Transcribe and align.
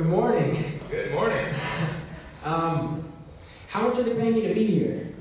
Good 0.00 0.08
morning. 0.08 0.80
Good 0.90 1.12
morning. 1.12 1.54
Um, 2.42 3.12
how 3.68 3.86
much 3.86 3.98
are 3.98 4.02
they 4.02 4.14
paying 4.14 4.34
you 4.34 4.48
to 4.48 4.54
be 4.54 4.66
here? 4.66 5.12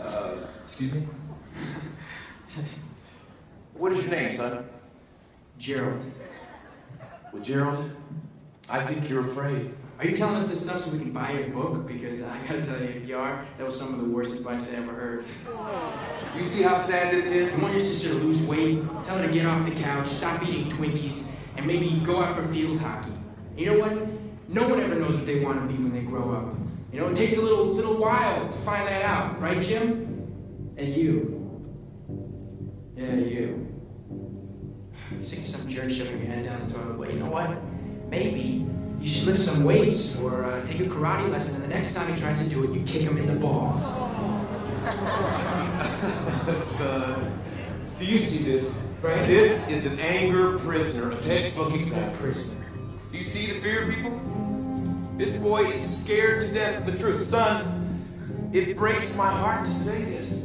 Uh, 0.00 0.36
excuse 0.62 0.92
me? 0.92 1.04
What 3.74 3.90
is 3.90 4.02
your 4.02 4.10
name, 4.12 4.30
son? 4.30 4.64
Gerald. 5.58 6.00
Well, 7.32 7.42
Gerald, 7.42 7.90
I 8.68 8.86
think 8.86 9.10
you're 9.10 9.26
afraid. 9.26 9.74
Are 9.98 10.06
you 10.06 10.14
telling 10.14 10.36
us 10.36 10.46
this 10.46 10.60
stuff 10.60 10.84
so 10.84 10.92
we 10.92 10.98
can 10.98 11.10
buy 11.10 11.32
your 11.32 11.48
book? 11.48 11.88
Because 11.88 12.22
I 12.22 12.38
gotta 12.46 12.64
tell 12.64 12.80
you, 12.80 12.90
if 12.90 13.08
you 13.08 13.18
are, 13.18 13.44
that 13.58 13.66
was 13.66 13.76
some 13.76 13.92
of 13.92 13.98
the 13.98 14.06
worst 14.06 14.30
advice 14.30 14.68
I 14.68 14.76
ever 14.76 14.92
heard. 14.92 15.24
You 16.36 16.44
see 16.44 16.62
how 16.62 16.76
sad 16.76 17.12
this 17.12 17.26
is? 17.26 17.52
I 17.52 17.58
want 17.62 17.72
your 17.72 17.80
sister 17.80 18.10
to 18.10 18.14
lose 18.14 18.40
weight, 18.42 18.80
tell 19.06 19.18
her 19.18 19.26
to 19.26 19.32
get 19.32 19.44
off 19.44 19.68
the 19.68 19.74
couch, 19.74 20.06
stop 20.06 20.40
eating 20.44 20.70
Twinkies, 20.70 21.24
and 21.60 21.66
maybe 21.66 21.90
go 22.02 22.22
out 22.22 22.34
for 22.34 22.42
field 22.48 22.80
hockey. 22.80 23.12
You 23.54 23.66
know 23.66 23.78
what? 23.78 23.92
No 24.48 24.66
one 24.66 24.80
ever 24.80 24.94
knows 24.94 25.14
what 25.14 25.26
they 25.26 25.40
want 25.40 25.60
to 25.60 25.66
be 25.66 25.74
when 25.80 25.92
they 25.92 26.00
grow 26.00 26.32
up. 26.32 26.54
You 26.90 27.00
know, 27.00 27.08
it 27.08 27.16
takes 27.16 27.36
a 27.36 27.40
little 27.40 27.66
little 27.66 27.98
while 27.98 28.48
to 28.48 28.58
find 28.60 28.88
that 28.88 29.02
out, 29.02 29.38
right, 29.40 29.60
Jim? 29.60 30.72
And 30.78 30.96
you. 30.96 31.36
Yeah, 32.96 33.14
you. 33.14 33.66
You're 35.12 35.22
sick 35.22 35.40
of 35.40 35.48
some 35.48 35.68
jerk 35.68 35.90
shoving 35.90 36.18
your 36.18 36.28
head 36.28 36.46
down 36.46 36.66
the 36.66 36.72
toilet. 36.72 36.98
Well, 36.98 37.10
you 37.10 37.18
know 37.18 37.30
what? 37.30 37.58
Maybe 38.08 38.66
you 38.98 39.06
should 39.06 39.24
lift 39.24 39.40
some 39.40 39.62
weights 39.62 40.16
or 40.16 40.46
uh, 40.46 40.64
take 40.66 40.80
a 40.80 40.84
karate 40.84 41.30
lesson, 41.30 41.56
and 41.56 41.64
the 41.64 41.68
next 41.68 41.94
time 41.94 42.10
he 42.12 42.18
tries 42.18 42.38
to 42.38 42.48
do 42.48 42.64
it, 42.64 42.70
you 42.70 42.82
kick 42.84 43.02
him 43.02 43.18
in 43.18 43.26
the 43.26 43.34
balls. 43.34 43.82
Son, 46.58 47.38
do 47.98 48.06
you 48.06 48.18
see 48.18 48.44
this? 48.44 48.78
Right. 49.02 49.26
This 49.26 49.66
is 49.68 49.86
an 49.86 49.98
anger 49.98 50.58
prisoner, 50.58 51.10
a 51.12 51.16
textbook 51.22 51.72
example. 51.72 52.18
Prisoner. 52.18 52.66
Do 53.10 53.16
you 53.16 53.24
see 53.24 53.46
the 53.46 53.58
fear 53.60 53.90
people? 53.90 54.10
This 55.16 55.30
boy 55.38 55.68
is 55.68 56.02
scared 56.02 56.42
to 56.42 56.52
death 56.52 56.80
of 56.80 56.84
the 56.84 56.98
truth. 56.98 57.26
Son, 57.26 58.50
it 58.52 58.76
breaks 58.76 59.14
my 59.14 59.30
heart 59.30 59.64
to 59.64 59.70
say 59.70 60.04
this, 60.04 60.40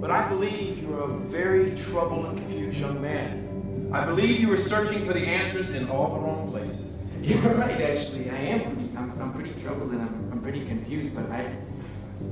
but 0.00 0.10
I 0.10 0.28
believe 0.28 0.82
you're 0.82 1.04
a 1.04 1.18
very 1.18 1.76
troubled 1.76 2.26
and 2.26 2.38
confused 2.38 2.80
young 2.80 3.00
man. 3.00 3.90
I 3.92 4.04
believe 4.04 4.40
you 4.40 4.52
are 4.52 4.56
searching 4.56 5.06
for 5.06 5.12
the 5.12 5.24
answers 5.24 5.70
in 5.70 5.88
all 5.88 6.14
the 6.14 6.18
wrong 6.18 6.50
places. 6.50 6.98
You're 7.22 7.54
right, 7.54 7.80
actually. 7.80 8.28
I 8.28 8.36
am 8.36 8.60
pretty. 8.62 8.96
I'm, 8.96 9.22
I'm 9.22 9.32
pretty 9.32 9.52
troubled 9.62 9.92
and 9.92 10.02
I'm, 10.02 10.30
I'm 10.32 10.42
pretty 10.42 10.64
confused, 10.66 11.14
but 11.14 11.30
I, 11.30 11.56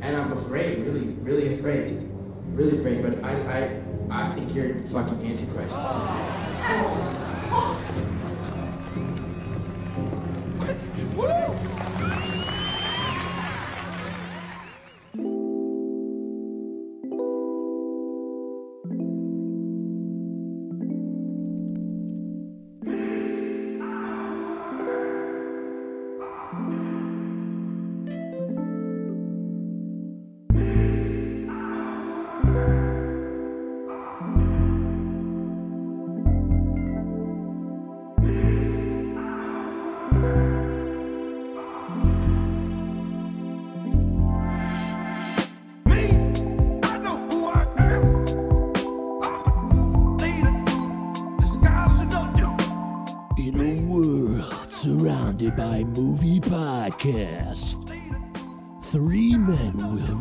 and 0.00 0.16
I'm 0.16 0.32
afraid, 0.32 0.80
really, 0.80 1.06
really 1.22 1.58
afraid, 1.58 2.08
really 2.46 2.78
afraid. 2.78 3.02
But 3.02 3.24
I, 3.24 3.32
I, 3.32 3.82
I 4.10 4.34
think 4.34 4.54
you're 4.54 4.74
fucking 4.88 5.26
antichrist. 5.26 5.76
Me, 11.16 11.75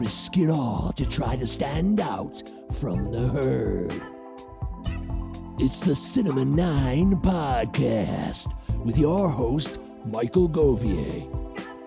risk 0.06 0.38
it 0.38 0.52
all 0.52 0.92
to 0.96 1.04
try 1.04 1.36
to 1.36 1.48
stand 1.48 2.00
out 2.00 2.44
from 2.80 3.12
the 3.12 3.28
herd. 3.30 4.04
It's 5.58 5.80
the 5.80 5.96
Cinema 5.96 6.46
9 6.46 7.16
podcast 7.22 8.54
with 8.86 9.00
your 9.00 9.28
host, 9.28 9.80
Michael 10.06 10.48
Govier, 10.48 11.26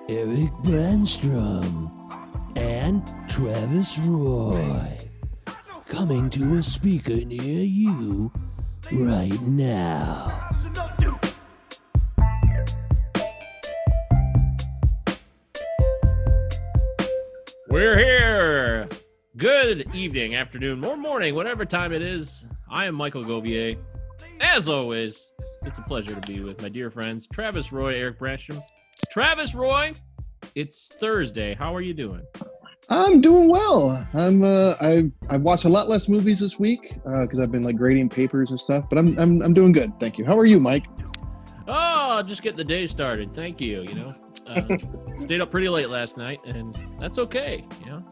Eric 0.08 0.50
Brandstrom, 0.64 1.92
and 2.56 3.06
Travis 3.28 4.00
Roy. 4.00 4.98
Coming 5.86 6.28
to 6.30 6.56
a 6.56 6.62
speaker 6.64 7.24
near 7.24 7.62
you 7.62 8.32
right 8.90 9.40
now. 9.42 10.47
Good 19.38 19.94
evening, 19.94 20.34
afternoon, 20.34 20.84
or 20.84 20.96
morning, 20.96 21.32
whatever 21.36 21.64
time 21.64 21.92
it 21.92 22.02
is. 22.02 22.44
I 22.68 22.86
am 22.86 22.96
Michael 22.96 23.22
Govier. 23.22 23.78
As 24.40 24.68
always, 24.68 25.32
it's 25.62 25.78
a 25.78 25.82
pleasure 25.82 26.12
to 26.12 26.20
be 26.22 26.40
with 26.40 26.60
my 26.60 26.68
dear 26.68 26.90
friends 26.90 27.28
Travis 27.28 27.70
Roy, 27.70 27.94
Eric 27.94 28.18
Brasham. 28.18 28.60
Travis 29.12 29.54
Roy, 29.54 29.92
it's 30.56 30.88
Thursday. 30.88 31.54
How 31.54 31.72
are 31.72 31.80
you 31.80 31.94
doing? 31.94 32.22
I'm 32.88 33.20
doing 33.20 33.48
well. 33.48 34.04
I'm 34.12 34.42
uh 34.42 34.74
I 34.80 35.08
I've 35.30 35.42
watched 35.42 35.66
a 35.66 35.68
lot 35.68 35.88
less 35.88 36.08
movies 36.08 36.40
this 36.40 36.58
week 36.58 36.98
because 37.04 37.38
I've 37.38 37.52
been 37.52 37.62
like 37.62 37.76
grading 37.76 38.08
papers 38.08 38.50
and 38.50 38.58
stuff, 38.58 38.88
but 38.88 38.98
I'm 38.98 39.16
I'm 39.20 39.40
I'm 39.40 39.54
doing 39.54 39.70
good. 39.70 39.92
Thank 40.00 40.18
you. 40.18 40.24
How 40.24 40.36
are 40.36 40.46
you, 40.46 40.58
Mike? 40.58 40.86
Oh, 41.68 42.24
just 42.24 42.42
getting 42.42 42.58
the 42.58 42.64
day 42.64 42.88
started. 42.88 43.32
Thank 43.34 43.60
you. 43.60 43.82
You 43.82 43.94
know, 43.94 44.14
uh, 44.48 44.76
stayed 45.20 45.40
up 45.40 45.52
pretty 45.52 45.68
late 45.68 45.90
last 45.90 46.16
night, 46.16 46.40
and 46.44 46.76
that's 46.98 47.20
okay. 47.20 47.64
You 47.84 47.86
know, 47.92 48.04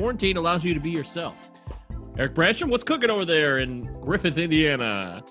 quarantine 0.00 0.38
allows 0.38 0.64
you 0.64 0.72
to 0.72 0.80
be 0.80 0.90
yourself. 0.90 1.50
Eric 2.16 2.32
Brasham, 2.32 2.70
what's 2.70 2.84
cooking 2.84 3.10
over 3.10 3.26
there 3.26 3.58
in 3.58 3.84
Griffith, 4.00 4.38
Indiana? 4.38 5.22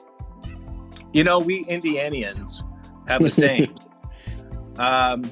You 1.11 1.23
know, 1.23 1.39
we 1.39 1.65
Indianians 1.65 2.61
have 3.07 3.23
the 3.23 3.31
same. 3.31 3.75
um, 4.77 5.23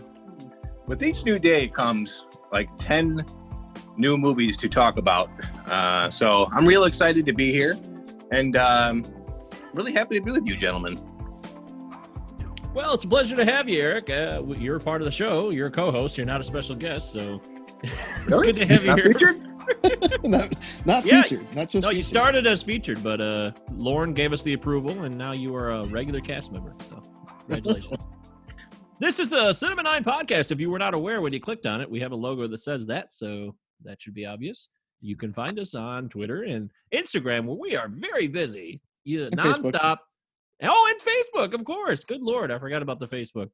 with 0.88 1.04
each 1.04 1.24
new 1.24 1.38
day 1.38 1.68
comes 1.68 2.26
like 2.52 2.68
10 2.80 3.24
new 3.96 4.18
movies 4.18 4.58
to 4.58 4.68
talk 4.68 4.98
about. 4.98 5.32
Uh, 5.70 6.10
so 6.10 6.48
I'm 6.52 6.66
real 6.66 6.86
excited 6.86 7.28
to 7.28 7.34
be 7.34 7.52
here 7.52 7.78
and 8.32 8.56
um, 8.56 9.06
really 9.72 9.94
happy 9.94 10.18
to 10.18 10.26
be 10.26 10.32
with 10.32 10.48
you, 10.48 10.58
gentlemen. 10.58 10.98
Well, 12.74 12.96
it's 12.96 13.04
a 13.04 13.08
pleasure 13.08 13.36
to 13.36 13.46
have 13.46 13.70
you, 13.70 13.84
Eric. 13.84 14.10
Uh, 14.10 14.42
you're 14.58 14.78
a 14.78 14.80
part 14.80 15.02
of 15.02 15.06
the 15.06 15.12
show. 15.12 15.52
You're 15.52 15.68
a 15.68 15.72
co-host. 15.72 16.18
You're 16.18 16.26
not 16.26 16.42
a 16.42 16.44
special 16.44 16.76
guest, 16.76 17.14
so 17.14 17.40
it's 17.84 17.94
Really? 18.30 18.54
good 18.54 18.56
to 18.58 18.66
have 18.66 18.82
you 18.84 18.88
Not 18.88 19.00
here. 19.00 19.14
featured? 19.14 19.44
not 20.24 20.86
not 20.86 21.06
Yeah. 21.06 21.22
featured, 21.24 21.56
not 21.56 21.70
just 21.70 21.84
No, 21.84 21.90
you 21.92 22.04
started 22.04 22.48
as 22.48 22.64
featured, 22.64 23.04
but 23.04 23.20
uh, 23.22 23.52
Lauren 23.76 24.14
gave 24.14 24.32
us 24.34 24.42
the 24.42 24.54
approval, 24.54 25.04
and 25.04 25.18
now 25.18 25.34
you 25.34 25.56
are 25.56 25.72
a 25.72 25.86
regular 25.86 26.22
cast 26.22 26.52
member. 26.52 26.74
So, 26.90 27.04
congratulations. 27.40 27.98
this 29.00 29.20
is 29.20 29.34
a 29.34 29.54
Cinema 29.54 29.84
Nine 29.84 30.04
podcast. 30.04 30.52
If 30.52 30.60
you 30.60 30.70
were 30.70 30.80
not 30.80 30.94
aware 30.94 31.22
when 31.22 31.34
you 31.34 31.40
clicked 31.40 31.66
on 31.66 31.82
it, 31.82 31.90
we 31.90 32.00
have 32.00 32.12
a 32.14 32.16
logo 32.16 32.48
that 32.48 32.58
says 32.60 32.88
that, 32.88 33.14
so 33.14 33.56
that 33.84 34.02
should 34.02 34.14
be 34.14 34.26
obvious. 34.26 34.70
You 35.02 35.16
can 35.16 35.32
find 35.34 35.60
us 35.60 35.76
on 35.76 36.10
Twitter 36.10 36.44
and 36.44 36.72
Instagram, 36.94 37.46
where 37.46 37.58
we 37.58 37.76
are 37.76 37.88
very 37.90 38.28
busy, 38.28 38.82
you, 39.04 39.26
And 39.26 39.38
Facebook. 39.38 39.72
nonstop. 39.74 39.98
Oh, 40.64 40.92
and 40.92 41.44
Facebook, 41.44 41.54
of 41.54 41.64
course. 41.66 42.04
Good 42.04 42.22
lord, 42.24 42.52
I 42.52 42.58
forgot 42.58 42.82
about 42.82 43.00
the 43.00 43.06
Facebook. 43.06 43.50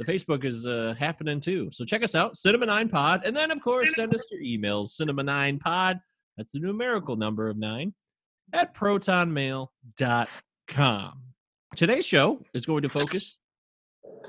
The 0.00 0.10
Facebook 0.10 0.46
is 0.46 0.66
uh, 0.66 0.94
happening 0.98 1.40
too. 1.40 1.68
So 1.72 1.84
check 1.84 2.02
us 2.02 2.14
out, 2.14 2.38
Cinema 2.38 2.64
Nine 2.64 2.88
Pod, 2.88 3.20
and 3.26 3.36
then 3.36 3.50
of 3.50 3.60
course 3.60 3.94
send 3.94 4.14
us 4.14 4.26
your 4.32 4.40
emails, 4.40 4.92
Cinema 4.92 5.22
Nine 5.22 5.58
Pod. 5.58 6.00
That's 6.38 6.54
the 6.54 6.58
numerical 6.58 7.16
number 7.16 7.50
of 7.50 7.58
nine 7.58 7.92
at 8.54 8.74
protonmail.com. 8.74 11.22
Today's 11.76 12.06
show 12.06 12.40
is 12.54 12.64
going 12.64 12.80
to 12.80 12.88
focus 12.88 13.40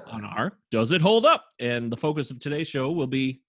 on 0.07 0.25
our 0.25 0.57
Does 0.71 0.91
It 0.91 0.99
Hold 0.99 1.25
Up? 1.25 1.45
And 1.57 1.89
the 1.89 1.95
focus 1.95 2.31
of 2.31 2.41
today's 2.41 2.67
show 2.67 2.91
will 2.91 3.07
be 3.07 3.41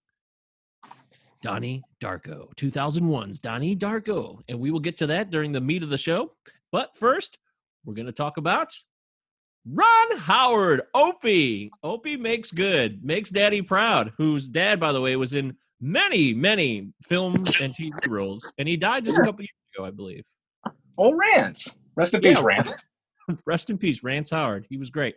Donnie 1.43 1.83
Darko, 2.01 2.55
2001's 2.55 3.41
Donnie 3.41 3.75
Darko. 3.75 4.39
And 4.49 4.61
we 4.61 4.71
will 4.71 4.79
get 4.79 4.97
to 4.99 5.09
that 5.09 5.33
during 5.33 5.51
the 5.51 5.61
meat 5.61 5.83
of 5.83 5.91
the 5.91 5.99
show. 5.99 6.35
But 6.71 6.97
first, 6.97 7.39
we're 7.85 7.95
going 7.95 8.07
to 8.07 8.13
talk 8.13 8.37
about 8.37 8.73
Ron 9.65 10.19
Howard, 10.19 10.83
Opie. 10.95 11.71
Opie 11.83 12.17
makes 12.17 12.51
good, 12.51 13.05
makes 13.05 13.31
daddy 13.31 13.63
proud, 13.63 14.13
whose 14.17 14.49
dad, 14.49 14.81
by 14.81 14.93
the 14.93 15.01
way, 15.01 15.15
was 15.17 15.35
in 15.35 15.57
many, 15.81 16.33
many 16.35 16.89
film 17.05 17.35
and 17.37 17.47
TV 17.47 17.91
roles. 18.09 18.51
And 18.59 18.67
he 18.69 18.77
died 18.77 19.05
just 19.05 19.19
a 19.19 19.23
couple 19.25 19.43
years 19.43 19.51
ago, 19.77 19.85
I 19.85 19.91
believe. 19.91 20.25
Oh, 20.99 21.13
Rance. 21.13 21.69
Rest 21.97 22.15
in 22.15 22.21
peace, 22.21 22.37
Yeah. 22.39 22.45
Rance. 22.45 22.73
Rest 23.47 23.71
in 23.71 23.79
peace, 23.79 24.03
Rance 24.03 24.31
Howard. 24.31 24.67
He 24.69 24.77
was 24.79 24.91
great. 24.91 25.15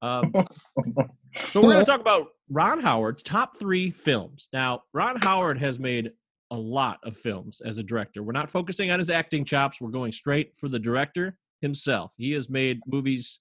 Um, 0.00 0.32
so 1.34 1.60
we're 1.60 1.72
going 1.72 1.80
to 1.80 1.84
talk 1.84 2.00
about 2.00 2.28
Ron 2.48 2.80
Howard's 2.80 3.22
top 3.22 3.58
three 3.58 3.90
films. 3.90 4.48
Now, 4.52 4.82
Ron 4.92 5.16
Howard 5.20 5.58
has 5.58 5.78
made 5.80 6.12
a 6.50 6.56
lot 6.56 6.98
of 7.02 7.16
films 7.16 7.60
as 7.60 7.78
a 7.78 7.82
director. 7.82 8.22
We're 8.22 8.32
not 8.32 8.48
focusing 8.48 8.90
on 8.92 9.00
his 9.00 9.10
acting 9.10 9.44
chops. 9.44 9.80
We're 9.80 9.90
going 9.90 10.12
straight 10.12 10.56
for 10.56 10.68
the 10.68 10.78
director 10.78 11.36
himself. 11.60 12.14
He 12.16 12.30
has 12.32 12.48
made 12.48 12.80
movies 12.86 13.40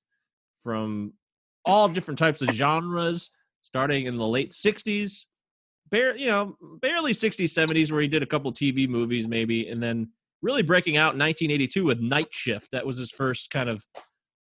from 0.62 1.14
all 1.66 1.90
different 1.90 2.18
types 2.18 2.42
of 2.42 2.50
genres, 2.50 3.32
starting 3.62 4.06
in 4.06 4.18
the 4.18 4.28
late 4.28 4.52
'60s, 4.52 5.26
bare, 5.90 6.18
you 6.18 6.28
know, 6.28 6.56
barely 6.82 7.14
'60s, 7.14 7.46
'70s, 7.46 7.92
where 7.92 8.02
he 8.02 8.08
did 8.08 8.24
a 8.24 8.28
couple 8.28 8.52
TV 8.52 8.88
movies, 8.88 9.28
maybe, 9.28 9.68
and 9.68 9.82
then 9.82 10.10
really 10.42 10.64
breaking 10.64 10.98
out 10.98 11.14
in 11.14 11.20
1982 11.20 11.84
with 11.84 12.00
Night 12.00 12.28
Shift. 12.32 12.72
That 12.72 12.86
was 12.86 12.98
his 12.98 13.12
first 13.12 13.50
kind 13.50 13.70
of 13.70 13.84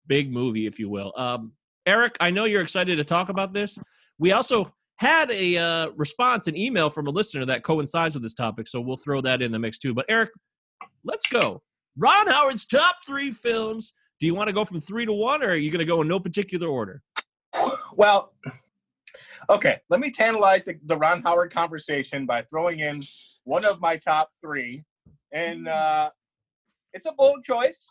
big 0.06 0.32
movie, 0.32 0.67
if 0.67 0.79
you 0.79 0.88
will. 0.88 1.12
Um, 1.17 1.53
Eric, 1.87 2.17
I 2.20 2.31
know 2.31 2.44
you're 2.44 2.62
excited 2.62 2.97
to 2.97 3.05
talk 3.05 3.29
about 3.29 3.53
this. 3.53 3.79
We 4.19 4.32
also 4.32 4.73
had 4.97 5.31
a 5.31 5.58
uh, 5.58 5.91
response, 5.97 6.47
an 6.47 6.56
email 6.56 6.88
from 6.88 7.08
a 7.08 7.11
listener 7.11 7.44
that 7.47 7.65
coincides 7.65 8.15
with 8.15 8.23
this 8.23 8.35
topic, 8.35 8.69
so 8.69 8.81
we'll 8.81 8.97
throw 8.97 9.20
that 9.20 9.43
in 9.43 9.53
the 9.53 9.58
mix 9.58 9.79
too. 9.79 9.93
But 9.93 10.06
Eric, 10.08 10.31
let's 11.05 11.26
go. 11.29 11.62
Ron 11.97 12.29
Howard's 12.29 12.67
top 12.67 12.97
three 13.05 13.32
films. 13.32 13.94
Do 14.23 14.27
you 14.27 14.37
want 14.37 14.47
to 14.47 14.53
go 14.53 14.65
from 14.65 14.81
three 14.81 15.05
to 15.05 15.13
one, 15.13 15.43
or 15.43 15.49
are 15.49 15.57
you 15.57 15.69
going 15.69 15.81
to 15.81 15.85
go 15.85 16.01
in 16.01 16.07
no 16.07 16.21
particular 16.21 16.69
order? 16.69 17.03
Well, 17.97 18.33
okay, 19.51 19.81
let 19.91 19.99
me 19.99 20.13
tantalize 20.13 20.65
the, 20.65 20.79
the 20.85 20.97
Ron 20.97 21.23
Howard 21.23 21.53
conversation 21.53 22.25
by 22.25 22.43
throwing 22.43 22.79
in 22.79 23.03
one 23.43 23.65
of 23.65 23.81
my 23.81 23.97
top 23.97 24.31
three. 24.41 24.85
And 25.33 25.67
uh, 25.67 26.11
it's 26.93 27.07
a 27.07 27.13
bold 27.19 27.43
choice. 27.43 27.85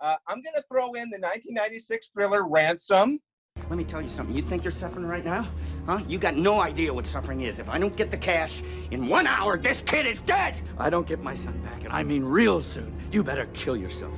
Uh, 0.00 0.16
I'm 0.26 0.40
going 0.40 0.54
to 0.56 0.64
throw 0.70 0.94
in 0.94 1.10
the 1.10 1.18
1996 1.18 2.08
thriller 2.08 2.48
Ransom. 2.48 3.20
Let 3.68 3.76
me 3.76 3.84
tell 3.84 4.00
you 4.00 4.08
something. 4.08 4.34
You 4.34 4.42
think 4.42 4.64
you're 4.64 4.70
suffering 4.70 5.04
right 5.04 5.26
now? 5.26 5.46
Huh? 5.84 6.00
You 6.08 6.16
got 6.16 6.36
no 6.36 6.62
idea 6.62 6.92
what 6.94 7.04
suffering 7.04 7.42
is. 7.42 7.58
If 7.58 7.68
I 7.68 7.78
don't 7.78 7.96
get 7.96 8.10
the 8.10 8.16
cash 8.16 8.62
in 8.92 9.08
one 9.08 9.26
hour, 9.26 9.58
this 9.58 9.82
kid 9.82 10.06
is 10.06 10.22
dead. 10.22 10.58
I 10.78 10.88
don't 10.88 11.06
get 11.06 11.22
my 11.22 11.34
son 11.34 11.60
back, 11.60 11.84
and 11.84 11.92
I 11.92 12.02
mean 12.02 12.24
real 12.24 12.62
soon. 12.62 12.98
You 13.12 13.22
better 13.22 13.44
kill 13.52 13.76
yourself. 13.76 14.14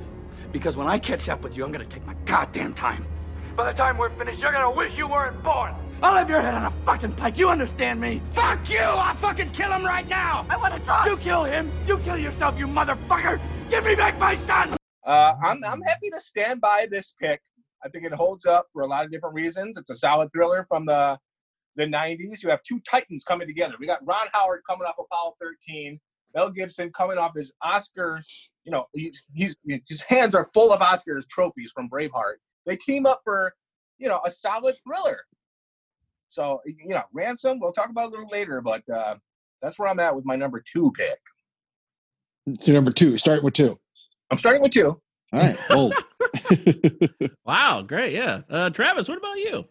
Because 0.53 0.77
when 0.77 0.87
I 0.87 0.99
catch 0.99 1.27
up 1.27 1.41
with 1.41 1.57
you, 1.57 1.65
I'm 1.65 1.71
gonna 1.71 1.83
take 1.83 2.05
my 2.05 2.13
goddamn 2.25 2.75
time. 2.75 3.05
By 3.57 3.71
the 3.71 3.77
time 3.77 3.97
we're 3.97 4.11
finished, 4.11 4.39
you're 4.39 4.51
gonna 4.51 4.71
wish 4.71 4.97
you 4.97 5.07
weren't 5.07 5.43
born. 5.43 5.73
I'll 6.01 6.15
have 6.15 6.29
your 6.29 6.41
head 6.41 6.53
on 6.53 6.63
a 6.63 6.71
fucking 6.85 7.13
pike. 7.13 7.37
You 7.37 7.49
understand 7.49 7.99
me? 7.99 8.21
Fuck 8.33 8.69
you! 8.69 8.77
I'll 8.77 9.15
fucking 9.15 9.49
kill 9.49 9.71
him 9.71 9.83
right 9.83 10.07
now! 10.07 10.45
I 10.49 10.57
wanna 10.57 10.79
talk! 10.79 11.07
You 11.07 11.17
kill 11.17 11.43
him! 11.43 11.71
You 11.87 11.97
kill 11.99 12.17
yourself, 12.17 12.57
you 12.57 12.67
motherfucker! 12.67 13.41
Give 13.69 13.83
me 13.83 13.95
back 13.95 14.19
my 14.19 14.35
son! 14.35 14.77
Uh, 15.05 15.33
I'm, 15.43 15.63
I'm 15.65 15.81
happy 15.81 16.09
to 16.11 16.19
stand 16.19 16.61
by 16.61 16.87
this 16.89 17.15
pick. 17.19 17.41
I 17.83 17.89
think 17.89 18.05
it 18.05 18.13
holds 18.13 18.45
up 18.45 18.67
for 18.73 18.83
a 18.83 18.87
lot 18.87 19.05
of 19.05 19.11
different 19.11 19.35
reasons. 19.35 19.75
It's 19.75 19.89
a 19.89 19.95
solid 19.95 20.29
thriller 20.31 20.65
from 20.69 20.85
the 20.85 21.17
the 21.75 21.85
90s. 21.85 22.43
You 22.43 22.49
have 22.49 22.61
two 22.61 22.79
titans 22.87 23.23
coming 23.23 23.47
together. 23.47 23.73
We 23.79 23.87
got 23.87 24.05
Ron 24.05 24.27
Howard 24.31 24.61
coming 24.69 24.85
off 24.85 24.95
Apollo 24.99 25.33
13, 25.41 25.99
Mel 26.35 26.51
Gibson 26.51 26.91
coming 26.95 27.17
off 27.17 27.31
his 27.35 27.51
Oscar. 27.63 28.21
You 28.63 28.71
know, 28.71 28.85
he's, 28.93 29.25
he's 29.33 29.55
his 29.87 30.01
hands 30.01 30.35
are 30.35 30.45
full 30.53 30.71
of 30.71 30.79
Oscars 30.79 31.27
trophies 31.29 31.71
from 31.73 31.89
Braveheart. 31.89 32.35
They 32.65 32.77
team 32.77 33.05
up 33.05 33.21
for 33.23 33.53
you 33.97 34.07
know 34.07 34.21
a 34.25 34.31
solid 34.31 34.75
thriller. 34.83 35.19
So 36.29 36.61
you 36.65 36.93
know, 36.93 37.03
Ransom. 37.13 37.59
We'll 37.59 37.73
talk 37.73 37.89
about 37.89 38.05
it 38.05 38.07
a 38.07 38.11
little 38.11 38.29
later, 38.29 38.61
but 38.61 38.81
uh, 38.93 39.15
that's 39.61 39.77
where 39.77 39.89
I'm 39.89 39.99
at 39.99 40.15
with 40.15 40.25
my 40.25 40.35
number 40.35 40.63
two 40.65 40.91
pick. 40.95 41.19
So 42.59 42.73
number 42.73 42.91
two, 42.91 43.17
starting 43.17 43.43
with 43.45 43.53
two. 43.53 43.79
I'm 44.31 44.37
starting 44.37 44.61
with 44.61 44.71
two. 44.71 44.99
All 45.33 45.39
right, 45.41 45.57
bold. 45.69 45.93
Wow, 47.45 47.83
great. 47.85 48.13
Yeah. 48.13 48.41
Uh, 48.49 48.69
Travis, 48.69 49.07
what 49.07 49.17
about 49.17 49.37
you? 49.37 49.65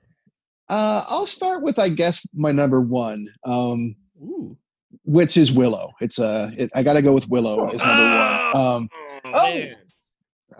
uh, 0.68 1.04
I'll 1.08 1.26
start 1.26 1.62
with, 1.62 1.78
I 1.78 1.88
guess, 1.88 2.24
my 2.34 2.52
number 2.52 2.80
one, 2.80 3.26
um, 3.44 3.94
Ooh. 4.22 4.56
Which 5.04 5.36
is 5.36 5.52
Willow. 5.52 5.92
It's 6.00 6.18
uh, 6.18 6.50
it, 6.56 6.70
I 6.74 6.82
got 6.82 6.94
to 6.94 7.02
go 7.02 7.12
with 7.12 7.28
Willow 7.28 7.68
as 7.68 7.84
number 7.84 8.02
one. 8.04 8.56
Um, 8.56 8.88
Oh, 8.94 9.30
Oh. 9.34 9.68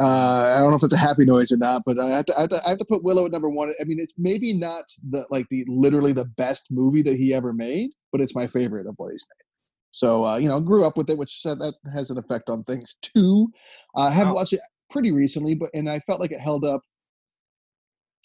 uh, 0.01 0.57
I 0.57 0.61
don't 0.61 0.71
know 0.71 0.77
if 0.77 0.83
it's 0.83 0.95
a 0.95 0.97
happy 0.99 1.27
noise 1.27 1.53
or 1.53 1.59
not, 1.59 1.83
but 1.85 2.01
I 2.01 2.09
have, 2.11 2.25
to, 2.27 2.39
I, 2.39 2.41
have 2.43 2.51
to, 2.51 2.67
I 2.67 2.69
have 2.71 2.79
to 2.79 2.85
put 2.87 3.05
Willow 3.05 3.27
at 3.27 3.33
number 3.33 3.51
one. 3.51 3.75
I 3.81 3.85
mean, 3.85 3.99
it's 4.01 4.15
maybe 4.17 4.55
not 4.55 4.85
the 5.11 5.27
like 5.31 5.47
the 5.51 5.65
literally 5.69 6.13
the 6.13 6.25
best 6.25 6.69
movie 6.71 7.03
that 7.03 7.17
he 7.17 7.35
ever 7.35 7.53
made, 7.53 7.91
but 8.11 8.21
it's 8.23 8.35
my 8.35 8.47
favorite 8.47 8.87
of 8.87 8.95
what 8.97 9.11
he's 9.11 9.27
made. 9.29 9.45
So 9.91 10.25
uh, 10.25 10.37
you 10.39 10.49
know, 10.49 10.59
grew 10.61 10.85
up 10.87 10.97
with 10.97 11.11
it, 11.11 11.19
which 11.19 11.43
said 11.43 11.59
that 11.59 11.75
has 11.93 12.09
an 12.11 12.17
effect 12.17 12.49
on 12.49 12.63
things 12.65 12.95
too. 13.03 13.53
Uh, 13.95 14.03
I 14.03 14.11
haven't 14.11 14.33
Wow. 14.33 14.41
watched 14.41 14.55
it 14.55 14.61
pretty 14.89 15.13
recently, 15.13 15.55
but 15.55 15.69
and 15.75 15.91
I 15.91 16.01
felt 16.01 16.21
like 16.21 16.33
it 16.33 16.41
held 16.41 16.65
up 16.65 16.81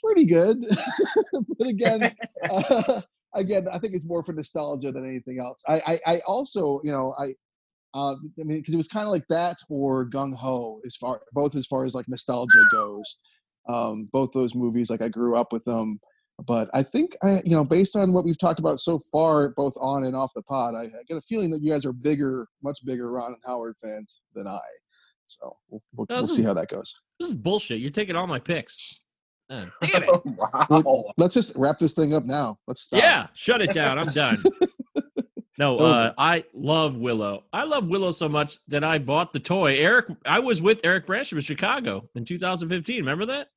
pretty 0.02 0.26
good. 0.26 0.64
but 1.58 1.68
again, 1.68 2.16
uh, 2.50 3.02
again, 3.36 3.68
I 3.72 3.80
think 3.80 3.94
it's 3.96 4.06
more 4.06 4.24
for 4.24 4.34
nostalgia 4.34 4.92
than 4.92 5.06
anything 5.08 5.40
else. 5.40 5.62
I 5.68 5.82
I, 5.88 6.00
I 6.16 6.20
also 6.28 6.82
you 6.84 6.92
know 6.92 7.14
I 7.20 7.34
uh, 7.94 8.14
I 8.40 8.44
mean, 8.44 8.58
because 8.60 8.74
it 8.74 8.78
was 8.78 8.88
kind 8.88 9.06
of 9.06 9.12
like 9.12 9.28
that 9.30 9.58
or 9.70 10.08
Gung 10.10 10.36
Ho, 10.36 10.80
as 10.86 10.96
far 10.96 11.22
both 11.34 11.56
as 11.56 11.66
far 11.66 11.84
as 11.84 11.96
like 11.96 12.08
nostalgia 12.08 12.64
goes. 12.72 13.18
Um, 13.70 14.08
both 14.14 14.32
those 14.34 14.56
movies, 14.56 14.90
like 14.90 15.02
I 15.02 15.10
grew 15.10 15.36
up 15.36 15.52
with 15.52 15.66
them, 15.66 16.00
but 16.46 16.70
I 16.74 16.84
think 16.84 17.16
I, 17.24 17.40
you 17.44 17.52
know, 17.52 17.66
based 17.66 17.96
on 17.96 18.14
what 18.14 18.24
we've 18.24 18.38
talked 18.38 18.60
about 18.60 18.80
so 18.80 19.00
far, 19.12 19.50
both 19.58 19.74
on 19.80 20.04
and 20.06 20.16
off 20.16 20.32
the 20.36 20.44
pod, 20.44 20.76
I, 20.76 20.84
I 20.84 21.04
get 21.08 21.18
a 21.18 21.22
feeling 21.22 21.50
that 21.52 21.62
you 21.62 21.72
guys 21.72 21.86
are 21.86 21.92
bigger, 21.94 22.48
much 22.64 22.80
bigger 22.86 23.12
Ron 23.12 23.34
and 23.34 23.42
Howard 23.46 23.76
fans 23.84 24.22
than 24.36 24.48
I. 24.48 24.60
So 25.26 25.58
we'll, 25.70 25.82
we'll, 25.96 26.08
No, 26.10 26.18
we'll 26.18 26.28
see 26.28 26.42
is- 26.42 26.48
how 26.48 26.54
that 26.54 26.70
goes. 26.70 26.94
This 27.20 27.30
is 27.30 27.36
bullshit. 27.36 27.80
You're 27.80 27.90
taking 27.90 28.16
all 28.16 28.28
my 28.28 28.40
picks. 28.40 29.02
Uh, 29.50 29.66
damn 29.82 30.04
it. 30.04 30.26
wow. 30.26 31.12
Let's 31.18 31.34
just 31.34 31.56
wrap 31.56 31.78
this 31.78 31.94
thing 31.94 32.14
up 32.14 32.26
now. 32.26 32.60
Let's 32.68 32.82
stop. 32.82 33.02
Yeah, 33.02 33.28
shut 33.34 33.62
it 33.62 33.74
down. 33.74 34.00
I'm 34.00 34.12
done. 34.14 34.38
No, 35.60 35.74
uh. 35.74 36.14
I 36.20 36.44
love 36.54 36.98
Willow. 36.98 37.46
I 37.52 37.64
love 37.64 37.88
Willow 37.88 38.12
so 38.12 38.30
much 38.30 38.60
that 38.68 38.84
I 38.84 39.00
bought 39.00 39.34
the 39.34 39.40
toy. 39.40 39.74
Eric, 39.78 40.06
I 40.24 40.38
was 40.38 40.62
with 40.62 40.80
Eric 40.84 41.08
Bransham 41.08 41.40
in 41.40 41.44
Chicago 41.44 42.08
in 42.14 42.26
2015. 42.26 42.98
Remember 43.00 43.26
that? 43.26 43.48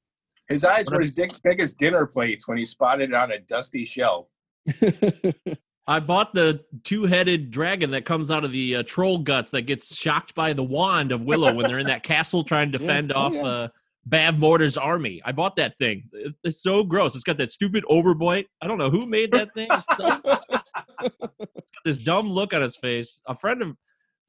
His 0.49 0.65
eyes 0.65 0.89
were 0.91 1.03
as 1.03 1.11
big, 1.11 1.31
big 1.45 1.61
as 1.61 1.75
dinner 1.75 2.07
plates 2.07 2.49
when 2.49 2.57
he 2.57 2.65
spotted 2.65 3.11
it 3.11 3.15
on 3.15 3.33
a 3.33 3.39
dusty 3.41 3.85
shelf. 3.85 4.29
I 5.87 6.01
bought 6.01 6.33
the 6.33 6.65
two-headed 6.85 7.51
dragon 7.51 7.91
that 7.91 8.07
comes 8.07 8.31
out 8.31 8.45
of 8.45 8.53
the 8.53 8.77
uh, 8.77 8.83
troll 8.85 9.19
guts 9.19 9.51
that 9.51 9.63
gets 9.63 9.95
shocked 9.95 10.35
by 10.35 10.55
the 10.55 10.63
wand 10.63 11.13
of 11.13 11.25
Willow 11.25 11.53
when 11.53 11.67
they're 11.69 11.81
in 11.81 11.87
that 11.89 12.03
castle 12.03 12.45
trying 12.45 12.73
to 12.73 12.79
Yeah. 12.81 12.87
fend 12.87 13.13
Oh, 13.13 13.19
off 13.19 13.35
yeah. 13.35 13.43
uh, 13.43 13.69
Bavmorda's 14.09 14.77
army. 14.77 15.21
I 15.25 15.33
bought 15.33 15.57
that 15.57 15.77
thing. 15.79 16.09
It's 16.45 16.63
so 16.63 16.85
gross. 16.85 17.15
It's 17.15 17.25
got 17.25 17.39
that 17.39 17.51
stupid 17.51 17.85
overbite. 17.91 18.47
I 18.63 18.67
don't 18.67 18.79
know 18.79 18.91
who 18.91 19.07
made 19.07 19.33
that 19.33 19.53
thing. 19.55 19.69
It's 19.71 19.97
so 19.97 20.21
it's 21.03 21.71
got 21.71 21.85
this 21.85 21.99
dumb 21.99 22.29
look 22.29 22.55
on 22.55 22.63
his 22.63 22.77
face. 22.77 23.21
A 23.27 23.35
friend 23.35 23.63
of 23.63 23.77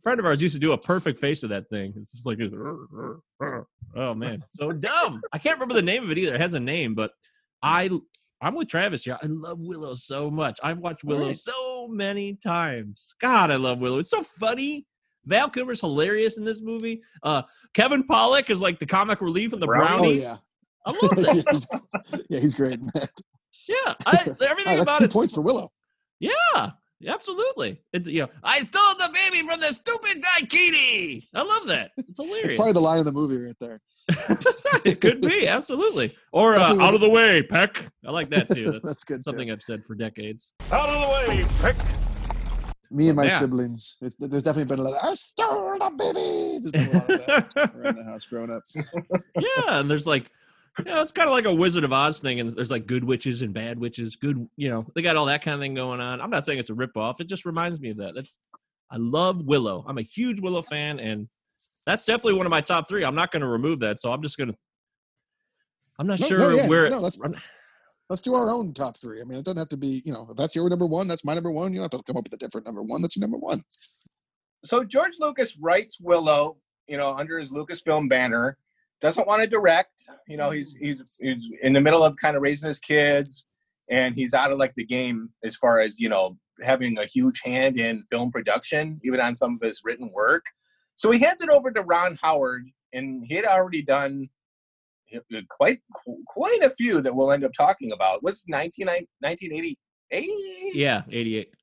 friend 0.03 0.19
of 0.19 0.25
ours 0.25 0.41
used 0.41 0.55
to 0.55 0.59
do 0.59 0.71
a 0.71 0.77
perfect 0.77 1.19
face 1.19 1.43
of 1.43 1.49
that 1.49 1.69
thing. 1.69 1.93
It's 1.95 2.11
just 2.11 2.25
like, 2.25 2.39
oh 3.95 4.13
man, 4.13 4.43
so 4.49 4.71
dumb. 4.71 5.21
I 5.31 5.37
can't 5.37 5.55
remember 5.55 5.75
the 5.75 5.81
name 5.81 6.03
of 6.03 6.11
it 6.11 6.17
either. 6.17 6.35
It 6.35 6.41
has 6.41 6.53
a 6.53 6.59
name, 6.59 6.95
but 6.95 7.11
I 7.63 7.89
I'm 8.41 8.55
with 8.55 8.69
Travis 8.69 9.03
here. 9.03 9.17
I 9.21 9.27
love 9.27 9.59
Willow 9.59 9.93
so 9.93 10.31
much. 10.31 10.59
I've 10.63 10.79
watched 10.79 11.03
Willow 11.03 11.21
Alright. 11.21 11.37
so 11.37 11.87
many 11.87 12.33
times. 12.33 13.13
God, 13.21 13.51
I 13.51 13.55
love 13.57 13.79
Willow. 13.79 13.99
It's 13.99 14.09
so 14.09 14.23
funny. 14.23 14.85
Val 15.25 15.49
Kilmer's 15.49 15.79
hilarious 15.81 16.37
in 16.37 16.43
this 16.45 16.61
movie. 16.61 17.01
Uh, 17.23 17.43
Kevin 17.73 18.03
Pollak 18.03 18.49
is 18.49 18.61
like 18.61 18.79
the 18.79 18.85
comic 18.85 19.21
relief 19.21 19.53
in 19.53 19.59
the 19.59 19.67
Brownies? 19.67 20.25
brownies. 20.25 20.27
oh 20.27 20.31
yeah, 20.31 20.85
I 20.85 20.91
love 20.91 21.15
that. 22.11 22.25
yeah, 22.29 22.39
he's 22.39 22.55
great 22.55 22.73
in 22.73 22.85
that. 22.95 23.11
yeah, 23.67 23.93
I, 24.05 24.23
Oh, 24.41 24.45
everything 24.45 24.73
that's 24.77 24.83
about 24.83 24.97
two 24.99 25.03
it. 25.05 25.11
points 25.13 25.33
for 25.35 25.41
Willow. 25.41 25.71
Yeah, 26.19 26.71
absolutely. 27.07 27.81
It's 27.93 28.07
you 28.07 28.21
know, 28.23 28.29
I 28.43 28.59
stole 28.61 28.95
the 28.97 29.09
baby 29.13 29.47
from 29.47 29.59
the 29.59 29.67
stupid 29.67 30.23
Daikini. 30.23 31.23
I 31.33 31.41
love 31.43 31.67
that. 31.67 31.91
It's 31.97 32.17
hilarious. 32.21 32.45
It's 32.49 32.55
probably 32.55 32.73
the 32.73 32.79
line 32.81 32.99
of 32.99 33.05
the 33.05 33.11
movie 33.11 33.37
right 33.43 33.55
there. 33.59 33.79
it 34.83 34.99
could 35.01 35.21
be 35.21 35.47
absolutely. 35.47 36.13
Or 36.33 36.55
uh, 36.55 36.75
out 36.83 36.93
of 36.95 37.01
the 37.01 37.09
way, 37.09 37.41
Peck. 37.43 37.85
I 38.05 38.11
like 38.11 38.29
that 38.29 38.49
too. 38.53 38.71
That's, 38.71 38.85
That's 38.85 39.03
good. 39.03 39.17
too. 39.17 39.23
something 39.23 39.49
I've 39.51 39.61
said 39.61 39.83
for 39.85 39.95
decades. 39.95 40.51
Out 40.71 40.89
of 40.89 41.01
the 41.01 41.33
way, 41.33 41.45
Pick. 41.61 41.77
Me 42.93 43.07
and 43.07 43.15
my 43.15 43.25
Yeah. 43.25 43.39
siblings. 43.39 43.97
It's, 44.01 44.17
there's 44.17 44.43
definitely 44.43 44.65
been 44.75 44.79
a 44.79 44.89
lot 44.89 44.93
of 45.01 45.09
I 45.09 45.13
stole 45.13 45.77
the 45.79 45.89
baby. 45.91 46.59
There's 46.59 46.71
been 46.71 46.95
a 46.95 46.99
lot 46.99 47.09
of 47.09 47.25
that 47.55 47.71
around 47.75 47.95
the 47.95 48.03
house 48.03 48.25
growing 48.25 48.51
up. 48.51 48.63
yeah, 49.39 49.79
and 49.79 49.89
there's 49.89 50.05
like, 50.05 50.29
you 50.79 50.85
know, 50.85 51.01
it's 51.01 51.11
kind 51.13 51.29
of 51.29 51.33
like 51.33 51.45
a 51.45 51.53
Wizard 51.53 51.83
of 51.85 51.93
Oz 51.93 52.19
thing, 52.19 52.39
and 52.41 52.49
there's 52.51 52.69
like 52.71 52.85
good 52.87 53.03
witches 53.03 53.41
and 53.43 53.53
bad 53.53 53.79
witches. 53.79 54.15
Good, 54.17 54.45
you 54.57 54.69
know, 54.69 54.85
they 54.93 55.01
got 55.01 55.15
all 55.15 55.25
that 55.27 55.41
kind 55.41 55.55
of 55.55 55.61
thing 55.61 55.73
going 55.73 56.01
on. 56.01 56.19
I'm 56.21 56.29
not 56.29 56.43
saying 56.45 56.59
it's 56.59 56.69
a 56.69 56.73
ripoff. 56.73 57.19
It 57.21 57.27
just 57.27 57.45
reminds 57.45 57.79
me 57.79 57.89
of 57.91 57.97
that. 57.97 58.13
That's 58.13 58.37
I 58.89 58.97
love 58.97 59.45
Willow. 59.45 59.85
I'm 59.87 59.97
a 59.97 60.01
huge 60.01 60.41
Willow 60.41 60.61
fan, 60.61 60.99
and 60.99 61.29
that's 61.85 62.03
definitely 62.05 62.33
one 62.33 62.45
of 62.45 62.49
my 62.51 62.61
top 62.61 62.87
three. 62.89 63.05
I'm 63.05 63.15
not 63.15 63.31
going 63.31 63.41
to 63.41 63.47
remove 63.47 63.79
that, 63.79 63.99
so 64.01 64.11
I'm 64.11 64.21
just 64.21 64.37
going 64.37 64.49
to. 64.51 64.55
I'm 65.97 66.07
not 66.07 66.19
No, 66.19 66.27
sure 66.27 66.39
no, 66.39 66.49
yeah, 66.49 66.67
where. 66.67 66.89
no, 66.89 66.99
let's- 66.99 67.17
Let's 68.11 68.21
do 68.21 68.33
our 68.33 68.49
own 68.49 68.73
top 68.73 68.97
three. 68.97 69.21
I 69.21 69.23
mean, 69.23 69.37
it 69.37 69.45
doesn't 69.45 69.57
have 69.57 69.69
to 69.69 69.77
be, 69.77 70.01
you 70.03 70.11
know, 70.11 70.27
if 70.29 70.35
that's 70.35 70.53
your 70.53 70.69
number 70.69 70.85
one, 70.85 71.07
that's 71.07 71.23
my 71.23 71.33
number 71.33 71.49
one. 71.49 71.71
You 71.71 71.79
don't 71.79 71.93
have 71.93 72.01
to 72.01 72.03
come 72.03 72.17
up 72.17 72.25
with 72.25 72.33
a 72.33 72.37
different 72.37 72.67
number 72.67 72.83
one. 72.83 73.01
That's 73.01 73.15
your 73.15 73.21
number 73.21 73.37
one. 73.37 73.61
So 74.65 74.83
George 74.83 75.13
Lucas 75.17 75.57
writes 75.57 75.97
Willow, 75.97 76.57
you 76.89 76.97
know, 76.97 77.15
under 77.15 77.39
his 77.39 77.53
Lucasfilm 77.53 78.09
banner. 78.09 78.57
doesn't 78.99 79.25
want 79.25 79.43
to 79.43 79.47
direct. 79.47 79.93
You 80.27 80.35
know, 80.35 80.49
he's 80.51 80.75
he's 80.77 81.01
he's 81.21 81.41
in 81.63 81.71
the 81.71 81.79
middle 81.79 82.03
of 82.03 82.17
kind 82.17 82.35
of 82.35 82.41
raising 82.41 82.67
his 82.67 82.79
kids, 82.79 83.45
and 83.89 84.13
he's 84.13 84.33
out 84.33 84.51
of 84.51 84.59
like 84.59 84.75
the 84.75 84.85
game 84.85 85.29
as 85.45 85.55
far 85.55 85.79
as 85.79 85.97
you 85.97 86.09
know 86.09 86.37
having 86.61 86.97
a 86.97 87.05
huge 87.05 87.41
hand 87.45 87.79
in 87.79 88.03
film 88.11 88.29
production, 88.29 88.99
even 89.05 89.21
on 89.21 89.37
some 89.37 89.53
of 89.53 89.61
his 89.65 89.83
written 89.85 90.11
work. 90.11 90.43
So 90.97 91.11
he 91.11 91.19
hands 91.19 91.39
it 91.39 91.49
over 91.49 91.71
to 91.71 91.81
Ron 91.81 92.19
Howard, 92.21 92.65
and 92.91 93.23
he 93.25 93.35
had 93.35 93.45
already 93.45 93.83
done 93.83 94.27
quite 95.49 95.79
quite 96.27 96.61
a 96.63 96.69
few 96.69 97.01
that 97.01 97.15
we'll 97.15 97.31
end 97.31 97.43
up 97.43 97.51
talking 97.53 97.91
about. 97.91 98.23
What's 98.23 98.47
19, 98.47 98.87
1988? 98.87 99.77
Yeah, 100.75 101.03
88. 101.09 101.53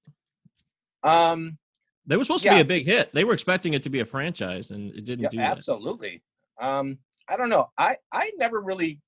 Um, 1.02 1.58
They 2.06 2.16
were 2.16 2.24
supposed 2.24 2.44
to 2.44 2.50
be 2.50 2.60
a 2.60 2.64
big 2.64 2.86
hit. 2.86 3.12
They 3.12 3.24
were 3.24 3.34
expecting 3.34 3.74
it 3.74 3.82
to 3.84 3.90
be 3.90 4.00
a 4.00 4.04
franchise, 4.04 4.70
and 4.70 4.94
it 4.94 5.04
didn't 5.04 5.24
yeah, 5.24 5.28
do 5.30 5.36
that. 5.38 5.56
absolutely. 5.56 6.22
Um, 6.60 6.98
I 7.28 7.36
don't 7.36 7.50
know. 7.50 7.68
I 7.76 7.96
I 8.12 8.30
never 8.36 8.60
really 8.60 9.00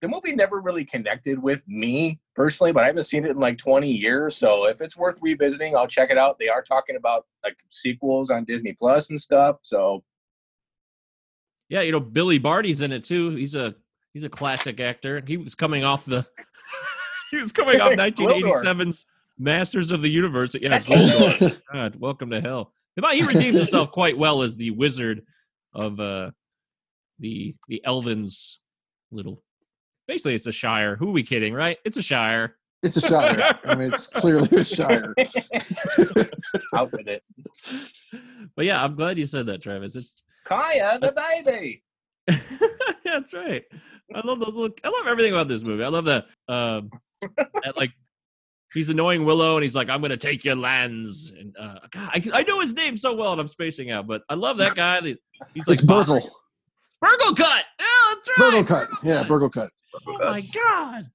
the 0.00 0.08
movie 0.08 0.34
never 0.34 0.60
really 0.60 0.84
connected 0.84 1.42
with 1.42 1.62
me 1.68 2.18
personally, 2.34 2.72
but 2.72 2.84
I 2.84 2.86
haven't 2.86 3.04
seen 3.04 3.24
it 3.24 3.32
in 3.32 3.36
like 3.36 3.58
20 3.58 3.90
years. 3.90 4.36
So 4.36 4.66
if 4.66 4.80
it's 4.80 4.96
worth 4.96 5.18
revisiting, 5.20 5.76
I'll 5.76 5.86
check 5.86 6.10
it 6.10 6.16
out. 6.16 6.38
They 6.38 6.48
are 6.48 6.62
talking 6.62 6.96
about 6.96 7.26
like 7.44 7.56
sequels 7.68 8.30
on 8.30 8.44
Disney 8.44 8.72
Plus 8.72 9.10
and 9.10 9.20
stuff. 9.20 9.56
So 9.62 10.02
Yeah, 11.70 11.82
you 11.82 11.92
know 11.92 12.00
Billy 12.00 12.38
Barty's 12.38 12.80
in 12.80 12.92
it 12.92 13.04
too. 13.04 13.30
He's 13.30 13.54
a 13.54 13.74
he's 14.12 14.24
a 14.24 14.28
classic 14.28 14.80
actor. 14.80 15.22
He 15.24 15.36
was 15.36 15.54
coming 15.54 15.84
off 15.84 16.04
the 16.04 16.26
he 17.30 17.38
was 17.38 17.52
coming 17.52 17.80
off 17.80 17.92
1987's 17.96 19.06
Masters 19.38 19.92
of 19.92 20.02
the 20.02 20.10
Universe. 20.10 20.54
Yeah, 20.60 20.80
God, 21.72 21.96
welcome 21.96 22.28
to 22.30 22.40
hell. 22.40 22.72
But 22.96 23.14
he 23.14 23.22
redeems 23.22 23.56
himself 23.56 23.92
quite 23.92 24.18
well 24.18 24.42
as 24.42 24.56
the 24.56 24.72
wizard 24.72 25.22
of 25.72 25.98
uh 26.00 26.32
the 27.20 27.54
the 27.68 27.80
Elvins 27.86 28.56
little. 29.12 29.42
Basically, 30.08 30.34
it's 30.34 30.48
a 30.48 30.52
Shire. 30.52 30.96
Who 30.96 31.10
are 31.10 31.12
we 31.12 31.22
kidding, 31.22 31.54
right? 31.54 31.78
It's 31.84 31.96
a 31.96 32.02
Shire. 32.02 32.56
It's 32.82 32.96
a 32.96 33.00
Shire. 33.00 33.58
I 33.64 33.74
mean, 33.76 33.92
it's 33.92 34.08
clearly 34.08 34.48
a 34.50 34.64
Shire. 34.64 35.14
out 36.74 36.90
with 36.90 37.06
it. 37.06 37.22
But 38.56 38.64
yeah, 38.64 38.82
I'm 38.82 38.96
glad 38.96 39.18
you 39.18 39.26
said 39.26 39.46
that, 39.46 39.62
Travis. 39.62 39.94
It's 39.94 40.24
Kaya 40.44 40.98
the 41.00 41.12
baby. 41.12 41.82
That's 43.04 43.32
right. 43.32 43.64
I 44.14 44.26
love 44.26 44.40
those 44.40 44.54
little. 44.54 44.74
I 44.84 44.88
love 44.88 45.06
everything 45.06 45.32
about 45.32 45.48
this 45.48 45.62
movie. 45.62 45.84
I 45.84 45.88
love 45.88 46.04
that. 46.06 46.26
Um, 46.48 46.90
that 47.36 47.76
like 47.76 47.92
he's 48.72 48.88
annoying 48.88 49.24
Willow, 49.24 49.56
and 49.56 49.62
he's 49.62 49.74
like, 49.74 49.88
"I'm 49.88 50.00
gonna 50.00 50.16
take 50.16 50.44
your 50.44 50.56
lands." 50.56 51.30
And 51.30 51.56
uh, 51.58 51.78
God, 51.90 52.10
I, 52.14 52.22
I 52.32 52.42
know 52.42 52.60
his 52.60 52.74
name 52.74 52.96
so 52.96 53.14
well, 53.14 53.32
and 53.32 53.40
I'm 53.40 53.48
spacing 53.48 53.90
out, 53.90 54.06
but 54.06 54.22
I 54.28 54.34
love 54.34 54.58
that 54.58 54.74
guy. 54.74 55.00
He's 55.00 55.68
like 55.68 55.78
It's 55.78 55.82
Burgle. 55.82 56.20
Burglekutt. 57.02 57.38
Yeah, 57.38 57.86
that's 58.10 58.28
right. 58.38 58.64
Burglekutt. 58.66 58.86
Yeah, 59.02 59.24
Burglekutt. 59.24 59.68
Oh 60.06 60.18
my 60.18 60.42
God. 60.52 61.10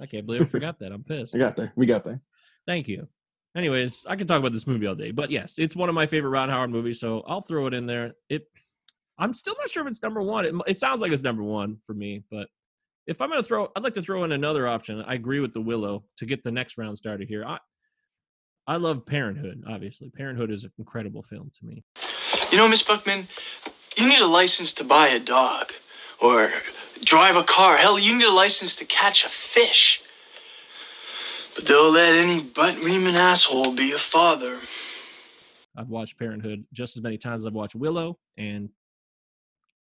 I 0.00 0.06
can't 0.06 0.26
believe 0.26 0.42
I 0.42 0.46
forgot 0.46 0.78
that. 0.80 0.92
I'm 0.92 1.04
pissed. 1.04 1.34
I 1.34 1.38
got 1.38 1.56
there. 1.56 1.72
We 1.76 1.86
got 1.86 2.04
there. 2.04 2.20
Thank 2.66 2.88
you. 2.88 3.06
Anyways, 3.54 4.06
I 4.08 4.16
can 4.16 4.26
talk 4.26 4.38
about 4.38 4.52
this 4.52 4.66
movie 4.66 4.86
all 4.86 4.94
day, 4.94 5.10
but 5.10 5.30
yes, 5.30 5.54
it's 5.58 5.76
one 5.76 5.88
of 5.88 5.94
my 5.94 6.06
favorite 6.06 6.30
Ron 6.30 6.48
Howard 6.48 6.70
movies, 6.70 6.98
so 6.98 7.22
I'll 7.26 7.42
throw 7.42 7.66
it 7.66 7.74
in 7.74 7.86
there. 7.86 8.12
It, 8.30 8.46
I'm 9.18 9.34
still 9.34 9.54
not 9.58 9.68
sure 9.68 9.82
if 9.82 9.90
it's 9.90 10.02
number 10.02 10.22
one. 10.22 10.46
It, 10.46 10.54
it 10.66 10.76
sounds 10.78 11.02
like 11.02 11.12
it's 11.12 11.22
number 11.22 11.42
one 11.42 11.76
for 11.84 11.92
me, 11.92 12.24
but 12.30 12.48
if 13.06 13.20
I'm 13.20 13.28
gonna 13.28 13.42
throw, 13.42 13.70
I'd 13.76 13.84
like 13.84 13.94
to 13.94 14.02
throw 14.02 14.24
in 14.24 14.32
another 14.32 14.66
option. 14.66 15.02
I 15.06 15.14
agree 15.14 15.40
with 15.40 15.52
the 15.52 15.60
Willow 15.60 16.04
to 16.16 16.26
get 16.26 16.42
the 16.42 16.50
next 16.50 16.78
round 16.78 16.96
started 16.96 17.28
here. 17.28 17.44
I, 17.44 17.58
I 18.66 18.76
love 18.76 19.04
Parenthood. 19.04 19.64
Obviously, 19.68 20.08
Parenthood 20.08 20.50
is 20.50 20.64
an 20.64 20.72
incredible 20.78 21.22
film 21.22 21.50
to 21.58 21.66
me. 21.66 21.84
You 22.50 22.58
know, 22.58 22.68
Miss 22.68 22.82
Buckman, 22.82 23.28
you 23.96 24.06
need 24.08 24.20
a 24.20 24.26
license 24.26 24.72
to 24.74 24.84
buy 24.84 25.08
a 25.08 25.18
dog 25.18 25.72
or 26.20 26.50
drive 27.04 27.36
a 27.36 27.42
car. 27.42 27.76
Hell, 27.76 27.98
you 27.98 28.16
need 28.16 28.24
a 28.24 28.32
license 28.32 28.76
to 28.76 28.84
catch 28.84 29.24
a 29.24 29.28
fish. 29.28 30.02
But 31.54 31.66
they'll 31.66 31.90
let 31.90 32.14
any 32.14 32.40
butt 32.40 32.78
reaming 32.78 33.16
asshole 33.16 33.72
be 33.72 33.92
a 33.92 33.98
father. 33.98 34.58
I've 35.76 35.88
watched 35.88 36.18
Parenthood 36.18 36.64
just 36.72 36.96
as 36.96 37.02
many 37.02 37.18
times 37.18 37.42
as 37.42 37.46
I've 37.46 37.52
watched 37.52 37.74
Willow, 37.74 38.18
and 38.36 38.68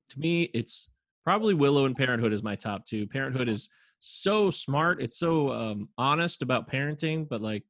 to 0.09 0.19
me, 0.19 0.43
it's 0.53 0.87
probably 1.23 1.53
Willow 1.53 1.85
and 1.85 1.95
Parenthood 1.95 2.33
is 2.33 2.43
my 2.43 2.55
top 2.55 2.85
two. 2.85 3.07
Parenthood 3.07 3.49
is 3.49 3.69
so 3.99 4.51
smart; 4.51 5.01
it's 5.01 5.17
so 5.17 5.51
um, 5.51 5.89
honest 5.97 6.41
about 6.41 6.71
parenting, 6.71 7.27
but 7.27 7.41
like 7.41 7.65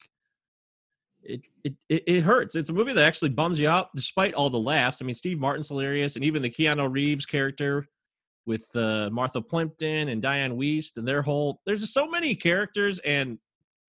it, 1.24 1.41
it 1.63 1.75
it 1.89 2.22
hurts. 2.22 2.55
It's 2.55 2.70
a 2.70 2.74
movie 2.74 2.93
that 2.93 3.05
actually 3.05 3.29
bums 3.29 3.60
you 3.60 3.70
out, 3.70 3.89
despite 3.96 4.34
all 4.34 4.50
the 4.50 4.60
laughs. 4.60 5.01
I 5.01 5.05
mean, 5.05 5.13
Steve 5.13 5.39
Martin's 5.39 5.67
hilarious, 5.67 6.15
and 6.15 6.25
even 6.25 6.41
the 6.41 6.50
Keanu 6.50 6.91
Reeves 6.91 7.25
character 7.25 7.88
with 8.46 8.65
uh, 8.75 9.10
Martha 9.12 9.41
Plimpton 9.41 10.10
and 10.10 10.22
Diane 10.22 10.58
Wiest, 10.58 10.98
and 10.98 11.08
their 11.08 11.22
whole 11.22 11.62
there's 11.65 11.81
just 11.81 11.93
so 11.93 12.08
many 12.08 12.36
characters 12.36 13.00
and 13.00 13.38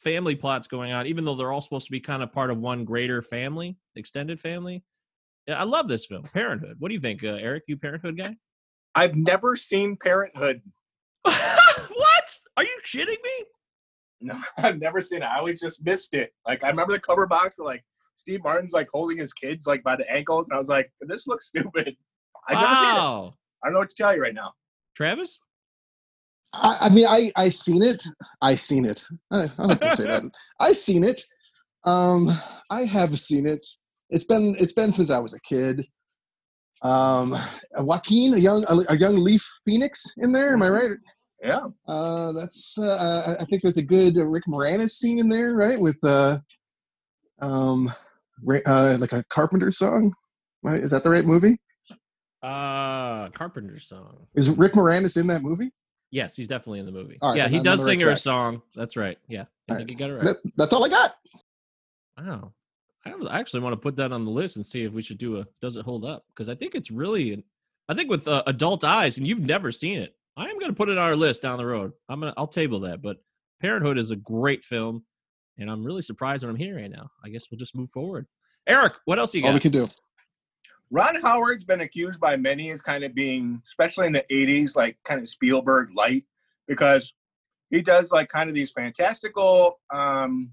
family 0.03 0.35
plots 0.35 0.69
going 0.69 0.93
on, 0.93 1.07
even 1.07 1.25
though 1.25 1.35
they're 1.35 1.53
all 1.53 1.61
supposed 1.61 1.87
to 1.87 1.93
be 1.93 2.01
kind 2.01 2.23
of 2.23 2.33
part 2.33 2.51
of 2.51 2.59
one 2.59 2.85
greater 2.85 3.23
family, 3.23 3.77
extended 3.97 4.39
family. 4.39 4.83
Yeah, 5.47 5.61
I 5.61 5.65
love 5.65 5.89
this 5.89 6.07
film, 6.07 6.23
Parenthood. 6.35 6.77
What 6.79 6.89
do 6.89 6.95
you 6.95 7.01
think, 7.01 7.25
uh, 7.25 7.39
Eric? 7.41 7.65
You 7.67 7.77
Parenthood 7.77 8.17
guy? 8.17 8.37
I've 8.95 9.15
never 9.15 9.57
seen 9.57 9.97
Parenthood. 9.97 10.63
what? 11.23 12.39
Are 12.57 12.65
you 12.65 12.79
kidding 12.85 13.17
me? 13.23 13.45
No, 14.21 14.39
I've 14.59 14.79
never 14.79 15.01
seen 15.01 15.23
it. 15.23 15.27
I 15.27 15.39
always 15.39 15.61
just 15.61 15.85
missed 15.85 16.15
it. 16.15 16.33
Like 16.47 16.65
I 16.65 16.69
remember 16.69 16.93
the 16.93 17.01
cover 17.01 17.27
box 17.27 17.57
for 17.57 17.65
like 17.65 17.85
Steve 18.15 18.41
Martin's 18.45 18.73
like 18.73 18.89
holding 18.93 19.19
his 19.19 19.33
kids 19.33 19.67
like 19.67 19.83
by 19.83 19.97
the 19.97 20.11
ankles, 20.11 20.49
and 20.49 20.57
I 20.57 20.59
was 20.59 20.69
like, 20.69 20.93
this 21.01 21.27
looks 21.27 21.49
stupid. 21.49 21.97
I've 22.49 22.55
never 22.55 22.75
seen 22.75 22.85
it. 22.85 22.99
wow. 22.99 23.35
I 23.63 23.69
don't 23.69 23.75
know 23.75 23.81
what 23.81 23.91
to 23.91 23.97
tell 23.97 24.15
you 24.15 24.23
right 24.23 24.35
now. 24.35 24.53
Travis? 24.95 25.39
I, 26.55 26.77
I 26.83 26.89
mean, 26.91 27.07
I 27.07 27.33
I 27.37 27.49
seen 27.49 27.83
it. 27.83 28.03
I 28.41 28.55
seen 28.55 28.85
it. 28.85 29.05
I, 29.31 29.49
I 29.59 29.65
like 29.65 29.81
to 29.81 29.97
say 29.97 30.07
that. 30.07 30.23
I 30.61 30.73
seen 30.73 31.05
it. 31.05 31.23
Um, 31.85 32.29
I 32.71 32.83
have 32.83 33.19
seen 33.19 33.47
it. 33.47 33.65
It's 34.11 34.25
been 34.25 34.55
it's 34.59 34.73
been 34.73 34.93
since 34.93 35.11
I 35.11 35.19
was 35.19 35.35
a 35.35 35.41
kid. 35.41 35.87
Um, 36.83 37.35
Joaquin, 37.79 38.35
a 38.35 38.39
young 38.39 38.65
a, 38.69 38.93
a 38.93 38.97
young 38.97 39.17
Leaf 39.17 39.45
Phoenix 39.65 40.15
in 40.19 40.33
there. 40.33 40.53
Am 40.53 40.63
I 40.63 40.69
right? 40.69 40.91
Yeah. 41.43 41.67
Uh, 41.89 42.33
that's 42.33 42.77
uh, 42.79 43.25
I 43.27 43.43
I 43.43 43.45
think 43.47 43.63
there's 43.63 43.79
a 43.79 43.83
good 43.83 44.17
Rick 44.17 44.45
Moranis 44.49 44.91
scene 44.91 45.19
in 45.19 45.29
there, 45.29 45.55
right? 45.55 45.81
With 45.81 45.99
uh, 46.05 46.39
um, 47.41 47.93
uh, 48.67 48.97
like 49.01 49.13
a 49.13 49.25
Carpenter 49.31 49.71
song. 49.71 50.13
Right? 50.65 50.81
Is 50.81 50.93
that 50.93 51.03
the 51.03 51.11
right 51.11 51.27
movie? 51.27 51.57
Uh 52.43 53.29
Carpenter 53.31 53.79
song. 53.79 54.27
Is 54.35 54.51
Rick 54.51 54.73
Moranis 54.73 55.17
in 55.17 55.27
that 55.29 55.43
movie? 55.43 55.71
Yes, 56.13 56.37
he's 56.37 56.47
definitely 56.47 56.79
in 56.79 56.87
the 56.87 56.93
movie. 56.93 57.19
Right, 57.23 57.37
yeah, 57.37 57.49
he 57.49 57.57
I'm 57.57 57.63
does 57.65 57.81
right 57.81 57.99
sing 57.99 58.01
her 58.01 58.11
a 58.11 58.17
song. 58.17 58.61
That's 58.77 58.97
right. 58.97 59.19
Yeah. 59.29 59.47
I 59.69 59.73
All 59.73 59.79
think 59.79 59.91
you 59.91 59.97
got 59.97 60.11
it 60.11 60.13
right. 60.13 60.23
That, 60.23 60.37
that's 60.57 60.73
all 60.75 60.85
I 60.85 60.91
got. 60.91 61.17
Wow. 62.19 62.53
I 63.05 63.41
actually 63.41 63.61
want 63.61 63.73
to 63.73 63.79
put 63.79 63.97
that 63.97 64.13
on 64.13 64.25
the 64.25 64.31
list 64.31 64.57
and 64.57 64.65
see 64.65 64.85
if 64.85 64.93
we 64.93 65.03
should 65.03 65.19
do 65.19 65.39
a 65.39 65.47
does 65.61 65.77
it 65.77 65.85
hold 65.85 66.05
up 66.05 66.25
because 66.29 66.49
I 66.49 66.55
think 66.55 66.75
it's 66.75 66.91
really 66.91 67.45
I 67.89 67.95
think 67.95 68.11
with 68.11 68.29
uh, 68.29 68.45
adult 68.47 68.85
eyes 68.85 69.19
and 69.19 69.27
you've 69.27 69.41
never 69.41 69.73
seen 69.73 69.99
it. 69.99 70.15
I 70.37 70.45
am 70.45 70.59
going 70.59 70.71
to 70.71 70.77
put 70.77 70.89
it 70.89 70.99
on 70.99 71.05
our 71.05 71.17
list 71.17 71.43
down 71.43 71.59
the 71.59 71.67
road. 71.67 71.93
I'm 72.09 72.21
going 72.21 72.33
to 72.33 72.39
I'll 72.39 72.47
table 72.47 72.81
that, 72.81 73.03
but 73.03 73.17
Parenthood 73.61 73.99
is 73.99 74.13
a 74.13 74.17
great 74.17 74.65
film 74.65 75.05
and 75.59 75.71
I'm 75.71 75.83
really 75.83 76.03
surprised 76.03 76.45
what 76.45 76.51
I'm 76.51 76.57
hearing 76.57 76.83
right 76.83 76.91
now. 76.91 77.11
I 77.25 77.31
guess 77.31 77.51
we'll 77.51 77.59
just 77.59 77.75
move 77.75 77.91
forward. 77.91 78.27
Eric, 78.67 78.95
what 79.07 79.19
else 79.19 79.35
you 79.35 79.41
got? 79.41 79.49
All 79.49 79.55
we 79.55 79.61
can 79.61 79.73
do. 79.73 79.87
Ron 80.93 81.23
Howard's 81.23 81.65
been 81.65 81.81
accused 81.81 82.21
by 82.21 82.37
many 82.37 82.71
as 82.71 82.83
kind 82.83 83.03
of 83.03 83.15
being, 83.15 83.63
especially 83.67 84.07
in 84.07 84.13
the 84.13 84.27
80s, 84.31 84.77
like 84.77 84.99
kind 85.05 85.23
of 85.23 85.29
Spielberg 85.29 85.89
light, 85.97 86.25
because 86.69 87.15
he 87.71 87.81
does 87.81 88.13
like 88.13 88.29
kind 88.29 88.51
of 88.51 88.55
these 88.55 88.73
fantastical 88.73 89.81
um, 89.91 90.51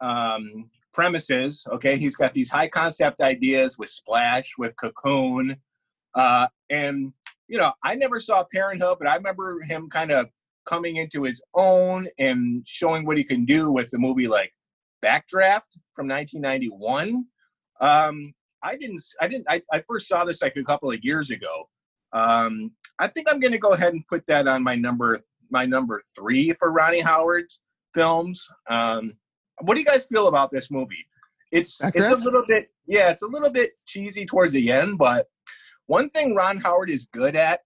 um, 0.00 0.68
premises. 0.92 1.64
Okay. 1.70 1.96
He's 1.96 2.16
got 2.16 2.34
these 2.34 2.50
high 2.50 2.66
concept 2.66 3.20
ideas 3.20 3.78
with 3.78 3.90
Splash, 3.90 4.54
with 4.58 4.74
Cocoon. 4.74 5.56
Uh, 6.16 6.48
and, 6.68 7.12
you 7.46 7.56
know, 7.56 7.72
I 7.84 7.94
never 7.94 8.18
saw 8.18 8.42
Parenthood, 8.52 8.98
but 8.98 9.06
I 9.06 9.14
remember 9.14 9.60
him 9.60 9.88
kind 9.88 10.10
of 10.10 10.30
coming 10.66 10.96
into 10.96 11.22
his 11.22 11.40
own 11.54 12.08
and 12.18 12.64
showing 12.66 13.06
what 13.06 13.18
he 13.18 13.22
can 13.22 13.44
do 13.44 13.70
with 13.70 13.88
the 13.90 13.98
movie 13.98 14.26
like 14.26 14.52
Backdraft 15.00 15.78
from 15.94 16.08
1991. 16.08 17.26
Um, 17.80 18.34
I 18.64 18.76
didn't. 18.76 19.02
I 19.20 19.28
didn't. 19.28 19.46
I, 19.48 19.62
I 19.72 19.82
first 19.88 20.08
saw 20.08 20.24
this 20.24 20.42
like 20.42 20.56
a 20.56 20.64
couple 20.64 20.90
of 20.90 20.98
years 21.02 21.30
ago. 21.30 21.68
Um, 22.12 22.72
I 22.98 23.08
think 23.08 23.28
I'm 23.30 23.40
going 23.40 23.52
to 23.52 23.58
go 23.58 23.72
ahead 23.72 23.92
and 23.92 24.06
put 24.08 24.26
that 24.26 24.48
on 24.48 24.62
my 24.62 24.74
number. 24.74 25.20
My 25.50 25.66
number 25.66 26.02
three 26.16 26.52
for 26.58 26.72
Ronnie 26.72 27.00
Howard's 27.00 27.60
films. 27.92 28.44
Um, 28.68 29.12
what 29.60 29.74
do 29.74 29.80
you 29.80 29.86
guys 29.86 30.06
feel 30.06 30.26
about 30.26 30.50
this 30.50 30.70
movie? 30.70 31.06
It's 31.52 31.80
it's 31.84 31.96
a 31.96 32.16
little 32.16 32.44
bit. 32.48 32.68
Yeah, 32.86 33.10
it's 33.10 33.22
a 33.22 33.28
little 33.28 33.50
bit 33.50 33.72
cheesy 33.86 34.26
towards 34.26 34.52
the 34.52 34.72
end, 34.72 34.98
but 34.98 35.26
one 35.86 36.10
thing 36.10 36.34
Ron 36.34 36.58
Howard 36.58 36.90
is 36.90 37.06
good 37.12 37.36
at. 37.36 37.60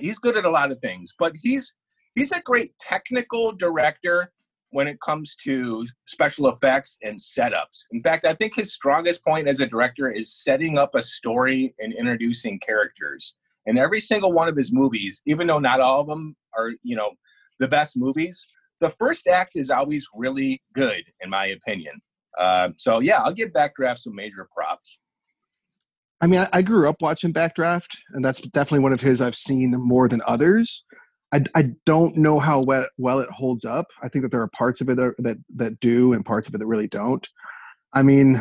He's 0.00 0.18
good 0.18 0.36
at 0.36 0.44
a 0.44 0.50
lot 0.50 0.72
of 0.72 0.80
things, 0.80 1.14
but 1.18 1.34
he's 1.36 1.72
he's 2.14 2.32
a 2.32 2.40
great 2.40 2.72
technical 2.80 3.52
director 3.52 4.32
when 4.74 4.88
it 4.88 5.00
comes 5.00 5.36
to 5.36 5.86
special 6.08 6.48
effects 6.48 6.98
and 7.00 7.16
setups. 7.16 7.84
In 7.92 8.02
fact, 8.02 8.26
I 8.26 8.34
think 8.34 8.56
his 8.56 8.74
strongest 8.74 9.24
point 9.24 9.46
as 9.46 9.60
a 9.60 9.68
director 9.68 10.10
is 10.10 10.34
setting 10.34 10.78
up 10.78 10.96
a 10.96 11.02
story 11.02 11.72
and 11.78 11.92
introducing 11.92 12.58
characters. 12.58 13.36
and 13.66 13.78
every 13.78 14.00
single 14.00 14.32
one 14.32 14.48
of 14.48 14.56
his 14.56 14.72
movies, 14.72 15.22
even 15.26 15.46
though 15.46 15.60
not 15.60 15.80
all 15.80 16.00
of 16.00 16.08
them 16.08 16.34
are, 16.58 16.72
you 16.82 16.96
know, 16.96 17.12
the 17.60 17.68
best 17.68 17.96
movies, 17.96 18.44
the 18.80 18.90
first 18.98 19.28
act 19.28 19.52
is 19.54 19.70
always 19.70 20.04
really 20.12 20.60
good, 20.74 21.04
in 21.20 21.30
my 21.30 21.46
opinion. 21.46 21.94
Uh, 22.36 22.70
so 22.76 22.98
yeah, 22.98 23.22
I'll 23.22 23.32
give 23.32 23.50
Backdraft 23.50 23.98
some 23.98 24.16
major 24.16 24.48
props. 24.54 24.98
I 26.20 26.26
mean, 26.26 26.40
I, 26.40 26.48
I 26.52 26.62
grew 26.62 26.88
up 26.88 26.96
watching 27.00 27.32
Backdraft, 27.32 27.96
and 28.12 28.24
that's 28.24 28.40
definitely 28.40 28.82
one 28.82 28.92
of 28.92 29.00
his 29.00 29.20
I've 29.20 29.36
seen 29.36 29.70
more 29.78 30.08
than 30.08 30.20
others. 30.26 30.84
I, 31.34 31.42
I 31.56 31.64
don't 31.84 32.16
know 32.16 32.38
how 32.38 32.62
well, 32.62 32.86
well 32.96 33.18
it 33.18 33.28
holds 33.28 33.64
up. 33.64 33.86
I 34.02 34.08
think 34.08 34.22
that 34.22 34.30
there 34.30 34.40
are 34.40 34.50
parts 34.56 34.80
of 34.80 34.88
it 34.88 34.96
that, 34.96 35.14
that 35.18 35.36
that 35.56 35.80
do, 35.80 36.12
and 36.12 36.24
parts 36.24 36.46
of 36.46 36.54
it 36.54 36.58
that 36.58 36.66
really 36.66 36.86
don't. 36.86 37.26
I 37.92 38.02
mean, 38.02 38.36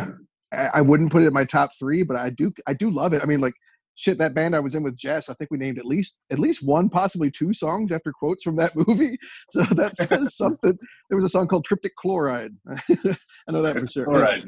I, 0.54 0.70
I 0.76 0.82
wouldn't 0.82 1.12
put 1.12 1.24
it 1.24 1.28
in 1.28 1.34
my 1.34 1.46
top 1.46 1.72
three, 1.78 2.04
but 2.04 2.18
I 2.18 2.30
do 2.30 2.54
I 2.68 2.74
do 2.74 2.92
love 2.92 3.14
it. 3.14 3.24
I 3.24 3.26
mean, 3.26 3.42
like 3.42 3.56
shit, 3.96 4.20
that 4.20 4.36
band 4.36 4.56
I 4.56 4.60
was 4.60 4.76
in 4.76 4.84
with 4.84 4.96
Jess, 4.96 5.28
I 5.28 5.34
think 5.34 5.50
we 5.50 5.58
named 5.58 5.80
at 5.80 5.86
least 5.86 6.20
at 6.32 6.38
least 6.38 6.64
one, 6.64 6.88
possibly 6.88 7.32
two 7.32 7.54
songs 7.54 7.92
after 7.92 8.12
quotes 8.12 8.44
from 8.44 8.58
that 8.58 8.76
movie. 8.88 9.18
So 9.50 9.64
that 9.64 9.96
says 9.96 10.36
something. 10.36 10.78
There 11.10 11.16
was 11.16 11.26
a 11.26 11.30
song 11.30 11.48
called 11.48 11.66
Triptych 11.66 11.96
Chloride. 11.96 12.52
I 12.70 13.52
know 13.52 13.64
that 13.64 13.78
for 13.78 13.88
sure. 13.88 14.06
Chloride. 14.06 14.44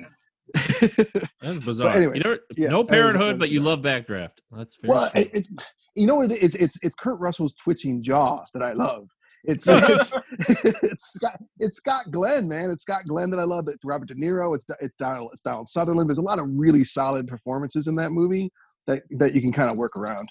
That's 0.53 1.59
bizarre. 1.65 1.89
anyway, 1.95 2.17
you 2.17 2.23
know, 2.23 2.37
yeah, 2.57 2.69
no 2.69 2.71
that 2.71 2.77
was- 2.77 2.87
that 2.87 2.93
parenthood, 2.93 3.39
but 3.39 3.49
you 3.49 3.59
love 3.61 3.79
Backdraft. 3.79 4.37
That's 4.51 4.75
fair. 4.75 4.89
Well, 4.89 5.11
it, 5.15 5.29
it, 5.33 5.47
you 5.95 6.05
know 6.07 6.15
what 6.15 6.31
it 6.31 6.39
is? 6.43 6.55
It's 6.55 6.77
it's 6.83 6.95
Kurt 6.95 7.19
Russell's 7.19 7.53
twitching 7.55 8.03
jaw 8.03 8.43
that 8.53 8.61
I 8.61 8.73
love. 8.73 9.07
It's 9.45 9.67
it's 9.69 10.13
it's 10.39 11.13
Scott 11.13 11.39
it's 11.59 11.77
Scott 11.77 12.11
Glenn, 12.11 12.47
man. 12.47 12.69
It's 12.69 12.81
Scott 12.83 13.03
Glenn 13.07 13.29
that 13.31 13.39
I 13.39 13.43
love. 13.45 13.65
It's 13.67 13.85
Robert 13.85 14.07
De 14.09 14.15
Niro. 14.15 14.53
It's 14.55 14.65
it's 14.81 14.95
Donald 14.95 15.29
it's 15.33 15.41
Donald 15.41 15.69
Sutherland. 15.69 16.09
There's 16.09 16.17
a 16.17 16.21
lot 16.23 16.39
of 16.39 16.45
really 16.49 16.83
solid 16.83 17.27
performances 17.27 17.87
in 17.87 17.95
that 17.95 18.11
movie 18.11 18.51
that 18.87 19.03
that 19.11 19.33
you 19.33 19.41
can 19.41 19.51
kind 19.51 19.71
of 19.71 19.77
work 19.77 19.91
around. 19.97 20.27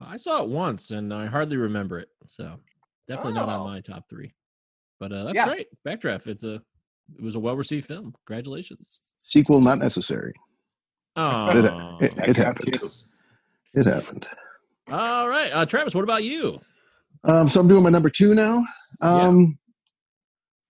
I 0.00 0.16
saw 0.16 0.42
it 0.42 0.48
once 0.48 0.90
and 0.90 1.12
I 1.14 1.26
hardly 1.26 1.56
remember 1.56 1.98
it. 1.98 2.08
So 2.28 2.58
definitely 3.08 3.34
not 3.34 3.48
Oh. 3.48 3.62
on 3.62 3.64
my 3.64 3.80
top 3.80 4.04
three. 4.10 4.34
But 4.98 5.12
uh, 5.12 5.24
that's 5.24 5.34
Yeah. 5.34 5.46
great. 5.48 5.66
Backdraft. 5.86 6.26
It's 6.28 6.44
a 6.44 6.62
it 7.18 7.22
was 7.22 7.34
a 7.34 7.40
well 7.40 7.56
received 7.56 7.86
film. 7.86 8.14
Congratulations. 8.26 9.14
Sequel 9.18 9.60
not 9.60 9.78
necessary. 9.78 10.32
Oh, 11.16 11.46
But 11.46 11.56
it, 11.56 11.64
it, 12.18 12.30
it 12.30 12.36
happened. 12.36 12.78
It 13.74 13.86
happened. 13.86 14.26
all 14.90 15.28
right, 15.28 15.50
uh, 15.52 15.66
Travis. 15.66 15.94
What 15.94 16.04
about 16.04 16.24
you? 16.24 16.58
Um, 17.24 17.48
so 17.48 17.60
I'm 17.60 17.68
doing 17.68 17.82
my 17.82 17.90
number 17.90 18.10
two 18.10 18.34
now. 18.34 18.64
Um, 19.02 19.58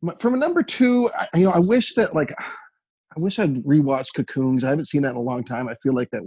my- 0.02 0.14
from 0.20 0.34
a 0.34 0.36
number 0.36 0.62
two, 0.62 1.08
I, 1.18 1.26
you 1.38 1.44
know, 1.46 1.52
I 1.52 1.60
wish 1.60 1.94
that 1.94 2.14
like, 2.14 2.32
I 2.38 3.20
wish 3.20 3.38
I'd 3.38 3.54
rewatched 3.64 4.14
Cocoons. 4.14 4.64
I 4.64 4.70
haven't 4.70 4.86
seen 4.86 5.02
that 5.02 5.10
in 5.10 5.16
a 5.16 5.20
long 5.22 5.44
time. 5.44 5.68
I 5.68 5.74
feel 5.82 5.94
like 5.94 6.10
that 6.10 6.22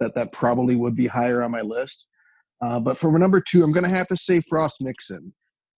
that 0.00 0.14
that 0.14 0.32
probably 0.32 0.76
would 0.76 0.96
be 0.96 1.06
higher 1.06 1.42
on 1.42 1.50
my 1.52 1.60
list. 1.60 2.06
Uh, 2.60 2.78
but 2.80 2.98
for 2.98 3.16
number 3.18 3.40
two, 3.40 3.62
I'm 3.62 3.72
gonna 3.72 3.92
have 3.92 4.08
to 4.08 4.16
say 4.16 4.40
Frost 4.40 4.82
Nixon. 4.82 5.32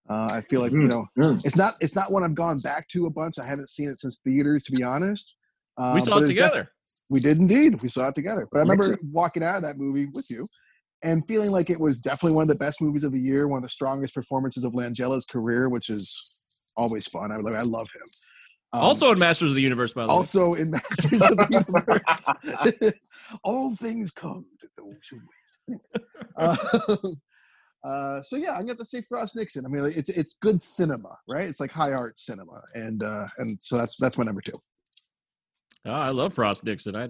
Uh, 0.09 0.29
I 0.33 0.41
feel 0.41 0.61
like 0.61 0.71
you 0.71 0.79
Mm, 0.79 0.89
know, 0.89 1.05
it's 1.43 1.55
not 1.55 1.73
it's 1.81 1.95
not 1.95 2.11
one 2.11 2.23
I've 2.23 2.35
gone 2.35 2.57
back 2.59 2.87
to 2.89 3.07
a 3.07 3.09
bunch. 3.09 3.39
I 3.39 3.45
haven't 3.45 3.69
seen 3.69 3.89
it 3.89 3.97
since 3.97 4.19
theaters, 4.23 4.63
to 4.65 4.71
be 4.71 4.83
honest. 4.83 5.35
Uh, 5.77 5.91
we 5.95 6.01
saw 6.01 6.19
it 6.19 6.27
together. 6.27 6.69
we 7.09 7.19
did 7.19 7.37
indeed. 7.37 7.81
We 7.81 7.89
saw 7.89 8.09
it 8.09 8.15
together. 8.15 8.47
But 8.51 8.59
I 8.59 8.61
remember 8.61 8.97
walking 9.11 9.43
out 9.43 9.57
of 9.57 9.61
that 9.63 9.77
movie 9.77 10.07
with 10.13 10.29
you 10.29 10.47
and 11.03 11.25
feeling 11.27 11.51
like 11.51 11.69
it 11.69 11.79
was 11.79 11.99
definitely 11.99 12.35
one 12.35 12.43
of 12.43 12.47
the 12.57 12.63
best 12.63 12.81
movies 12.81 13.03
of 13.03 13.11
the 13.11 13.19
year, 13.19 13.47
one 13.47 13.57
of 13.57 13.63
the 13.63 13.69
strongest 13.69 14.13
performances 14.13 14.63
of 14.63 14.73
Langella's 14.75 15.25
career, 15.25 15.69
which 15.69 15.89
is 15.89 16.43
always 16.77 17.07
fun. 17.07 17.31
I, 17.31 17.35
I 17.35 17.61
love 17.63 17.87
him. 17.93 18.01
Um, 18.73 18.81
also 18.81 19.11
in 19.11 19.19
Masters 19.19 19.49
of 19.49 19.55
the 19.55 19.61
Universe, 19.61 19.93
by 19.93 20.03
the 20.03 20.09
way. 20.09 20.13
also 20.15 20.53
in 20.53 20.71
Masters 20.71 21.23
of 21.23 21.37
the 21.37 21.47
Universe. 22.75 22.93
All 23.43 23.75
things 23.75 24.11
come 24.11 24.45
to 24.61 24.67
those 24.77 24.95
who 25.09 25.19
wait. 25.67 25.81
Uh, 26.37 26.55
uh, 27.85 28.21
so 28.21 28.35
yeah, 28.35 28.51
I'm 28.51 28.61
gonna 28.61 28.71
have 28.71 28.77
to 28.79 28.85
say 28.85 29.01
Frost 29.01 29.35
Nixon. 29.35 29.65
I 29.65 29.69
mean, 29.69 29.85
it's 29.95 30.09
it's 30.09 30.35
good 30.41 30.59
cinema, 30.61 31.15
right? 31.27 31.47
It's 31.47 31.59
like 31.59 31.71
high 31.71 31.91
art 31.91 32.19
cinema, 32.19 32.61
and 32.73 33.03
uh, 33.03 33.27
and 33.37 33.61
so 33.61 33.77
that's 33.77 33.95
that's 33.99 34.17
my 34.17 34.23
number 34.23 34.41
two. 34.41 34.57
Oh, 35.85 35.91
I 35.91 36.09
love 36.09 36.33
Frost 36.33 36.63
Nixon. 36.63 36.95
I 36.95 37.09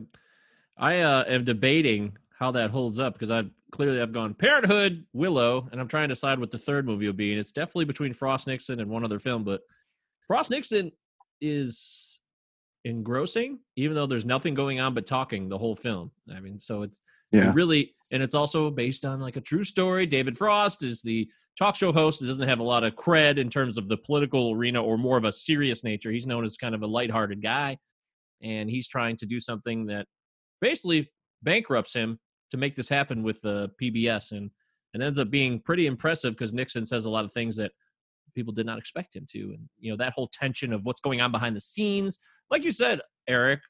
I 0.77 0.99
uh, 0.99 1.23
am 1.27 1.45
debating 1.45 2.17
how 2.37 2.51
that 2.51 2.71
holds 2.71 2.99
up 2.99 3.13
because 3.13 3.31
I've 3.31 3.49
clearly 3.71 4.01
I've 4.01 4.11
gone 4.11 4.33
Parenthood, 4.33 5.05
Willow, 5.13 5.69
and 5.71 5.79
I'm 5.79 5.87
trying 5.87 6.09
to 6.09 6.13
decide 6.13 6.39
what 6.39 6.51
the 6.51 6.57
third 6.57 6.85
movie 6.85 7.05
will 7.05 7.13
be, 7.13 7.31
and 7.31 7.39
it's 7.39 7.53
definitely 7.53 7.85
between 7.85 8.13
Frost 8.13 8.47
Nixon 8.47 8.81
and 8.81 8.89
one 8.89 9.05
other 9.05 9.19
film. 9.19 9.45
But 9.45 9.61
Frost 10.27 10.51
Nixon 10.51 10.91
is 11.39 12.19
engrossing, 12.83 13.59
even 13.77 13.95
though 13.95 14.07
there's 14.07 14.25
nothing 14.25 14.53
going 14.53 14.81
on 14.81 14.93
but 14.93 15.07
talking 15.07 15.47
the 15.47 15.57
whole 15.57 15.75
film. 15.75 16.11
I 16.35 16.41
mean, 16.41 16.59
so 16.59 16.81
it's 16.81 16.97
it 16.97 17.01
Yeah. 17.35 17.53
really, 17.55 17.89
and 18.11 18.21
it's 18.21 18.35
also 18.35 18.69
based 18.69 19.05
on 19.05 19.19
like 19.19 19.35
a 19.35 19.41
true 19.41 19.63
story. 19.63 20.05
David 20.05 20.37
Frost 20.37 20.83
is 20.83 21.01
the 21.01 21.27
talk 21.57 21.75
show 21.75 21.91
host. 21.91 22.21
It 22.21 22.27
doesn't 22.27 22.47
have 22.47 22.59
a 22.59 22.63
lot 22.63 22.83
of 22.83 22.95
cred 22.95 23.37
in 23.37 23.49
terms 23.49 23.77
of 23.77 23.87
the 23.87 23.97
political 23.97 24.51
arena 24.51 24.83
or 24.83 24.97
more 24.97 25.17
of 25.17 25.23
a 25.23 25.31
serious 25.31 25.83
nature. 25.83 26.11
He's 26.11 26.27
known 26.27 26.43
as 26.43 26.57
kind 26.57 26.75
of 26.75 26.81
a 26.81 26.87
lighthearted 26.87 27.41
guy, 27.41 27.77
and 28.41 28.69
he's 28.69 28.87
trying 28.87 29.15
to 29.17 29.25
do 29.25 29.39
something 29.39 29.85
that 29.87 30.07
basically 30.61 31.09
bankrupts 31.43 31.93
him 31.93 32.19
to 32.51 32.57
make 32.57 32.75
this 32.75 32.89
happen 32.89 33.23
with 33.23 33.41
the 33.41 33.71
PBS, 33.81 34.31
and 34.31 34.49
it 34.93 35.01
ends 35.01 35.19
up 35.19 35.29
being 35.29 35.59
pretty 35.59 35.87
impressive 35.87 36.33
because 36.33 36.53
Nixon 36.53 36.85
says 36.85 37.05
a 37.05 37.09
lot 37.09 37.25
of 37.25 37.31
things 37.31 37.55
that 37.57 37.71
people 38.33 38.53
did 38.53 38.65
not 38.65 38.77
expect 38.77 39.15
him 39.15 39.25
to, 39.29 39.39
and 39.39 39.69
you 39.79 39.91
know 39.91 39.97
that 39.97 40.13
whole 40.13 40.27
tension 40.27 40.73
of 40.73 40.83
what's 40.83 40.99
going 40.99 41.21
on 41.21 41.31
behind 41.31 41.55
the 41.55 41.61
scenes. 41.61 42.19
Like 42.51 42.63
you 42.63 42.71
said, 42.71 43.01
Eric, 43.27 43.61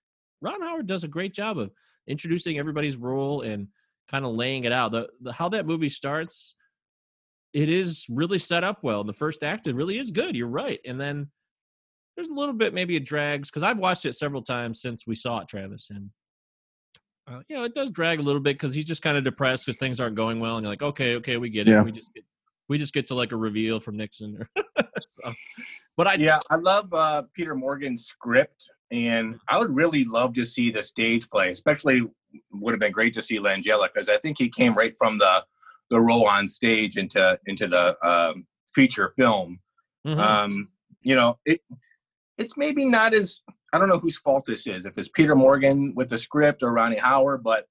Ron 0.42 0.62
Howard 0.62 0.88
does 0.88 1.04
a 1.04 1.08
great 1.08 1.34
job 1.34 1.58
of 1.58 1.72
introducing 2.08 2.58
everybody's 2.58 2.98
role 2.98 3.42
and 3.42 3.68
kind 4.10 4.26
of 4.26 4.34
laying 4.34 4.66
it 4.66 4.72
out. 4.72 4.92
The, 4.92 5.10
the 5.22 5.34
how 5.34 5.50
that 5.50 5.66
movie 5.66 5.90
starts, 5.90 6.56
it 7.54 7.70
is 7.70 8.06
really 8.10 8.40
set 8.40 8.64
up 8.64 8.80
well. 8.84 9.04
The 9.04 9.14
first 9.14 9.44
act, 9.44 9.68
it 9.68 9.76
really 9.76 9.98
is 9.98 10.12
good. 10.12 10.36
You're 10.36 10.48
right, 10.48 10.80
and 10.86 11.00
then 11.00 11.30
there's 12.16 12.30
a 12.30 12.34
little 12.34 12.54
bit 12.54 12.74
maybe 12.74 12.96
it 12.96 13.06
drags 13.06 13.50
because 13.50 13.64
I've 13.64 13.78
watched 13.78 14.06
it 14.06 14.14
several 14.14 14.42
times 14.42 14.82
since 14.82 15.06
we 15.06 15.16
saw 15.16 15.40
it, 15.40 15.48
Travis, 15.48 15.88
and 15.90 16.10
uh, 17.28 17.42
you 17.50 17.56
know 17.56 17.64
it 17.64 17.76
does 17.76 17.90
drag 17.90 18.20
a 18.20 18.24
little 18.24 18.42
bit 18.42 18.56
because 18.56 18.74
he's 18.74 18.86
just 18.86 19.02
kind 19.02 19.18
of 19.18 19.24
depressed 19.24 19.66
because 19.66 19.78
things 19.78 20.00
aren't 20.00 20.16
going 20.16 20.40
well, 20.40 20.58
and 20.58 20.64
you're 20.64 20.72
like, 20.72 20.84
okay, 20.84 21.16
okay, 21.16 21.38
we 21.38 21.50
get 21.50 21.68
it. 21.68 21.72
Yeah. 21.72 21.84
We 21.84 21.92
just 21.92 22.14
get 22.14 22.24
we 22.68 22.78
just 22.78 22.94
get 22.94 23.08
to 23.08 23.16
like 23.16 23.32
a 23.32 23.38
reveal 23.38 23.80
from 23.80 23.98
Nixon. 23.98 24.46
So, 25.08 25.34
but 25.96 26.08
I 26.08 26.16
Yeah, 26.16 26.40
I 26.50 26.56
love 26.56 26.94
uh, 26.94 27.24
Peter 27.34 27.56
Morgan's 27.56 28.06
script, 28.06 28.66
and 28.92 29.40
I 29.48 29.58
would 29.58 29.76
really 29.76 30.06
love 30.06 30.34
to 30.36 30.46
see 30.46 30.72
the 30.72 30.84
stage 30.84 31.30
play. 31.30 31.52
Especially, 31.52 32.02
would 32.52 32.74
have 32.74 32.80
been 32.80 32.92
great 32.92 33.14
to 33.16 33.22
see 33.22 33.40
Langella 33.40 33.90
because 33.94 34.10
I 34.10 34.18
think 34.18 34.38
he 34.38 34.50
came 34.50 34.74
right 34.74 34.94
from 34.98 35.18
the 35.18 35.44
the 35.90 36.00
role 36.00 36.28
on 36.28 36.48
stage 36.48 36.98
into 36.98 37.40
into 37.46 37.68
the 37.68 38.08
um, 38.08 38.46
feature 38.74 39.12
film. 39.16 39.60
Mhm. 40.06 40.20
Um, 40.20 40.70
you 41.02 41.16
know, 41.16 41.40
it 41.46 41.62
it's 42.38 42.58
maybe 42.58 42.86
not 42.86 43.14
as 43.14 43.42
I 43.74 43.78
don't 43.78 43.90
know 43.90 44.00
whose 44.00 44.18
fault 44.18 44.46
this 44.46 44.68
is. 44.68 44.86
If 44.86 44.98
it's 44.98 45.10
Peter 45.10 45.36
Morgan 45.36 45.94
with 45.96 46.10
the 46.10 46.18
script 46.18 46.64
or 46.64 46.72
Ronnie 46.72 46.98
Howard, 46.98 47.44
but 47.44 47.68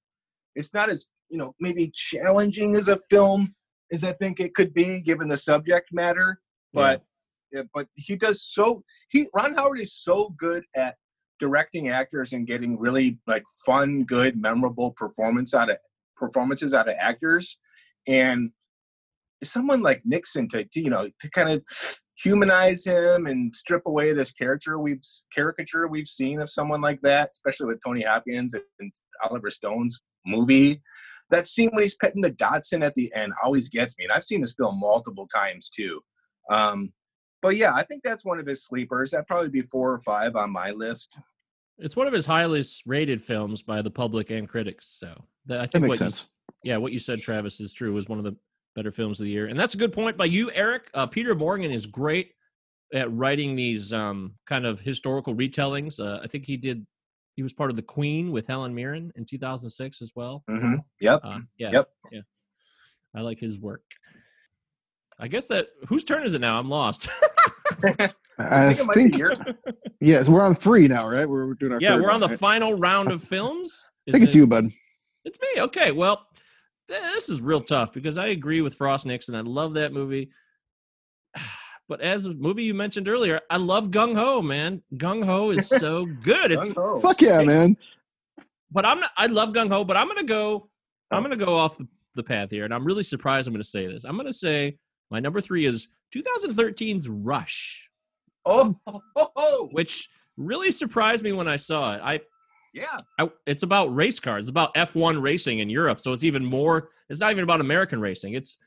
it's 0.55 0.73
not 0.73 0.89
as 0.89 1.07
you 1.29 1.37
know 1.37 1.55
maybe 1.59 1.91
challenging 1.93 2.75
as 2.75 2.87
a 2.87 2.99
film 3.09 3.55
as 3.91 4.03
I 4.03 4.13
think 4.13 4.39
it 4.39 4.53
could 4.53 4.73
be 4.73 4.99
given 5.01 5.27
the 5.27 5.37
subject 5.37 5.89
matter. 5.91 6.39
But 6.73 7.03
yeah, 7.51 7.63
but 7.73 7.87
he 7.93 8.15
does 8.15 8.41
so 8.41 8.83
he 9.09 9.27
Ron 9.33 9.55
Howard 9.55 9.79
is 9.79 9.93
so 9.93 10.29
good 10.37 10.65
at 10.75 10.95
directing 11.39 11.89
actors 11.89 12.33
and 12.33 12.47
getting 12.47 12.79
really 12.79 13.19
like 13.27 13.43
fun, 13.65 14.03
good, 14.03 14.39
memorable 14.39 14.91
performance 14.91 15.53
out 15.53 15.69
of 15.69 15.77
performances 16.15 16.73
out 16.73 16.87
of 16.87 16.95
actors. 16.99 17.59
And 18.07 18.51
someone 19.43 19.81
like 19.81 20.01
Nixon 20.05 20.47
to, 20.49 20.65
you 20.73 20.89
know 20.89 21.09
to 21.19 21.29
kind 21.29 21.49
of 21.49 21.63
humanize 22.17 22.85
him 22.85 23.27
and 23.27 23.53
strip 23.55 23.83
away 23.85 24.13
this 24.13 24.31
character 24.31 24.79
we've 24.79 25.01
caricature 25.33 25.87
we've 25.87 26.07
seen 26.07 26.39
of 26.39 26.49
someone 26.49 26.81
like 26.81 27.01
that, 27.01 27.31
especially 27.33 27.67
with 27.67 27.79
Tony 27.85 28.03
Hopkins 28.03 28.55
and 28.79 28.91
Oliver 29.23 29.51
Stone's 29.51 30.01
movie. 30.25 30.81
That 31.31 31.47
scene 31.47 31.71
when 31.73 31.83
he's 31.83 31.95
petting 31.95 32.21
the 32.21 32.29
dachshund 32.29 32.83
at 32.83 32.93
the 32.95 33.11
end 33.13 33.33
always 33.43 33.67
gets 33.69 33.97
me, 33.97 34.05
and 34.05 34.13
I've 34.13 34.23
seen 34.23 34.41
this 34.41 34.53
film 34.53 34.79
multiple 34.79 35.27
times 35.27 35.69
too. 35.69 36.01
Um, 36.51 36.93
but 37.45 37.57
yeah, 37.57 37.75
I 37.75 37.83
think 37.83 38.01
that's 38.03 38.25
one 38.25 38.39
of 38.39 38.47
his 38.47 38.63
sleepers. 38.63 39.11
That'd 39.11 39.27
probably 39.27 39.49
be 39.49 39.61
four 39.61 39.91
or 39.93 39.99
five 39.99 40.35
on 40.35 40.51
my 40.51 40.71
list. 40.71 41.15
It's 41.77 41.95
one 41.95 42.07
of 42.07 42.13
his 42.13 42.25
highest 42.25 42.81
rated 42.87 43.21
films 43.21 43.61
by 43.61 43.83
the 43.83 43.91
public 43.91 44.31
and 44.31 44.49
critics. 44.49 44.87
So 44.99 45.13
that, 45.45 45.59
I 45.59 45.67
think 45.67 45.83
makes 45.83 45.89
what 45.91 45.99
sense. 45.99 46.21
s- 46.21 46.29
yeah, 46.63 46.77
what 46.77 46.91
you 46.91 46.97
said, 46.97 47.21
Travis, 47.21 47.59
is 47.61 47.71
true. 47.71 47.93
Was 47.93 48.09
one 48.09 48.17
of 48.17 48.23
the 48.25 48.35
better 48.75 48.91
films 48.91 49.19
of 49.19 49.25
the 49.25 49.31
year, 49.31 49.45
and 49.45 49.59
that's 49.59 49.75
a 49.75 49.77
good 49.77 49.93
point 49.93 50.17
by 50.17 50.25
you, 50.25 50.49
Eric. 50.53 50.89
Uh, 50.95 51.05
Peter 51.05 51.35
Morgan 51.35 51.69
is 51.69 51.85
great 51.85 52.31
at 52.91 53.11
writing 53.13 53.55
these 53.55 53.93
um, 53.93 54.33
kind 54.47 54.65
of 54.65 54.79
historical 54.79 55.35
retellings. 55.35 55.99
Uh, 55.99 56.19
I 56.23 56.27
think 56.27 56.47
he 56.47 56.57
did. 56.57 56.83
He 57.35 57.43
was 57.43 57.53
part 57.53 57.69
of 57.69 57.75
the 57.75 57.83
Queen 57.83 58.31
with 58.31 58.47
Helen 58.47 58.73
Mirren 58.73 59.11
in 59.15 59.23
2006 59.25 60.01
as 60.01 60.11
well. 60.15 60.43
Mm-hmm. 60.49 60.75
Yep. 60.99 61.19
Uh, 61.23 61.39
yeah. 61.57 61.71
Yep. 61.73 61.89
Yeah. 62.11 62.21
I 63.13 63.21
like 63.21 63.39
his 63.39 63.59
work. 63.59 63.83
I 65.19 65.27
guess 65.29 65.47
that 65.47 65.67
whose 65.87 66.03
turn 66.03 66.23
is 66.23 66.33
it 66.33 66.41
now? 66.41 66.57
I'm 66.59 66.69
lost. 66.69 67.07
I 68.37 68.67
think 68.73 68.79
it 68.79 68.85
might 68.85 68.95
be 68.95 69.01
think, 69.03 69.17
your- 69.17 69.33
yeah, 70.01 70.23
so 70.23 70.31
we're 70.31 70.41
on 70.41 70.55
three 70.55 70.87
now, 70.87 71.09
right? 71.09 71.27
We're, 71.27 71.47
we're 71.47 71.53
doing 71.53 71.71
our 71.73 71.79
yeah, 71.81 71.91
third 71.95 72.03
we're 72.03 72.11
on 72.11 72.19
the 72.19 72.27
right? 72.29 72.39
final 72.39 72.73
round 72.77 73.11
of 73.11 73.23
films. 73.23 73.87
I 74.07 74.11
think 74.11 74.23
it's 74.25 74.35
it- 74.35 74.37
you, 74.39 74.47
bud. 74.47 74.65
It's 75.23 75.39
me. 75.39 75.61
Okay. 75.63 75.91
Well, 75.91 76.27
this 76.87 77.29
is 77.29 77.41
real 77.41 77.61
tough 77.61 77.91
because 77.93 78.17
I 78.19 78.27
agree 78.27 78.61
with 78.61 78.75
Frost 78.75 79.05
Nixon. 79.07 79.33
I 79.35 79.41
love 79.41 79.73
that 79.73 79.93
movie. 79.93 80.29
But 81.87 82.01
as 82.01 82.25
a 82.25 82.33
movie 82.33 82.63
you 82.63 82.73
mentioned 82.73 83.07
earlier, 83.07 83.39
I 83.51 83.57
love 83.57 83.89
Gung 83.91 84.15
Ho, 84.15 84.41
man. 84.41 84.81
Gung 84.95 85.23
Ho 85.23 85.51
is 85.51 85.67
so 85.81 86.07
good. 86.07 86.51
It's 86.51 86.73
Gung-ho. 86.73 86.99
Fuck 86.99 87.21
yeah, 87.21 87.43
man. 87.43 87.77
but 88.71 88.83
I'm 88.85 88.99
not 88.99 89.11
I 89.17 89.27
love 89.27 89.49
Gung 89.53 89.69
Ho, 89.71 89.83
but 89.83 89.95
I'm 89.95 90.07
gonna 90.07 90.23
go 90.23 90.65
I'm 91.11 91.19
Oh. 91.19 91.21
gonna 91.21 91.35
go 91.35 91.55
off 91.55 91.77
the, 91.77 91.87
the 92.15 92.23
path 92.23 92.49
here, 92.49 92.65
and 92.65 92.73
I'm 92.73 92.83
really 92.85 93.03
surprised 93.03 93.47
I'm 93.47 93.53
gonna 93.53 93.63
say 93.63 93.85
this. 93.85 94.03
I'm 94.03 94.17
gonna 94.17 94.33
say 94.33 94.79
my 95.11 95.19
number 95.19 95.39
three 95.41 95.67
is 95.67 95.87
2013's 96.13 97.09
Rush, 97.09 97.89
Oh, 98.45 98.77
which 99.71 100.07
really 100.37 100.71
surprised 100.71 101.23
me 101.23 101.31
when 101.31 101.47
I 101.47 101.55
saw 101.55 101.95
it. 101.95 102.01
I 102.03 102.19
yeah. 102.73 102.97
I, 103.19 103.29
it's 103.47 103.63
about 103.63 103.95
race 103.95 104.19
cars. 104.19 104.43
It's 104.43 104.49
about 104.49 104.73
F1 104.75 105.21
racing 105.21 105.59
in 105.59 105.69
Europe. 105.69 106.01
So 106.01 106.11
it's 106.11 106.25
even 106.25 106.43
more. 106.43 106.89
It's 107.09 107.19
not 107.21 107.31
even 107.31 107.43
about 107.43 107.61
American 107.61 107.99
racing. 108.01 108.33
It's 108.33 108.57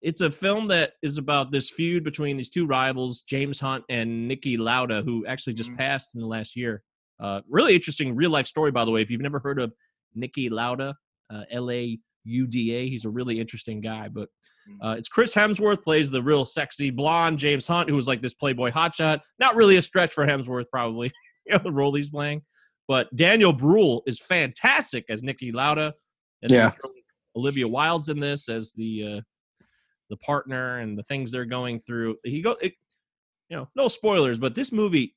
it's 0.00 0.20
a 0.20 0.30
film 0.30 0.68
that 0.68 0.92
is 1.02 1.18
about 1.18 1.50
this 1.52 1.70
feud 1.70 2.04
between 2.04 2.36
these 2.36 2.50
two 2.50 2.66
rivals, 2.66 3.22
James 3.22 3.58
Hunt 3.60 3.84
and 3.88 4.30
Niki 4.30 4.56
Lauda, 4.56 5.02
who 5.02 5.26
actually 5.26 5.54
just 5.54 5.70
Mhm. 5.70 5.76
passed 5.78 6.14
in 6.14 6.20
the 6.20 6.26
last 6.26 6.54
year. 6.56 6.82
Uh, 7.20 7.40
really 7.48 7.74
interesting 7.74 8.14
real 8.14 8.30
life 8.30 8.46
story, 8.46 8.70
by 8.70 8.84
the 8.84 8.92
way. 8.92 9.02
If 9.02 9.10
you've 9.10 9.20
never 9.20 9.40
heard 9.40 9.58
of 9.58 9.74
Niki 10.16 10.50
Lauda, 10.50 10.96
uh, 11.30 11.42
L 11.50 11.70
A 11.70 11.98
U 12.24 12.46
D 12.46 12.72
A, 12.74 12.88
he's 12.88 13.04
a 13.04 13.10
really 13.10 13.38
interesting 13.40 13.80
guy. 13.80 14.08
But 14.08 14.28
uh, 14.80 14.94
it's 14.98 15.08
Chris 15.08 15.34
Hemsworth 15.34 15.82
plays 15.82 16.10
the 16.10 16.22
real 16.22 16.44
sexy 16.44 16.90
blonde 16.90 17.38
James 17.38 17.66
Hunt, 17.66 17.88
who 17.88 17.96
was 17.96 18.06
like 18.06 18.22
this 18.22 18.34
playboy 18.34 18.70
hotshot. 18.70 19.20
Not 19.38 19.56
really 19.56 19.76
a 19.76 19.82
stretch 19.82 20.12
for 20.12 20.26
Hemsworth, 20.26 20.66
probably. 20.70 21.12
You 21.46 21.54
know 21.54 21.62
the 21.64 21.72
role 21.72 21.94
he's 21.94 22.10
playing. 22.10 22.42
But 22.88 23.08
Daniel 23.16 23.54
Bruhl 23.54 24.02
is 24.06 24.20
fantastic 24.20 25.06
as 25.08 25.22
Niki 25.22 25.50
Lauda. 25.54 25.94
And 26.42 26.52
Yeah. 26.52 26.72
Olivia 27.34 27.66
Wilde's 27.66 28.10
in 28.10 28.20
this 28.20 28.50
as 28.50 28.72
the 28.72 29.04
uh, 29.04 29.20
the 30.10 30.16
partner 30.18 30.80
and 30.80 30.98
the 30.98 31.02
things 31.02 31.30
they're 31.30 31.46
going 31.46 31.78
through. 31.78 32.16
He 32.22 32.42
go, 32.42 32.52
it, 32.60 32.74
you 33.48 33.56
know, 33.56 33.68
no 33.76 33.88
spoilers, 33.88 34.38
but 34.38 34.54
this 34.54 34.72
movie 34.72 35.14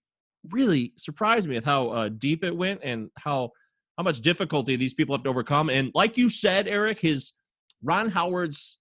really 0.50 0.94
surprised 0.98 1.48
me 1.48 1.56
with 1.56 1.66
how 1.66 1.90
uh, 1.90 2.10
deep 2.10 2.44
it 2.44 2.56
went 2.56 2.82
and 2.84 3.10
how 3.18 3.52
how 3.98 4.04
much 4.04 4.22
difficulty 4.22 4.76
these 4.76 4.94
people 4.94 5.16
have 5.16 5.24
to 5.24 5.30
overcome. 5.30 5.70
And 5.70 5.92
like 5.94 6.18
you 6.18 6.30
said, 6.30 6.68
Eric, 6.68 7.00
his 7.00 7.34
Ron 7.84 8.10
Howard's 8.10 8.80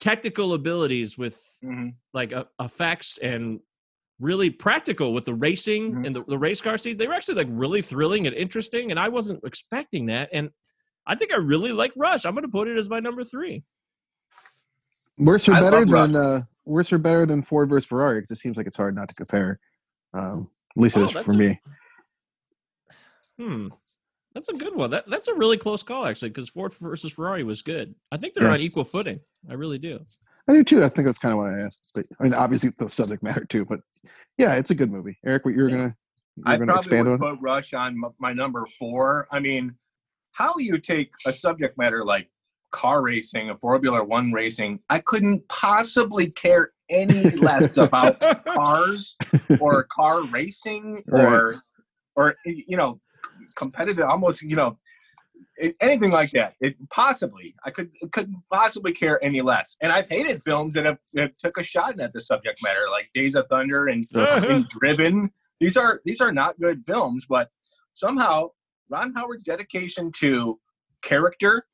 technical 0.00 0.54
abilities 0.54 1.18
with 1.18 1.42
Mhm. 1.64 1.94
like 2.14 2.32
uh, 2.32 2.44
effects 2.60 3.18
and 3.18 3.60
really 4.20 4.50
practical 4.50 5.12
with 5.12 5.24
the 5.24 5.34
racing 5.34 5.92
Mhm. 5.92 6.06
and 6.06 6.14
the, 6.16 6.24
the 6.28 6.38
race 6.38 6.60
car 6.60 6.76
scenes. 6.78 6.96
They 6.96 7.06
were 7.06 7.14
actually 7.14 7.36
like 7.36 7.48
really 7.50 7.82
thrilling 7.82 8.26
and 8.26 8.34
interesting, 8.34 8.90
and 8.90 8.98
I 8.98 9.08
wasn't 9.08 9.40
expecting 9.44 10.06
that. 10.06 10.28
And 10.32 10.50
I 11.06 11.14
think 11.14 11.32
I 11.32 11.36
really 11.36 11.72
like 11.72 11.92
Rush. 11.96 12.24
I'm 12.24 12.34
going 12.34 12.44
to 12.44 12.50
put 12.50 12.68
it 12.68 12.76
as 12.76 12.88
my 12.90 13.00
number 13.00 13.24
three. 13.24 13.62
Worse 15.16 15.48
or 15.48 15.54
I 15.54 15.60
better 15.60 15.84
than 15.84 16.14
uh, 16.14 16.42
worse 16.64 16.92
or 16.92 16.98
better 16.98 17.26
than 17.26 17.42
Ford 17.42 17.68
versus 17.70 17.86
Ferrari 17.86 18.18
because 18.18 18.30
it 18.32 18.36
seems 18.40 18.56
like 18.56 18.66
it's 18.66 18.76
hard 18.76 18.94
not 18.94 19.08
to 19.08 19.14
compare. 19.14 19.58
Um, 20.14 20.50
at 20.76 20.82
least 20.82 20.96
it 20.96 21.00
Oh, 21.00 21.04
is 21.06 21.10
for 21.12 21.32
a- 21.32 21.34
me. 21.36 21.60
Hmm. 23.38 23.68
That's 24.34 24.48
a 24.50 24.54
good 24.54 24.74
one. 24.74 24.90
That 24.90 25.08
that's 25.08 25.28
a 25.28 25.34
really 25.34 25.56
close 25.56 25.82
call 25.82 26.04
actually, 26.06 26.28
because 26.30 26.48
Ford 26.48 26.72
versus 26.74 27.12
Ferrari 27.12 27.42
was 27.42 27.62
good. 27.62 27.94
I 28.12 28.16
think 28.16 28.34
they're 28.34 28.48
Yeah. 28.48 28.54
on 28.54 28.60
equal 28.60 28.84
footing. 28.84 29.18
I 29.50 29.54
really 29.54 29.78
do. 29.78 30.00
I 30.48 30.52
do 30.52 30.64
too. 30.64 30.84
I 30.84 30.88
think 30.88 31.06
that's 31.06 31.18
kind 31.18 31.32
of 31.32 31.38
what 31.38 31.48
I 31.52 31.64
asked. 31.64 31.90
But 31.94 32.04
I 32.20 32.22
mean, 32.24 32.34
obviously 32.34 32.70
the 32.78 32.88
subject 32.88 33.22
matter 33.22 33.44
too. 33.44 33.64
But 33.64 33.80
yeah, 34.36 34.54
it's 34.54 34.70
a 34.70 34.74
good 34.74 34.90
movie. 34.90 35.18
Eric, 35.24 35.44
what 35.44 35.54
you're 35.54 35.68
Yeah. 35.68 35.76
gonna 35.76 35.96
you're 36.36 36.44
I 36.46 36.56
gonna 36.56 36.66
probably 36.72 36.86
expand 36.86 37.08
would 37.08 37.22
on? 37.24 37.36
put 37.36 37.42
Rush 37.42 37.74
on 37.74 37.92
m- 37.94 38.12
my 38.18 38.32
number 38.32 38.64
four. 38.78 39.26
I 39.32 39.40
mean, 39.40 39.74
how 40.32 40.54
you 40.58 40.78
take 40.78 41.10
a 41.26 41.32
subject 41.32 41.76
matter 41.78 42.02
like 42.02 42.28
car 42.70 43.02
racing 43.02 43.48
and 43.50 43.58
Formula 43.58 44.04
One 44.04 44.30
racing, 44.32 44.78
I 44.90 45.00
couldn't 45.00 45.48
possibly 45.48 46.30
care 46.30 46.72
any 46.90 47.30
less 47.30 47.76
about 47.78 48.20
cars 48.44 49.16
or 49.58 49.84
car 49.84 50.22
racing 50.28 51.02
or 51.10 51.56
or 52.14 52.36
you 52.44 52.76
know 52.76 53.00
competitive 53.56 54.04
almost 54.08 54.42
you 54.42 54.56
know 54.56 54.78
anything 55.80 56.10
like 56.10 56.30
that. 56.32 56.54
It 56.60 56.76
possibly. 56.90 57.54
I 57.64 57.70
could 57.70 57.90
couldn't 58.12 58.36
possibly 58.52 58.92
care 58.92 59.22
any 59.22 59.40
less. 59.40 59.76
And 59.82 59.92
i've 59.92 60.08
hated 60.08 60.42
films 60.42 60.72
that 60.72 60.84
have, 60.84 60.98
that 61.14 61.38
took 61.38 61.58
a 61.58 61.62
shot 61.62 61.98
at 62.00 62.12
the 62.12 62.20
subject 62.20 62.60
matter 62.62 62.86
like 62.90 63.10
days 63.14 63.34
of 63.34 63.46
thunder 63.48 63.88
and, 63.88 64.04
and 64.14 64.66
driven. 64.66 65.30
These 65.60 65.76
are 65.76 66.00
these 66.04 66.20
are 66.20 66.32
not 66.32 66.58
good 66.60 66.84
films 66.84 67.26
but 67.28 67.50
somehow 67.94 68.50
ron 68.88 69.12
howard's 69.14 69.42
dedication 69.42 70.12
to 70.20 70.58
character 71.02 71.64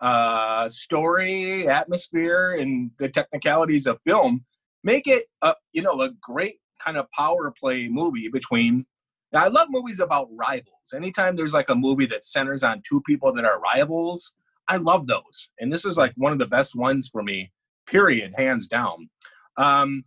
uh 0.00 0.68
story 0.68 1.68
atmosphere 1.68 2.56
and 2.58 2.90
the 2.98 3.08
technicalities 3.08 3.86
of 3.86 3.98
film 4.04 4.44
make 4.82 5.06
it 5.06 5.26
a 5.42 5.54
you 5.72 5.82
know 5.82 6.00
a 6.00 6.10
great 6.22 6.58
kind 6.80 6.96
of 6.96 7.10
power 7.10 7.52
play 7.60 7.88
movie 7.88 8.28
between 8.28 8.86
now 9.32 9.44
i 9.44 9.48
love 9.48 9.68
movies 9.70 10.00
about 10.00 10.28
rivals. 10.34 10.74
Anytime 10.94 11.36
there's 11.36 11.52
like 11.52 11.68
a 11.68 11.74
movie 11.74 12.06
that 12.06 12.24
centers 12.24 12.62
on 12.64 12.82
two 12.88 13.02
people 13.06 13.32
that 13.34 13.44
are 13.44 13.60
rivals 13.60 14.34
i 14.68 14.76
love 14.76 15.06
those. 15.06 15.50
And 15.60 15.72
this 15.72 15.84
is 15.84 15.96
like 15.96 16.12
one 16.16 16.32
of 16.32 16.38
the 16.38 16.46
best 16.46 16.74
ones 16.76 17.08
for 17.12 17.22
me 17.22 17.52
period 17.86 18.34
hands 18.36 18.68
down. 18.68 19.08
Um 19.56 20.04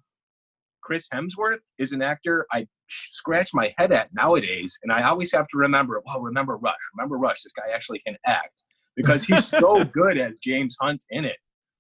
chris 0.82 1.08
hemsworth 1.14 1.60
is 1.78 1.92
an 1.92 2.02
actor 2.02 2.48
i 2.52 2.68
scratch 2.90 3.54
my 3.54 3.74
head 3.78 3.92
at 3.92 4.10
nowadays 4.14 4.78
and 4.82 4.92
i 4.92 5.04
always 5.04 5.32
have 5.32 5.48
to 5.48 5.58
remember 5.58 6.02
well 6.06 6.22
remember 6.22 6.58
rush. 6.58 6.80
Remember 6.96 7.18
rush. 7.18 7.44
This 7.44 7.54
guy 7.54 7.74
actually 7.74 8.00
can 8.00 8.18
act 8.26 8.64
because 8.96 9.24
he's 9.24 9.48
so 9.48 9.84
good 10.00 10.18
as 10.18 10.40
james 10.40 10.76
hunt 10.80 11.04
in 11.10 11.26
it. 11.26 11.38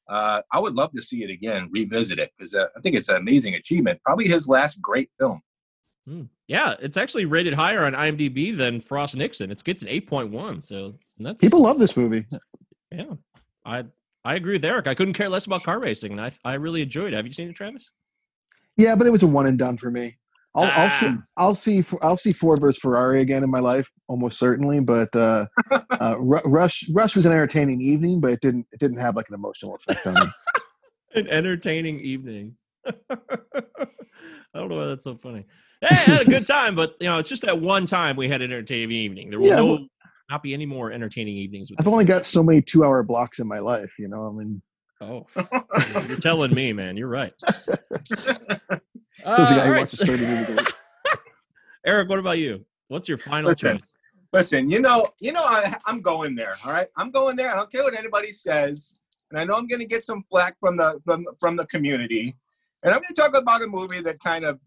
Uh, 0.10 0.42
I 0.52 0.60
would 0.60 0.74
love 0.74 0.92
to 0.92 1.02
see 1.02 1.24
it 1.24 1.30
again, 1.30 1.70
revisit 1.72 2.20
it 2.20 2.32
because 2.38 2.54
uh, 2.54 2.66
I 2.76 2.82
think 2.82 2.96
it's 2.96 3.08
an 3.08 3.16
amazing 3.16 3.56
achievement. 3.56 4.02
Probably 4.04 4.28
his 4.28 4.48
last 4.48 4.82
great 4.82 5.10
film. 5.18 5.42
Hmm. 6.08 6.24
Yeah, 6.48 6.76
it's 6.80 6.98
actually 6.98 7.26
rated 7.26 7.54
higher 7.54 7.86
on 7.86 7.94
IMDb 7.94 8.56
than 8.56 8.82
Frost 8.82 9.16
Nixon. 9.16 9.52
It 9.52 9.64
gets 9.64 9.84
an 9.84 9.90
8.1. 9.90 10.64
So 10.64 10.96
that's 11.20 11.38
People 11.38 11.62
love 11.62 11.78
this 11.78 11.96
movie. 11.96 12.26
Yeah, 12.92 13.14
I 13.66 13.86
I 14.26 14.36
agree 14.36 14.54
with 14.54 14.66
Eric. 14.66 14.88
I 14.88 14.96
couldn't 14.96 15.14
care 15.14 15.30
less 15.30 15.46
about 15.46 15.64
car 15.64 15.80
racing, 15.80 16.12
and 16.12 16.22
I 16.22 16.32
I 16.44 16.54
really 16.56 16.82
enjoyed 16.82 17.14
it. 17.14 17.16
Have 17.16 17.26
you 17.28 17.34
seen 17.34 17.50
it, 17.50 17.56
Travis? 17.56 17.90
Yeah, 18.78 18.96
but 18.96 19.08
it 19.08 19.12
was 19.12 19.24
a 19.24 19.28
one 19.28 19.46
and 19.46 19.58
done 19.60 19.78
for 19.78 19.92
me. 19.92 20.18
I'll 20.56 20.70
I'll 20.72 20.92
see 20.92 21.08
Ah. 21.08 21.24
I'll 21.38 21.56
see 21.56 21.84
I'll 22.02 22.18
see 22.18 22.32
Ford 22.32 22.60
versus 22.60 22.80
Ferrari 22.80 23.22
again 23.22 23.44
in 23.44 23.50
my 23.50 23.60
life, 23.60 23.90
almost 24.08 24.38
certainly. 24.38 24.80
But 24.80 25.16
uh, 25.16 25.46
uh, 25.92 26.16
Rush 26.20 26.90
Rush 26.90 27.16
was 27.16 27.26
an 27.26 27.32
entertaining 27.32 27.80
evening, 27.82 28.20
but 28.20 28.32
it 28.32 28.42
didn't 28.42 28.68
it 28.72 28.80
didn't 28.80 28.98
have 28.98 29.16
like 29.16 29.30
an 29.30 29.36
emotional 29.36 29.76
effect 29.76 30.06
on 30.08 30.14
me. 30.16 30.22
An 31.14 31.28
entertaining 31.28 32.00
evening. 32.00 32.56
I 32.88 32.94
don't 34.56 34.70
know 34.70 34.78
why 34.78 34.86
that's 34.86 35.04
so 35.04 35.18
funny. 35.18 35.46
Hey, 35.82 35.88
I 35.90 35.94
had 35.94 36.22
a 36.22 36.30
good 36.30 36.46
time, 36.46 36.76
but 36.76 36.96
you 37.00 37.08
know, 37.08 37.18
it's 37.18 37.30
just 37.30 37.42
that 37.44 37.60
one 37.60 37.86
time 37.86 38.16
we 38.16 38.30
had 38.30 38.42
an 38.42 38.52
entertaining 38.52 38.92
evening. 38.92 39.30
There 39.32 39.40
will 39.40 39.48
Yeah, 39.48 39.56
no 39.56 39.66
well- 39.66 39.88
not 40.30 40.44
be 40.44 40.54
any 40.54 40.66
more 40.66 40.92
entertaining 40.92 41.34
evenings. 41.36 41.70
With 41.72 41.82
I've 41.82 41.88
only 41.88 42.06
got 42.06 42.26
so 42.26 42.42
many 42.42 42.62
two 42.62 42.86
hour 42.86 43.04
blocks 43.04 43.40
in 43.40 43.48
my 43.48 43.60
life, 43.60 43.98
you 44.00 44.08
know. 44.08 44.28
I 44.28 44.32
mean, 44.32 44.62
Oh, 45.04 45.26
you're 46.08 46.18
telling 46.18 46.54
me, 46.54 46.74
man. 46.74 46.96
You're 46.96 47.08
right. 47.08 47.34
Feels 47.48 48.18
the 48.20 48.42
Uh, 49.26 49.36
guy 49.36 49.56
all 49.58 49.66
who 49.66 49.72
right. 49.72 49.80
watches 49.80 50.00
30 50.00 50.26
movies 50.26 50.50
a. 50.50 51.18
Eric, 51.88 52.08
what 52.08 52.20
about 52.20 52.38
you? 52.38 52.64
What's 52.88 53.10
your 53.10 53.18
final 53.18 53.50
Listen. 53.50 53.80
choice? 53.80 53.94
Listen, 54.32 54.70
you 54.70 54.80
know, 54.80 55.04
you 55.20 55.32
know, 55.32 55.44
I, 55.44 55.76
I'm 55.88 56.02
going 56.02 56.36
there. 56.36 56.56
All 56.64 56.72
right, 56.72 56.88
I'm 56.98 57.10
going 57.10 57.36
there. 57.36 57.52
I 57.52 57.56
don't 57.56 57.70
care 57.72 57.84
what 57.84 57.98
anybody 57.98 58.32
says, 58.32 59.02
and 59.32 59.40
I 59.40 59.44
know 59.44 59.56
I'm 59.56 59.68
going 59.68 59.80
to 59.80 59.86
get 59.88 60.06
some 60.06 60.24
flack 60.30 60.56
from 60.60 60.78
the 60.78 61.02
from, 61.04 61.26
from 61.40 61.56
the 61.56 61.66
community. 61.66 62.36
And 62.84 62.94
I'm 62.94 63.02
going 63.02 63.14
to 63.14 63.20
talk 63.22 63.36
about 63.36 63.62
a 63.64 63.68
movie 63.68 64.02
that 64.02 64.18
kind 64.24 64.46
of, 64.46 64.60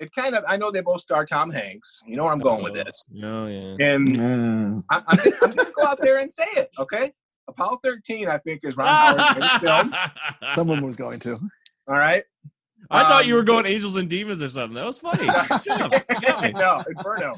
it 0.00 0.12
kind 0.14 0.34
of. 0.34 0.44
I 0.48 0.56
know 0.56 0.70
they 0.70 0.80
both 0.82 1.00
star 1.00 1.24
Tom 1.26 1.50
Hanks. 1.50 2.00
You 2.06 2.16
know 2.16 2.24
where 2.24 2.32
I'm 2.32 2.38
going 2.40 2.62
with 2.62 2.74
this. 2.74 3.04
Oh 3.22 3.46
yeah. 3.46 3.76
And 3.80 4.08
Mm. 4.08 4.84
I, 4.90 4.96
I'm, 5.06 5.16
gonna- 5.16 5.36
I'm 5.42 5.50
going 5.52 5.66
to 5.66 5.72
go 5.78 5.86
out 5.86 5.98
there 6.00 6.18
and 6.18 6.32
say 6.32 6.46
it. 6.56 6.70
Okay, 6.78 7.12
Apollo 7.48 7.80
13, 7.84 8.28
I 8.28 8.38
think, 8.38 8.60
is 8.64 8.76
Ron 8.76 8.88
Howard's 8.88 9.58
film. 9.58 9.94
Someone 10.54 10.82
was 10.84 10.96
going 10.96 11.18
to. 11.20 11.36
All 11.88 11.96
right. 11.98 12.24
I 12.90 13.02
thought 13.04 13.26
you 13.26 13.34
Um, 13.34 13.38
were 13.38 13.44
going 13.44 13.66
Angels 13.66 13.96
and 13.96 14.08
Demons 14.08 14.40
or 14.42 14.48
something. 14.48 14.74
That 14.74 14.84
was 14.84 14.98
funny. 15.00 15.26
Good 15.26 15.78
job. 15.78 15.92
You 15.92 16.20
got 16.20 16.52
no, 16.54 16.78
Inferno. 16.96 17.34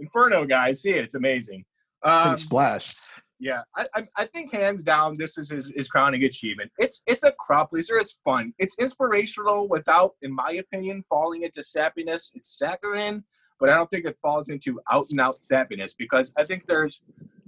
Inferno, 0.00 0.44
guys, 0.44 0.82
see 0.82 0.90
it. 0.90 1.04
It's 1.04 1.14
amazing. 1.14 1.64
Big 2.02 2.12
Um, 2.12 2.36
splash. 2.38 2.94
Yeah, 3.42 3.62
I, 3.74 3.84
I, 3.96 4.02
I 4.18 4.26
think 4.26 4.52
hands 4.52 4.84
down, 4.84 5.14
this 5.18 5.36
is 5.36 5.50
his, 5.50 5.68
his 5.74 5.88
crowning 5.88 6.22
achievement. 6.22 6.70
It's 6.78 7.02
it's 7.08 7.24
a 7.24 7.32
crowd 7.32 7.70
pleaser. 7.70 7.98
It's 7.98 8.16
fun. 8.24 8.54
It's 8.58 8.78
inspirational 8.78 9.68
without, 9.68 10.12
in 10.22 10.32
my 10.32 10.52
opinion, 10.52 11.02
falling 11.08 11.42
into 11.42 11.60
sappiness. 11.60 12.30
It's 12.34 12.56
saccharine, 12.56 13.24
but 13.58 13.68
I 13.68 13.74
don't 13.74 13.90
think 13.90 14.04
it 14.04 14.16
falls 14.22 14.48
into 14.48 14.80
out 14.92 15.06
and 15.10 15.20
out 15.20 15.34
sappiness 15.52 15.90
because 15.98 16.32
I 16.36 16.44
think 16.44 16.66
there's 16.66 17.00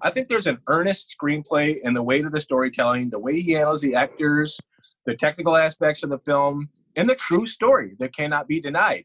I 0.02 0.10
think 0.10 0.26
there's 0.26 0.48
an 0.48 0.58
earnest 0.66 1.14
screenplay 1.16 1.80
in 1.80 1.94
the 1.94 2.02
weight 2.02 2.24
of 2.24 2.32
the 2.32 2.40
storytelling, 2.40 3.10
the 3.10 3.20
way 3.20 3.40
he 3.40 3.52
handles 3.52 3.80
the 3.80 3.94
actors, 3.94 4.58
the 5.06 5.14
technical 5.14 5.54
aspects 5.54 6.02
of 6.02 6.10
the 6.10 6.18
film, 6.18 6.70
and 6.96 7.08
the 7.08 7.14
true 7.14 7.46
story 7.46 7.94
that 8.00 8.12
cannot 8.12 8.48
be 8.48 8.60
denied. 8.60 9.04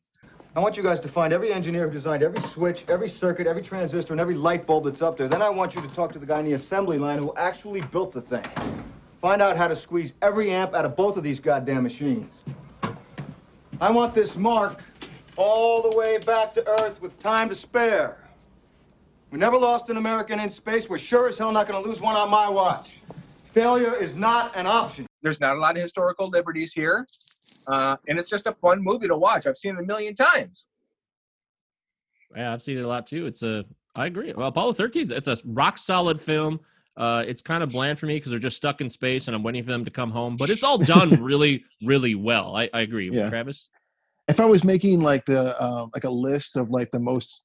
I 0.55 0.61
want 0.61 0.75
you 0.75 0.81
guys 0.81 0.99
to 1.01 1.07
find 1.07 1.31
every 1.31 1.53
engineer 1.53 1.85
who 1.85 1.91
designed 1.91 2.23
every 2.23 2.41
switch, 2.41 2.83
every 2.87 3.07
circuit, 3.07 3.45
every 3.45 3.61
transistor, 3.61 4.13
and 4.13 4.19
every 4.19 4.33
light 4.33 4.65
bulb 4.65 4.85
that's 4.85 5.01
up 5.01 5.15
there. 5.15 5.27
Then 5.27 5.43
I 5.43 5.49
want 5.49 5.75
you 5.75 5.81
to 5.81 5.87
talk 5.89 6.11
to 6.13 6.19
the 6.19 6.25
guy 6.25 6.39
in 6.39 6.45
the 6.45 6.53
assembly 6.53 6.97
line 6.97 7.19
who 7.19 7.31
actually 7.37 7.81
built 7.81 8.11
the 8.11 8.21
thing. 8.21 8.43
Find 9.21 9.43
out 9.43 9.57
how 9.57 9.67
to 9.67 9.75
squeeze 9.75 10.13
every 10.23 10.49
amp 10.49 10.73
out 10.73 10.85
of 10.85 10.95
both 10.95 11.17
of 11.17 11.23
these 11.23 11.39
goddamn 11.39 11.83
machines. 11.83 12.33
I 13.79 13.91
want 13.91 14.15
this 14.15 14.35
mark 14.35 14.83
all 15.35 15.83
the 15.87 15.95
way 15.95 16.17
back 16.17 16.55
to 16.55 16.67
Earth 16.81 16.99
with 16.99 17.19
time 17.19 17.47
to 17.49 17.55
spare. 17.55 18.17
We 19.29 19.37
never 19.37 19.57
lost 19.57 19.89
an 19.89 19.97
American 19.97 20.39
in 20.39 20.49
space. 20.49 20.89
We're 20.89 20.97
sure 20.97 21.27
as 21.27 21.37
hell 21.37 21.51
not 21.51 21.67
going 21.67 21.81
to 21.81 21.87
lose 21.87 22.01
one 22.01 22.15
on 22.15 22.27
my 22.31 22.49
watch. 22.49 23.01
Failure 23.43 23.95
is 23.95 24.15
not 24.15 24.55
an 24.55 24.65
option. 24.65 25.05
There's 25.21 25.39
not 25.39 25.57
a 25.57 25.59
lot 25.59 25.75
of 25.77 25.83
historical 25.83 26.27
liberties 26.27 26.73
here, 26.73 27.05
uh, 27.67 27.97
and 28.07 28.19
it's 28.19 28.29
just 28.29 28.47
a 28.47 28.53
fun 28.53 28.83
movie 28.83 29.07
to 29.07 29.17
watch. 29.17 29.47
I've 29.47 29.57
seen 29.57 29.75
it 29.75 29.79
a 29.79 29.85
million 29.85 30.15
times. 30.15 30.65
Yeah, 32.35 32.53
I've 32.53 32.61
seen 32.61 32.77
it 32.77 32.81
a 32.81 32.87
lot 32.87 33.07
too. 33.07 33.25
It's 33.25 33.43
a, 33.43 33.65
I 33.95 34.05
agree. 34.05 34.33
Well, 34.33 34.47
Apollo 34.47 34.73
13, 34.73 35.11
it's 35.11 35.27
a 35.27 35.37
rock 35.45 35.77
solid 35.77 36.19
film. 36.19 36.59
Uh, 36.95 37.23
it's 37.25 37.41
kind 37.41 37.63
of 37.63 37.71
bland 37.71 37.97
for 37.97 38.05
me 38.05 38.15
because 38.15 38.31
they're 38.31 38.39
just 38.39 38.57
stuck 38.57 38.81
in 38.81 38.89
space 38.89 39.27
and 39.27 39.35
I'm 39.35 39.41
waiting 39.41 39.63
for 39.63 39.71
them 39.71 39.85
to 39.85 39.91
come 39.91 40.11
home. 40.11 40.37
But 40.37 40.49
it's 40.49 40.63
all 40.63 40.77
done 40.77 41.09
really, 41.23 41.63
really 41.83 42.15
well. 42.15 42.55
I, 42.55 42.69
I 42.73 42.81
agree. 42.81 43.09
Yeah. 43.09 43.29
Travis? 43.29 43.69
if 44.29 44.39
I 44.39 44.45
was 44.45 44.63
making 44.63 45.01
like 45.01 45.25
the 45.25 45.61
um, 45.61 45.89
like 45.93 46.03
a 46.03 46.09
list 46.09 46.55
of 46.55 46.69
like 46.69 46.91
the 46.91 46.99
most 46.99 47.43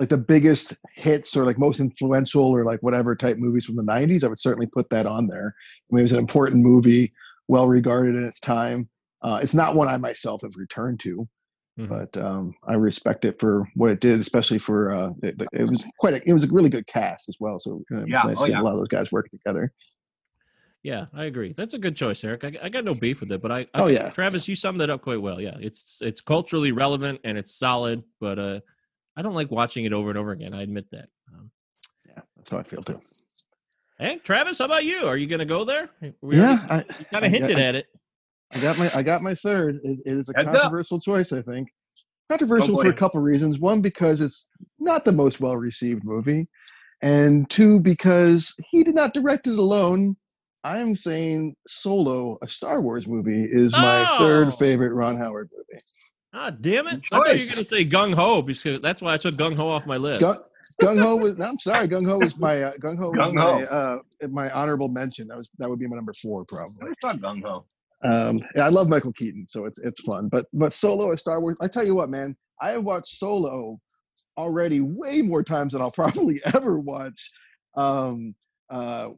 like 0.00 0.08
the 0.08 0.18
biggest 0.18 0.76
hits 0.96 1.36
or 1.36 1.46
like 1.46 1.56
most 1.56 1.78
influential 1.78 2.44
or 2.44 2.64
like 2.64 2.82
whatever 2.82 3.14
type 3.14 3.36
movies 3.36 3.64
from 3.64 3.76
the 3.76 3.84
90s, 3.84 4.24
I 4.24 4.26
would 4.26 4.40
certainly 4.40 4.66
put 4.66 4.90
that 4.90 5.06
on 5.06 5.28
there. 5.28 5.54
I 5.56 5.94
mean, 5.94 6.00
it 6.00 6.02
was 6.02 6.12
an 6.12 6.18
important 6.18 6.64
movie, 6.64 7.12
well 7.46 7.68
regarded 7.68 8.16
in 8.16 8.24
its 8.24 8.40
time. 8.40 8.88
Uh, 9.24 9.40
it's 9.42 9.54
not 9.54 9.74
one 9.74 9.88
I 9.88 9.96
myself 9.96 10.42
have 10.42 10.54
returned 10.54 11.00
to, 11.00 11.26
Mhm. 11.80 11.88
but 11.88 12.16
um, 12.22 12.54
I 12.68 12.74
respect 12.74 13.24
it 13.24 13.40
for 13.40 13.66
what 13.74 13.90
it 13.90 14.00
did, 14.00 14.20
especially 14.20 14.58
for 14.58 14.92
uh, 14.94 15.10
it, 15.22 15.42
it 15.54 15.62
was 15.70 15.82
quite 15.98 16.12
a, 16.14 16.28
it 16.28 16.34
was 16.34 16.44
a 16.44 16.48
really 16.52 16.68
good 16.68 16.86
cast 16.86 17.28
as 17.30 17.36
well. 17.40 17.58
So 17.58 17.82
uh, 17.90 17.96
it 17.96 18.00
was 18.02 18.08
Yeah, 18.10 18.22
nice 18.22 18.36
oh, 18.38 18.44
to 18.44 18.52
see 18.52 18.56
yeah. 18.56 18.60
a 18.60 18.62
lot 18.62 18.72
of 18.72 18.78
those 18.78 18.88
guys 18.88 19.10
working 19.10 19.38
together. 19.38 19.72
Yeah, 20.82 21.06
I 21.14 21.24
agree. 21.24 21.54
That's 21.56 21.72
a 21.72 21.78
good 21.78 21.96
choice, 21.96 22.22
Eric. 22.22 22.44
I, 22.44 22.52
I 22.64 22.68
got 22.68 22.84
no 22.84 22.94
beef 22.94 23.20
with 23.20 23.32
it, 23.32 23.40
but 23.40 23.50
I, 23.50 23.60
I 23.60 23.66
Oh, 23.82 23.86
yeah. 23.86 24.10
Travis, 24.10 24.46
you 24.46 24.54
summed 24.54 24.82
it 24.82 24.90
up 24.90 25.00
quite 25.00 25.20
well. 25.22 25.40
Yeah, 25.40 25.56
it's 25.58 26.00
it's 26.02 26.20
culturally 26.20 26.72
relevant 26.72 27.20
and 27.24 27.38
it's 27.38 27.54
solid, 27.54 28.02
but 28.20 28.38
uh, 28.38 28.60
I 29.16 29.22
don't 29.22 29.34
like 29.34 29.50
watching 29.50 29.86
it 29.86 29.94
over 29.94 30.10
and 30.10 30.18
over 30.18 30.32
again. 30.32 30.52
I 30.52 30.60
admit 30.60 30.90
that. 30.90 31.08
Um, 31.32 31.50
Yeah, 32.06 32.20
that's 32.36 32.50
how 32.50 32.58
I 32.58 32.62
feel 32.64 32.82
too. 32.82 32.98
hey, 33.98 34.18
Travis, 34.18 34.58
how 34.58 34.66
about 34.66 34.84
you? 34.84 35.06
Are 35.06 35.16
you 35.16 35.26
going 35.26 35.38
to 35.38 35.46
go 35.46 35.64
there? 35.64 35.88
We 36.20 36.36
Yeah, 36.36 36.66
I, 36.68 36.82
kind 37.10 37.24
of 37.24 37.30
hinted 37.32 37.58
I- 37.58 37.62
at 37.62 37.74
it. 37.76 37.86
I 38.52 38.58
got 38.60 38.78
my 38.78 38.90
I 38.94 39.02
got 39.02 39.22
my 39.22 39.34
third. 39.34 39.80
It, 39.82 39.98
it 40.06 40.16
is 40.16 40.28
a 40.28 40.32
Heads 40.36 40.48
up. 40.54 40.62
controversial 40.62 41.00
choice, 41.00 41.32
I 41.32 41.42
think. 41.42 41.68
Controversial 42.30 42.78
Oh, 42.78 42.82
for 42.82 42.88
a 42.88 42.94
couple 42.94 43.20
reasons. 43.20 43.58
One, 43.58 43.80
because 43.80 44.20
it's 44.20 44.48
not 44.78 45.04
the 45.04 45.12
most 45.12 45.40
well 45.40 45.56
received 45.56 46.04
movie, 46.04 46.48
and 47.02 47.48
two, 47.50 47.80
because 47.80 48.54
he 48.70 48.82
did 48.84 48.94
not 48.94 49.12
direct 49.14 49.46
it 49.46 49.58
alone. 49.58 50.16
I 50.62 50.78
am 50.78 50.96
saying 50.96 51.54
Solo, 51.68 52.38
a 52.42 52.48
Star 52.48 52.80
Wars 52.80 53.06
movie, 53.06 53.46
is 53.50 53.72
my 53.72 54.06
Oh. 54.12 54.18
third 54.20 54.54
favorite 54.58 54.94
Ron 54.94 55.16
Howard 55.18 55.50
movie. 55.54 55.80
Ah, 56.32 56.50
damn 56.50 56.86
it! 56.88 57.02
Good 57.02 57.12
I 57.12 57.16
thought 57.18 57.26
you 57.26 57.32
were 57.44 57.52
going 57.52 57.58
to 57.58 57.64
say 57.64 57.84
Gung 57.84 58.14
Ho 58.14 58.40
because 58.42 58.80
that's 58.80 59.02
why 59.02 59.12
I 59.12 59.16
took 59.18 59.34
Gung 59.34 59.54
Ho 59.56 59.68
off 59.68 59.86
my 59.86 59.98
list. 59.98 60.22
Gung, 60.22 60.36
Gung 60.82 60.98
Ho 61.00 61.16
was. 61.16 61.36
No, 61.36 61.44
I'm 61.44 61.58
sorry, 61.58 61.86
Gung 61.86 62.06
Ho 62.06 62.18
was 62.18 62.36
my 62.38 62.62
uh, 62.62 62.72
Gung 62.80 62.96
Ho 62.96 63.10
was 63.10 63.30
Gung 63.30 63.34
my 63.34 63.62
uh, 63.64 63.98
my 64.30 64.50
honorable 64.50 64.88
mention. 64.88 65.28
That 65.28 65.36
was 65.36 65.50
that 65.58 65.68
would 65.68 65.78
be 65.78 65.86
my 65.86 65.96
number 65.96 66.14
four 66.14 66.44
probably. 66.46 66.90
It's 66.90 67.04
not 67.04 67.16
gung 67.18 67.42
ho. 67.42 67.66
Um, 68.04 68.40
I 68.60 68.68
love 68.68 68.88
Michael 68.88 69.12
Keaton, 69.12 69.46
so 69.48 69.64
it's 69.64 69.78
it's 69.78 70.00
fun. 70.02 70.28
But 70.28 70.46
but 70.52 70.74
Solo, 70.74 71.12
a 71.12 71.16
Star 71.16 71.40
Wars. 71.40 71.56
I 71.60 71.68
tell 71.68 71.86
you 71.86 71.94
what, 71.94 72.10
man, 72.10 72.36
I 72.60 72.70
have 72.70 72.84
watched 72.84 73.18
Solo 73.18 73.78
already 74.36 74.80
way 74.80 75.22
more 75.22 75.42
times 75.42 75.72
than 75.72 75.80
I'll 75.80 75.90
probably 75.94 76.40
ever 76.54 76.78
watch. 76.78 77.28
Um, 77.76 78.34
uh, 78.70 79.08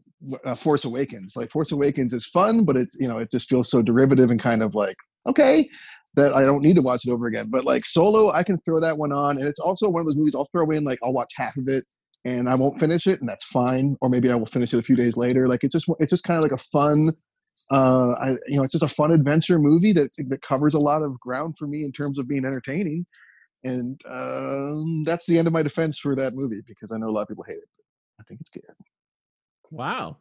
uh, 0.45 0.55
Force 0.55 0.85
Awakens. 0.85 1.35
Like 1.37 1.51
Force 1.51 1.73
Awakens 1.73 2.13
is 2.13 2.27
fun, 2.27 2.65
but 2.65 2.77
it's 2.77 2.97
you 2.99 3.09
know 3.09 3.19
it 3.19 3.31
just 3.31 3.49
feels 3.49 3.71
so 3.71 3.83
derivative 3.83 4.31
and 4.31 4.41
kind 4.41 4.63
of 4.63 4.75
like 4.75 4.97
okay 5.27 5.69
that 6.15 6.35
I 6.35 6.43
don't 6.43 6.65
need 6.65 6.77
to 6.77 6.83
watch 6.83 7.07
it 7.07 7.11
over 7.11 7.27
again. 7.27 7.49
But 7.51 7.65
like 7.65 7.85
Solo, 7.85 8.33
I 8.33 8.43
can 8.43 8.59
throw 8.61 8.79
that 8.79 8.97
one 8.97 9.13
on, 9.13 9.37
and 9.37 9.47
it's 9.47 9.59
also 9.59 9.89
one 9.89 10.01
of 10.01 10.07
those 10.07 10.17
movies 10.17 10.35
I'll 10.35 10.49
throw 10.53 10.71
in 10.71 10.85
like 10.85 10.99
I'll 11.03 11.13
watch 11.13 11.33
half 11.37 11.57
of 11.57 11.69
it 11.69 11.85
and 12.25 12.49
I 12.49 12.57
won't 12.57 12.81
finish 12.81 13.07
it, 13.07 13.21
and 13.21 13.29
that's 13.29 13.45
fine. 13.45 13.97
Or 14.01 14.09
maybe 14.11 14.31
I 14.31 14.35
will 14.35 14.47
finish 14.47 14.75
it 14.75 14.79
a 14.79 14.83
few 14.83 14.97
days 14.97 15.17
later. 15.17 15.49
Like 15.49 15.61
it's 15.63 15.73
just 15.73 15.87
it's 16.01 16.11
just 16.11 16.25
kind 16.25 16.39
of 16.39 16.45
like 16.45 16.59
a 16.59 16.65
fun 16.73 17.11
uh 17.71 18.15
I, 18.21 18.31
you 18.47 18.57
know 18.57 18.63
it's 18.63 18.73
just 18.73 18.85
a 18.85 18.89
fun 18.89 19.13
adventure 19.13 19.59
movie 19.59 19.93
that 19.93 20.11
that 20.29 20.43
covers 20.43 20.75
a 20.75 20.79
lot 20.79 21.03
of 21.03 21.19
ground 21.21 21.57
for 21.59 21.67
me 21.67 21.85
in 21.85 21.93
terms 21.93 22.19
of 22.19 22.29
being 22.29 22.45
entertaining 22.45 23.05
and 23.65 24.01
um 24.09 25.05
that's 25.05 25.27
the 25.27 25.39
end 25.39 25.47
of 25.47 25.53
my 25.53 25.63
defense 25.63 25.99
for 25.99 26.15
that 26.17 26.35
movie 26.35 26.61
because 26.67 26.93
i 26.93 26.99
know 26.99 27.09
a 27.09 27.11
lot 27.11 27.23
of 27.23 27.29
people 27.29 27.45
hate 27.45 27.55
it 27.55 27.69
but 27.77 27.85
i 28.21 28.23
think 28.27 28.41
it's 28.41 28.51
good 28.51 28.63
Wow. 29.71 30.19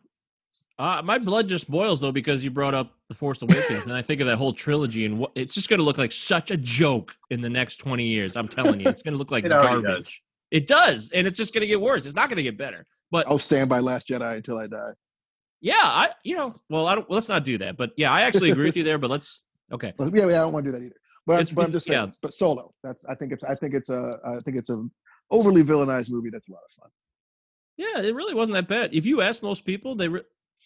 Uh, 0.79 1.01
my 1.03 1.17
blood 1.17 1.47
just 1.47 1.69
boils 1.69 2.01
though 2.01 2.11
because 2.11 2.43
you 2.43 2.51
brought 2.51 2.73
up 2.73 2.93
the 3.09 3.15
Force 3.15 3.41
Awakens, 3.41 3.83
and 3.83 3.93
I 3.93 4.01
think 4.01 4.21
of 4.21 4.27
that 4.27 4.37
whole 4.37 4.53
trilogy, 4.53 5.05
and 5.05 5.19
what, 5.19 5.31
it's 5.35 5.53
just 5.53 5.69
going 5.69 5.79
to 5.79 5.83
look 5.83 5.97
like 5.97 6.11
such 6.11 6.51
a 6.51 6.57
joke 6.57 7.13
in 7.29 7.41
the 7.41 7.49
next 7.49 7.77
twenty 7.77 8.05
years. 8.05 8.35
I'm 8.35 8.47
telling 8.47 8.79
you, 8.79 8.87
it's 8.87 9.01
going 9.01 9.13
to 9.13 9.17
look 9.17 9.31
like 9.31 9.45
It 9.45 9.49
garbage. 9.49 10.21
It 10.51 10.67
does, 10.67 11.11
and 11.13 11.27
it's 11.27 11.37
just 11.37 11.53
going 11.53 11.61
to 11.61 11.67
get 11.67 11.79
worse. 11.79 12.05
It's 12.05 12.15
not 12.15 12.29
going 12.29 12.37
to 12.37 12.43
get 12.43 12.57
better. 12.57 12.85
But 13.11 13.27
i'll 13.27 13.39
stand 13.39 13.69
by 13.69 13.79
last 13.79 14.09
jedi 14.09 14.33
until 14.33 14.57
i 14.57 14.65
die 14.65 14.93
yeah, 15.61 15.73
I 15.81 16.09
you 16.23 16.35
know, 16.35 16.53
well, 16.69 16.87
I 16.87 16.95
don't. 16.95 17.09
Let's 17.09 17.29
not 17.29 17.43
do 17.43 17.57
that. 17.59 17.77
But 17.77 17.91
yeah, 17.97 18.11
I 18.11 18.21
actually 18.21 18.51
agree 18.51 18.65
with 18.65 18.77
you 18.77 18.83
there. 18.83 18.97
But 18.97 19.09
let's 19.09 19.43
okay. 19.71 19.93
Yeah, 19.99 20.07
yeah 20.13 20.23
i 20.23 20.29
don't 20.29 20.53
want 20.53 20.65
to 20.65 20.71
do 20.71 20.77
that 20.77 20.85
either 20.85 20.95
but, 21.25 21.55
but 21.55 21.65
i'm 21.65 21.71
just 21.71 21.87
saying 21.87 22.05
yeah. 22.05 22.11
but 22.21 22.33
solo 22.33 22.73
that's 22.83 23.05
i 23.05 23.15
think 23.15 23.31
it's 23.31 23.43
i 23.43 23.55
think 23.55 23.73
it's 23.73 23.89
a 23.89 24.13
i 24.25 24.37
think 24.39 24.57
it's 24.57 24.69
a 24.69 24.85
overly 25.31 25.63
villainized 25.63 26.11
movie 26.11 26.29
that's 26.29 26.47
a 26.47 26.51
lot 26.51 26.61
of 26.63 26.83
fun 26.83 26.91
Yeah, 27.77 28.01
it 28.01 28.15
really 28.15 28.33
wasn't 28.33 28.55
that 28.55 28.67
bad. 28.67 28.93
If 28.93 29.05
you 29.05 29.21
ask 29.21 29.43
most 29.43 29.65
people, 29.65 29.95
they 29.95 30.07
re- 30.07 30.21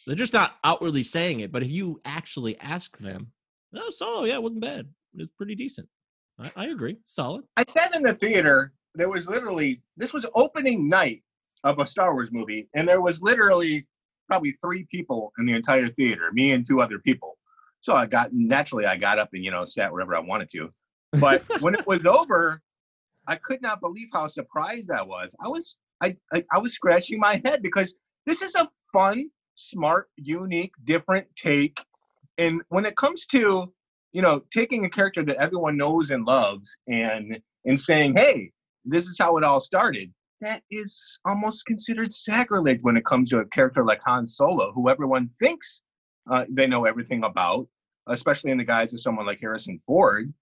they're 0.06 0.16
just 0.16 0.34
not 0.34 0.58
outwardly 0.64 1.04
saying 1.04 1.40
it. 1.40 1.52
But 1.52 1.64
if 1.64 1.70
you 1.70 2.02
actually 2.06 2.60
ask 2.60 2.98
them, 3.00 3.32
oh, 3.74 3.80
no, 3.80 3.90
so 3.90 4.26
yeah, 4.26 4.36
it 4.36 4.44
wasn't 4.44 4.62
bad. 4.62 4.86
It 5.16 5.22
was 5.22 5.30
pretty 5.38 5.56
decent. 5.56 5.88
I, 6.38 6.52
I 6.56 6.66
agree, 6.68 6.98
solid. 7.04 7.46
I 7.58 7.64
sat 7.68 7.96
in 7.96 8.04
the 8.04 8.14
theater. 8.14 8.74
There 8.96 9.10
was 9.10 9.28
literally 9.28 9.82
this 9.98 10.14
was 10.14 10.26
opening 10.36 10.88
night 10.90 11.24
of 11.64 11.80
a 11.80 11.86
Star 11.86 12.14
Wars 12.14 12.32
movie, 12.32 12.68
and 12.76 12.88
there 12.88 13.02
was 13.02 13.22
literally 13.22 13.88
probably 14.30 14.54
three 14.54 14.86
people 14.92 15.34
in 15.40 15.46
the 15.46 15.54
entire 15.54 15.88
theater, 15.88 16.32
me 16.32 16.52
and 16.52 16.66
two 16.66 16.82
other 16.82 17.00
people. 17.00 17.38
So 17.82 17.96
I 17.96 18.06
got 18.06 18.34
naturally 18.34 18.86
I 18.86 18.96
got 18.96 19.20
up 19.20 19.30
and 19.34 19.44
you 19.44 19.52
know 19.52 19.66
sat 19.66 19.92
wherever 19.92 20.16
I 20.16 20.20
wanted 20.20 20.50
to. 20.52 20.70
But 21.20 21.44
when 21.62 21.74
it 21.74 21.86
was 21.88 22.06
over, 22.06 22.62
I 23.28 23.36
could 23.36 23.62
not 23.62 23.82
believe 23.82 24.10
how 24.14 24.28
surprised 24.28 24.92
I 24.92 25.02
was. 25.02 25.36
I 25.44 25.48
was 25.48 25.78
I, 26.02 26.16
I 26.34 26.44
I 26.52 26.60
was 26.60 26.74
scratching 26.74 27.20
my 27.20 27.42
head 27.44 27.62
because 27.62 27.96
this 28.26 28.42
is 28.42 28.56
a 28.56 28.70
fun, 28.94 29.30
smart, 29.56 30.10
unique, 30.18 30.74
different 30.86 31.28
take. 31.36 31.80
And 32.38 32.62
when 32.70 32.86
it 32.86 32.96
comes 32.96 33.26
to 33.28 33.74
you 34.12 34.22
know 34.22 34.44
taking 34.54 34.86
a 34.86 34.90
character 34.90 35.24
that 35.24 35.38
everyone 35.38 35.78
knows 35.78 36.12
and 36.12 36.26
loves 36.26 36.78
and 36.88 37.40
and 37.66 37.80
saying, 37.80 38.16
hey, 38.16 38.52
this 38.86 39.08
is 39.08 39.18
how 39.20 39.38
it 39.38 39.44
all 39.44 39.60
started. 39.60 40.14
That 40.42 40.64
is 40.72 41.20
almost 41.26 41.66
considered 41.66 42.14
sacrilege 42.14 42.80
when 42.82 42.96
it 42.96 43.06
comes 43.06 43.30
to 43.30 43.40
a 43.40 43.46
character 43.46 43.84
like 43.84 44.02
Han 44.06 44.26
Solo, 44.26 44.72
who 44.72 44.90
everyone 44.90 45.30
thinks 45.38 45.82
uh, 46.32 46.46
they 46.50 46.66
know 46.66 46.86
everything 46.86 47.24
about, 47.26 47.68
especially 48.08 48.52
in 48.52 48.58
the 48.58 48.64
guise 48.64 48.94
of 48.94 49.02
someone 49.02 49.26
like 49.26 49.40
Harrison 49.42 49.82
Ford. 49.86 50.34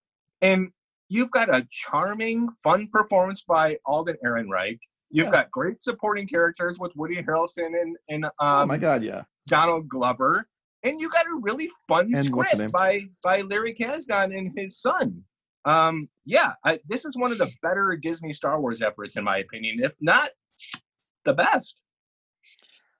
And 0.41 0.69
you've 1.09 1.31
got 1.31 1.49
a 1.49 1.65
charming, 1.71 2.49
fun 2.63 2.87
performance 2.87 3.43
by 3.47 3.77
Alden 3.85 4.17
Ehrenreich. 4.23 4.79
You've 5.09 5.27
Yeah. 5.27 5.31
got 5.31 5.51
great 5.51 5.81
supporting 5.81 6.27
characters 6.27 6.77
with 6.77 6.91
Woody 6.95 7.15
Harrelson 7.23 7.81
and, 7.81 7.97
and 8.09 8.25
um, 8.25 8.31
oh 8.39 8.65
my 8.65 8.77
god 8.77 9.03
yeah 9.03 9.23
Donald 9.47 9.87
Glover, 9.87 10.45
and 10.83 10.99
you 10.99 11.09
got 11.09 11.25
a 11.25 11.35
really 11.41 11.71
fun 11.87 12.13
And 12.13 12.27
script 12.27 12.71
by 12.73 13.07
by 13.23 13.41
Larry 13.41 13.73
Kasdan 13.73 14.37
and 14.37 14.51
his 14.55 14.79
son. 14.79 15.23
Um, 15.67 16.07
yeah, 16.25 16.53
I, 16.63 16.79
this 16.87 17.03
is 17.03 17.17
one 17.17 17.33
of 17.33 17.37
the 17.37 17.51
better 17.61 17.97
Disney 18.01 18.31
Star 18.31 18.59
Wars 18.61 18.81
efforts, 18.81 19.17
in 19.17 19.25
my 19.25 19.39
opinion, 19.39 19.79
if 19.83 19.91
not 19.99 20.29
the 21.25 21.33
best. 21.33 21.81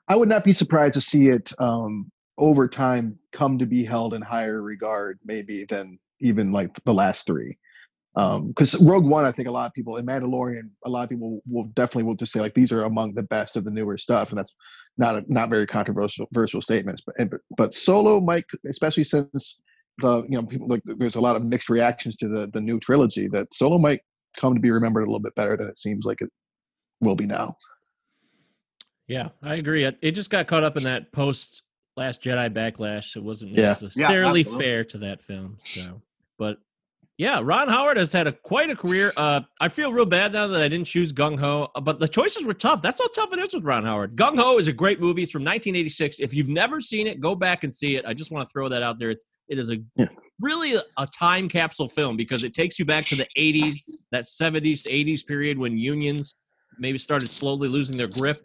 I 0.09 0.17
would 0.17 0.27
not 0.27 0.43
be 0.43 0.51
surprised 0.51 0.95
to 0.95 1.01
see 1.01 1.29
it 1.29 1.53
um, 1.59 2.11
over 2.37 2.67
time 2.67 3.17
come 3.31 3.57
to 3.57 3.65
be 3.65 3.85
held 3.85 4.13
in 4.13 4.21
higher 4.21 4.61
regard, 4.61 5.17
maybe 5.25 5.63
than 5.63 5.97
even 6.19 6.51
like 6.51 6.77
the 6.83 6.93
last 6.93 7.25
three. 7.25 7.57
Because 8.15 8.81
Rogue 8.81 9.05
One, 9.05 9.23
I 9.23 9.31
think 9.31 9.47
a 9.47 9.51
lot 9.51 9.67
of 9.67 9.73
people, 9.73 9.95
and 9.97 10.07
Mandalorian, 10.07 10.69
a 10.85 10.89
lot 10.89 11.03
of 11.03 11.09
people 11.09 11.41
will 11.47 11.65
definitely 11.75 12.03
will 12.03 12.15
just 12.15 12.33
say 12.33 12.41
like 12.41 12.55
these 12.55 12.71
are 12.71 12.83
among 12.83 13.13
the 13.13 13.23
best 13.23 13.55
of 13.55 13.63
the 13.63 13.71
newer 13.71 13.97
stuff, 13.97 14.29
and 14.29 14.39
that's 14.39 14.51
not 14.97 15.17
a, 15.17 15.23
not 15.31 15.49
very 15.49 15.67
controversial 15.67 16.61
statements. 16.61 17.01
But 17.05 17.15
and- 17.19 17.33
but 17.55 17.75
Solo, 17.75 18.19
Mike, 18.19 18.47
especially 18.67 19.03
since 19.03 19.59
the 19.99 20.23
you 20.23 20.39
know 20.39 20.45
people 20.45 20.67
like 20.67 20.81
there's 20.85 21.15
a 21.15 21.21
lot 21.21 21.35
of 21.35 21.43
mixed 21.43 21.69
reactions 21.69 22.17
to 22.17 22.27
the 22.27 22.47
the 22.53 22.61
new 22.61 22.79
trilogy 22.79 23.27
that 23.29 23.53
Solo 23.53 23.77
might 23.77 24.01
come 24.39 24.53
to 24.53 24.59
be 24.59 24.71
remembered 24.71 25.01
a 25.03 25.05
little 25.05 25.19
bit 25.19 25.33
better 25.35 25.57
than 25.57 25.67
it 25.67 25.77
seems 25.77 26.05
like 26.05 26.21
it 26.21 26.29
will 27.01 27.15
be 27.15 27.25
now. 27.25 27.55
Yeah, 29.07 29.29
I 29.41 29.55
agree. 29.55 29.83
It, 29.85 29.97
it 30.01 30.11
just 30.11 30.29
got 30.29 30.47
caught 30.47 30.63
up 30.63 30.77
in 30.77 30.83
that 30.83 31.11
post 31.11 31.63
Last 31.95 32.21
Jedi 32.21 32.53
backlash. 32.53 33.15
It 33.15 33.23
wasn't 33.23 33.53
Yeah. 33.53 33.69
necessarily 33.69 34.41
absolutely. 34.41 34.65
fair 34.65 34.83
to 34.83 34.97
that 34.99 35.21
film. 35.21 35.57
So, 35.63 36.01
but 36.37 36.57
Yeah, 37.17 37.39
Ron 37.43 37.67
Howard 37.69 37.97
has 37.97 38.11
had 38.13 38.27
a 38.27 38.31
quite 38.31 38.69
a 38.69 38.75
career. 38.75 39.11
Uh, 39.17 39.41
I 39.59 39.69
feel 39.69 39.91
real 39.91 40.05
bad 40.05 40.33
now 40.33 40.45
that 40.45 40.61
I 40.61 40.67
didn't 40.67 40.85
choose 40.85 41.11
Gung 41.11 41.39
Ho, 41.39 41.69
uh, 41.73 41.81
but 41.81 41.99
the 41.99 42.07
choices 42.07 42.43
were 42.43 42.53
tough. 42.53 42.83
That's 42.83 43.01
how 43.01 43.07
tough 43.07 43.33
it 43.33 43.39
is 43.39 43.55
with 43.55 43.63
Ron 43.63 43.83
Howard. 43.85 44.15
Gung 44.15 44.37
Ho 44.37 44.59
is 44.59 44.67
a 44.67 44.73
great 44.73 44.99
movie. 45.01 45.23
It's 45.23 45.31
from 45.31 45.41
1986. 45.43 46.19
If 46.19 46.35
you've 46.35 46.49
never 46.49 46.79
seen 46.79 47.07
it, 47.07 47.19
go 47.19 47.33
back 47.33 47.63
and 47.63 47.73
see 47.73 47.95
it. 47.95 48.05
I 48.05 48.13
just 48.13 48.31
want 48.31 48.45
to 48.47 48.51
throw 48.51 48.69
that 48.69 48.83
out 48.83 48.99
there. 48.99 49.09
It's, 49.09 49.25
it 49.49 49.59
is 49.59 49.69
a 49.71 49.77
really 50.39 50.75
a, 50.75 50.81
a 50.97 51.07
time 51.07 51.47
capsule 51.49 51.89
film 51.89 52.15
because 52.17 52.43
it 52.43 52.53
takes 52.53 52.77
you 52.77 52.85
back 52.85 53.05
to 53.07 53.15
the 53.15 53.27
80s, 53.37 53.75
that 54.11 54.25
70s, 54.25 54.87
80s 54.87 55.25
period 55.25 55.57
when 55.57 55.77
unions 55.77 56.35
maybe 56.77 56.97
started 56.97 57.27
slowly 57.27 57.67
losing 57.67 57.97
their 57.97 58.07
grip 58.07 58.37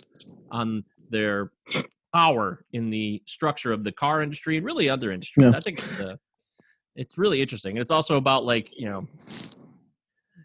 on 0.50 0.84
their 1.10 1.52
power 2.14 2.60
in 2.72 2.90
the 2.90 3.22
structure 3.26 3.72
of 3.72 3.84
the 3.84 3.92
car 3.92 4.22
industry 4.22 4.56
and 4.56 4.64
really 4.64 4.88
other 4.88 5.12
industries. 5.12 5.46
Yeah. 5.46 5.56
I 5.56 5.60
think 5.60 5.78
it's 5.78 5.98
uh, 5.98 6.16
it's 6.96 7.18
really 7.18 7.40
interesting. 7.40 7.76
It's 7.78 7.90
also 7.92 8.16
about 8.16 8.44
like 8.44 8.70
you 8.78 8.88
know 8.88 9.06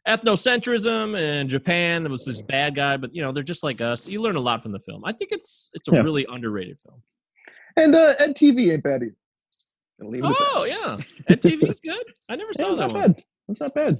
ethnocentrism 0.07 1.17
and 1.17 1.49
Japan. 1.49 2.05
It 2.05 2.11
was 2.11 2.25
this 2.25 2.41
bad 2.41 2.75
guy, 2.75 2.97
but 2.97 3.13
you 3.13 3.21
know 3.21 3.31
they're 3.31 3.43
just 3.43 3.63
like 3.63 3.81
us. 3.81 4.07
You 4.07 4.21
learn 4.21 4.35
a 4.35 4.41
lot 4.41 4.63
from 4.63 4.71
the 4.71 4.79
film. 4.79 5.03
I 5.05 5.11
think 5.11 5.31
it's 5.31 5.69
it's 5.73 5.87
a 5.87 5.91
Yeah. 5.93 6.01
really 6.01 6.25
underrated 6.29 6.79
film. 6.81 7.01
And 7.75 7.95
uh, 7.95 8.15
Ed 8.19 8.35
TV 8.35 8.73
ain't 8.73 8.83
bad 8.83 9.03
either. 9.03 9.13
Gonna 9.13 9.13
leave 9.13 9.13
it 9.13 9.85
at 9.85 9.86
Oh 10.01 10.11
that. 10.11 10.69
yeah, 10.69 10.97
and 11.29 11.41
TV's 11.41 11.79
good. 11.83 12.03
I 12.29 12.35
never 12.35 12.53
saw 12.53 12.69
it's 12.71 12.77
that 12.79 12.87
not 12.87 12.93
one. 12.93 13.01
bad. 13.11 13.23
It's 13.49 13.59
not 13.59 13.73
bad. 13.73 13.95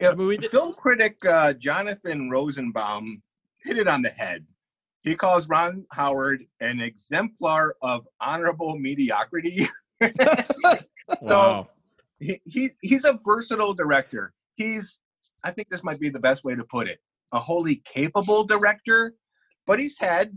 Yeah, 0.00 0.12
But 0.12 0.24
we 0.26 0.36
did- 0.36 0.50
film 0.50 0.72
critic 0.72 1.16
uh, 1.26 1.52
Jonathan 1.54 2.30
Rosenbaum 2.30 3.22
hit 3.64 3.76
it 3.78 3.88
on 3.88 4.02
the 4.02 4.08
head. 4.10 4.46
He 5.02 5.14
calls 5.16 5.48
Ron 5.48 5.84
Howard 5.92 6.44
an 6.60 6.80
exemplar 6.80 7.74
of 7.82 8.06
honorable 8.20 8.78
mediocrity. 8.78 9.68
Wow. 11.20 11.68
he, 12.20 12.40
he 12.44 12.70
he's 12.82 13.04
a 13.04 13.18
versatile 13.26 13.74
director. 13.74 14.32
He's 14.54 15.00
I 15.42 15.50
think 15.50 15.68
this 15.70 15.82
might 15.82 15.98
be 15.98 16.08
the 16.08 16.20
best 16.20 16.44
way 16.44 16.54
to 16.54 16.62
put 16.64 16.86
it. 16.88 16.98
A 17.32 17.40
wholly 17.40 17.82
capable 17.92 18.44
director, 18.44 19.14
but 19.66 19.80
he's 19.80 19.98
had 19.98 20.32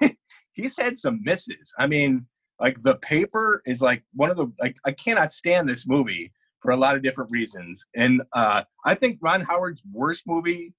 he's 0.52 0.78
had 0.78 0.96
some 0.96 1.20
misses. 1.24 1.74
I 1.80 1.88
mean, 1.88 2.26
like 2.64 2.80
The 2.82 2.94
Paper 2.96 3.62
is 3.66 3.82
like 3.82 4.02
one 4.14 4.30
of 4.30 4.38
the 4.38 4.46
like 4.58 4.78
I 4.86 4.92
cannot 4.92 5.30
stand 5.30 5.68
this 5.68 5.86
movie 5.86 6.32
for 6.62 6.70
a 6.70 6.76
lot 6.76 6.96
of 6.96 7.02
different 7.02 7.30
reasons. 7.30 7.84
And 7.94 8.22
uh 8.32 8.62
I 8.86 8.94
think 8.94 9.18
Ron 9.20 9.42
Howard's 9.42 9.82
worst 9.92 10.22
movie 10.26 10.72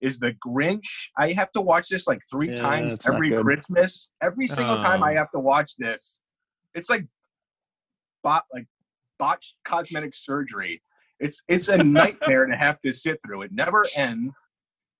is 0.00 0.18
The 0.18 0.34
Grinch. 0.44 0.88
I 1.16 1.30
have 1.32 1.52
to 1.52 1.60
watch 1.60 1.88
this 1.88 2.08
like 2.08 2.20
3 2.28 2.48
Yeah, 2.48 2.54
times 2.60 2.98
every. 3.06 3.30
Christmas. 3.32 4.10
Every 4.20 4.48
single 4.48 4.76
time 4.78 5.04
I 5.04 5.12
Oh. 5.12 5.16
have 5.18 5.30
to 5.30 5.38
watch 5.38 5.76
this. 5.78 6.18
It's 6.74 6.90
like 6.90 7.06
bot 8.24 8.44
like 8.52 8.66
botched 9.20 9.54
cosmetic 9.64 10.16
surgery. 10.16 10.82
It's 11.20 11.44
it's 11.46 11.68
a 11.68 11.78
nightmare 11.78 12.46
to 12.46 12.56
have 12.56 12.80
to 12.80 12.92
sit 12.92 13.20
through. 13.24 13.42
It 13.42 13.52
never 13.52 13.86
ends, 13.94 14.34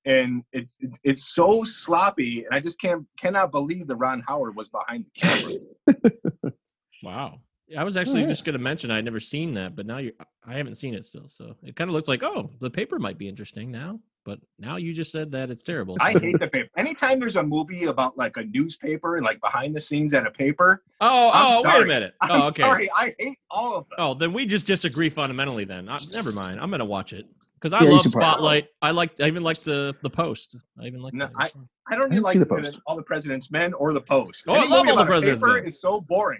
and 0.04 0.44
it's 0.52 0.78
it's 1.04 1.34
so 1.34 1.64
sloppy. 1.64 2.44
And 2.44 2.54
I 2.54 2.60
just 2.60 2.80
can't 2.80 3.06
cannot 3.18 3.50
believe 3.50 3.86
that 3.88 3.96
Ron 3.96 4.22
Howard 4.26 4.56
was 4.56 4.68
behind 4.68 5.04
the 5.04 5.20
camera. 5.20 6.52
Wow. 7.02 7.40
I 7.76 7.84
was 7.84 7.96
actually 7.96 8.20
oh, 8.20 8.22
yeah. 8.24 8.30
just 8.30 8.44
going 8.44 8.54
to 8.54 8.58
mention 8.58 8.90
I'd 8.90 9.04
never 9.04 9.20
seen 9.20 9.54
that, 9.54 9.76
but 9.76 9.86
now 9.86 9.98
you 9.98 10.12
I 10.44 10.54
haven't 10.54 10.74
seen 10.74 10.94
it 10.94 11.04
still. 11.04 11.28
So 11.28 11.56
it 11.62 11.76
kind 11.76 11.88
of 11.88 11.94
looks 11.94 12.08
like, 12.08 12.22
oh, 12.22 12.50
the 12.60 12.70
paper 12.70 12.98
might 12.98 13.16
be 13.16 13.28
interesting 13.28 13.70
now. 13.70 14.00
But 14.24 14.38
now 14.58 14.76
you 14.76 14.92
just 14.92 15.10
said 15.12 15.32
that 15.32 15.50
it's 15.50 15.62
terrible. 15.62 15.96
I 15.98 16.12
hate 16.12 16.38
the 16.40 16.46
paper. 16.48 16.68
Anytime 16.76 17.18
there's 17.20 17.36
a 17.36 17.42
movie 17.42 17.84
about 17.84 18.18
like 18.18 18.36
a 18.36 18.44
newspaper 18.44 19.16
and 19.16 19.24
like 19.24 19.40
behind 19.40 19.74
the 19.74 19.80
scenes 19.80 20.12
at 20.12 20.26
a 20.26 20.30
paper, 20.30 20.82
oh, 21.00 21.30
I'm 21.32 21.46
oh, 21.46 21.62
wait 21.62 21.68
a 21.68 21.72
sorry. 21.72 21.86
minute. 21.88 22.14
I'm 22.20 22.30
oh, 22.42 22.46
okay. 22.48 22.62
sorry, 22.62 22.90
I 22.94 23.14
hate 23.18 23.38
all 23.50 23.76
of 23.76 23.88
them. 23.88 23.96
Oh, 23.98 24.12
then 24.14 24.32
we 24.34 24.44
just 24.44 24.66
disagree 24.66 25.08
fundamentally. 25.08 25.64
Then 25.64 25.88
uh, 25.88 25.96
never 26.14 26.32
mind. 26.32 26.58
I'm 26.60 26.70
gonna 26.70 26.84
watch 26.84 27.14
it 27.14 27.24
because 27.54 27.72
I 27.72 27.82
Yeah, 27.82 27.92
love 27.92 28.00
Spotlight. 28.02 28.68
I 28.82 28.90
like. 28.90 29.12
I 29.22 29.26
even 29.26 29.42
like 29.42 29.60
the 29.60 29.96
the 30.02 30.10
Post. 30.10 30.54
I 30.78 30.84
even 30.86 31.00
like. 31.00 31.14
No, 31.14 31.26
that. 31.26 31.34
I- 31.36 31.50
I 31.92 31.96
don't 31.96 32.04
even 32.12 32.22
didn't 32.22 32.24
like 32.26 32.34
The 32.38 32.44
the 32.44 32.46
Post. 32.46 32.80
all 32.86 32.96
the 32.96 33.02
President's 33.02 33.50
Men 33.50 33.72
or 33.74 33.92
the 33.92 34.00
Post. 34.00 34.44
Oh, 34.46 34.52
I 34.54 34.58
Any 34.58 34.68
love 34.68 34.84
movie 34.84 34.90
All 34.90 34.96
the 34.98 35.02
about 35.02 35.02
a 35.02 35.06
President's 35.06 35.42
paper 35.42 35.54
Men. 35.56 35.66
is 35.66 35.80
so 35.80 36.00
boring. 36.00 36.38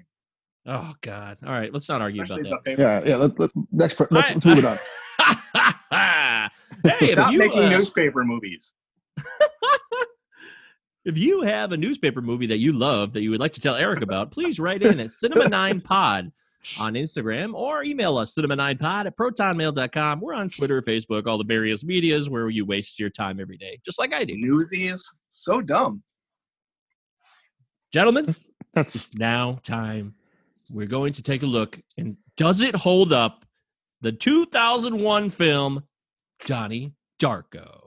oh 0.66 0.94
God. 1.00 1.38
All 1.44 1.50
right. 1.52 1.72
Let's 1.72 1.88
not 1.88 2.00
argue 2.00 2.22
Especially 2.22 2.48
about 2.48 2.62
that. 2.62 2.78
Yeah, 2.78 3.00
yeah. 3.04 3.16
Let, 3.16 3.40
let, 3.40 3.50
next, 3.72 3.94
per- 3.94 4.06
let's, 4.12 4.28
I- 4.28 4.32
let's 4.34 4.46
move 4.46 4.58
it 4.58 4.64
on. 4.64 4.78
hey, 6.84 7.06
if 7.06 7.12
Stop 7.12 7.32
you, 7.32 7.38
making 7.38 7.64
uh, 7.64 7.68
newspaper 7.68 8.24
movies. 8.24 8.72
If 11.04 11.16
you 11.16 11.42
have 11.42 11.72
a 11.72 11.78
newspaper 11.78 12.20
movie 12.20 12.46
that 12.46 12.60
you 12.60 12.72
love 12.72 13.14
that 13.14 13.22
you 13.22 13.30
would 13.30 13.40
like 13.40 13.54
to 13.54 13.60
tell 13.60 13.74
Eric 13.74 14.02
about, 14.02 14.30
please 14.30 14.60
write 14.60 14.82
in 14.82 15.00
at 15.00 15.06
Cinema9Pod 15.24 16.30
on 16.78 16.92
Instagram 16.92 17.54
or 17.54 17.82
email 17.82 18.18
us 18.18 18.34
cinema9pod 18.34 19.06
at 19.06 19.16
protonmail.com. 19.16 20.20
We're 20.20 20.34
on 20.34 20.50
Twitter, 20.50 20.82
Facebook, 20.82 21.26
all 21.26 21.38
the 21.38 21.44
various 21.44 21.82
medias 21.84 22.28
where 22.28 22.50
you 22.50 22.66
waste 22.66 23.00
your 23.00 23.08
time 23.08 23.40
every 23.40 23.56
day, 23.56 23.80
just 23.82 23.98
like 23.98 24.12
I 24.12 24.24
do. 24.24 24.36
Newsies, 24.36 25.02
so 25.32 25.62
dumb. 25.62 26.02
Gentlemen, 27.92 28.26
That's 28.74 28.94
it's 28.94 29.16
now 29.16 29.58
time. 29.62 30.14
We're 30.74 30.86
going 30.86 31.14
to 31.14 31.22
take 31.22 31.42
a 31.42 31.46
look 31.46 31.80
and 31.96 32.16
does 32.36 32.60
it 32.60 32.76
hold 32.76 33.14
up 33.14 33.46
the 34.02 34.12
2001 34.12 35.30
film 35.30 35.82
Johnny 36.44 36.92
Darko? 37.18 37.79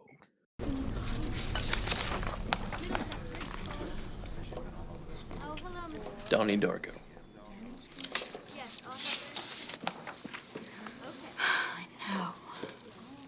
Donnie 6.29 6.57
Darko. 6.57 6.91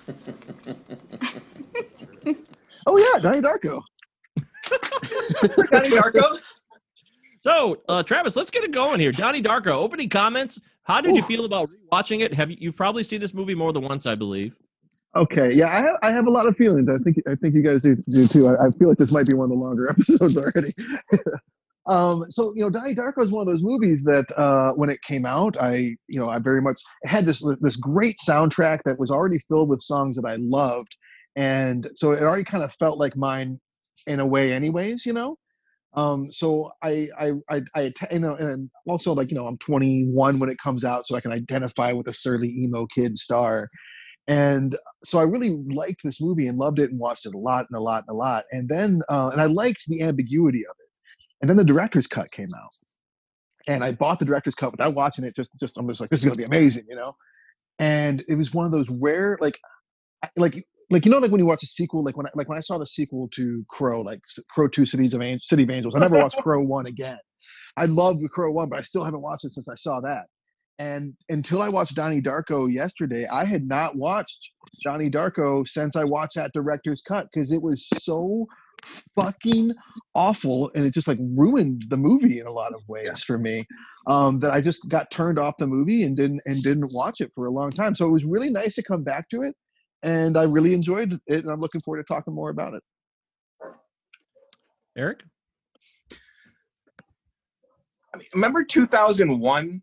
oh 2.88 2.98
yeah, 2.98 3.20
Donnie 3.20 3.42
Darko. 3.42 3.82
Johnny 5.72 5.90
Darko. 5.90 6.40
So, 7.42 7.82
uh, 7.90 8.02
Travis, 8.02 8.36
let's 8.36 8.50
get 8.50 8.64
it 8.64 8.72
going 8.72 9.00
here. 9.00 9.12
Johnny 9.12 9.42
Darko, 9.42 9.74
opening 9.74 10.10
comments. 10.10 10.60
How 10.84 11.02
did 11.02 11.16
you 11.16 11.22
feel 11.22 11.46
about 11.46 11.68
watching 11.92 12.22
it? 12.22 12.34
Have 12.34 12.50
you 12.50 12.58
you've 12.60 12.76
probably 12.76 13.04
seen 13.04 13.20
this 13.20 13.34
movie 13.34 13.56
more 13.56 13.74
than 13.74 13.84
once, 13.84 14.06
I 14.06 14.16
believe. 14.16 14.56
Okay, 15.16 15.48
yeah, 15.54 15.68
I 15.68 15.78
have, 15.78 15.96
I 16.04 16.12
have 16.12 16.28
a 16.28 16.30
lot 16.30 16.46
of 16.46 16.58
feelings. 16.58 16.90
I 16.90 16.98
think 16.98 17.18
I 17.26 17.36
think 17.36 17.56
you 17.56 17.62
guys 17.62 17.84
do, 17.84 17.96
do 17.96 18.28
too. 18.28 18.48
I, 18.48 18.68
I 18.68 18.72
feel 18.72 18.90
like 18.90 18.98
this 18.98 19.14
might 19.14 19.28
be 19.28 19.34
one 19.34 19.46
of 19.46 19.50
the 19.50 19.56
longer 19.56 19.90
episodes 19.90 20.38
already. 20.38 20.74
um, 21.88 22.30
so 22.30 22.52
you 22.54 22.62
know, 22.64 22.70
Donnie 22.70 22.94
Darko 22.94 23.24
is 23.24 23.32
one 23.32 23.48
of 23.48 23.54
those 23.54 23.64
movies 23.64 24.04
that 24.04 24.26
uh, 24.38 24.74
when 24.74 24.90
it 24.90 25.00
came 25.08 25.26
out, 25.26 25.56
I 25.62 25.96
you 26.08 26.20
know 26.20 26.26
I 26.26 26.40
very 26.40 26.62
much 26.62 26.82
had 27.06 27.26
this 27.26 27.42
this 27.62 27.78
great 27.78 28.16
soundtrack 28.28 28.80
that 28.84 29.00
was 29.00 29.10
already 29.10 29.40
filled 29.48 29.70
with 29.70 29.82
songs 29.82 30.18
that 30.18 30.26
I 30.28 30.36
loved, 30.36 30.98
and 31.38 31.90
so 31.96 32.12
it 32.12 32.22
already 32.22 32.44
kind 32.44 32.64
of 32.64 32.74
felt 32.74 33.00
like 33.00 33.16
mine 33.16 33.62
in 34.08 34.20
a 34.20 34.28
way, 34.28 34.52
anyways. 34.52 35.06
You 35.06 35.14
know. 35.14 35.38
Um, 35.94 36.30
so 36.30 36.74
I, 36.84 37.08
I, 37.18 37.32
I, 37.50 37.62
I, 37.74 37.94
you 38.12 38.20
know, 38.20 38.36
and 38.36 38.70
also 38.86 39.14
like, 39.14 39.32
you 39.32 39.38
know, 39.38 39.48
I'm 39.48 39.58
21 39.60 40.40
when 40.40 40.50
it 40.50 40.58
comes 40.58 40.84
out, 40.84 41.06
so 41.06 41.16
I 41.16 41.22
can 41.22 41.32
identify 41.32 41.94
with 41.94 42.10
a 42.10 42.14
surly 42.14 42.50
emo 42.50 42.86
kid 42.88 43.16
star. 43.16 43.66
And 44.28 44.76
so 45.04 45.20
I 45.20 45.24
really 45.24 45.58
liked 45.72 46.02
this 46.04 46.20
movie 46.20 46.48
and 46.48 46.58
loved 46.58 46.80
it 46.80 46.90
and 46.90 47.00
watched 47.00 47.26
it 47.26 47.36
a 47.36 47.38
lot 47.38 47.68
and 47.70 47.78
a 47.78 47.82
lot 47.82 48.04
and 48.08 48.16
a 48.16 48.18
lot. 48.18 48.46
And 48.52 48.68
then, 48.68 49.02
uh, 49.08 49.30
and 49.32 49.40
I 49.40 49.46
liked 49.46 49.86
the 49.88 50.02
ambiguity 50.02 50.66
of 50.66 50.76
it. 50.80 50.86
And 51.42 51.50
then 51.50 51.58
the 51.58 51.64
director's 51.64 52.08
cut 52.08 52.32
came 52.32 52.48
out, 52.60 52.72
and 53.68 53.84
I 53.84 53.92
bought 53.92 54.20
the 54.20 54.26
director's 54.26 54.56
cut 54.56 54.72
without 54.72 54.96
watching 54.96 55.24
it. 55.26 55.36
Just, 55.36 55.52
just 55.60 55.78
I'm 55.78 55.88
just 55.88 56.00
like, 56.00 56.10
this 56.10 56.22
is 56.22 56.26
gonna 56.26 56.38
be 56.38 56.44
amazing, 56.44 56.86
you 56.90 56.96
know. 56.96 57.14
And 57.78 58.24
it 58.28 58.36
was 58.36 58.54
one 58.54 58.66
of 58.66 58.72
those 58.72 58.90
rare, 58.90 59.38
like, 59.42 59.60
like, 60.38 60.66
like 60.90 61.06
you 61.06 61.12
know, 61.12 61.18
like 61.18 61.32
when 61.32 61.40
you 61.40 61.46
watch 61.46 61.62
a 61.62 61.68
sequel, 61.68 62.04
like 62.04 62.18
when 62.18 62.26
I, 62.26 62.30
like 62.36 62.48
when 62.48 62.58
I 62.58 62.62
saw 62.62 62.78
the 62.78 62.88
sequel 62.88 63.28
to 63.34 63.64
Crow, 63.70 64.02
like 64.02 64.22
Crow 64.50 64.68
Two 64.68 64.86
Cities 64.86 65.14
of 65.14 65.22
An- 65.22 65.42
City 65.42 65.64
of 65.64 65.70
Angels. 65.70 65.96
I 65.96 66.00
never 66.00 66.18
watched 66.18 66.38
Crow 66.42 66.64
One 66.64 66.88
again. 66.88 67.20
I 67.78 67.86
love 67.86 68.22
the 68.22 68.30
Crow 68.30 68.52
One, 68.52 68.70
but 68.70 68.80
I 68.80 68.82
still 68.82 69.04
haven't 69.04 69.22
watched 69.22 69.46
it 69.46 69.52
since 69.52 69.68
I 69.70 69.76
saw 69.76 70.00
that. 70.02 70.26
And 70.78 71.14
until 71.30 71.62
I 71.62 71.70
watched 71.70 71.96
Donnie 71.96 72.22
Darko 72.22 72.72
yesterday, 72.72 73.26
I 73.32 73.46
had 73.46 73.66
not 73.66 73.96
watched 73.96 74.40
Johnny 74.84 75.10
Darko 75.10 75.68
since 75.68 75.96
I 75.96 76.04
watched 76.04 76.36
that 76.36 76.52
director's 76.54 77.02
cut 77.02 77.28
because 77.32 77.52
it 77.52 77.62
was 77.62 77.88
so 77.88 78.44
fucking 79.20 79.72
awful 80.14 80.70
and 80.76 80.84
it 80.84 80.94
just 80.94 81.08
like 81.08 81.18
ruined 81.22 81.86
the 81.90 81.98
movie 81.98 82.40
in 82.40 82.48
a 82.48 82.52
lot 82.52 82.74
of 82.74 82.82
ways 82.88 83.24
for 83.24 83.38
me 83.38 83.66
um, 84.08 84.40
that 84.40 84.52
I 84.52 84.62
just 84.62 84.88
got 84.90 85.10
turned 85.12 85.40
off 85.40 85.56
the 85.58 85.68
movie 85.68 86.04
and 86.04 86.16
didn't 86.16 86.42
and 86.46 86.62
didn't 86.62 86.92
watch 86.94 87.22
it 87.22 87.32
for 87.34 87.46
a 87.46 87.52
long 87.52 87.72
time. 87.72 87.96
So 87.96 88.06
it 88.06 88.12
was 88.12 88.26
really 88.26 88.50
nice 88.50 88.76
to 88.76 88.84
come 88.84 89.04
back 89.04 89.30
to 89.30 89.44
it, 89.44 89.56
and 90.04 90.38
I 90.38 90.44
really 90.44 90.74
enjoyed 90.74 91.18
it, 91.28 91.44
and 91.44 91.52
I'm 91.52 91.60
looking 91.60 91.82
forward 91.82 92.04
to 92.04 92.14
talking 92.14 92.34
more 92.34 92.50
about 92.50 92.74
it. 92.74 92.84
Eric? 94.98 95.24
I 98.14 98.18
mean, 98.18 98.28
remember 98.34 98.64
2001? 98.64 99.82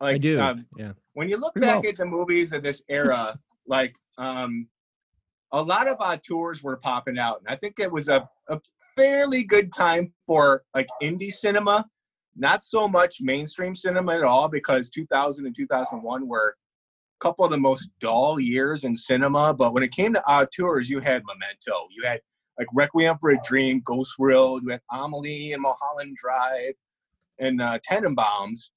Like, 0.00 0.14
I 0.14 0.18
do. 0.18 0.40
um, 0.40 0.66
yeah. 0.76 0.92
when 1.12 1.28
you 1.28 1.36
look 1.36 1.52
Pretty 1.52 1.66
back 1.66 1.82
well. 1.82 1.90
at 1.90 1.96
the 1.98 2.06
movies 2.06 2.52
of 2.52 2.62
this 2.62 2.82
era, 2.88 3.38
like 3.66 3.94
um, 4.18 4.66
a 5.52 5.62
lot 5.62 5.88
of 5.88 5.96
auteurs 6.00 6.62
were 6.62 6.76
popping 6.76 7.18
out, 7.18 7.40
and 7.40 7.48
I 7.48 7.56
think 7.56 7.78
it 7.78 7.90
was 7.90 8.08
a, 8.08 8.28
a 8.48 8.60
fairly 8.96 9.44
good 9.44 9.72
time 9.72 10.12
for 10.26 10.62
like 10.74 10.88
indie 11.02 11.32
cinema, 11.32 11.86
not 12.36 12.62
so 12.62 12.88
much 12.88 13.16
mainstream 13.20 13.76
cinema 13.76 14.16
at 14.16 14.24
all, 14.24 14.48
because 14.48 14.90
2000 14.90 15.46
and 15.46 15.54
2001 15.54 16.26
were 16.26 16.56
a 17.20 17.24
couple 17.24 17.44
of 17.44 17.50
the 17.50 17.58
most 17.58 17.90
dull 18.00 18.40
years 18.40 18.84
in 18.84 18.96
cinema. 18.96 19.52
But 19.52 19.74
when 19.74 19.82
it 19.82 19.92
came 19.92 20.14
to 20.14 20.24
auteurs, 20.26 20.88
you 20.88 21.00
had 21.00 21.22
Memento, 21.26 21.88
you 21.90 22.06
had 22.06 22.20
like 22.58 22.68
Requiem 22.74 23.16
for 23.20 23.30
a 23.30 23.38
Dream, 23.42 23.82
Ghost 23.84 24.18
World, 24.18 24.62
you 24.62 24.70
had 24.70 24.82
Amelie 24.90 25.52
and 25.52 25.62
Mulholland 25.62 26.16
Drive, 26.16 26.74
and 27.38 27.60
uh, 27.60 27.78
Tenenbaums. 27.88 28.70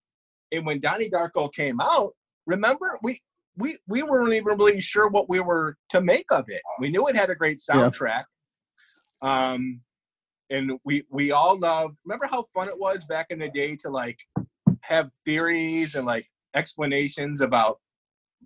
And 0.53 0.65
when 0.65 0.79
Donnie 0.79 1.09
Darko 1.09 1.51
came 1.51 1.81
out, 1.81 2.13
remember 2.45 2.97
we 3.01 3.21
we 3.57 3.77
we 3.87 4.03
weren't 4.03 4.33
even 4.33 4.57
really 4.57 4.79
sure 4.79 5.09
what 5.09 5.27
we 5.29 5.39
were 5.39 5.77
to 5.89 6.01
make 6.01 6.25
of 6.31 6.45
it. 6.47 6.61
We 6.79 6.89
knew 6.89 7.07
it 7.07 7.15
had 7.15 7.29
a 7.29 7.35
great 7.35 7.61
Yeah. 7.67 7.89
soundtrack. 7.89 8.23
Um, 9.21 9.81
and 10.49 10.79
we 10.83 11.05
we 11.09 11.31
all 11.31 11.57
loved. 11.57 11.97
Remember 12.05 12.27
how 12.29 12.45
fun 12.53 12.67
it 12.67 12.79
was 12.79 13.03
back 13.05 13.27
in 13.31 13.39
the 13.39 13.49
day 13.49 13.75
to 13.77 13.89
like 13.89 14.19
have 14.81 15.11
theories 15.25 15.95
and 15.95 16.05
like 16.05 16.27
explanations 16.53 17.41
about 17.41 17.79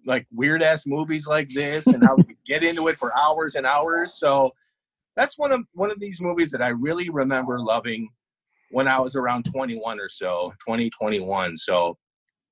like 0.05 0.27
weird 0.31 0.61
ass 0.61 0.85
movies 0.85 1.27
like 1.27 1.49
this 1.53 1.87
and 1.87 2.03
how 2.03 2.15
we 2.15 2.23
could 2.23 2.37
get 2.45 2.63
into 2.63 2.87
it 2.87 2.97
for 2.97 3.15
hours 3.17 3.55
and 3.55 3.65
hours. 3.65 4.13
So 4.13 4.51
that's 5.15 5.37
one 5.37 5.51
of 5.51 5.61
one 5.73 5.91
of 5.91 5.99
these 5.99 6.21
movies 6.21 6.51
that 6.51 6.61
I 6.61 6.69
really 6.69 7.09
remember 7.09 7.59
loving 7.59 8.09
when 8.71 8.87
I 8.87 8.99
was 8.99 9.15
around 9.15 9.45
21 9.45 9.99
or 9.99 10.09
so, 10.09 10.53
2021. 10.65 11.57
So 11.57 11.97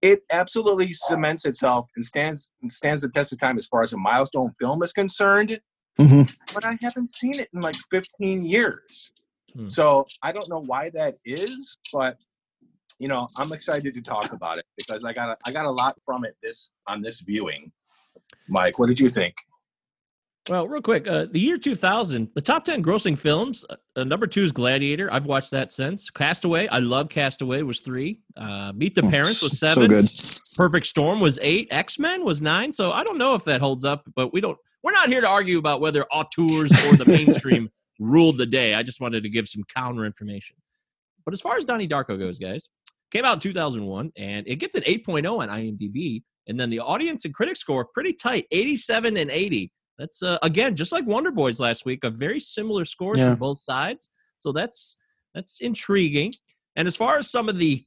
it 0.02 0.22
absolutely 0.32 0.94
cements 0.94 1.46
itself 1.46 1.90
and 1.96 2.06
stands 2.06 2.52
and 2.62 2.72
stands 2.72 3.02
the 3.02 3.10
test 3.10 3.34
of 3.34 3.40
time 3.40 3.58
as 3.58 3.66
far 3.66 3.84
as 3.84 3.94
a 3.94 3.98
milestone 3.98 4.52
film 4.60 4.84
is 4.84 4.94
concerned. 4.94 5.60
Mhm. 6.00 6.32
But 6.54 6.66
I 6.66 6.78
haven't 6.82 7.10
seen 7.10 7.40
it 7.40 7.50
in 7.54 7.62
like 7.62 7.76
15 7.90 8.44
years. 8.44 9.12
Hmm. 9.54 9.70
So 9.70 10.06
I 10.22 10.32
don't 10.32 10.50
know 10.50 10.60
why 10.60 10.90
that 10.92 11.16
is, 11.26 11.78
but 11.94 12.18
you 13.00 13.08
know, 13.08 13.28
I'm 13.38 13.52
excited 13.52 13.94
to 13.94 14.02
talk 14.02 14.32
about 14.32 14.58
it 14.58 14.66
because 14.78 15.04
I 15.04 15.12
got 15.12 15.30
a, 15.30 15.38
I 15.46 15.52
got 15.52 15.66
a 15.66 15.72
lot 15.72 15.98
from 16.06 16.24
it 16.24 16.36
this 16.42 16.70
on 16.88 17.02
this 17.02 17.22
viewing. 17.22 17.72
Mike, 18.48 18.80
what 18.80 18.88
did 18.88 19.00
you 19.00 19.10
think? 19.10 19.36
Well, 20.48 20.68
real 20.68 20.82
quick, 20.82 21.08
uh, 21.08 21.26
the 21.32 21.40
year 21.40 21.58
2000, 21.58 22.30
the 22.36 22.42
top 22.42 22.66
10 22.66 22.84
grossing 22.84 23.18
films. 23.18 23.66
Uh, 23.68 23.78
uh, 23.96 24.04
number 24.04 24.28
two 24.28 24.44
is 24.44 24.52
Gladiator. 24.52 25.12
I've 25.12 25.26
watched 25.26 25.50
that 25.52 25.72
since. 25.72 26.12
Castaway. 26.12 26.68
I 26.68 26.78
love 26.80 27.10
Castaway. 27.10 27.64
Was 27.64 27.80
three. 27.80 28.20
Uh, 28.38 28.72
Meet 28.76 28.94
the 28.94 29.04
Oh, 29.06 29.10
Parents 29.10 29.42
was 29.42 29.58
so 29.58 29.68
seven. 29.68 29.90
good. 29.90 30.06
Perfect 30.56 30.86
Storm 30.86 31.20
was 31.20 31.40
eight. 31.42 31.68
X 31.72 31.98
Men 31.98 32.24
was 32.24 32.42
nine. 32.42 32.72
So 32.74 32.92
I 32.92 33.04
don't 33.04 33.18
know 33.18 33.34
if 33.34 33.44
that 33.46 33.60
holds 33.60 33.84
up, 33.86 34.04
but 34.16 34.34
we 34.34 34.40
don't. 34.42 34.58
We're 34.84 34.92
not 34.92 35.10
here 35.10 35.22
to 35.22 35.28
argue 35.28 35.58
about 35.58 35.82
whether 35.82 36.04
auteurs 36.12 36.72
or 36.88 36.96
the 36.96 37.06
mainstream 37.08 37.70
ruled 38.00 38.38
the 38.38 38.46
day. 38.46 38.76
I 38.76 38.84
just 38.84 39.02
wanted 39.02 39.24
to 39.24 39.30
give 39.30 39.48
some 39.48 39.64
counter 39.76 40.06
information. 40.06 40.58
But 41.26 41.34
as 41.34 41.42
far 41.42 41.58
as 41.58 41.66
Donnie 41.66 41.88
Darko 41.88 42.20
goes, 42.20 42.38
guys, 42.38 42.70
came 43.10 43.26
out 43.26 43.34
in 43.38 43.40
2001 43.40 44.12
and 44.16 44.48
it 44.48 44.58
gets 44.58 44.76
an 44.76 44.84
8.0 44.84 45.40
on 45.40 45.50
IMDb. 45.50 46.22
And 46.48 46.60
then 46.60 46.70
the 46.70 46.82
audience 46.82 47.26
and 47.26 47.34
critic 47.34 47.58
score 47.58 47.84
pretty 47.96 48.14
tight 48.14 48.46
87 48.52 49.18
and 49.18 49.32
80. 49.32 49.72
That's, 49.98 50.22
uh, 50.22 50.38
again, 50.44 50.76
just 50.76 50.92
like 50.92 51.06
Wonder 51.06 51.32
Boys 51.32 51.60
last 51.60 51.86
week, 51.86 52.04
a 52.04 52.10
very 52.10 52.40
similar 52.40 52.84
scores 52.86 53.20
Yeah. 53.20 53.30
from 53.32 53.40
both 53.40 53.60
sides. 53.60 54.12
So 54.40 54.52
that's 54.52 54.98
that's 55.34 55.60
intriguing. 55.60 56.34
And 56.78 56.88
as 56.88 56.96
far 56.96 57.18
as 57.18 57.30
some 57.30 57.50
of 57.50 57.58
the 57.60 57.84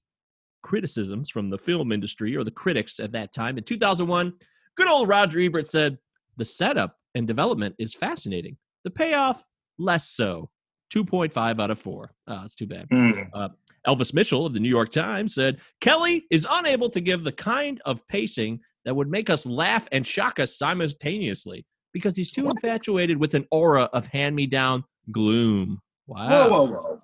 criticisms 0.63 1.31
from 1.31 1.49
the 1.51 1.59
film 1.59 1.93
industry 1.93 2.37
or 2.37 2.45
the 2.45 2.51
critics 2.51 3.01
at 3.01 3.13
that 3.13 3.33
time 3.33 3.57
in 3.59 3.65
2001, 3.65 4.33
good 4.77 4.89
old 4.89 5.09
Roger 5.09 5.41
Ebert 5.41 5.67
said, 5.67 5.99
the 6.37 6.45
setup 6.45 6.97
and 7.15 7.27
development 7.27 7.75
is 7.79 7.95
fascinating. 7.95 8.57
The 8.85 8.91
payoff, 8.91 9.47
less 9.79 10.09
so. 10.11 10.51
2.5 10.95 11.61
out 11.61 11.71
of 11.71 11.79
4. 11.79 12.11
Oh, 12.29 12.39
that's 12.41 12.55
too 12.55 12.67
bad. 12.67 12.87
Uh, 13.35 13.49
Elvis 13.87 14.15
Mitchell 14.15 14.47
of 14.47 14.55
the 14.55 14.61
New 14.61 14.69
York 14.71 14.91
Times 14.91 15.35
said 15.35 15.61
Kelly 15.81 16.27
is 16.31 16.47
unable 16.51 16.89
to 16.91 17.01
give 17.01 17.25
the 17.25 17.33
kind 17.33 17.81
of 17.85 18.07
pacing 18.09 18.61
that 18.85 18.95
would 18.97 19.09
make 19.11 19.29
us 19.31 19.45
laugh 19.47 19.87
and 19.93 20.07
shock 20.07 20.39
us 20.41 20.57
simultaneously 20.59 21.67
because 21.93 22.17
he's 22.17 22.31
too 22.31 22.49
infatuated 22.49 23.19
with 23.19 23.35
an 23.35 23.47
aura 23.51 23.85
of 23.93 24.07
hand 24.07 24.37
me 24.37 24.47
down 24.47 24.85
gloom. 25.11 25.81
Wow. 26.07 26.29
Whoa, 26.29 26.49
whoa, 26.49 26.65
whoa! 26.73 27.03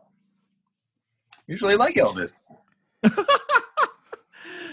Usually 1.47 1.77
like 1.77 1.95
Elvis. 1.97 2.33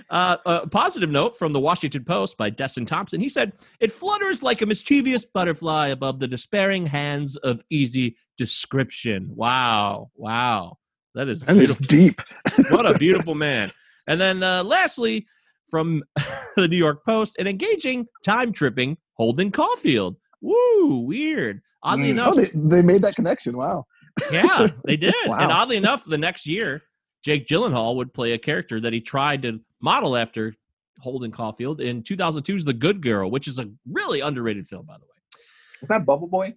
Uh, 0.09 0.36
a 0.45 0.68
positive 0.68 1.09
note 1.09 1.38
from 1.38 1.53
the 1.53 1.59
Washington 1.59 2.03
Post 2.03 2.36
by 2.36 2.51
Desson 2.51 2.86
Thomson. 2.86 3.22
He 3.22 3.30
said, 3.30 3.53
It 3.80 3.93
flutters 3.93 4.43
like 4.43 4.62
a 4.62 4.66
mischievous 4.66 5.24
butterfly 5.26 5.88
above 5.88 6.20
the 6.20 6.28
despairing 6.28 6.86
hands 6.86 7.38
of 7.38 7.62
easy 7.70 8.18
description. 8.38 9.32
Wow. 9.34 10.12
Wow. 10.16 10.80
That 11.16 11.30
is 11.30 11.39
That 11.45 11.55
is 11.55 11.78
beautiful. 11.80 11.86
deep. 11.88 12.72
what 12.72 12.93
a 12.93 12.97
beautiful 12.99 13.36
man. 13.36 13.72
And 14.09 14.20
then 14.20 14.43
uh, 14.43 14.66
lastly, 14.66 15.28
from 15.72 16.03
the 16.57 16.67
New 16.67 16.78
York 16.78 17.03
Post, 17.05 17.38
an 17.39 17.47
engaging, 17.47 18.05
time 18.24 18.51
tripping 18.53 18.97
Holden 19.13 19.51
Caulfield. 19.51 20.17
Woo, 20.41 20.99
weird. 20.99 21.61
Oddly 21.84 22.07
Mm. 22.09 22.11
enough, 22.11 22.34
Oh, 22.38 22.41
they, 22.41 22.78
they 22.78 22.86
made 22.86 23.01
that 23.01 23.15
connection. 23.15 23.57
Wow. 23.57 23.86
yeah, 24.32 24.67
they 24.86 24.97
did. 24.97 25.15
Wow. 25.26 25.38
And 25.41 25.51
oddly 25.51 25.78
enough, 25.78 26.05
the 26.05 26.17
next 26.17 26.45
year, 26.45 26.84
Jake 27.24 27.47
Gyllenhaal 27.47 27.95
would 27.95 28.13
play 28.13 28.34
a 28.34 28.38
character 28.38 28.80
that 28.80 28.93
he 28.93 29.01
tried 29.01 29.41
to 29.43 29.59
model 29.82 30.15
after 30.17 30.53
Holden 30.99 31.32
Caulfield 31.32 31.82
in 31.82 32.03
2002's 32.03 32.65
The 32.65 32.74
Good 32.74 33.01
Girl, 33.01 33.32
which 33.32 33.47
is 33.47 33.57
a 33.57 33.69
really 33.91 34.19
underrated 34.22 34.67
film, 34.67 34.86
by 34.86 34.95
the 34.95 35.05
way. 35.05 35.41
Is 35.82 35.88
that 35.89 36.05
Bubble 36.05 36.28
Boy? 36.28 36.53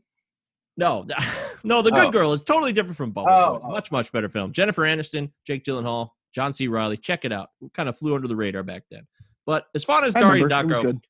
No, 0.77 1.07
no, 1.65 1.81
The 1.83 1.91
Good 1.91 2.09
Oh. 2.09 2.11
Girl 2.11 2.33
is 2.33 2.43
totally 2.43 2.73
different 2.73 2.97
from 2.97 3.13
Bubble 3.13 3.31
Oh, 3.31 3.59
Boy. 3.59 3.67
oh. 3.67 3.71
Much, 3.71 3.93
much 3.93 4.11
better 4.13 4.29
film. 4.29 4.53
Jennifer 4.53 4.83
Aniston, 4.83 5.31
Jake 5.47 5.65
Gyllenhaal, 5.65 6.09
John 6.35 6.53
C. 6.53 6.69
Reilly. 6.69 6.97
Check 6.97 7.25
it 7.25 7.33
out. 7.33 7.51
We 7.61 7.69
kind 7.71 7.89
of 7.89 7.97
flew 7.97 8.15
under 8.15 8.29
the 8.29 8.37
radar 8.37 8.63
back 8.63 8.83
then. 8.91 9.07
But 9.47 9.67
as 9.75 9.85
far 9.85 10.05
as. 10.05 10.17
It 10.17 10.21
Darko, 10.21 11.01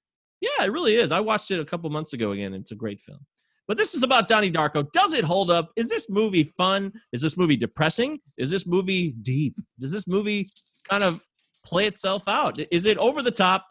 yeah, 0.41 0.67
it 0.67 0.73
really 0.73 0.97
is. 0.97 1.13
I 1.13 1.21
watched 1.21 1.51
it 1.51 1.61
a 1.61 1.65
couple 1.65 1.89
months 1.91 2.13
ago 2.13 2.33
again. 2.33 2.53
It's 2.55 2.73
a 2.73 2.77
great 2.77 3.01
film. 3.01 3.21
But 3.67 3.79
this 3.79 3.95
is 3.95 4.03
about 4.03 4.29
Donnie 4.29 4.51
Darko. 4.51 4.91
Does 4.93 5.15
it 5.15 5.25
hold 5.25 5.51
up? 5.51 5.71
Is 5.77 5.89
this 5.89 6.11
movie 6.11 6.45
fun? 6.45 6.93
Is 7.13 7.23
this 7.23 7.39
movie 7.39 7.57
depressing? 7.57 8.19
Is 8.37 8.51
this 8.51 8.67
movie 8.67 9.15
deep? 9.23 9.57
Does 9.81 9.91
this 9.91 10.07
movie 10.07 10.49
kind 10.91 11.03
of 11.03 11.25
play 11.65 11.87
itself 11.87 12.29
out? 12.29 12.59
Is 12.71 12.85
it 12.85 12.99
over 12.99 13.23
the 13.23 13.31
top? 13.31 13.67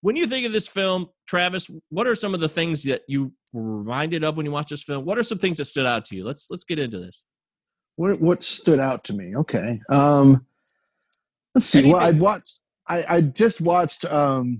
When 0.00 0.16
you 0.16 0.26
think 0.26 0.46
of 0.46 0.52
this 0.52 0.68
film, 0.68 1.08
Travis, 1.26 1.70
what 1.90 2.06
are 2.06 2.16
some 2.16 2.34
of 2.34 2.40
the 2.40 2.48
things 2.48 2.82
that 2.84 3.02
you 3.08 3.32
were 3.52 3.78
reminded 3.78 4.24
of 4.24 4.36
when 4.36 4.46
you 4.46 4.52
watched 4.52 4.70
this 4.70 4.82
film? 4.82 5.04
What 5.04 5.18
are 5.18 5.22
some 5.22 5.38
things 5.38 5.58
that 5.58 5.66
stood 5.66 5.86
out 5.86 6.06
to 6.06 6.16
you? 6.16 6.24
Let's 6.24 6.48
let's 6.50 6.64
get 6.64 6.78
into 6.78 6.98
this. 6.98 7.24
What 7.94 8.20
what 8.20 8.42
stood 8.42 8.80
out 8.80 9.04
to 9.04 9.12
me? 9.12 9.36
Okay. 9.36 9.80
Um 9.90 10.44
let's 11.56 11.66
see. 11.66 11.90
Well, 11.90 12.00
I 12.00 12.10
watched 12.12 12.60
I, 12.88 13.04
I 13.16 13.20
just 13.22 13.60
watched 13.60 14.04
um 14.04 14.58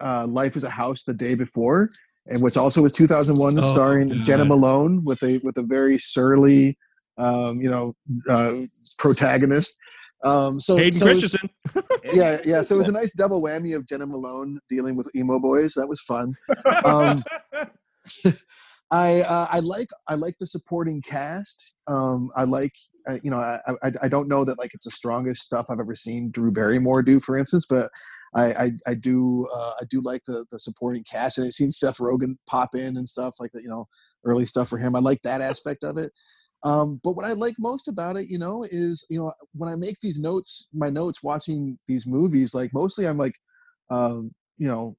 uh 0.00 0.26
Life 0.26 0.56
is 0.56 0.64
a 0.64 0.70
House 0.70 1.02
the 1.04 1.12
day 1.12 1.34
before, 1.34 1.88
and 2.26 2.40
which 2.42 2.56
also 2.56 2.80
was 2.82 2.92
2001 2.92 3.58
Oh, 3.58 3.72
starring 3.72 4.08
God. 4.08 4.24
Jena 4.24 4.44
Malone 4.44 5.04
with 5.04 5.22
a 5.22 5.38
with 5.44 5.58
a 5.58 5.62
very 5.62 5.98
surly 5.98 6.78
um, 7.18 7.60
you 7.60 7.70
know, 7.70 7.92
uh 8.28 8.64
protagonist. 8.98 9.76
Um 10.24 10.60
so, 10.60 10.76
Hayden 10.76 10.92
so 10.98 11.06
it 11.08 11.14
was- 11.14 11.20
Christensen. 11.30 11.50
yeah, 12.14 12.38
yeah. 12.44 12.62
So 12.62 12.76
it 12.76 12.78
was 12.78 12.88
a 12.88 12.92
nice 12.92 13.12
double 13.12 13.42
whammy 13.42 13.76
of 13.76 13.86
Jena 13.86 14.06
Malone 14.06 14.60
dealing 14.70 14.96
with 14.96 15.10
emo 15.14 15.38
boys. 15.38 15.74
That 15.74 15.88
was 15.88 16.00
fun. 16.00 16.34
Um, 16.84 17.22
I 18.90 19.22
uh, 19.22 19.46
I 19.50 19.58
like 19.60 19.88
I 20.08 20.14
like 20.14 20.36
the 20.38 20.46
supporting 20.46 21.02
cast. 21.02 21.74
Um, 21.88 22.30
I 22.36 22.44
like 22.44 22.72
uh, 23.08 23.18
you 23.22 23.30
know 23.30 23.38
I, 23.38 23.58
I 23.82 23.92
I 24.02 24.08
don't 24.08 24.28
know 24.28 24.44
that 24.44 24.58
like 24.58 24.74
it's 24.74 24.84
the 24.84 24.90
strongest 24.90 25.42
stuff 25.42 25.66
I've 25.68 25.80
ever 25.80 25.94
seen 25.94 26.30
Drew 26.30 26.52
Barrymore 26.52 27.02
do, 27.02 27.18
for 27.18 27.36
instance, 27.36 27.66
but 27.68 27.90
I 28.34 28.52
I, 28.52 28.70
I 28.88 28.94
do 28.94 29.46
uh, 29.52 29.72
I 29.80 29.84
do 29.90 30.00
like 30.02 30.22
the 30.26 30.46
the 30.52 30.60
supporting 30.60 31.04
cast, 31.10 31.38
and 31.38 31.46
I've 31.46 31.52
seen 31.52 31.72
Seth 31.72 31.98
Rogen 31.98 32.36
pop 32.48 32.74
in 32.74 32.96
and 32.96 33.08
stuff 33.08 33.34
like 33.40 33.50
that. 33.52 33.62
You 33.62 33.68
know, 33.70 33.88
early 34.24 34.46
stuff 34.46 34.68
for 34.68 34.78
him. 34.78 34.94
I 34.94 35.00
like 35.00 35.22
that 35.22 35.40
aspect 35.40 35.82
of 35.82 35.98
it. 35.98 36.12
Um, 36.64 37.00
but 37.04 37.12
what 37.12 37.24
I 37.24 37.32
like 37.32 37.54
most 37.58 37.86
about 37.88 38.16
it, 38.16 38.26
you 38.28 38.38
know, 38.38 38.64
is 38.64 39.04
you 39.10 39.18
know 39.18 39.32
when 39.54 39.70
I 39.70 39.74
make 39.74 39.98
these 40.00 40.20
notes, 40.20 40.68
my 40.72 40.90
notes 40.90 41.22
watching 41.24 41.78
these 41.88 42.06
movies, 42.06 42.54
like 42.54 42.70
mostly 42.72 43.06
I'm 43.06 43.18
like, 43.18 43.34
um, 43.90 44.32
you 44.58 44.68
know, 44.68 44.96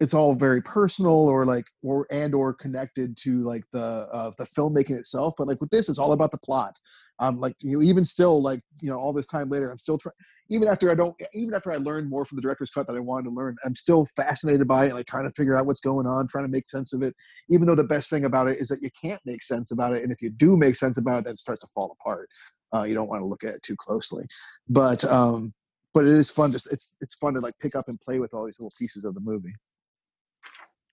it's 0.00 0.14
all 0.14 0.34
very 0.34 0.62
personal 0.62 1.28
or 1.28 1.44
like 1.44 1.66
or 1.82 2.06
and 2.10 2.34
or 2.34 2.54
connected 2.54 3.16
to 3.18 3.42
like 3.42 3.64
the 3.72 4.08
uh, 4.12 4.30
the 4.38 4.44
filmmaking 4.44 4.96
itself. 4.98 5.34
But 5.36 5.46
like 5.46 5.60
with 5.60 5.70
this, 5.70 5.88
it's 5.88 5.98
all 5.98 6.12
about 6.12 6.32
the 6.32 6.38
plot. 6.38 6.78
Um, 7.20 7.38
like 7.38 7.54
you 7.60 7.76
know, 7.76 7.82
even 7.82 8.06
still, 8.06 8.42
like 8.42 8.62
you 8.82 8.88
know, 8.88 8.98
all 8.98 9.12
this 9.12 9.26
time 9.26 9.50
later, 9.50 9.70
I'm 9.70 9.76
still 9.76 9.98
trying. 9.98 10.14
Even 10.48 10.68
after 10.68 10.90
I 10.90 10.94
don't, 10.94 11.14
even 11.34 11.52
after 11.52 11.70
I 11.70 11.76
learned 11.76 12.08
more 12.08 12.24
from 12.24 12.36
the 12.36 12.42
director's 12.42 12.70
cut 12.70 12.86
that 12.86 12.96
I 12.96 13.00
wanted 13.00 13.28
to 13.28 13.34
learn, 13.34 13.56
I'm 13.62 13.76
still 13.76 14.06
fascinated 14.16 14.66
by 14.66 14.86
it. 14.86 14.94
Like 14.94 15.04
trying 15.04 15.28
to 15.28 15.34
figure 15.34 15.58
out 15.58 15.66
what's 15.66 15.80
going 15.80 16.06
on, 16.06 16.26
trying 16.28 16.46
to 16.46 16.50
make 16.50 16.70
sense 16.70 16.94
of 16.94 17.02
it. 17.02 17.14
Even 17.50 17.66
though 17.66 17.74
the 17.74 17.84
best 17.84 18.08
thing 18.08 18.24
about 18.24 18.48
it 18.48 18.58
is 18.58 18.68
that 18.68 18.78
you 18.80 18.88
can't 19.00 19.20
make 19.26 19.42
sense 19.42 19.70
about 19.70 19.92
it, 19.92 20.02
and 20.02 20.10
if 20.10 20.22
you 20.22 20.30
do 20.30 20.56
make 20.56 20.76
sense 20.76 20.96
about 20.96 21.18
it, 21.18 21.24
then 21.24 21.32
it 21.32 21.38
starts 21.38 21.60
to 21.60 21.68
fall 21.74 21.94
apart. 22.00 22.26
Uh, 22.74 22.84
you 22.84 22.94
don't 22.94 23.08
want 23.08 23.20
to 23.20 23.26
look 23.26 23.44
at 23.44 23.54
it 23.54 23.62
too 23.62 23.76
closely, 23.78 24.24
but 24.70 25.04
um, 25.04 25.52
but 25.92 26.04
it 26.04 26.14
is 26.14 26.30
fun. 26.30 26.52
Just 26.52 26.72
it's 26.72 26.96
it's 27.02 27.16
fun 27.16 27.34
to 27.34 27.40
like 27.40 27.58
pick 27.60 27.76
up 27.76 27.84
and 27.88 28.00
play 28.00 28.18
with 28.18 28.32
all 28.32 28.46
these 28.46 28.58
little 28.58 28.72
pieces 28.78 29.04
of 29.04 29.14
the 29.14 29.20
movie. 29.20 29.52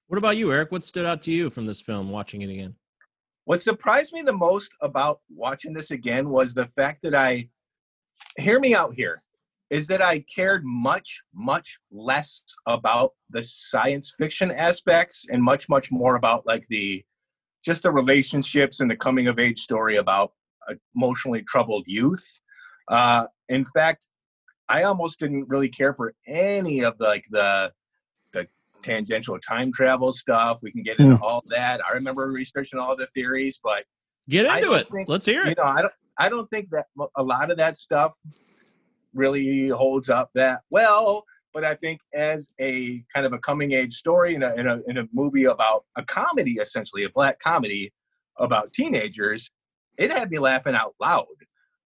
What 0.08 0.18
about 0.18 0.38
you, 0.38 0.52
Eric? 0.52 0.72
What 0.72 0.84
stood 0.84 1.06
out 1.06 1.22
to 1.24 1.32
you 1.32 1.50
from 1.50 1.66
this 1.66 1.82
film 1.82 2.10
watching 2.10 2.42
it 2.42 2.50
again? 2.50 2.76
What 3.44 3.62
surprised 3.62 4.14
me 4.14 4.22
the 4.22 4.34
most 4.34 4.72
about 4.82 5.20
watching 5.30 5.74
this 5.74 5.92
again 5.92 6.30
was 6.30 6.54
the 6.54 6.68
fact 6.78 7.02
that 7.04 7.14
I 7.14 7.50
hear 8.38 8.60
me 8.60 8.74
out 8.74 8.94
here. 8.96 9.20
is 9.70 9.88
that 9.88 10.02
I 10.02 10.20
cared 10.34 10.64
much, 10.64 11.22
much 11.34 11.78
less 11.92 12.44
about 12.68 13.12
the 13.30 13.44
science 13.44 14.14
fiction 14.18 14.50
aspects 14.52 15.26
and 15.30 15.44
much, 15.44 15.68
much 15.68 15.92
more 15.92 16.16
about 16.16 16.46
like 16.46 16.66
the 16.70 17.04
just 17.66 17.84
the 17.84 17.92
relationships 17.92 18.80
and 18.80 18.90
the 18.90 18.96
coming 18.96 19.28
of 19.28 19.40
age 19.40 19.60
story 19.60 19.98
about 19.98 20.32
emotionally 20.96 21.42
troubled 21.44 21.84
youth. 21.86 22.26
Uh, 22.88 23.28
in 23.50 23.66
fact, 23.66 24.08
I 24.70 24.84
almost 24.84 25.20
didn't 25.20 25.50
really 25.50 25.68
care 25.68 25.94
for 25.94 26.14
any 26.26 26.80
of 26.80 26.98
the 26.98 27.06
like 27.06 27.26
the 27.30 27.74
the 27.76 27.77
tangential 28.84 29.38
time 29.40 29.72
travel 29.72 30.14
stuff. 30.14 30.60
We 30.62 30.72
can 30.72 30.84
get 30.84 31.00
into 31.00 31.18
all 31.24 31.44
that. 31.52 31.82
I 31.90 31.94
remember 31.94 32.30
researching 32.32 32.80
all 32.80 32.96
the 32.96 33.08
theories, 33.08 33.60
but 33.64 33.84
Get 34.30 34.46
into 34.46 34.74
it. 34.74 34.88
think- 34.88 35.08
Let's 35.08 35.26
hear 35.26 35.44
it. 35.46 35.50
you 35.50 35.56
know, 35.58 35.70
I 35.70 35.82
don't 35.82 35.94
I 36.20 36.30
don't 36.30 36.48
think 36.50 36.70
that 36.72 36.86
a 37.16 37.24
lot 37.24 37.52
of 37.52 37.58
that 37.58 37.78
stuff 37.80 38.14
really 39.14 39.70
holds 39.70 40.10
up 40.10 40.30
that 40.36 40.62
well. 40.72 41.24
But 41.54 41.64
I 41.64 41.74
think 41.76 42.02
as 42.14 42.50
a 42.60 43.04
kind 43.14 43.26
of 43.26 43.34
a 43.34 43.40
coming 43.40 43.72
age 43.72 43.96
story 43.96 44.36
in 44.36 44.44
a, 44.44 44.54
in 44.56 44.68
a 44.68 44.80
in 44.88 44.98
a 45.00 45.08
movie 45.14 45.46
about 45.46 45.86
a 45.96 46.04
comedy, 46.04 46.54
essentially 46.62 47.04
a 47.04 47.10
black 47.10 47.40
comedy 47.40 47.92
about 48.38 48.72
teenagers, 48.74 49.50
it 49.98 50.12
had 50.12 50.30
me 50.30 50.38
laughing 50.40 50.76
out 50.76 50.94
loud. 51.00 51.26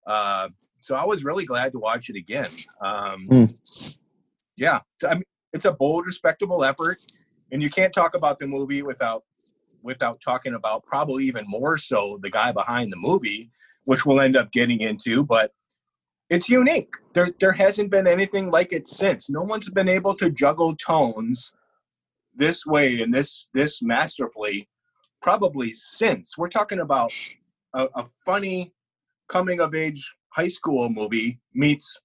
Uh, 0.05 0.49
so 0.81 0.95
I 0.95 1.05
was 1.05 1.23
really 1.23 1.45
glad 1.45 1.71
to 1.73 1.79
watch 1.79 2.09
it 2.09 2.15
again. 2.17 2.49
Um, 2.81 3.23
yeah, 4.57 4.79
so, 4.99 5.07
I 5.07 5.13
mean, 5.13 5.23
it's 5.53 5.65
a 5.65 5.71
bold, 5.71 6.05
respectable 6.05 6.63
effort, 6.63 6.97
and 7.51 7.61
you 7.61 7.69
can't 7.69 7.93
talk 7.93 8.13
about 8.15 8.39
the 8.39 8.47
movie 8.47 8.81
without 8.81 9.23
without 9.83 10.15
talking 10.21 10.53
about 10.53 10.85
probably 10.85 11.25
even 11.25 11.43
more 11.47 11.77
so 11.77 12.19
the 12.21 12.29
guy 12.29 12.51
behind 12.51 12.91
the 12.91 12.97
movie, 12.97 13.49
which 13.85 14.05
we'll 14.05 14.21
end 14.21 14.37
up 14.37 14.51
getting 14.51 14.81
into. 14.81 15.23
But 15.23 15.53
it's 16.29 16.47
unique. 16.47 16.93
There 17.13 17.29
there 17.39 17.51
hasn't 17.51 17.91
been 17.91 18.07
anything 18.07 18.51
like 18.51 18.71
it 18.71 18.87
since. 18.87 19.29
No 19.29 19.41
one's 19.41 19.69
been 19.69 19.89
able 19.89 20.13
to 20.15 20.29
juggle 20.29 20.75
tones 20.77 21.51
this 22.35 22.65
way 22.65 23.01
and 23.01 23.13
this 23.13 23.47
this 23.53 23.81
masterfully 23.81 24.67
probably 25.21 25.71
since. 25.73 26.37
We're 26.37 26.49
talking 26.49 26.79
about 26.79 27.13
a, 27.73 27.87
a 27.95 28.05
funny 28.25 28.73
coming 29.27 29.59
of 29.59 29.75
age 29.75 30.09
high 30.29 30.47
school 30.47 30.89
movie 30.89 31.39
meets 31.53 31.99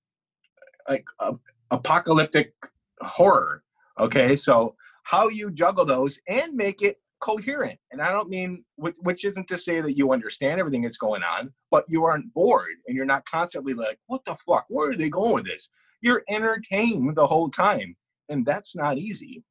like 0.88 1.04
a, 1.20 1.34
apocalyptic 1.70 2.52
horror. 3.00 3.62
Okay, 3.98 4.36
so 4.36 4.74
how 5.04 5.28
you 5.28 5.50
juggle 5.50 5.84
those 5.84 6.20
and 6.28 6.54
make 6.54 6.82
it 6.82 6.98
coherent. 7.20 7.78
And 7.90 8.02
I 8.02 8.10
don't 8.12 8.28
mean, 8.28 8.64
which, 8.76 9.24
isn't 9.24 9.48
to 9.48 9.56
say 9.56 9.80
that 9.80 9.96
you 9.96 10.12
understand 10.12 10.60
everything 10.60 10.82
that's 10.82 10.98
going 10.98 11.22
on, 11.22 11.52
but 11.70 11.84
you 11.88 12.04
aren't 12.04 12.32
bored 12.34 12.76
and 12.86 12.96
you're 12.96 13.06
not 13.06 13.24
constantly 13.24 13.74
like, 13.74 13.98
what 14.06 14.24
the 14.24 14.36
fuck? 14.46 14.66
Where 14.68 14.90
are 14.90 14.94
they 14.94 15.08
going 15.08 15.34
with 15.34 15.46
this? 15.46 15.68
You're 16.02 16.22
entertained 16.28 17.16
the 17.16 17.26
whole 17.26 17.50
time. 17.50 17.96
And 18.28 18.44
that's 18.44 18.76
not 18.76 18.98
easy. 18.98 19.44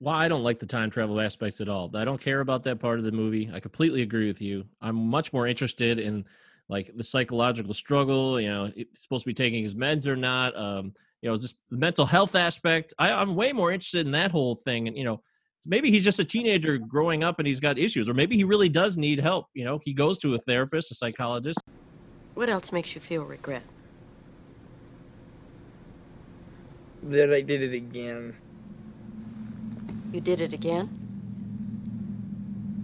Well, 0.00 0.14
I 0.14 0.28
don't 0.28 0.42
like 0.42 0.58
the 0.58 0.66
time 0.66 0.90
travel 0.90 1.20
aspects 1.20 1.60
at 1.60 1.68
all. 1.68 1.90
I 1.94 2.04
don't 2.04 2.20
care 2.20 2.40
about 2.40 2.64
that 2.64 2.80
part 2.80 2.98
of 2.98 3.04
the 3.04 3.12
movie. 3.12 3.50
I 3.52 3.60
completely 3.60 4.02
agree 4.02 4.26
with 4.26 4.42
you. 4.42 4.64
I'm 4.80 4.96
much 4.96 5.32
more 5.32 5.46
interested 5.46 5.98
in 5.98 6.24
like 6.68 6.90
the 6.96 7.04
psychological 7.04 7.74
struggle. 7.74 8.40
You 8.40 8.48
know, 8.48 8.72
supposed 8.94 9.24
to 9.24 9.28
be 9.28 9.34
taking 9.34 9.62
his 9.62 9.74
meds 9.74 10.06
or 10.06 10.16
not. 10.16 10.56
Um, 10.56 10.94
you 11.22 11.28
know, 11.28 11.34
is 11.34 11.42
this 11.42 11.54
the 11.70 11.76
mental 11.76 12.06
health 12.06 12.34
aspect? 12.34 12.94
I, 12.98 13.12
I'm 13.12 13.34
way 13.34 13.52
more 13.52 13.72
interested 13.72 14.06
in 14.06 14.12
that 14.12 14.30
whole 14.30 14.54
thing. 14.54 14.88
And 14.88 14.96
you 14.96 15.04
know, 15.04 15.22
maybe 15.64 15.90
he's 15.90 16.04
just 16.04 16.18
a 16.18 16.24
teenager 16.24 16.78
growing 16.78 17.24
up 17.24 17.38
and 17.38 17.48
he's 17.48 17.60
got 17.60 17.78
issues, 17.78 18.08
or 18.08 18.14
maybe 18.14 18.36
he 18.36 18.44
really 18.44 18.68
does 18.68 18.96
need 18.96 19.18
help. 19.18 19.46
You 19.54 19.64
know, 19.64 19.80
he 19.84 19.92
goes 19.92 20.18
to 20.20 20.34
a 20.34 20.38
therapist, 20.38 20.90
a 20.90 20.94
psychologist. 20.94 21.60
What 22.34 22.48
else 22.48 22.70
makes 22.70 22.94
you 22.94 23.00
feel 23.00 23.24
regret? 23.24 23.62
That 27.02 27.32
I 27.32 27.40
did 27.40 27.62
it 27.62 27.74
again. 27.74 28.36
You 30.12 30.20
did 30.20 30.40
it 30.40 30.52
again? 30.52 31.02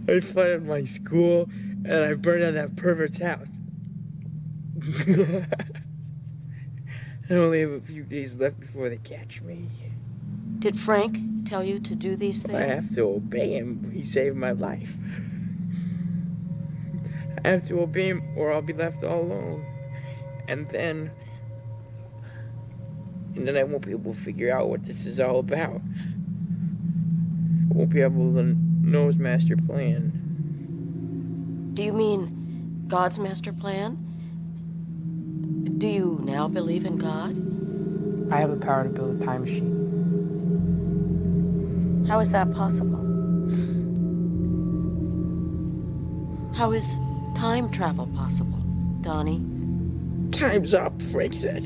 I 0.08 0.20
fired 0.20 0.66
my 0.66 0.84
school 0.84 1.48
and 1.84 1.92
I 1.92 2.14
burned 2.14 2.42
down 2.42 2.54
that 2.54 2.76
pervert's 2.76 3.18
house. 3.18 3.48
I 7.30 7.34
only 7.34 7.60
have 7.60 7.70
a 7.70 7.80
few 7.80 8.02
days 8.02 8.36
left 8.36 8.58
before 8.58 8.88
they 8.88 8.96
catch 8.96 9.40
me. 9.42 9.68
Did 10.58 10.78
Frank 10.78 11.18
tell 11.48 11.62
you 11.62 11.78
to 11.80 11.94
do 11.94 12.16
these 12.16 12.42
things? 12.42 12.56
I 12.56 12.62
have 12.62 12.92
to 12.96 13.02
obey 13.02 13.56
him. 13.56 13.90
He 13.92 14.02
saved 14.02 14.36
my 14.36 14.52
life. 14.52 14.92
I 17.44 17.48
have 17.48 17.66
to 17.68 17.80
obey 17.80 18.08
him 18.08 18.22
or 18.36 18.52
I'll 18.52 18.62
be 18.62 18.72
left 18.72 19.04
all 19.04 19.22
alone. 19.22 19.64
And 20.48 20.68
then. 20.70 21.10
And 23.36 23.46
then 23.46 23.56
I 23.56 23.62
won't 23.64 23.86
be 23.86 23.92
able 23.92 24.14
to 24.14 24.20
figure 24.20 24.52
out 24.52 24.68
what 24.68 24.84
this 24.84 25.06
is 25.06 25.18
all 25.20 25.38
about. 25.38 25.80
I 27.70 27.74
won't 27.74 27.90
be 27.90 28.02
able 28.02 28.34
to 28.34 28.42
know 28.42 29.06
his 29.06 29.16
master 29.16 29.56
plan. 29.56 30.12
Do 31.74 31.82
you 31.82 31.92
mean 31.92 32.84
God's 32.88 33.18
master 33.18 33.52
plan? 33.52 34.11
Do 35.64 35.86
you 35.88 36.20
now 36.22 36.48
believe 36.48 36.84
in 36.84 36.96
God? 36.96 37.36
I 38.32 38.38
have 38.38 38.50
the 38.50 38.56
power 38.56 38.84
to 38.84 38.90
build 38.90 39.20
a 39.20 39.24
time 39.24 39.42
machine. 39.42 39.82
How 42.08 42.20
is 42.20 42.30
that 42.30 42.52
possible? 42.52 42.98
How 46.54 46.72
is 46.72 46.98
time 47.34 47.70
travel 47.70 48.06
possible, 48.08 48.58
Donnie? 49.00 49.44
Time's 50.32 50.74
up, 50.74 51.00
Frank 51.02 51.32
said. 51.34 51.64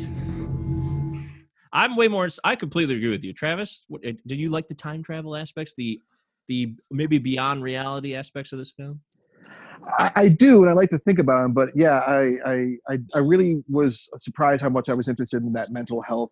I'm 1.72 1.96
way 1.96 2.08
more. 2.08 2.28
I 2.44 2.56
completely 2.56 2.96
agree 2.96 3.10
with 3.10 3.24
you, 3.24 3.32
Travis. 3.32 3.84
What, 3.88 4.06
uh, 4.06 4.12
did 4.26 4.38
you 4.38 4.50
like 4.50 4.68
the 4.68 4.74
time 4.74 5.02
travel 5.02 5.36
aspects? 5.36 5.74
The 5.74 6.00
the 6.48 6.74
maybe 6.90 7.18
beyond 7.18 7.62
reality 7.62 8.14
aspects 8.14 8.52
of 8.52 8.58
this 8.58 8.70
film? 8.70 9.00
I, 9.98 10.10
I 10.16 10.28
do, 10.28 10.62
and 10.62 10.70
I 10.70 10.72
like 10.72 10.90
to 10.90 10.98
think 10.98 11.18
about 11.18 11.42
them. 11.42 11.52
But 11.52 11.70
yeah, 11.74 11.98
I, 12.00 12.32
I 12.44 12.54
I 12.88 12.98
I 13.14 13.18
really 13.20 13.62
was 13.68 14.08
surprised 14.18 14.62
how 14.62 14.68
much 14.68 14.88
I 14.88 14.94
was 14.94 15.08
interested 15.08 15.42
in 15.42 15.52
that 15.54 15.70
mental 15.70 16.02
health 16.02 16.30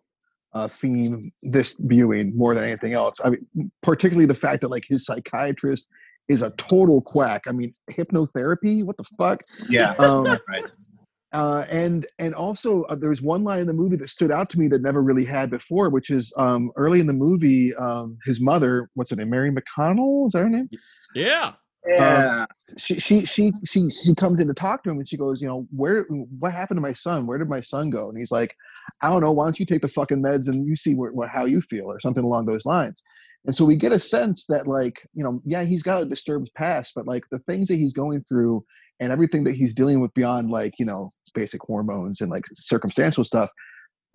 uh, 0.53 0.67
theme 0.67 1.31
this 1.43 1.75
viewing 1.81 2.35
more 2.35 2.55
than 2.55 2.63
anything 2.63 2.93
else. 2.93 3.19
I 3.23 3.31
mean, 3.31 3.71
particularly 3.81 4.25
the 4.25 4.33
fact 4.33 4.61
that 4.61 4.69
like 4.69 4.85
his 4.87 5.05
psychiatrist 5.05 5.89
is 6.27 6.41
a 6.41 6.49
total 6.51 7.01
quack. 7.01 7.43
I 7.47 7.51
mean, 7.51 7.71
hypnotherapy? 7.91 8.83
What 8.83 8.97
the 8.97 9.03
fuck? 9.19 9.41
Yeah. 9.69 9.93
Um, 9.99 10.25
right. 10.51 10.63
uh, 11.33 11.65
and 11.69 12.05
and 12.19 12.33
also 12.33 12.83
uh, 12.83 12.95
there 12.95 13.09
was 13.09 13.21
one 13.21 13.43
line 13.43 13.59
in 13.59 13.67
the 13.67 13.73
movie 13.73 13.97
that 13.97 14.09
stood 14.09 14.31
out 14.31 14.49
to 14.51 14.59
me 14.59 14.67
that 14.69 14.81
never 14.81 15.01
really 15.01 15.25
had 15.25 15.49
before, 15.49 15.89
which 15.89 16.09
is 16.09 16.33
um, 16.37 16.71
early 16.75 16.99
in 16.99 17.07
the 17.07 17.13
movie, 17.13 17.75
um, 17.75 18.17
his 18.25 18.41
mother, 18.41 18.89
what's 18.93 19.09
her 19.09 19.15
name, 19.15 19.29
Mary 19.29 19.51
McDonnell, 19.51 20.27
is 20.27 20.33
that 20.33 20.39
her 20.39 20.49
name? 20.49 20.69
Yeah. 21.13 21.53
Um, 21.93 22.47
she, 22.77 22.99
she 22.99 23.25
she 23.25 23.51
she 23.63 23.89
she 23.89 24.15
comes 24.15 24.39
in 24.39 24.47
to 24.47 24.53
talk 24.53 24.83
to 24.83 24.89
him 24.89 24.97
and 24.97 25.07
she 25.07 25.17
goes, 25.17 25.41
you 25.41 25.47
know, 25.47 25.67
where 25.75 26.03
what 26.39 26.51
happened 26.51 26.77
to 26.77 26.81
my 26.81 26.93
son? 26.93 27.27
Where 27.27 27.37
did 27.37 27.49
my 27.49 27.61
son 27.61 27.89
go? 27.89 28.09
And 28.09 28.17
he's 28.17 28.31
like, 28.31 28.55
I 29.01 29.11
don't 29.11 29.21
know. 29.21 29.31
Why 29.31 29.45
don't 29.45 29.59
you 29.59 29.65
take 29.65 29.81
the 29.81 29.87
fucking 29.87 30.21
meds 30.21 30.47
and 30.47 30.65
you 30.65 30.75
see 30.75 30.95
where, 30.95 31.11
what 31.11 31.29
how 31.29 31.45
you 31.45 31.61
feel 31.61 31.85
or 31.85 31.99
something 31.99 32.23
along 32.23 32.47
those 32.47 32.65
lines. 32.65 33.03
And 33.45 33.53
so 33.53 33.63
we 33.63 33.75
get 33.75 33.91
a 33.91 33.99
sense 33.99 34.45
that 34.47 34.67
like 34.67 35.07
you 35.13 35.23
know, 35.23 35.41
yeah, 35.45 35.63
he's 35.63 35.83
got 35.83 36.01
a 36.01 36.05
disturbed 36.05 36.49
past, 36.55 36.93
but 36.95 37.07
like 37.07 37.23
the 37.31 37.39
things 37.39 37.67
that 37.67 37.75
he's 37.75 37.93
going 37.93 38.23
through 38.23 38.65
and 38.99 39.11
everything 39.11 39.43
that 39.43 39.55
he's 39.55 39.73
dealing 39.73 40.01
with 40.01 40.13
beyond 40.15 40.49
like 40.49 40.73
you 40.79 40.85
know 40.85 41.09
basic 41.35 41.61
hormones 41.61 42.21
and 42.21 42.31
like 42.31 42.45
circumstantial 42.55 43.23
stuff. 43.23 43.49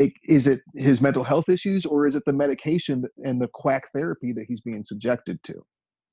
It, 0.01 0.13
is 0.25 0.47
it 0.47 0.63
his 0.75 1.03
mental 1.03 1.23
health 1.23 1.51
issues 1.51 1.85
or 1.85 2.07
is 2.07 2.17
it 2.17 2.23
the 2.25 2.33
medication 2.33 3.05
and 3.23 3.41
the 3.41 3.49
quack 3.53 3.85
therapy 3.95 4.33
that 4.33 4.47
he's 4.49 4.63
being 4.63 4.83
subjected 4.83 5.39
to? 5.45 5.63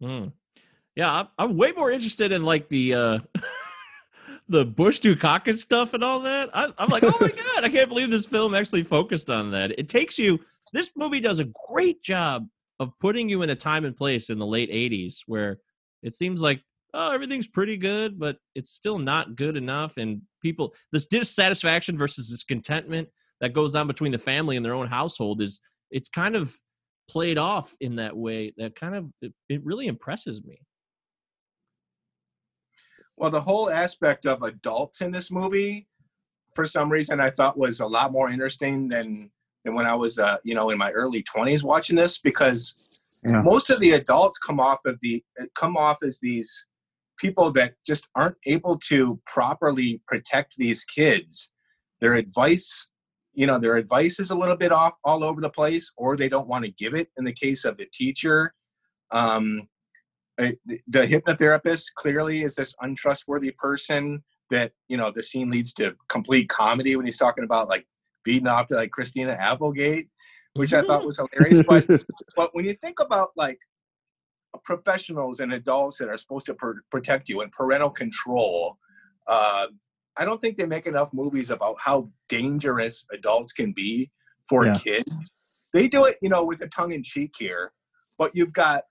Mm. 0.03 0.33
Yeah, 0.97 1.13
I'm, 1.13 1.27
I'm 1.37 1.57
way 1.57 1.73
more 1.73 1.91
interested 1.91 2.31
in 2.31 2.43
like 2.43 2.67
the 2.69 2.95
uh 2.95 3.19
the 4.49 4.65
Bush 4.65 4.99
Dukakis 4.99 5.59
stuff 5.59 5.93
and 5.93 6.03
all 6.03 6.19
that. 6.21 6.49
I, 6.53 6.73
I'm 6.79 6.89
like, 6.89 7.03
oh 7.03 7.15
my 7.21 7.29
god, 7.55 7.63
I 7.63 7.69
can't 7.69 7.87
believe 7.87 8.09
this 8.09 8.25
film 8.25 8.55
actually 8.55 8.81
focused 8.81 9.29
on 9.29 9.51
that. 9.51 9.77
It 9.77 9.89
takes 9.89 10.17
you. 10.17 10.39
This 10.73 10.89
movie 10.97 11.19
does 11.19 11.39
a 11.39 11.49
great 11.69 12.01
job 12.01 12.47
of 12.79 12.91
putting 12.99 13.29
you 13.29 13.43
in 13.43 13.51
a 13.51 13.55
time 13.55 13.85
and 13.85 13.95
place 13.95 14.31
in 14.31 14.39
the 14.39 14.45
late 14.45 14.71
'80s 14.71 15.19
where 15.27 15.59
it 16.01 16.15
seems 16.15 16.41
like 16.41 16.63
oh 16.95 17.11
everything's 17.13 17.47
pretty 17.47 17.77
good, 17.77 18.17
but 18.17 18.37
it's 18.55 18.71
still 18.71 18.97
not 18.97 19.35
good 19.35 19.55
enough, 19.55 19.97
and 19.97 20.23
people 20.41 20.73
this 20.91 21.05
dissatisfaction 21.05 21.95
versus 21.95 22.31
this 22.31 22.43
contentment 22.43 23.07
that 23.39 23.53
goes 23.53 23.75
on 23.75 23.85
between 23.85 24.11
the 24.11 24.17
family 24.17 24.57
and 24.57 24.65
their 24.65 24.73
own 24.73 24.87
household 24.87 25.43
is 25.43 25.61
it's 25.91 26.09
kind 26.09 26.35
of 26.35 26.55
played 27.07 27.37
off 27.37 27.75
in 27.81 27.97
that 27.97 28.17
way 28.17 28.51
that 28.57 28.73
kind 28.73 28.95
of 28.95 29.11
it, 29.21 29.31
it 29.47 29.63
really 29.63 29.85
impresses 29.85 30.43
me 30.43 30.57
Well, 33.17 33.31
the 33.31 33.41
whole 33.41 33.69
aspect 33.69 34.25
of 34.25 34.43
adults 34.43 35.01
in 35.01 35.11
this 35.11 35.31
movie, 35.31 35.87
for 36.55 36.65
some 36.65 36.89
reason, 36.91 37.19
I 37.19 37.31
thought 37.31 37.57
was 37.57 37.79
a 37.79 37.87
lot 37.87 38.11
more 38.11 38.29
interesting 38.29 38.87
than 38.87 39.31
than 39.65 39.73
when 39.75 39.85
I 39.85 39.95
was, 39.95 40.17
uh, 40.19 40.37
you 40.43 40.55
know, 40.55 40.69
in 40.69 40.77
my 40.77 40.91
early 40.91 41.23
twenties 41.23 41.63
watching 41.63 41.95
this 41.95 42.17
because 42.19 42.83
Yeah. 43.25 43.41
most 43.41 43.69
of 43.71 43.79
the 43.79 43.91
adults 43.91 44.37
come 44.37 44.59
off 44.59 44.79
of 44.85 44.99
the 45.01 45.23
come 45.55 45.75
off 45.75 45.97
as 46.03 46.19
these 46.19 46.65
people 47.17 47.51
that 47.53 47.73
just 47.85 48.07
aren't 48.15 48.37
able 48.45 48.77
to 48.89 49.19
properly 49.25 50.01
protect 50.07 50.55
these 50.57 50.83
kids 50.85 51.49
their 51.99 52.13
advice 52.13 52.89
you 53.33 53.47
know 53.47 53.57
their 53.59 53.75
advice 53.75 54.19
is 54.19 54.29
a 54.29 54.35
little 54.35 54.55
bit 54.55 54.71
off 54.71 54.93
all 55.03 55.23
over 55.23 55.41
the 55.41 55.49
place 55.49 55.91
or 55.97 56.15
they 56.15 56.29
don't 56.29 56.47
want 56.47 56.63
to 56.63 56.71
give 56.71 56.93
it 56.93 57.09
in 57.17 57.25
the 57.25 57.33
case 57.33 57.65
of 57.65 57.75
the 57.77 57.87
teacher 57.91 58.53
um 59.11 59.67
uh, 60.39 60.51
the, 60.65 60.79
the 60.87 61.07
hypnotherapist 61.07 61.85
clearly 61.95 62.43
is 62.43 62.55
this 62.55 62.75
untrustworthy 62.81 63.51
person 63.51 64.23
that 64.49 64.71
you 64.87 64.97
know 64.97 65.11
the 65.11 65.23
scene 65.23 65.49
leads 65.49 65.73
to 65.73 65.93
complete 66.09 66.47
comedy 66.49 66.95
when 66.95 67.05
he's 67.05 67.17
talking 67.17 67.43
about 67.43 67.67
like 67.67 67.85
beating 68.23 68.47
off 68.47 68.67
to 68.67 68.75
like 68.75 68.91
christina 68.91 69.35
applegate 69.39 70.07
which 70.53 70.73
i 70.73 70.81
thought 70.81 71.05
was 71.05 71.17
hilarious 71.17 71.63
but 71.67 71.85
but 72.35 72.49
when 72.53 72.65
you 72.65 72.73
think 72.73 72.99
about 72.99 73.29
like 73.35 73.59
professionals 74.63 75.39
and 75.39 75.53
adults 75.53 75.97
that 75.97 76.07
are 76.09 76.17
supposed 76.17 76.45
to 76.45 76.53
pr- 76.53 76.79
protect 76.91 77.29
you 77.29 77.41
and 77.41 77.51
parental 77.51 77.89
control 77.89 78.77
uh, 79.27 79.67
i 80.17 80.25
don't 80.25 80.41
think 80.41 80.57
they 80.57 80.65
make 80.65 80.87
enough 80.87 81.09
movies 81.13 81.49
about 81.49 81.75
how 81.79 82.09
dangerous 82.29 83.05
adults 83.13 83.53
can 83.53 83.71
be 83.73 84.09
for 84.47 84.65
Yeah. 84.65 84.77
kids 84.77 85.67
they 85.73 85.87
do 85.87 86.05
it 86.05 86.17
you 86.21 86.29
know 86.29 86.43
with 86.43 86.61
a 86.61 86.67
tongue-in-cheek 86.67 87.33
here 87.37 87.73
but 88.17 88.31
you've 88.33 88.53
got 88.53 88.83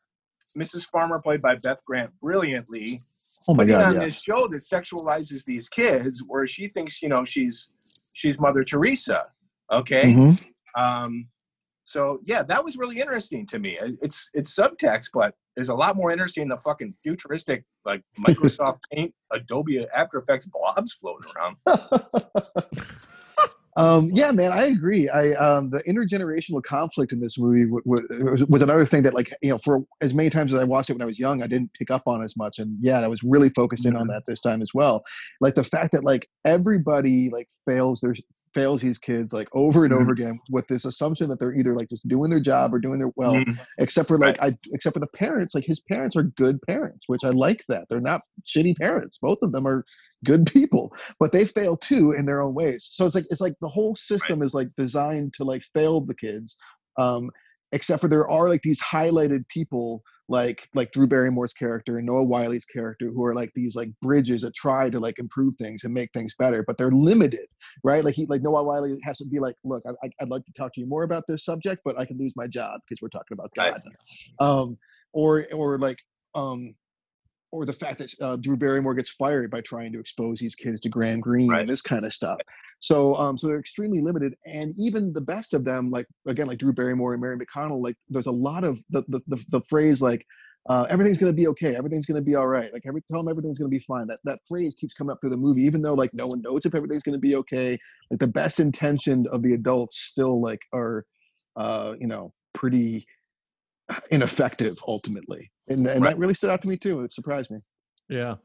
mrs 0.58 0.84
farmer 0.86 1.20
played 1.20 1.40
by 1.42 1.54
beth 1.56 1.80
grant 1.86 2.10
brilliantly 2.20 2.98
Oh 3.48 3.54
my 3.54 3.64
God, 3.64 3.84
on 3.84 3.94
yeah. 3.94 4.06
this 4.06 4.22
show 4.22 4.48
that 4.48 4.56
sexualizes 4.58 5.44
these 5.44 5.68
kids 5.68 6.22
where 6.26 6.46
she 6.48 6.68
thinks 6.68 7.00
you 7.02 7.08
know 7.08 7.24
she's 7.24 7.76
she's 8.12 8.36
mother 8.40 8.64
teresa 8.64 9.22
okay 9.72 10.12
Mhm. 10.12 10.52
um, 10.76 11.28
so 11.88 12.18
yeah, 12.24 12.42
that 12.42 12.64
was 12.64 12.76
really 12.76 12.98
interesting 12.98 13.46
to 13.46 13.60
me. 13.60 13.78
It's 14.02 14.28
it's 14.34 14.52
subtext, 14.52 15.10
but 15.14 15.34
there's 15.54 15.68
a 15.68 15.74
lot 15.74 15.94
more 15.94 16.10
interesting 16.10 16.48
than 16.48 16.58
fucking 16.58 16.90
futuristic 17.00 17.62
like 17.84 18.02
Microsoft 18.26 18.78
Paint, 18.92 19.14
Adobe 19.32 19.86
After 19.94 20.18
Effects 20.18 20.46
blobs 20.46 20.94
floating 20.94 21.30
around. 21.36 21.56
Um, 23.76 24.08
yeah, 24.14 24.30
man, 24.32 24.52
I 24.52 24.64
agree. 24.66 25.06
I 25.08 25.32
um, 25.32 25.68
the 25.68 25.82
intergenerational 25.86 26.62
conflict 26.62 27.12
in 27.12 27.20
this 27.20 27.36
movie 27.38 27.66
w- 27.66 27.82
w- 27.84 28.46
was 28.48 28.62
another 28.62 28.86
thing 28.86 29.02
that, 29.02 29.12
like, 29.12 29.34
you 29.42 29.50
know, 29.50 29.58
for 29.62 29.80
as 30.00 30.14
many 30.14 30.30
times 30.30 30.54
as 30.54 30.60
I 30.60 30.64
watched 30.64 30.88
it 30.88 30.94
when 30.94 31.02
I 31.02 31.06
was 31.06 31.18
young, 31.18 31.42
I 31.42 31.46
didn't 31.46 31.70
pick 31.74 31.90
up 31.90 32.02
on 32.06 32.22
as 32.24 32.36
much. 32.38 32.58
And 32.58 32.76
yeah, 32.80 33.00
I 33.00 33.06
was 33.08 33.22
really 33.22 33.50
focused 33.50 33.84
in 33.84 33.94
on 33.94 34.06
that 34.08 34.22
this 34.26 34.40
time 34.40 34.62
as 34.62 34.70
well. 34.72 35.04
Like 35.42 35.54
the 35.56 35.64
fact 35.64 35.92
that 35.92 36.04
like 36.04 36.26
everybody 36.46 37.28
like 37.30 37.48
fails 37.66 38.00
their 38.00 38.14
fails 38.54 38.80
these 38.80 38.96
kids 38.96 39.34
like 39.34 39.48
over 39.52 39.84
and 39.84 39.92
over 39.92 40.12
again 40.12 40.40
with 40.48 40.66
this 40.68 40.86
assumption 40.86 41.28
that 41.28 41.38
they're 41.38 41.54
either 41.54 41.74
like 41.76 41.90
just 41.90 42.08
doing 42.08 42.30
their 42.30 42.40
job 42.40 42.72
or 42.72 42.78
doing 42.78 42.98
their 42.98 43.10
well, 43.16 43.34
Mhm. 43.34 43.58
except 43.78 44.08
for 44.08 44.18
like 44.18 44.40
I 44.40 44.56
except 44.72 44.94
for 44.94 45.00
the 45.00 45.08
parents. 45.14 45.54
Like 45.54 45.64
his 45.64 45.80
parents 45.80 46.16
are 46.16 46.22
good 46.38 46.58
parents, 46.66 47.04
which 47.08 47.24
I 47.24 47.30
like 47.30 47.62
that 47.68 47.86
they're 47.90 48.00
not 48.00 48.22
shitty 48.46 48.76
parents. 48.78 49.18
Both 49.20 49.38
of 49.42 49.52
them 49.52 49.66
are 49.66 49.84
good 50.24 50.46
people 50.46 50.90
but 51.20 51.32
they 51.32 51.46
fail 51.46 51.76
too 51.76 52.12
in 52.12 52.26
their 52.26 52.42
own 52.42 52.54
ways. 52.54 52.88
So 52.90 53.06
it's 53.06 53.14
like 53.14 53.26
it's 53.30 53.40
like 53.40 53.54
the 53.60 53.68
whole 53.68 53.94
system 53.96 54.42
is 54.42 54.54
like 54.54 54.68
designed 54.76 55.34
to 55.34 55.44
like 55.44 55.62
fail 55.74 56.00
the 56.00 56.14
kids 56.14 56.56
um 56.98 57.30
except 57.72 58.00
for 58.00 58.08
there 58.08 58.28
are 58.28 58.48
like 58.48 58.62
these 58.62 58.80
highlighted 58.80 59.42
people 59.48 60.02
like 60.28 60.68
like 60.74 60.90
drew 60.92 61.06
barrymore's 61.06 61.52
character 61.52 61.98
and 61.98 62.06
noah 62.06 62.24
wyle's 62.24 62.64
character 62.64 63.06
who 63.06 63.24
are 63.24 63.34
like 63.34 63.50
these 63.54 63.76
like 63.76 63.90
bridges 64.02 64.42
that 64.42 64.54
try 64.54 64.90
to 64.90 64.98
like 64.98 65.18
improve 65.18 65.54
things 65.58 65.84
and 65.84 65.94
make 65.94 66.10
things 66.12 66.34
better 66.38 66.64
but 66.66 66.76
they're 66.78 66.90
limited 66.90 67.46
right? 67.84 68.04
Like 68.04 68.14
he 68.14 68.26
like 68.26 68.42
noah 68.42 68.62
wyle 68.62 68.96
has 69.04 69.18
to 69.18 69.26
be 69.30 69.38
like 69.38 69.54
look 69.64 69.82
I, 69.86 70.06
I- 70.06 70.10
i'd 70.22 70.30
like 70.30 70.44
to 70.46 70.52
talk 70.52 70.72
to 70.74 70.80
you 70.80 70.86
more 70.86 71.04
about 71.04 71.24
this 71.28 71.44
subject 71.44 71.82
but 71.84 71.98
i 72.00 72.04
can 72.04 72.18
lose 72.18 72.32
my 72.36 72.46
job 72.46 72.80
because 72.88 73.00
we're 73.02 73.08
talking 73.08 73.36
about 73.38 73.50
god. 73.54 73.80
um 74.40 74.78
or 75.12 75.46
or 75.52 75.78
like 75.78 75.98
um 76.34 76.74
or 77.56 77.64
the 77.64 77.72
fact 77.72 77.98
that 77.98 78.14
uh, 78.20 78.36
Drew 78.36 78.56
Barrymore 78.56 78.94
gets 78.94 79.08
fired 79.08 79.50
by 79.50 79.62
trying 79.62 79.90
to 79.92 79.98
expose 79.98 80.38
these 80.38 80.54
kids 80.54 80.78
to 80.82 80.90
Graham 80.90 81.20
Greene 81.20 81.52
and 81.52 81.68
this 81.68 81.80
kind 81.80 82.04
of 82.04 82.12
stuff. 82.12 82.36
So, 82.80 83.16
um, 83.16 83.38
so 83.38 83.46
they're 83.46 83.58
extremely 83.58 84.02
limited, 84.02 84.34
and 84.44 84.74
even 84.78 85.14
the 85.14 85.22
best 85.22 85.54
of 85.54 85.64
them, 85.64 85.90
like 85.90 86.06
again, 86.28 86.46
like 86.46 86.58
Drew 86.58 86.74
Barrymore 86.74 87.14
and 87.14 87.22
Mary 87.22 87.38
McDonnell, 87.38 87.82
like 87.82 87.96
there's 88.10 88.26
a 88.26 88.32
lot 88.32 88.62
of 88.62 88.78
the 88.90 89.02
the 89.08 89.20
the, 89.26 89.44
the 89.48 89.60
phrase 89.62 90.00
like. 90.00 90.24
Uh, 90.68 90.84
everything's 90.90 91.16
gonna 91.16 91.32
be 91.32 91.46
okay. 91.46 91.76
Everything's 91.76 92.06
gonna 92.06 92.20
be 92.20 92.34
all 92.34 92.48
right. 92.48 92.72
Like 92.72 92.82
every 92.88 93.00
tell 93.08 93.22
them 93.22 93.30
everything's 93.30 93.56
gonna 93.56 93.68
be 93.68 93.78
fine. 93.78 94.08
That 94.08 94.18
that 94.24 94.40
phrase 94.48 94.74
keeps 94.74 94.94
coming 94.94 95.12
up 95.12 95.20
through 95.20 95.30
the 95.30 95.36
movie, 95.36 95.62
even 95.62 95.80
though 95.80 95.94
like 95.94 96.10
no 96.12 96.26
one 96.26 96.42
knows 96.42 96.66
if 96.66 96.74
everything's 96.74 97.04
gonna 97.04 97.18
be 97.18 97.36
okay. 97.36 97.78
Like 98.10 98.18
the 98.18 98.26
best 98.26 98.58
intentioned 98.58 99.28
of 99.28 99.42
the 99.44 99.54
adults 99.54 99.96
still 99.96 100.42
like 100.42 100.58
are, 100.72 101.04
uh, 101.54 101.94
you 102.00 102.08
know, 102.08 102.32
pretty 102.52 103.00
ineffective 104.10 104.76
ultimately, 104.86 105.50
and 105.68 105.84
and 105.86 106.04
that 106.04 106.18
really 106.18 106.34
stood 106.34 106.50
out 106.50 106.62
to 106.62 106.68
me 106.68 106.76
too. 106.76 107.02
It 107.02 107.12
surprised 107.12 107.50
me. 107.50 107.58
Yeah. 108.08 108.36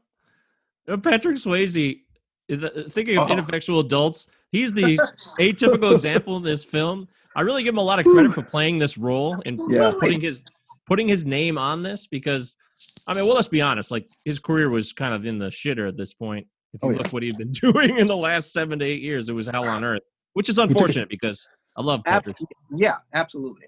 Uh, 0.88 0.96
Patrick 0.96 1.36
Swayze, 1.36 2.00
uh, 2.50 2.68
thinking 2.90 3.16
of 3.18 3.28
Oh. 3.30 3.32
ineffectual 3.32 3.80
adults, 3.80 4.28
he's 4.50 4.72
the 4.72 4.98
atypical 5.40 5.92
example 5.94 6.36
in 6.36 6.42
this 6.42 6.64
film. 6.64 7.08
I 7.36 7.42
really 7.42 7.62
give 7.62 7.74
him 7.74 7.78
a 7.78 7.82
lot 7.82 7.98
of 7.98 8.04
credit 8.04 8.32
for 8.32 8.42
playing 8.42 8.78
this 8.78 8.98
role 8.98 9.40
and 9.46 9.60
Yeah. 9.70 9.92
putting 9.98 10.20
his 10.20 10.42
putting 10.86 11.06
his 11.08 11.24
name 11.24 11.56
on 11.58 11.82
this 11.82 12.06
because 12.08 12.56
I 13.06 13.14
mean, 13.14 13.24
well, 13.26 13.34
let's 13.36 13.48
be 13.48 13.60
honest, 13.62 13.90
like 13.90 14.08
his 14.24 14.40
career 14.40 14.70
was 14.70 14.92
kind 14.92 15.14
of 15.14 15.24
in 15.24 15.38
the 15.38 15.48
shitter 15.48 15.86
at 15.88 15.96
this 15.96 16.12
point. 16.14 16.46
If 16.74 16.80
you 16.82 16.88
Oh, 16.88 16.92
yeah. 16.92 16.98
look 16.98 17.12
what 17.12 17.22
he'd 17.22 17.36
been 17.38 17.52
doing 17.62 17.98
in 17.98 18.06
the 18.06 18.16
last 18.16 18.52
seven 18.52 18.78
to 18.80 18.84
eight 18.84 19.02
years, 19.02 19.28
it 19.28 19.34
was 19.34 19.46
hell 19.46 19.68
on 19.68 19.84
earth, 19.84 20.02
which 20.32 20.48
is 20.48 20.58
unfortunate 20.58 21.08
because 21.08 21.48
I 21.76 21.82
love 21.82 22.02
Patrick. 22.04 22.36
Yeah, 22.74 22.96
absolutely. 23.14 23.66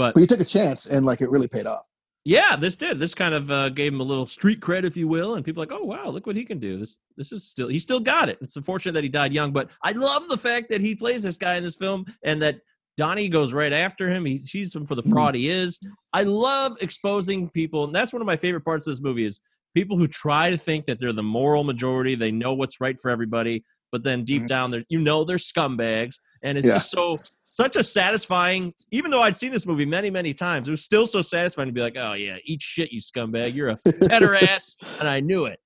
But 0.00 0.14
But 0.14 0.20
you 0.20 0.26
took 0.26 0.40
a 0.40 0.46
chance, 0.46 0.86
and 0.86 1.04
like 1.04 1.20
it 1.20 1.28
really 1.28 1.46
paid 1.46 1.66
off. 1.66 1.84
Yeah, 2.24 2.56
this 2.56 2.74
did. 2.74 2.98
This 2.98 3.14
kind 3.14 3.34
of 3.34 3.50
uh, 3.50 3.68
gave 3.68 3.92
him 3.92 4.00
a 4.00 4.04
little 4.04 4.26
street 4.26 4.60
cred, 4.60 4.84
if 4.84 4.96
you 4.96 5.06
will, 5.06 5.34
and 5.34 5.44
people 5.44 5.62
are 5.62 5.66
like, 5.66 5.78
oh 5.78 5.84
wow, 5.84 6.08
look 6.08 6.26
what 6.26 6.36
he 6.36 6.44
can 6.46 6.58
do. 6.58 6.78
This 6.78 6.96
this 7.18 7.32
is 7.32 7.46
still 7.46 7.68
he 7.68 7.78
still 7.78 8.00
got 8.00 8.30
it. 8.30 8.38
It's 8.40 8.56
unfortunate 8.56 8.92
that 8.92 9.04
he 9.04 9.10
died 9.10 9.34
young, 9.34 9.52
but 9.52 9.68
I 9.84 9.92
love 9.92 10.26
the 10.28 10.38
fact 10.38 10.70
that 10.70 10.80
he 10.80 10.94
plays 10.94 11.22
this 11.22 11.36
guy 11.36 11.56
in 11.56 11.62
this 11.62 11.76
film 11.76 12.06
and 12.24 12.40
that 12.40 12.60
Donnie 12.96 13.28
goes 13.28 13.52
right 13.52 13.74
after 13.74 14.10
him. 14.10 14.24
He 14.24 14.38
sees 14.38 14.74
him 14.74 14.86
for 14.86 14.94
the 14.94 15.02
fraud 15.02 15.34
he 15.34 15.50
is. 15.50 15.78
I 16.14 16.22
love 16.22 16.78
exposing 16.80 17.50
people, 17.50 17.84
and 17.84 17.94
that's 17.94 18.14
one 18.14 18.22
of 18.22 18.26
my 18.26 18.38
favorite 18.38 18.64
parts 18.64 18.86
of 18.86 18.92
this 18.92 19.02
movie 19.02 19.26
is 19.26 19.42
people 19.74 19.98
who 19.98 20.06
try 20.06 20.48
to 20.48 20.56
think 20.56 20.86
that 20.86 20.98
they're 20.98 21.12
the 21.12 21.22
moral 21.22 21.62
majority, 21.62 22.14
they 22.14 22.32
know 22.32 22.54
what's 22.54 22.80
right 22.80 22.98
for 22.98 23.10
everybody, 23.10 23.64
but 23.92 24.02
then 24.04 24.24
deep 24.24 24.40
mm-hmm. 24.40 24.46
down, 24.46 24.70
they're 24.70 24.84
you 24.88 25.00
know 25.00 25.24
they're 25.24 25.36
scumbags, 25.36 26.16
and 26.42 26.58
it's 26.58 26.66
Yeah. 26.66 26.74
just 26.74 26.90
so 26.90 27.18
such 27.44 27.76
a 27.76 27.84
satisfying. 27.84 28.72
Even 28.90 29.10
though 29.10 29.22
I'd 29.22 29.36
seen 29.36 29.52
this 29.52 29.66
movie 29.66 29.86
many 29.86 30.10
many 30.10 30.34
times, 30.34 30.68
it 30.68 30.70
was 30.70 30.82
still 30.82 31.06
so 31.06 31.22
satisfying 31.22 31.68
to 31.68 31.72
be 31.72 31.80
like, 31.80 31.96
oh 31.96 32.14
yeah, 32.14 32.36
eat 32.44 32.62
shit, 32.62 32.92
you 32.92 33.00
scumbag, 33.00 33.54
you're 33.54 33.70
a 33.70 33.78
better 34.06 34.34
ass, 34.42 34.76
and 35.00 35.08
I 35.08 35.20
knew 35.20 35.46
it. 35.46 35.60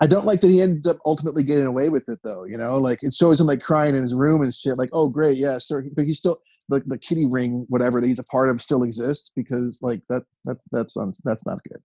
I 0.00 0.06
don't 0.06 0.26
like 0.26 0.40
that 0.42 0.48
he 0.48 0.60
ends 0.60 0.86
up 0.86 0.98
ultimately 1.06 1.42
getting 1.42 1.66
away 1.66 1.88
with 1.88 2.08
it 2.08 2.18
though. 2.22 2.44
You 2.44 2.58
know, 2.58 2.76
like 2.78 3.02
it 3.02 3.14
shows 3.14 3.40
him 3.40 3.46
like 3.46 3.60
crying 3.60 3.94
in 3.94 4.02
his 4.02 4.14
room 4.14 4.42
and 4.42 4.52
shit. 4.52 4.78
Like, 4.78 4.90
oh 4.92 5.08
great, 5.08 5.38
yeah, 5.38 5.58
sir. 5.58 5.84
But 5.94 6.04
he's 6.04 6.18
still 6.18 6.38
the 6.68 6.82
the 6.86 6.98
kitty 6.98 7.26
ring, 7.30 7.64
whatever 7.68 8.00
that 8.00 8.06
he's 8.06 8.18
a 8.18 8.24
part 8.24 8.48
of, 8.48 8.60
still 8.60 8.82
exists 8.82 9.30
because 9.34 9.80
like 9.82 10.02
that 10.08 10.24
that 10.44 10.58
that's 10.72 10.94
that's 11.24 11.46
not 11.46 11.62
good. 11.64 11.82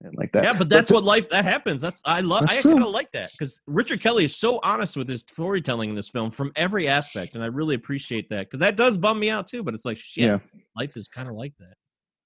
And 0.00 0.14
like 0.16 0.30
that. 0.32 0.44
yeah, 0.44 0.52
but 0.56 0.68
that's 0.68 0.92
what 0.92 1.02
life 1.02 1.28
that 1.30 1.44
happens. 1.44 1.80
That's 1.80 2.00
I 2.04 2.20
love. 2.20 2.42
That's 2.42 2.64
I 2.64 2.68
kind 2.70 2.82
of 2.82 2.90
like 2.90 3.10
that 3.10 3.28
because 3.32 3.60
Richard 3.66 4.00
Kelly 4.00 4.24
is 4.24 4.36
so 4.36 4.60
honest 4.62 4.96
with 4.96 5.08
his 5.08 5.22
storytelling 5.22 5.90
in 5.90 5.96
this 5.96 6.08
film 6.08 6.30
from 6.30 6.52
every 6.54 6.86
aspect, 6.86 7.34
and 7.34 7.42
I 7.42 7.48
really 7.48 7.74
appreciate 7.74 8.28
that 8.30 8.46
because 8.46 8.60
that 8.60 8.76
does 8.76 8.96
bum 8.96 9.18
me 9.18 9.28
out 9.28 9.48
too. 9.48 9.64
But 9.64 9.74
it's 9.74 9.84
like 9.84 9.98
shit, 9.98 10.24
Yeah. 10.24 10.38
life 10.76 10.96
is 10.96 11.08
kind 11.08 11.28
of 11.28 11.34
like 11.34 11.52
that. 11.58 11.74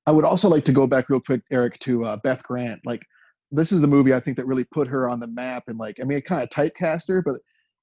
I 0.06 0.10
would 0.10 0.24
also 0.26 0.48
like 0.50 0.64
to 0.64 0.72
go 0.72 0.86
back 0.86 1.08
real 1.08 1.20
quick, 1.20 1.40
Eric, 1.50 1.78
to 1.80 2.04
uh, 2.04 2.16
Beth 2.22 2.42
Grant. 2.42 2.80
Like, 2.84 3.00
this 3.50 3.72
is 3.72 3.80
the 3.80 3.86
movie 3.86 4.12
I 4.12 4.20
think 4.20 4.36
that 4.36 4.46
really 4.46 4.64
put 4.64 4.86
her 4.88 5.08
on 5.08 5.18
the 5.20 5.28
map, 5.28 5.64
and 5.68 5.78
like, 5.78 5.96
I 6.00 6.04
mean, 6.04 6.18
it 6.18 6.24
kind 6.26 6.42
of 6.42 6.50
typecast 6.50 7.08
her, 7.08 7.22
but 7.22 7.36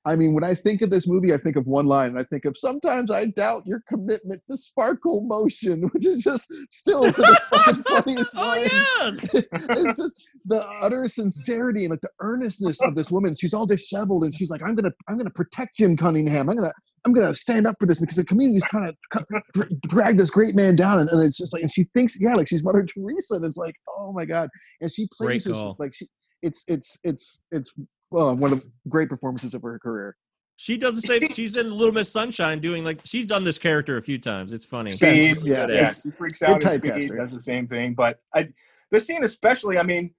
I 0.09 0.15
mean, 0.15 0.33
when 0.33 0.43
I 0.43 0.55
think 0.55 0.81
of 0.81 0.89
this 0.89 1.07
movie, 1.07 1.33
I 1.33 1.37
think 1.37 1.55
of 1.55 1.67
one 1.67 1.85
line, 1.85 2.09
and 2.09 2.19
I 2.19 2.23
think 2.23 2.45
of 2.45 2.57
sometimes 2.57 3.11
I 3.11 3.27
doubt 3.27 3.61
your 3.67 3.83
commitment 3.93 4.41
to 4.49 4.57
sparkle 4.57 5.21
motion, 5.21 5.83
which 5.93 6.05
is 6.05 6.23
just 6.23 6.51
still 6.71 7.03
the 7.03 7.13
fucking 7.51 7.83
oh, 7.89 8.01
funniest 8.01 8.35
Oh 8.35 8.41
line. 8.41 9.19
yeah, 9.33 9.41
it's 9.87 9.97
just 9.97 10.23
the 10.45 10.65
utter 10.81 11.07
sincerity 11.07 11.83
and 11.83 11.91
like 11.91 12.01
the 12.01 12.09
earnestness 12.21 12.81
of 12.81 12.95
this 12.95 13.11
woman. 13.11 13.35
She's 13.35 13.53
all 13.53 13.67
disheveled, 13.67 14.23
and 14.23 14.33
she's 14.33 14.49
like, 14.49 14.63
"I'm 14.63 14.73
gonna, 14.73 14.91
I'm 15.07 15.17
gonna 15.17 15.29
protect 15.29 15.77
Jim 15.77 15.95
Cunningham. 15.95 16.49
I'm 16.49 16.55
gonna, 16.55 16.73
I'm 17.05 17.13
gonna 17.13 17.35
stand 17.35 17.67
up 17.67 17.75
for 17.79 17.85
this 17.85 17.99
because 17.99 18.17
the 18.17 18.25
community's 18.25 18.65
trying 18.65 18.91
to 19.13 19.25
dra- 19.53 19.69
drag 19.87 20.17
this 20.17 20.31
great 20.31 20.55
man 20.55 20.75
down." 20.75 20.99
And, 20.99 21.09
and 21.09 21.21
it's 21.21 21.37
just 21.37 21.53
like, 21.53 21.61
and 21.61 21.71
she 21.71 21.83
thinks, 21.95 22.17
yeah, 22.19 22.33
like 22.33 22.47
she's 22.47 22.65
Mother 22.65 22.83
Teresa, 22.83 23.35
and 23.35 23.45
it's 23.45 23.57
like, 23.57 23.75
oh 23.87 24.11
my 24.13 24.25
god, 24.25 24.49
and 24.81 24.91
she 24.91 25.07
plays 25.15 25.43
this 25.43 25.59
like 25.77 25.91
she, 25.93 26.07
it's, 26.41 26.63
it's, 26.67 26.97
it's, 27.03 27.41
it's 27.51 27.73
well, 28.11 28.35
one 28.35 28.51
of 28.53 28.61
the 28.61 28.69
great 28.89 29.09
performances 29.09 29.53
of 29.53 29.61
her 29.61 29.79
career. 29.79 30.15
she 30.57 30.77
does 30.77 30.95
the 30.95 31.01
same. 31.01 31.31
She's 31.33 31.55
in 31.55 31.71
Little 31.71 31.93
Miss 31.93 32.11
Sunshine 32.11 32.59
doing 32.59 32.83
like 32.83 32.99
she's 33.03 33.25
done 33.25 33.43
this 33.43 33.57
character 33.57 33.97
a 33.97 34.01
few 34.01 34.17
times. 34.17 34.51
It's 34.51 34.65
funny. 34.65 34.91
Sense, 34.91 35.37
Speed, 35.37 35.47
yeah. 35.47 35.67
yeah, 35.67 35.93
she 35.93 36.11
freaks 36.11 36.39
Good 36.39 36.49
out. 36.49 36.63
And 36.65 36.83
typecast 36.83 36.93
Speed 36.93 37.17
does 37.17 37.31
the 37.31 37.41
same 37.41 37.67
thing, 37.67 37.93
but 37.93 38.19
I, 38.35 38.49
the 38.91 38.99
scene 38.99 39.23
especially. 39.23 39.77
I 39.77 39.83
mean, 39.83 40.13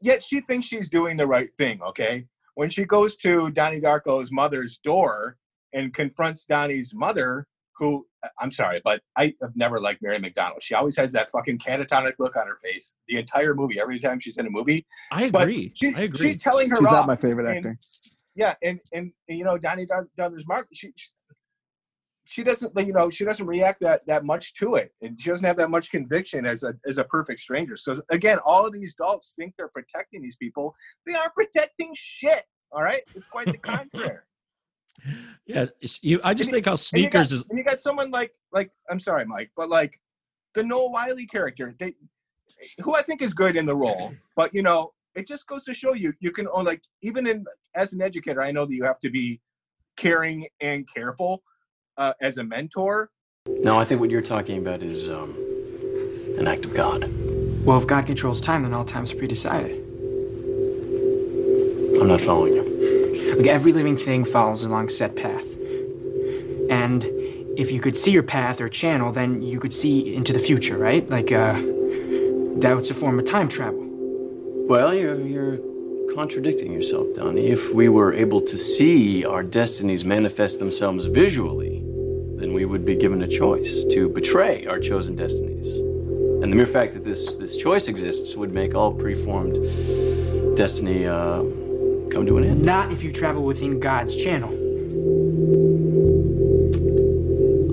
yet 0.00 0.22
she 0.22 0.40
thinks 0.40 0.66
she's 0.66 0.90
doing 0.90 1.16
the 1.16 1.26
right 1.26 1.48
thing. 1.54 1.80
Okay, 1.82 2.26
when 2.54 2.68
she 2.68 2.84
goes 2.84 3.16
to 3.18 3.50
Donnie 3.50 3.80
Darko's 3.80 4.30
mother's 4.30 4.78
door 4.78 5.36
and 5.72 5.94
confronts 5.94 6.44
Donnie's 6.44 6.92
mother, 6.94 7.46
who 7.80 8.06
uh, 8.22 8.28
I'm 8.38 8.52
sorry, 8.52 8.80
but 8.84 9.00
I 9.16 9.34
have 9.42 9.56
never 9.56 9.80
liked 9.80 10.02
Mary 10.02 10.18
McDonald. 10.18 10.62
She 10.62 10.74
always 10.74 10.96
has 10.98 11.10
that 11.12 11.30
fucking 11.32 11.58
catatonic 11.58 12.12
look 12.20 12.36
on 12.36 12.46
her 12.46 12.58
face 12.62 12.94
the 13.08 13.16
entire 13.16 13.54
movie. 13.54 13.80
Every 13.80 13.98
time 13.98 14.20
she's 14.20 14.38
in 14.38 14.46
a 14.46 14.50
movie, 14.50 14.86
I 15.10 15.24
agree. 15.24 15.72
she's, 15.74 15.98
I 15.98 16.02
agree. 16.04 16.26
she's 16.28 16.38
telling 16.42 16.70
her 16.70 16.76
She's 16.76 16.86
off. 16.86 16.92
not 16.92 17.06
my 17.08 17.16
favorite 17.16 17.46
and- 17.48 17.56
actor. 17.58 17.78
yeah, 18.36 18.54
and 18.62 18.80
and, 18.92 19.10
and 19.28 19.38
you 19.38 19.44
know 19.44 19.58
Donnie 19.58 19.86
Dar- 19.86 20.08
Darko's 20.18 20.46
mark. 20.46 20.68
She, 20.72 20.92
she 20.96 21.08
she 22.26 22.44
doesn't 22.44 22.72
you 22.86 22.92
know 22.92 23.10
she 23.10 23.24
doesn't 23.24 23.46
react 23.46 23.80
that 23.80 24.06
that 24.06 24.24
much 24.24 24.54
to 24.54 24.76
it, 24.76 24.92
and 25.02 25.20
she 25.20 25.30
doesn't 25.30 25.46
have 25.46 25.56
that 25.56 25.70
much 25.70 25.90
conviction 25.90 26.46
as 26.46 26.62
a 26.62 26.74
as 26.86 26.98
a 26.98 27.04
perfect 27.04 27.40
stranger. 27.40 27.76
So 27.76 28.00
again, 28.10 28.38
all 28.44 28.66
of 28.66 28.72
these 28.72 28.94
adults 29.00 29.32
think 29.36 29.54
they're 29.56 29.68
protecting 29.68 30.22
these 30.22 30.36
people. 30.36 30.74
They 31.06 31.14
aren't 31.14 31.34
protecting 31.34 31.90
shit. 31.94 32.44
All 32.72 32.82
right, 32.82 33.02
it's 33.16 33.26
quite 33.26 33.46
the 33.46 33.58
contrary. 33.58 34.18
Yeah, 35.46 35.62
it's- 35.62 35.98
you, 36.02 36.20
I 36.22 36.34
just 36.34 36.48
And 36.48 36.56
you- 36.58 36.62
think 36.62 36.66
how 36.66 36.72
and 36.72 36.78
got- 36.78 36.80
sneakers 36.80 37.32
is. 37.32 37.46
and 37.48 37.58
you 37.58 37.64
got 37.64 37.80
someone 37.80 38.10
like 38.10 38.32
like 38.52 38.70
I'm 38.90 39.00
sorry, 39.00 39.24
Mike, 39.24 39.50
but 39.56 39.68
like 39.68 39.98
the 40.54 40.62
Noah 40.62 40.90
Wyle 40.90 41.16
character, 41.30 41.74
they 41.78 41.94
who 42.82 42.94
I 42.94 43.02
think 43.02 43.22
is 43.22 43.32
good 43.32 43.56
in 43.56 43.64
the 43.66 43.74
role, 43.74 44.12
but 44.36 44.52
you 44.54 44.62
know, 44.62 44.92
it 45.14 45.26
just 45.26 45.46
goes 45.46 45.64
to 45.64 45.74
show 45.74 45.94
you 45.94 46.12
you 46.20 46.30
can 46.30 46.46
oh, 46.52 46.60
like 46.60 46.82
even 47.02 47.26
in 47.26 47.44
as 47.74 47.92
an 47.92 48.02
educator, 48.02 48.42
I 48.42 48.52
know 48.52 48.66
that 48.66 48.74
you 48.74 48.84
have 48.84 48.98
to 49.00 49.10
be 49.10 49.40
caring 49.96 50.46
and 50.60 50.86
careful 50.92 51.42
uh, 51.96 52.12
as 52.20 52.38
a 52.38 52.44
mentor. 52.44 53.10
No, 53.46 53.78
I 53.78 53.84
think 53.84 54.00
what 54.00 54.10
you're 54.10 54.22
talking 54.22 54.58
about 54.58 54.82
is 54.82 55.08
um, 55.08 55.34
an 56.38 56.46
act 56.46 56.64
of 56.64 56.74
God. 56.74 57.10
Well, 57.64 57.76
if 57.78 57.86
God 57.86 58.06
controls 58.06 58.40
time, 58.40 58.62
then 58.62 58.72
all 58.74 58.84
time's 58.84 59.12
pre-decided. 59.12 59.72
I'm 62.00 62.06
not 62.08 62.20
following 62.20 62.54
you. 62.54 62.69
Like 63.40 63.48
every 63.48 63.72
living 63.72 63.96
thing 63.96 64.26
follows 64.26 64.64
along 64.64 64.90
set 64.90 65.16
path. 65.16 65.46
And 66.68 67.02
if 67.56 67.72
you 67.72 67.80
could 67.80 67.96
see 67.96 68.10
your 68.10 68.22
path 68.22 68.60
or 68.60 68.68
channel, 68.68 69.12
then 69.12 69.40
you 69.40 69.58
could 69.58 69.72
see 69.72 70.14
into 70.14 70.34
the 70.34 70.38
future, 70.38 70.76
right? 70.76 71.08
Like, 71.08 71.32
uh, 71.32 71.58
that's 72.56 72.90
a 72.90 72.94
form 72.94 73.18
of 73.18 73.24
time 73.24 73.48
travel. 73.48 73.80
Well, 74.68 74.92
you're, 74.92 75.18
you're 75.22 75.58
contradicting 76.14 76.70
yourself, 76.70 77.14
Donnie. 77.14 77.46
If 77.46 77.72
we 77.72 77.88
were 77.88 78.12
able 78.12 78.42
to 78.42 78.58
see 78.58 79.24
our 79.24 79.42
destinies 79.42 80.04
manifest 80.04 80.58
themselves 80.58 81.06
visually, 81.06 81.78
then 82.36 82.52
we 82.52 82.66
would 82.66 82.84
be 82.84 82.94
given 82.94 83.22
a 83.22 83.26
choice 83.26 83.84
to 83.84 84.10
betray 84.10 84.66
our 84.66 84.78
chosen 84.78 85.16
destinies. 85.16 85.66
And 86.42 86.52
the 86.52 86.56
mere 86.56 86.66
fact 86.66 86.92
that 86.92 87.04
this, 87.04 87.36
this 87.36 87.56
choice 87.56 87.88
exists 87.88 88.36
would 88.36 88.52
make 88.52 88.74
all 88.74 88.92
preformed 88.92 89.54
destiny 90.58 91.06
uh, 91.06 91.42
come 92.10 92.26
to 92.26 92.38
an 92.38 92.44
end. 92.44 92.62
Not 92.62 92.90
if 92.92 93.02
you 93.02 93.12
travel 93.12 93.44
within 93.44 93.78
God's 93.80 94.16
channel. 94.16 94.50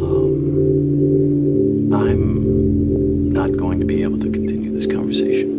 Um, 0.01 1.93
I'm 1.93 3.31
not 3.31 3.57
going 3.57 3.79
to 3.79 3.85
be 3.85 4.03
able 4.03 4.19
to 4.19 4.29
continue 4.29 4.71
this 4.71 4.85
conversation. 4.85 5.49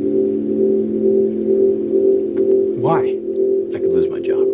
Why? 2.81 3.01
I 3.01 3.79
could 3.81 3.91
lose 3.91 4.09
my 4.09 4.21
job. 4.21 4.47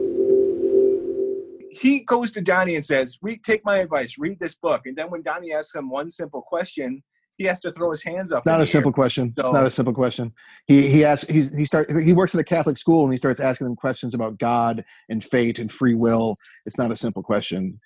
He 1.70 2.00
goes 2.00 2.32
to 2.32 2.40
Donnie 2.40 2.76
and 2.76 2.84
says, 2.84 3.18
"Read, 3.20 3.44
take 3.44 3.64
my 3.64 3.76
advice, 3.78 4.16
read 4.18 4.38
this 4.40 4.54
book." 4.54 4.86
And 4.86 4.96
then 4.96 5.10
when 5.10 5.22
Donnie 5.22 5.52
asks 5.52 5.74
him 5.74 5.90
one 5.90 6.10
simple 6.10 6.40
question, 6.40 7.02
he 7.38 7.44
has 7.44 7.60
to 7.60 7.72
throw 7.72 7.90
his 7.90 8.02
hands 8.02 8.32
up. 8.32 8.38
It's 8.38 8.46
not 8.46 8.60
a 8.60 8.66
simple 8.66 8.90
air. 8.90 8.92
question. 8.92 9.34
It's 9.36 9.52
not 9.52 9.66
a 9.66 9.70
simple 9.70 9.94
question. 9.94 10.32
He 10.66 10.88
he 10.88 11.04
asks 11.04 11.28
he's 11.30 11.56
he 11.56 11.64
start 11.64 11.90
he 12.02 12.12
works 12.12 12.34
at 12.34 12.40
a 12.40 12.44
Catholic 12.44 12.76
school 12.76 13.04
and 13.04 13.12
he 13.12 13.16
starts 13.18 13.40
asking 13.40 13.66
them 13.66 13.76
questions 13.76 14.14
about 14.14 14.38
God 14.38 14.84
and 15.08 15.22
fate 15.22 15.58
and 15.58 15.70
free 15.70 15.94
will. 15.94 16.36
It's 16.66 16.78
not 16.78 16.90
a 16.92 16.96
simple 16.96 17.22
question. 17.22 17.80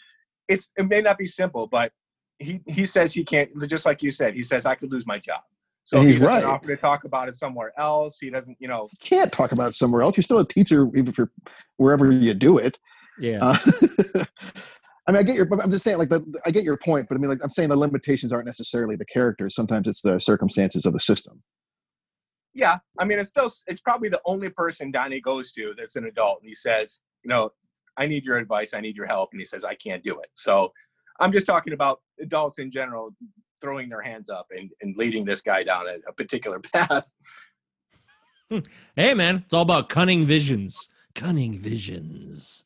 it's 0.48 0.72
it 0.76 0.88
may 0.88 1.00
not 1.00 1.18
be 1.18 1.26
simple, 1.26 1.66
but 1.66 1.92
he 2.38 2.60
he 2.66 2.86
says 2.86 3.12
he 3.12 3.24
can't. 3.24 3.50
Just 3.68 3.86
like 3.86 4.02
you 4.02 4.10
said, 4.10 4.34
he 4.34 4.42
says 4.42 4.66
I 4.66 4.74
could 4.74 4.92
lose 4.92 5.06
my 5.06 5.18
job. 5.18 5.40
So 5.84 5.98
And 5.98 6.06
he 6.06 6.12
he's 6.12 6.20
doesn't 6.20 6.36
right. 6.36 6.44
offer 6.44 6.66
to 6.66 6.76
talk 6.76 7.04
about 7.04 7.28
it 7.28 7.36
somewhere 7.36 7.72
else. 7.78 8.18
He 8.20 8.28
doesn't, 8.28 8.58
you 8.60 8.68
know. 8.68 8.88
Can't 9.00 9.32
talk 9.32 9.52
about 9.52 9.68
it 9.70 9.74
somewhere 9.74 10.02
else. 10.02 10.18
You're 10.18 10.22
still 10.22 10.38
a 10.38 10.46
teacher, 10.46 10.86
even 10.94 11.12
for 11.12 11.32
wherever 11.78 12.12
you 12.12 12.34
do 12.34 12.58
it. 12.58 12.78
Yeah. 13.18 13.38
Uh, 13.42 13.56
I 15.08 15.12
mean, 15.12 15.20
I 15.20 15.22
get 15.22 15.36
your. 15.36 15.48
I'm 15.60 15.70
just 15.70 15.84
saying, 15.84 15.96
like, 15.96 16.10
the, 16.10 16.22
I 16.44 16.50
get 16.50 16.64
your 16.64 16.76
point, 16.76 17.06
but 17.08 17.16
I 17.16 17.20
mean, 17.20 17.30
like, 17.30 17.42
I'm 17.42 17.48
saying 17.48 17.70
the 17.70 17.76
limitations 17.76 18.30
aren't 18.30 18.44
necessarily 18.44 18.94
the 18.94 19.06
characters. 19.06 19.54
Sometimes 19.54 19.86
it's 19.86 20.02
the 20.02 20.18
circumstances 20.18 20.84
of 20.84 20.92
the 20.92 21.00
system. 21.00 21.42
Yeah, 22.52 22.76
I 22.98 23.06
mean, 23.06 23.18
it's 23.18 23.30
still 23.30 23.50
it's 23.66 23.80
probably 23.80 24.10
the 24.10 24.20
only 24.26 24.50
person 24.50 24.90
Donnie 24.90 25.20
goes 25.20 25.52
to 25.52 25.74
that's 25.78 25.96
an 25.96 26.04
adult, 26.04 26.40
and 26.42 26.48
he 26.48 26.54
says, 26.54 27.00
you 27.24 27.28
know, 27.30 27.50
I 27.96 28.06
need 28.06 28.24
your 28.24 28.36
advice, 28.36 28.74
I 28.74 28.80
need 28.80 28.96
your 28.96 29.06
help, 29.06 29.30
and 29.32 29.40
he 29.40 29.46
says 29.46 29.64
I 29.64 29.74
can't 29.74 30.02
do 30.02 30.18
it. 30.20 30.28
So 30.34 30.72
I'm 31.20 31.32
just 31.32 31.46
talking 31.46 31.72
about 31.72 32.00
adults 32.20 32.58
in 32.58 32.70
general 32.70 33.14
throwing 33.60 33.88
their 33.88 34.02
hands 34.02 34.30
up 34.30 34.46
and, 34.50 34.70
and 34.82 34.96
leading 34.96 35.24
this 35.24 35.40
guy 35.40 35.64
down 35.64 35.86
a, 35.88 35.96
a 36.08 36.12
particular 36.12 36.60
path. 36.72 37.10
Hmm. 38.50 38.58
Hey, 38.94 39.14
man, 39.14 39.42
it's 39.44 39.54
all 39.54 39.62
about 39.62 39.88
cunning 39.88 40.24
visions. 40.24 40.88
Cunning 41.14 41.58
visions. 41.58 42.64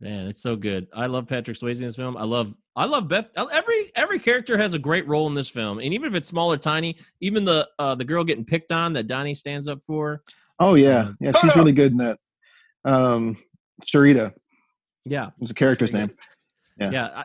Man, 0.00 0.26
it's 0.26 0.42
so 0.42 0.56
good. 0.56 0.88
I 0.92 1.06
love 1.06 1.26
Patrick 1.26 1.56
Swayze 1.56 1.80
in 1.80 1.86
this 1.86 1.96
film. 1.96 2.16
I 2.16 2.24
love, 2.24 2.54
I 2.76 2.84
love 2.84 3.08
Beth. 3.08 3.28
Every 3.36 3.92
every 3.94 4.18
character 4.18 4.58
has 4.58 4.74
a 4.74 4.78
great 4.78 5.06
role 5.06 5.26
in 5.28 5.34
this 5.34 5.48
film, 5.48 5.78
and 5.78 5.94
even 5.94 6.08
if 6.08 6.14
it's 6.14 6.28
small 6.28 6.52
or 6.52 6.56
tiny, 6.56 6.96
even 7.20 7.44
the 7.44 7.68
uh, 7.78 7.94
the 7.94 8.04
girl 8.04 8.24
getting 8.24 8.44
picked 8.44 8.72
on 8.72 8.92
that 8.94 9.06
Donnie 9.06 9.34
stands 9.34 9.68
up 9.68 9.82
for. 9.82 10.22
Oh 10.58 10.74
yeah, 10.74 11.08
yeah, 11.20 11.32
she's 11.40 11.56
really 11.56 11.72
good 11.72 11.92
in 11.92 11.98
that. 11.98 12.18
Um, 12.84 13.36
Cherita 13.82 14.32
Yeah, 15.04 15.30
it's 15.40 15.50
a 15.50 15.54
character's 15.54 15.92
name. 15.92 16.10
Yeah. 16.78 16.90
yeah. 16.90 17.08
I, 17.14 17.24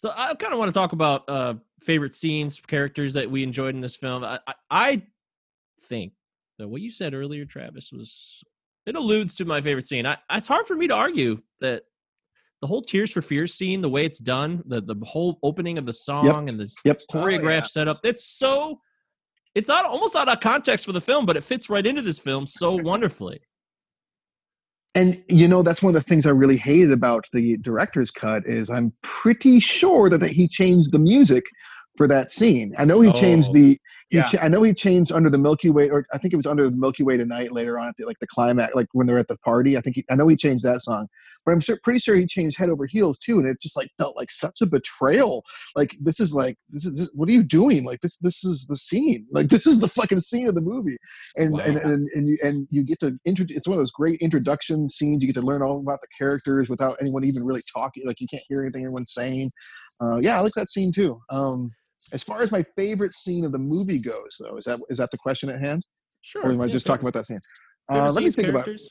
so 0.00 0.12
I 0.16 0.34
kind 0.34 0.52
of 0.52 0.58
want 0.58 0.70
to 0.70 0.72
talk 0.72 0.92
about 0.92 1.28
uh, 1.28 1.54
favorite 1.82 2.14
scenes, 2.14 2.60
characters 2.60 3.14
that 3.14 3.30
we 3.30 3.42
enjoyed 3.42 3.74
in 3.74 3.80
this 3.80 3.96
film. 3.96 4.24
I, 4.24 4.38
I, 4.46 4.54
I 4.70 5.02
think 5.82 6.12
that 6.58 6.68
what 6.68 6.80
you 6.80 6.90
said 6.90 7.14
earlier, 7.14 7.44
Travis, 7.44 7.92
was 7.92 8.42
it 8.90 8.96
alludes 8.96 9.36
to 9.36 9.44
my 9.44 9.60
favorite 9.60 9.86
scene. 9.86 10.04
I, 10.04 10.18
it's 10.32 10.48
hard 10.48 10.66
for 10.66 10.74
me 10.74 10.88
to 10.88 10.94
argue 10.94 11.40
that 11.60 11.84
the 12.60 12.66
whole 12.66 12.82
Tears 12.82 13.12
for 13.12 13.22
Fears 13.22 13.54
scene, 13.54 13.80
the 13.80 13.88
way 13.88 14.04
it's 14.04 14.18
done, 14.18 14.62
the 14.66 14.80
the 14.82 14.96
whole 15.04 15.38
opening 15.44 15.78
of 15.78 15.86
the 15.86 15.94
song 15.94 16.48
and 16.48 16.58
this 16.58 16.76
Yep. 16.84 17.02
choreographed 17.10 17.64
oh, 17.64 17.68
setup, 17.68 18.00
it's 18.04 18.24
so 18.24 18.80
it's 19.54 19.70
out 19.70 19.84
almost 19.84 20.16
out 20.16 20.28
of 20.28 20.40
context 20.40 20.84
for 20.84 20.92
the 20.92 21.00
film, 21.00 21.24
but 21.24 21.36
it 21.36 21.44
fits 21.44 21.70
right 21.70 21.86
into 21.86 22.02
this 22.02 22.18
film 22.18 22.46
so 22.46 22.74
wonderfully. 22.74 23.40
And 24.96 25.14
you 25.28 25.46
know 25.46 25.62
that's 25.62 25.82
one 25.82 25.94
of 25.94 26.02
the 26.02 26.08
things 26.08 26.26
I 26.26 26.30
really 26.30 26.56
hated 26.56 26.90
about 26.90 27.24
the 27.32 27.56
director's 27.58 28.10
cut 28.10 28.42
is 28.44 28.68
I'm 28.68 28.92
pretty 29.02 29.60
sure 29.60 30.10
that, 30.10 30.18
that 30.18 30.32
he 30.32 30.48
changed 30.48 30.90
the 30.90 30.98
music 30.98 31.44
for 31.96 32.08
that 32.08 32.28
scene. 32.28 32.74
I 32.76 32.84
know 32.84 33.00
he 33.00 33.12
changed 33.12 33.50
Oh, 33.50 33.54
the. 33.54 33.78
Yeah. 34.10 34.24
cha- 34.24 34.42
I 34.42 34.48
know 34.48 34.62
he 34.62 34.74
changed 34.74 35.12
under 35.12 35.30
the 35.30 35.38
Milky 35.38 35.70
Way, 35.70 35.88
or 35.88 36.06
I 36.12 36.18
think 36.18 36.34
it 36.34 36.36
was 36.36 36.46
under 36.46 36.68
the 36.68 36.76
Milky 36.76 37.02
Way 37.02 37.16
tonight. 37.16 37.52
Later 37.52 37.78
on, 37.78 37.88
at 37.88 37.94
the, 37.96 38.06
like 38.06 38.18
the 38.18 38.26
climax, 38.26 38.74
like 38.74 38.88
when 38.92 39.06
they're 39.06 39.18
at 39.18 39.28
the 39.28 39.38
party. 39.38 39.76
I 39.76 39.80
think 39.80 39.96
he, 39.96 40.04
I 40.10 40.16
know 40.16 40.26
he 40.28 40.36
changed 40.36 40.64
that 40.64 40.80
song, 40.80 41.06
but 41.44 41.52
I'm 41.52 41.60
sure, 41.60 41.78
pretty 41.84 42.00
sure 42.00 42.16
he 42.16 42.26
changed 42.26 42.58
Head 42.58 42.70
Over 42.70 42.86
Heels 42.86 43.18
too. 43.18 43.38
And 43.38 43.48
it 43.48 43.60
just 43.60 43.76
like 43.76 43.88
felt 43.98 44.16
like 44.16 44.30
such 44.30 44.60
a 44.60 44.66
betrayal. 44.66 45.44
Like 45.76 45.96
this 46.00 46.20
is 46.20 46.34
like 46.34 46.56
this 46.70 46.84
is 46.84 46.98
this, 46.98 47.10
what 47.14 47.28
are 47.28 47.32
you 47.32 47.42
doing? 47.42 47.84
Like 47.84 48.00
this 48.00 48.18
this 48.18 48.44
is 48.44 48.66
the 48.66 48.76
scene. 48.76 49.26
Like 49.30 49.48
this 49.48 49.66
is 49.66 49.78
the 49.78 49.88
fucking 49.88 50.20
scene 50.20 50.48
of 50.48 50.54
the 50.54 50.62
movie. 50.62 50.96
And 51.36 51.58
and, 51.60 51.76
and 51.76 52.02
and 52.14 52.28
you 52.28 52.38
and 52.42 52.68
you 52.70 52.84
get 52.84 52.98
to 53.00 53.18
introduce. 53.24 53.56
It's 53.56 53.68
one 53.68 53.76
of 53.76 53.80
those 53.80 53.92
great 53.92 54.20
introduction 54.20 54.88
scenes. 54.88 55.22
You 55.22 55.28
get 55.28 55.40
to 55.40 55.46
learn 55.46 55.62
all 55.62 55.78
about 55.78 56.00
the 56.00 56.08
characters 56.16 56.68
without 56.68 56.96
anyone 57.00 57.24
even 57.24 57.44
really 57.44 57.62
talking. 57.72 58.06
Like 58.06 58.20
you 58.20 58.26
can't 58.28 58.42
hear 58.48 58.60
anything 58.62 58.82
anyone's 58.82 59.12
saying. 59.12 59.50
Uh, 60.00 60.18
yeah, 60.20 60.38
I 60.38 60.40
like 60.40 60.52
that 60.52 60.70
scene 60.70 60.92
too. 60.92 61.20
Um, 61.30 61.70
as 62.12 62.22
far 62.22 62.42
as 62.42 62.50
my 62.50 62.64
favorite 62.76 63.12
scene 63.12 63.44
of 63.44 63.52
the 63.52 63.58
movie 63.58 64.00
goes, 64.00 64.36
though, 64.40 64.56
is 64.56 64.64
that 64.64 64.80
is 64.88 64.98
that 64.98 65.10
the 65.10 65.18
question 65.18 65.48
at 65.50 65.60
hand? 65.60 65.84
Sure. 66.22 66.42
Or 66.42 66.52
am 66.52 66.60
I 66.60 66.66
yeah, 66.66 66.72
just 66.72 66.86
talking 66.86 67.06
about 67.06 67.14
that 67.14 67.26
scene? 67.26 67.38
Uh, 67.90 68.10
let 68.12 68.24
me 68.24 68.30
think 68.30 68.48
characters? 68.48 68.90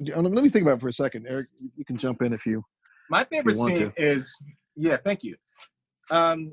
about. 0.00 0.24
Let 0.24 0.42
me 0.44 0.48
think 0.50 0.62
about 0.62 0.78
it 0.78 0.80
for 0.80 0.88
a 0.88 0.92
second, 0.92 1.26
Eric. 1.28 1.46
You 1.76 1.84
can 1.84 1.96
jump 1.96 2.22
in 2.22 2.32
if 2.32 2.44
you. 2.46 2.62
My 3.08 3.24
favorite 3.24 3.56
want 3.56 3.76
scene 3.78 3.90
to. 3.90 4.02
is 4.02 4.36
yeah, 4.76 4.96
thank 5.04 5.22
you. 5.24 5.36
Um, 6.10 6.52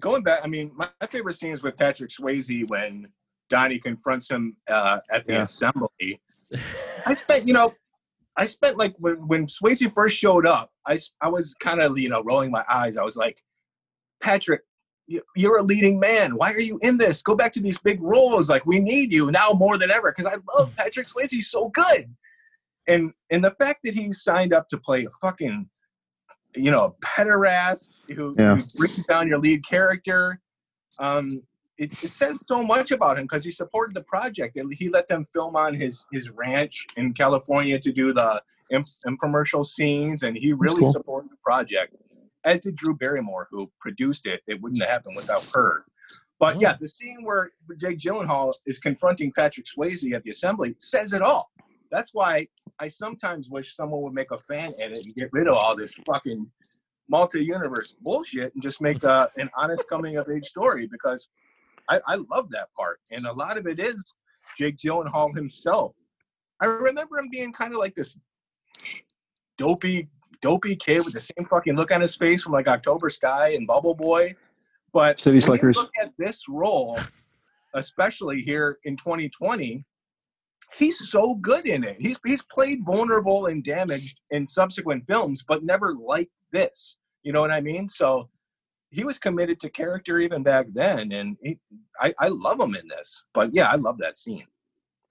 going 0.00 0.22
back, 0.22 0.40
I 0.42 0.46
mean, 0.46 0.72
my, 0.74 0.88
my 1.00 1.06
favorite 1.06 1.34
scene 1.34 1.52
is 1.52 1.62
with 1.62 1.76
Patrick 1.76 2.10
Swayze 2.10 2.68
when 2.68 3.08
Donnie 3.50 3.78
confronts 3.78 4.30
him 4.30 4.56
uh, 4.68 4.98
at 5.12 5.26
the 5.26 5.34
Yeah. 5.34 5.42
assembly. 5.42 6.20
I 7.06 7.14
spent, 7.14 7.46
you 7.46 7.52
know, 7.52 7.74
I 8.36 8.46
spent 8.46 8.76
like 8.76 8.94
when 8.98 9.14
when 9.28 9.46
Swayze 9.46 9.92
first 9.92 10.16
showed 10.16 10.46
up, 10.46 10.70
I, 10.86 10.98
I 11.20 11.28
was 11.28 11.54
kind 11.60 11.80
of 11.80 11.98
you 11.98 12.08
know 12.08 12.22
rolling 12.22 12.50
my 12.50 12.64
eyes. 12.70 12.96
I 12.96 13.02
was 13.02 13.16
like, 13.16 13.40
Patrick. 14.22 14.62
You- 15.08 15.22
You're 15.34 15.58
a 15.58 15.62
leading 15.62 15.98
man. 15.98 16.36
Why 16.36 16.52
are 16.52 16.60
you 16.60 16.78
in 16.82 16.96
this? 16.98 17.22
Go 17.22 17.34
back 17.34 17.52
to 17.54 17.60
these 17.60 17.78
big 17.78 18.00
roles. 18.00 18.48
Like 18.48 18.64
we 18.66 18.78
need 18.78 19.12
you 19.12 19.30
now 19.32 19.50
more 19.54 19.76
than 19.78 19.90
ever. 19.90 20.12
Because 20.16 20.30
I 20.32 20.36
love 20.56 20.74
Patrick 20.76 21.08
Swayze. 21.08 21.30
He's 21.30 21.50
so 21.50 21.70
good. 21.70 22.14
And 22.86 23.12
and 23.30 23.42
the 23.42 23.50
fact 23.52 23.80
that 23.84 23.94
he 23.94 24.12
signed 24.12 24.52
up 24.52 24.68
to 24.68 24.78
play 24.78 25.04
a 25.04 25.10
fucking 25.20 25.68
you 26.56 26.70
know, 26.70 26.84
a 26.84 27.06
pederast 27.06 28.10
who, 28.14 28.34
Yeah. 28.38 28.54
who 28.54 28.78
brings 28.78 29.06
down 29.06 29.28
your 29.28 29.38
lead 29.38 29.64
character. 29.66 30.40
Um, 30.98 31.28
it, 31.76 31.92
it 32.02 32.06
says 32.10 32.46
so 32.46 32.62
much 32.62 32.90
about 32.90 33.18
him 33.18 33.24
because 33.24 33.44
he 33.44 33.50
supported 33.52 33.94
the 33.94 34.00
project. 34.02 34.58
He 34.72 34.88
let 34.88 35.06
them 35.08 35.24
film 35.26 35.54
on 35.56 35.74
his 35.74 36.06
his 36.10 36.30
ranch 36.30 36.86
in 36.96 37.12
California 37.14 37.78
to 37.80 37.92
do 37.92 38.12
the 38.12 38.42
in- 38.70 38.80
infomercial 39.06 39.64
scenes, 39.64 40.22
and 40.22 40.36
he 40.36 40.52
really 40.52 40.80
cool. 40.80 40.92
supported 40.92 41.30
the 41.30 41.36
project. 41.44 41.94
As 42.44 42.60
did 42.60 42.76
Drew 42.76 42.94
Barrymore, 42.94 43.48
who 43.50 43.66
produced 43.80 44.26
it. 44.26 44.40
It 44.46 44.60
wouldn't 44.60 44.80
have 44.82 44.90
happened 44.90 45.16
without 45.16 45.46
her. 45.54 45.84
But 46.38 46.56
hmm. 46.56 46.62
yeah, 46.62 46.76
the 46.80 46.88
scene 46.88 47.18
where 47.22 47.50
Jake 47.78 47.98
Gyllenhaal 47.98 48.52
is 48.66 48.78
confronting 48.78 49.32
Patrick 49.32 49.66
Swayze 49.66 50.12
at 50.14 50.22
the 50.22 50.30
assembly 50.30 50.74
says 50.78 51.12
it 51.12 51.22
all. 51.22 51.50
That's 51.90 52.12
why 52.12 52.48
I 52.78 52.88
sometimes 52.88 53.48
wish 53.48 53.74
someone 53.74 54.02
would 54.02 54.12
make 54.12 54.30
a 54.30 54.38
fan 54.38 54.68
edit 54.82 54.98
and 54.98 55.14
get 55.14 55.30
rid 55.32 55.48
of 55.48 55.54
all 55.54 55.74
this 55.74 55.92
fucking 56.06 56.50
multi-universe 57.08 57.96
bullshit 58.02 58.52
and 58.54 58.62
just 58.62 58.80
make 58.80 59.02
a, 59.02 59.30
an 59.36 59.48
honest 59.56 59.88
coming 59.88 60.16
of 60.16 60.28
age 60.28 60.46
story 60.46 60.86
because 60.86 61.28
I, 61.88 62.00
I 62.06 62.14
love 62.30 62.50
that 62.50 62.68
part. 62.76 63.00
And 63.12 63.24
a 63.24 63.32
lot 63.32 63.56
of 63.56 63.66
it 63.66 63.80
is 63.80 64.04
Jake 64.56 64.76
Gyllenhaal 64.76 65.34
himself. 65.34 65.96
I 66.60 66.66
remember 66.66 67.18
him 67.18 67.28
being 67.30 67.52
kind 67.52 67.72
of 67.72 67.80
like 67.80 67.94
this 67.94 68.18
dopey, 69.56 70.08
dopey 70.42 70.76
kid 70.76 70.98
with 70.98 71.12
the 71.12 71.20
same 71.20 71.46
fucking 71.46 71.76
look 71.76 71.90
on 71.90 72.00
his 72.00 72.16
face 72.16 72.42
from 72.42 72.52
like 72.52 72.68
October 72.68 73.10
Sky 73.10 73.50
and 73.50 73.66
Bubble 73.66 73.94
Boy. 73.94 74.34
But 74.92 75.18
City 75.18 75.40
Slickers. 75.40 75.76
look 75.76 75.90
at 76.02 76.12
this 76.18 76.44
role, 76.48 76.98
especially 77.74 78.40
here 78.40 78.78
in 78.84 78.96
2020, 78.96 79.84
he's 80.74 81.10
so 81.10 81.34
good 81.36 81.66
in 81.66 81.84
it. 81.84 81.96
He's 82.00 82.18
he's 82.24 82.42
played 82.42 82.84
vulnerable 82.84 83.46
and 83.46 83.62
damaged 83.62 84.20
in 84.30 84.46
subsequent 84.46 85.04
films, 85.06 85.44
but 85.46 85.62
never 85.62 85.94
like 85.94 86.30
this. 86.52 86.96
You 87.22 87.32
know 87.32 87.40
what 87.40 87.50
I 87.50 87.60
mean? 87.60 87.88
So 87.88 88.28
he 88.90 89.04
was 89.04 89.18
committed 89.18 89.60
to 89.60 89.70
character 89.70 90.18
even 90.20 90.42
back 90.42 90.66
then, 90.72 91.12
and 91.12 91.36
he, 91.42 91.58
I, 92.00 92.14
I 92.18 92.28
love 92.28 92.58
him 92.58 92.74
in 92.74 92.88
this. 92.88 93.22
But 93.34 93.52
yeah, 93.52 93.68
I 93.68 93.76
love 93.76 93.98
that 93.98 94.16
scene. 94.16 94.46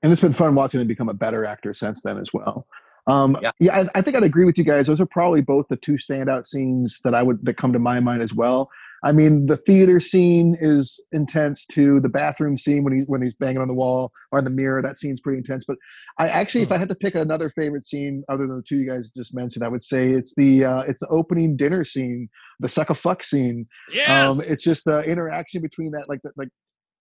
and 0.02 0.12
it's 0.12 0.22
been 0.22 0.34
fun 0.34 0.56
watching 0.56 0.82
him 0.82 0.88
become 0.88 1.10
a 1.10 1.14
better 1.14 1.46
actor 1.46 1.74
since 1.74 2.02
then 2.02 2.18
as 2.18 2.34
well. 2.34 2.66
Um, 3.08 3.38
yeah, 3.42 3.52
I, 3.76 3.88
I 3.96 4.02
think 4.02 4.16
I'd 4.16 4.24
agree 4.24 4.46
with 4.46 4.58
you 4.58 4.64
guys. 4.64 4.88
Those 4.88 5.00
are 5.00 5.06
probably 5.06 5.42
both 5.42 5.68
the 5.70 5.78
two 5.78 5.94
standout 5.94 6.46
scenes 6.46 7.00
that 7.04 7.16
I 7.16 7.24
would 7.24 7.44
that 7.46 7.58
come 7.58 7.74
to 7.74 7.80
my 7.80 8.00
mind 8.00 8.22
as 8.22 8.34
well. 8.34 8.70
I 9.04 9.12
mean, 9.12 9.46
the 9.46 9.58
theater 9.58 10.00
scene 10.00 10.58
is 10.60 11.00
intense 11.12 11.66
too. 11.66 12.00
The 12.00 12.10
bathroom 12.10 12.58
scene 12.58 12.84
when 12.84 12.94
he's 12.94 13.08
when 13.08 13.22
he's 13.22 13.34
banging 13.34 13.62
on 13.62 13.68
the 13.68 13.74
wall 13.74 14.12
or 14.32 14.40
in 14.40 14.46
the 14.46 14.52
mirror, 14.52 14.82
that 14.82 14.98
scene's 14.98 15.22
pretty 15.22 15.38
intense. 15.38 15.64
But 15.66 15.78
I 16.18 16.28
actually, 16.30 16.64
if 16.64 16.72
I 16.72 16.78
had 16.78 16.90
to 16.90 16.96
pick 16.96 17.16
another 17.16 17.50
favorite 17.52 17.86
scene 17.86 18.24
other 18.28 18.48
than 18.48 18.58
the 18.58 18.64
two 18.64 18.78
you 18.78 18.90
guys 18.90 19.10
just 19.16 19.34
mentioned, 19.34 19.64
I 19.64 19.68
would 19.68 19.84
say 19.84 20.10
it's 20.10 20.34
the 20.36 20.66
uh, 20.66 20.82
it's 20.82 21.02
the 21.02 21.08
opening 21.08 21.56
dinner 21.56 21.84
scene, 21.84 22.28
the 22.60 22.70
suck 22.70 22.90
a 22.90 22.96
fuck 22.96 23.24
scene. 23.24 23.66
Yes! 23.92 24.10
Um, 24.10 24.42
it's 24.46 24.64
just 24.64 24.86
the 24.86 25.00
interaction 25.00 25.62
between 25.62 25.92
that, 25.92 26.10
like 26.10 26.22
the 26.24 26.32
like 26.36 26.50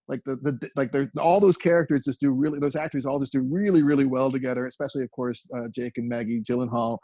like 0.07 0.21
the, 0.25 0.35
the 0.37 0.69
like 0.75 0.91
there's 0.91 1.07
all 1.19 1.39
those 1.39 1.57
characters 1.57 2.05
just 2.05 2.19
do 2.21 2.31
really 2.31 2.59
those 2.59 2.75
actors 2.75 3.05
all 3.05 3.19
just 3.19 3.33
do 3.33 3.41
really 3.41 3.83
really 3.83 4.05
well 4.05 4.31
together 4.31 4.65
especially 4.65 5.03
of 5.03 5.11
course 5.11 5.49
uh, 5.55 5.67
jake 5.73 5.97
and 5.97 6.07
maggie 6.07 6.41
gyllenhaal. 6.41 6.97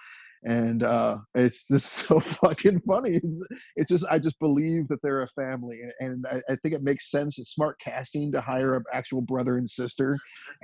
And 0.45 0.83
uh 0.83 1.17
it's 1.35 1.67
just 1.69 1.93
so 2.07 2.19
fucking 2.19 2.81
funny. 2.81 3.21
It's, 3.23 3.47
it's 3.77 3.91
just 3.91 4.05
i 4.11 4.19
just 4.19 4.39
believe 4.39 4.87
that 4.89 5.01
they're 5.01 5.23
a 5.23 5.29
family 5.39 5.79
and 5.99 6.25
I, 6.29 6.41
I 6.49 6.55
think 6.57 6.75
it 6.75 6.83
makes 6.83 7.09
sense 7.09 7.39
it's 7.39 7.51
smart 7.51 7.77
casting 7.79 8.31
to 8.33 8.41
hire 8.41 8.75
an 8.75 8.83
actual 8.93 9.21
brother 9.21 9.57
and 9.57 9.69
sister 9.69 10.09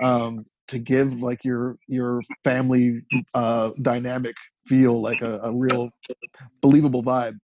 um 0.02 0.40
to 0.68 0.78
give 0.78 1.14
like 1.22 1.42
your 1.44 1.76
your 1.88 2.20
family 2.44 3.00
uh 3.34 3.70
dynamic 3.80 4.34
feel 4.70 5.02
like 5.02 5.20
a, 5.22 5.38
a 5.42 5.56
real 5.56 5.90
believable 6.60 7.02
vibe. 7.02 7.38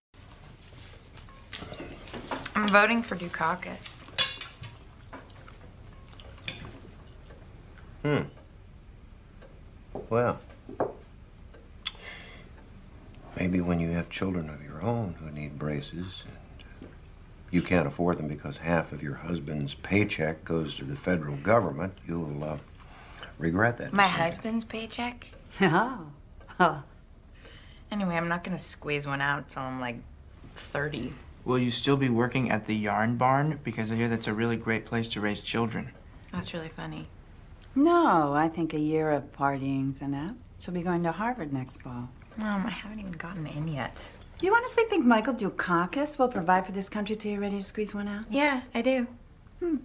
I'm 2.55 2.67
voting 2.69 3.01
for 3.01 3.15
Dukakis. 3.15 4.05
Hmm. 8.05 8.21
Well, 10.11 10.39
maybe 13.35 13.61
when 13.61 13.79
you 13.79 13.89
have 13.93 14.11
children 14.11 14.47
of 14.47 14.63
your 14.63 14.79
own 14.83 15.15
who 15.19 15.31
need 15.31 15.57
braces 15.57 16.23
and 16.27 16.83
uh, 16.83 16.87
you 17.49 17.63
can't 17.63 17.87
afford 17.87 18.19
them 18.19 18.27
because 18.27 18.57
half 18.57 18.91
of 18.91 19.01
your 19.01 19.15
husband's 19.15 19.73
paycheck 19.73 20.45
goes 20.45 20.75
to 20.75 20.85
the 20.85 20.95
federal 20.95 21.35
government, 21.37 21.97
you'll 22.07 22.43
uh, 22.43 22.57
regret 23.39 23.79
that. 23.79 23.91
My 23.91 24.03
decision. 24.03 24.21
husband's 24.21 24.65
paycheck? 24.65 25.27
Oh. 25.61 26.05
Huh. 26.59 26.75
Anyway, 27.91 28.15
I'm 28.15 28.27
not 28.27 28.43
gonna 28.43 28.59
squeeze 28.59 29.07
one 29.07 29.19
out 29.19 29.49
till 29.49 29.63
I'm 29.63 29.81
like 29.81 29.97
30. 30.57 31.11
Will 31.43 31.57
you 31.57 31.71
still 31.71 31.97
be 31.97 32.09
working 32.09 32.51
at 32.51 32.67
the 32.67 32.75
yarn 32.75 33.17
barn? 33.17 33.59
Because 33.63 33.91
I 33.91 33.95
hear 33.95 34.09
that's 34.09 34.27
a 34.27 34.33
really 34.33 34.57
great 34.57 34.85
place 34.85 35.07
to 35.09 35.21
raise 35.21 35.41
children. 35.41 35.89
That's 36.31 36.53
really 36.53 36.69
funny. 36.69 37.07
No, 37.75 38.33
I 38.33 38.47
think 38.47 38.73
a 38.73 38.79
year 38.79 39.11
of 39.11 39.31
partying's 39.33 40.01
enough. 40.01 40.31
She'll 40.59 40.73
be 40.73 40.81
going 40.81 41.03
to 41.03 41.11
Harvard 41.11 41.51
next 41.51 41.81
fall. 41.81 42.09
Mom, 42.37 42.65
I 42.65 42.69
haven't 42.69 42.99
even 42.99 43.11
gotten 43.13 43.45
in 43.47 43.67
yet. 43.67 44.09
Do 44.39 44.47
you 44.47 44.55
honestly 44.55 44.83
think 44.89 45.05
Michael 45.05 45.33
Dukakis 45.33 46.17
will 46.17 46.27
provide 46.27 46.65
for 46.65 46.71
this 46.71 46.89
country 46.89 47.15
till 47.15 47.31
you're 47.31 47.41
ready 47.41 47.57
to 47.57 47.63
squeeze 47.63 47.93
one 47.93 48.07
out? 48.07 48.25
Yeah, 48.29 48.61
I 48.73 48.81
do. 48.81 49.07
Hmm. 49.59 49.77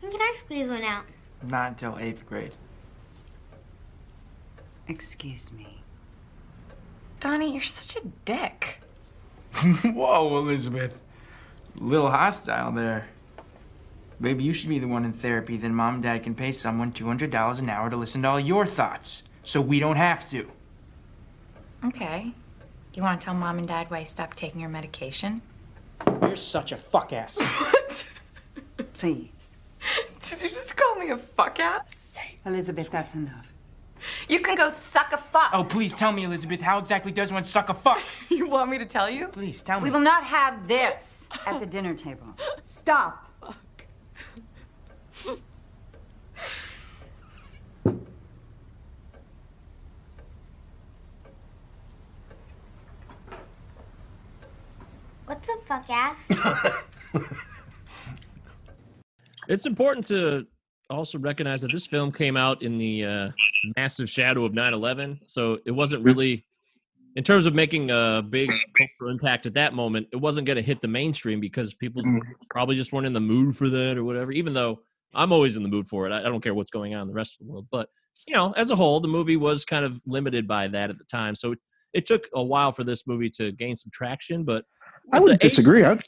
When 0.00 0.12
can 0.12 0.20
I 0.20 0.34
squeeze 0.36 0.68
one 0.68 0.82
out? 0.84 1.04
Not 1.48 1.70
until 1.70 1.98
eighth 1.98 2.26
grade. 2.26 2.52
Excuse 4.88 5.52
me. 5.52 5.80
Donnie, 7.20 7.52
you're 7.52 7.62
such 7.62 7.96
a 7.96 8.06
dick. 8.24 8.80
Whoa, 9.84 10.36
Elizabeth. 10.38 10.94
Little 11.78 12.10
hostile 12.10 12.72
there. 12.72 13.06
Maybe 14.20 14.44
you 14.44 14.52
should 14.52 14.68
be 14.68 14.78
the 14.78 14.86
one 14.86 15.06
in 15.06 15.14
therapy, 15.14 15.56
then 15.56 15.74
mom 15.74 15.94
and 15.94 16.02
dad 16.02 16.22
can 16.22 16.34
pay 16.34 16.52
someone 16.52 16.92
$200 16.92 17.58
an 17.58 17.70
hour 17.70 17.88
to 17.88 17.96
listen 17.96 18.20
to 18.22 18.28
all 18.28 18.38
your 18.38 18.66
thoughts. 18.66 19.22
So 19.42 19.62
we 19.62 19.80
don't 19.80 19.96
have 19.96 20.28
to. 20.30 20.46
Okay. 21.86 22.30
You 22.94 23.02
wanna 23.02 23.18
tell 23.18 23.32
mom 23.32 23.58
and 23.58 23.66
dad 23.66 23.90
why 23.90 24.00
you 24.00 24.06
stopped 24.06 24.36
taking 24.36 24.60
your 24.60 24.68
medication? 24.68 25.40
You're 26.20 26.36
such 26.36 26.72
a 26.72 26.76
fuck 26.76 27.14
ass. 27.14 27.38
Please. 28.94 29.48
Did 30.28 30.42
you 30.42 30.48
just 30.50 30.76
call 30.76 30.96
me 30.96 31.10
a 31.10 31.16
fuck 31.16 31.58
ass? 31.58 32.16
Elizabeth, 32.44 32.90
that's 32.90 33.14
enough. 33.14 33.54
You 34.28 34.40
can 34.40 34.54
go 34.54 34.68
suck 34.68 35.12
a 35.12 35.16
fuck. 35.16 35.50
Oh, 35.52 35.64
please 35.64 35.94
tell 35.94 36.12
me, 36.12 36.24
Elizabeth, 36.24 36.60
how 36.60 36.78
exactly 36.78 37.12
does 37.12 37.32
one 37.32 37.44
suck 37.44 37.68
a 37.68 37.74
fuck? 37.74 38.00
You 38.28 38.48
want 38.48 38.70
me 38.70 38.78
to 38.78 38.86
tell 38.86 39.08
you? 39.10 39.28
Please 39.28 39.62
tell 39.62 39.80
me. 39.80 39.84
We 39.84 39.90
will 39.90 40.00
not 40.00 40.24
have 40.24 40.66
this 40.66 41.28
at 41.46 41.60
the 41.60 41.66
dinner 41.66 41.94
table. 41.94 42.26
Stop. 42.64 43.29
What's 55.30 55.48
a 55.48 55.56
fuck 55.64 55.88
ass? 55.88 56.28
It's 59.48 59.66
important 59.66 60.06
to 60.08 60.46
also 60.90 61.18
recognize 61.18 61.60
that 61.62 61.72
this 61.72 61.86
film 61.86 62.12
came 62.12 62.36
out 62.36 62.62
in 62.62 62.78
the 62.78 63.04
uh, 63.04 63.30
massive 63.76 64.08
shadow 64.08 64.44
of 64.44 64.52
9/11, 64.52 65.18
so 65.26 65.58
it 65.64 65.72
wasn't 65.72 66.04
really, 66.04 66.44
in 67.16 67.24
terms 67.24 67.46
of 67.46 67.54
making 67.54 67.90
a 67.90 68.24
big 68.28 68.52
cultural 68.76 69.10
impact 69.10 69.46
at 69.46 69.54
that 69.54 69.72
moment, 69.74 70.06
it 70.12 70.16
wasn't 70.16 70.46
going 70.46 70.56
to 70.56 70.62
hit 70.62 70.80
the 70.80 70.88
mainstream 70.88 71.40
because 71.40 71.74
people 71.74 72.02
probably 72.50 72.76
just 72.76 72.92
weren't 72.92 73.06
in 73.06 73.12
the 73.12 73.20
mood 73.20 73.56
for 73.56 73.68
that 73.68 73.98
or 73.98 74.04
whatever. 74.04 74.30
Even 74.30 74.52
though 74.52 74.82
I'm 75.14 75.32
always 75.32 75.56
in 75.56 75.64
the 75.64 75.68
mood 75.68 75.88
for 75.88 76.06
it, 76.06 76.12
I, 76.12 76.20
I 76.20 76.24
don't 76.24 76.42
care 76.42 76.54
what's 76.54 76.70
going 76.70 76.94
on 76.94 77.02
in 77.02 77.08
the 77.08 77.14
rest 77.14 77.40
of 77.40 77.46
the 77.46 77.52
world. 77.52 77.66
But 77.72 77.88
you 78.28 78.34
know, 78.34 78.52
as 78.52 78.70
a 78.70 78.76
whole, 78.76 79.00
the 79.00 79.08
movie 79.08 79.36
was 79.36 79.64
kind 79.64 79.84
of 79.84 80.00
limited 80.06 80.46
by 80.46 80.68
that 80.68 80.90
at 80.90 80.98
the 80.98 81.04
time, 81.04 81.34
so 81.34 81.52
it, 81.52 81.58
it 81.92 82.06
took 82.06 82.28
a 82.34 82.42
while 82.42 82.70
for 82.70 82.84
this 82.84 83.06
movie 83.06 83.30
to 83.30 83.50
gain 83.52 83.74
some 83.74 83.90
traction. 83.92 84.44
But 84.44 84.64
i 85.12 85.20
would 85.20 85.32
age- 85.34 85.40
disagree 85.40 85.84
I, 85.84 85.98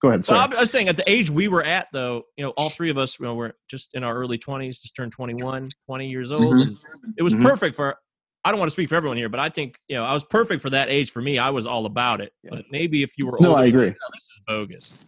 go 0.00 0.08
ahead 0.08 0.24
sorry. 0.24 0.40
I'm, 0.40 0.52
I 0.56 0.60
was 0.60 0.70
saying 0.70 0.88
at 0.88 0.96
the 0.96 1.08
age 1.10 1.30
we 1.30 1.48
were 1.48 1.62
at, 1.62 1.86
though, 1.92 2.24
you 2.36 2.44
know, 2.44 2.50
all 2.50 2.70
three 2.70 2.90
of 2.90 2.98
us, 2.98 3.18
you 3.20 3.26
know, 3.26 3.34
were 3.34 3.54
just 3.68 3.90
in 3.94 4.02
our 4.02 4.14
early 4.16 4.36
20s, 4.38 4.80
just 4.82 4.96
turned 4.96 5.12
21, 5.12 5.70
20 5.86 6.08
years 6.08 6.32
old. 6.32 6.42
Mhm. 6.42 6.76
It 7.16 7.22
was 7.22 7.34
Mhm. 7.34 7.42
perfect 7.42 7.76
for, 7.76 7.96
I 8.44 8.50
don't 8.50 8.58
want 8.58 8.68
to 8.68 8.72
speak 8.72 8.88
for 8.88 8.96
everyone 8.96 9.16
here, 9.16 9.28
but 9.28 9.38
I 9.38 9.48
think, 9.48 9.78
you 9.88 9.94
know, 9.96 10.04
I 10.04 10.12
was 10.12 10.24
perfect 10.24 10.60
for 10.60 10.70
that 10.70 10.90
age. 10.90 11.12
For 11.12 11.22
me, 11.22 11.38
I 11.38 11.50
was 11.50 11.66
all 11.68 11.86
about 11.86 12.20
it. 12.20 12.32
But 12.48 12.64
maybe 12.72 13.04
if 13.04 13.12
you 13.16 13.26
were 13.26 13.38
No, 13.40 13.50
older, 13.50 13.60
I 13.62 13.66
agree. 13.66 13.86
"No, 13.86 13.92
this 13.92 14.24
is 14.24 14.42
bogus. 14.48 15.06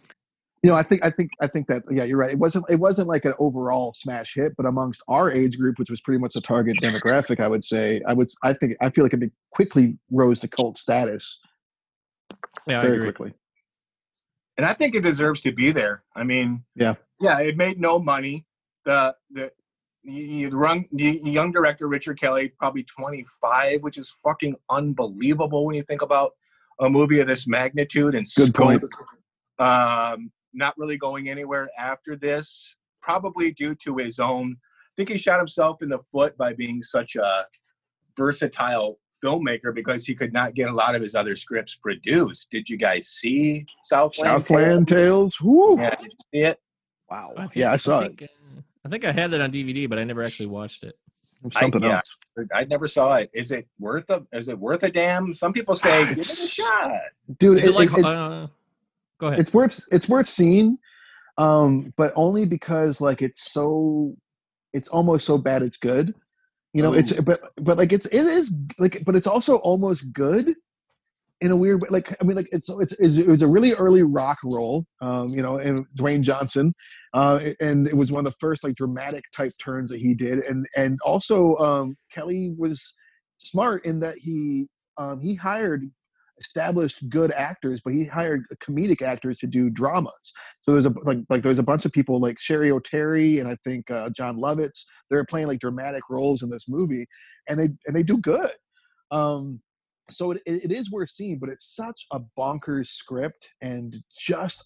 you 0.63 0.71
know, 0.71 0.77
I 0.77 0.81
think, 0.83 1.03
I 1.03 1.11
think, 1.11 1.29
I 1.41 1.47
think 1.47 1.67
that, 1.67 1.83
yeah, 1.91 2.05
you're 2.05 2.17
right. 2.17 2.31
It 2.31 2.39
wasn't, 2.39 2.65
it 2.69 2.77
wasn't 2.79 3.07
like 3.09 3.25
an 3.25 3.33
overall 3.37 3.93
smash 3.95 4.33
hit, 4.33 4.53
but 4.57 4.65
amongst 4.65 5.03
our 5.09 5.29
age 5.31 5.59
group, 5.59 5.77
which 5.77 5.89
was 5.91 5.99
pretty 6.01 6.19
much 6.19 6.35
a 6.37 6.41
target 6.41 6.77
demographic, 6.81 7.39
I 7.41 7.47
would 7.49 7.63
say, 7.63 8.01
I 8.07 8.13
would, 8.13 8.27
I 8.43 8.53
think, 8.53 8.75
I 8.81 8.89
feel 8.89 9.03
like 9.03 9.13
it 9.13 9.31
quickly 9.51 9.97
rose 10.09 10.39
to 10.39 10.47
cult 10.47 10.77
status. 10.77 11.37
Yeah, 12.67 12.79
I 12.79 12.83
very 12.83 12.95
agree. 12.95 13.07
quickly. 13.11 13.33
and 14.57 14.65
I 14.65 14.73
think 14.73 14.95
it 14.95 15.01
deserves 15.03 15.41
to 15.41 15.51
be 15.51 15.71
there. 15.71 16.03
I 16.15 16.23
mean, 16.23 16.63
Yeah. 16.75 16.95
yeah, 17.19 17.39
it 17.39 17.57
made 17.57 17.79
no 17.79 17.99
money. 17.99 18.45
The 18.85 19.15
the 19.31 19.51
you, 20.03 20.23
you 20.23 20.49
run 20.49 20.85
the 20.91 21.19
young 21.23 21.51
director 21.51 21.87
Richard 21.87 22.19
Kelly, 22.19 22.49
probably 22.59 22.83
25, 22.83 23.81
which 23.81 23.97
is 23.97 24.13
fucking 24.23 24.55
unbelievable 24.69 25.65
when 25.65 25.75
you 25.75 25.81
think 25.83 26.01
about 26.03 26.31
a 26.79 26.89
movie 26.89 27.19
of 27.19 27.27
this 27.27 27.47
magnitude 27.47 28.13
and 28.15 28.27
Good 28.37 28.53
point. 28.53 28.83
Um, 29.57 30.31
not 30.53 30.77
really 30.77 30.97
going 30.97 31.29
anywhere 31.29 31.69
after 31.77 32.15
this, 32.15 32.75
probably 33.01 33.51
due 33.51 33.73
to 33.83 33.97
his 33.97 34.19
own. 34.19 34.57
I 34.57 34.91
think 34.95 35.09
he 35.09 35.17
shot 35.17 35.39
himself 35.39 35.81
in 35.81 35.89
the 35.89 35.99
foot 36.11 36.37
by 36.37 36.53
being 36.53 36.81
such 36.81 37.15
a 37.15 37.45
versatile 38.17 38.99
filmmaker 39.23 39.73
because 39.73 40.05
he 40.05 40.15
could 40.15 40.33
not 40.33 40.53
get 40.53 40.69
a 40.69 40.73
lot 40.73 40.95
of 40.95 41.01
his 41.01 41.15
other 41.15 41.35
scripts 41.35 41.75
produced. 41.75 42.49
Did 42.51 42.69
you 42.69 42.77
guys 42.77 43.07
see 43.07 43.65
Southland? 43.83 44.29
Southland 44.43 44.87
Tales. 44.87 45.39
Woo. 45.41 45.77
Yeah, 45.79 45.95
did 45.95 46.03
you 46.11 46.17
see 46.33 46.39
it? 46.47 46.59
Wow. 47.09 47.33
I 47.37 47.41
think- 47.41 47.55
Yeah, 47.55 47.71
I 47.71 47.77
saw 47.77 48.01
think, 48.01 48.21
it. 48.21 48.31
uh, 48.57 48.61
I 48.85 48.89
think 48.89 49.05
I 49.05 49.11
had 49.11 49.31
that 49.31 49.41
on 49.41 49.51
DVD, 49.51 49.87
but 49.89 49.97
I 49.99 50.03
never 50.03 50.23
actually 50.23 50.47
watched 50.47 50.83
it. 50.83 50.95
Something 51.51 51.83
I, 51.83 51.87
yeah, 51.87 51.93
else. 51.95 52.09
I 52.55 52.63
never 52.63 52.87
saw 52.87 53.15
it. 53.15 53.29
Is 53.33 53.51
it 53.51 53.67
worth 53.79 54.09
a? 54.09 54.25
Is 54.33 54.47
it 54.49 54.57
worth 54.57 54.81
a 54.83 54.89
damn? 54.89 55.31
Some 55.33 55.53
people 55.53 55.75
say 55.75 56.05
give 56.07 56.17
it 56.17 56.27
a 56.29 56.47
shot. 56.47 56.91
dude. 57.37 57.59
It 57.59 57.65
it- 57.65 57.71
like? 57.75 57.89
it's, 57.91 58.03
uh, 58.03 58.47
go 59.19 59.27
ahead. 59.27 59.39
it's 59.39 59.53
worth 59.53 59.79
it's 59.91 60.09
worth 60.09 60.27
seeing, 60.27 60.79
um, 61.37 61.93
but 61.97 62.13
only 62.15 62.45
because 62.47 62.99
like 62.99 63.21
it's 63.21 63.51
so 63.51 64.15
it's 64.73 64.87
almost 64.87 65.25
so 65.27 65.37
bad 65.37 65.61
it's 65.61 65.77
good. 65.77 66.15
You 66.75 66.83
know, 66.83 66.91
it's 66.91 67.13
but 67.13 67.39
but 67.55 67.77
like 67.77 67.93
it's 67.93 68.05
it 68.07 68.25
is 68.25 68.53
like 68.79 69.01
but 69.05 69.15
it's 69.15 69.27
also 69.27 69.55
almost 69.59 70.11
good 70.11 70.53
in 71.39 71.51
a 71.51 71.55
weird 71.55 71.81
way. 71.81 71.87
Like 71.89 72.13
I 72.19 72.25
mean, 72.25 72.35
like 72.35 72.49
it's 72.51 72.69
it's, 72.69 72.91
it's 72.99 73.15
it 73.15 73.27
was 73.27 73.41
a 73.41 73.47
really 73.47 73.71
early 73.75 74.03
rock 74.03 74.37
roll. 74.43 74.85
Um, 75.01 75.29
you 75.29 75.41
know, 75.41 75.57
and 75.57 75.85
Dwayne 75.97 76.19
Johnson, 76.19 76.71
uh, 77.13 77.39
and 77.61 77.87
it 77.87 77.93
was 77.93 78.11
one 78.11 78.27
of 78.27 78.33
the 78.33 78.37
first 78.41 78.61
like 78.61 78.75
dramatic 78.75 79.23
type 79.37 79.51
turns 79.63 79.89
that 79.91 80.01
he 80.01 80.13
did, 80.15 80.49
and 80.49 80.65
and 80.75 80.99
also 81.05 81.53
um, 81.53 81.95
Kelly 82.11 82.53
was 82.57 82.93
smart 83.37 83.85
in 83.85 84.01
that 84.01 84.17
he 84.17 84.67
um, 84.97 85.21
he 85.21 85.33
hired 85.33 85.89
established 86.39 87.07
good 87.09 87.31
actors, 87.31 87.81
but 87.83 87.93
he 87.93 88.05
hired 88.05 88.43
comedic 88.63 89.01
actors 89.01 89.37
to 89.39 89.47
do 89.47 89.69
dramas. 89.69 90.13
So 90.61 90.73
there's 90.73 90.85
a 90.85 90.93
like 91.03 91.19
like 91.29 91.43
there's 91.43 91.59
a 91.59 91.63
bunch 91.63 91.85
of 91.85 91.91
people 91.91 92.19
like 92.19 92.37
Cheri 92.37 92.69
Oteri 92.69 93.39
and 93.39 93.47
I 93.47 93.57
think 93.63 93.89
uh, 93.89 94.09
Jon 94.15 94.37
Lovitz. 94.37 94.83
They're 95.09 95.25
playing 95.25 95.47
like 95.47 95.59
dramatic 95.59 96.03
roles 96.09 96.43
in 96.43 96.49
this 96.49 96.65
movie, 96.67 97.05
and 97.47 97.57
they 97.57 97.69
and 97.85 97.95
they 97.95 98.03
do 98.03 98.19
good. 98.19 98.51
Um, 99.11 99.61
so 100.09 100.31
it, 100.31 100.41
it 100.45 100.71
is 100.71 100.91
worth 100.91 101.09
seeing, 101.09 101.37
but 101.39 101.49
it's 101.49 101.75
such 101.75 102.05
a 102.11 102.19
bonkers 102.37 102.87
script 102.87 103.47
and 103.61 103.97
just 104.17 104.65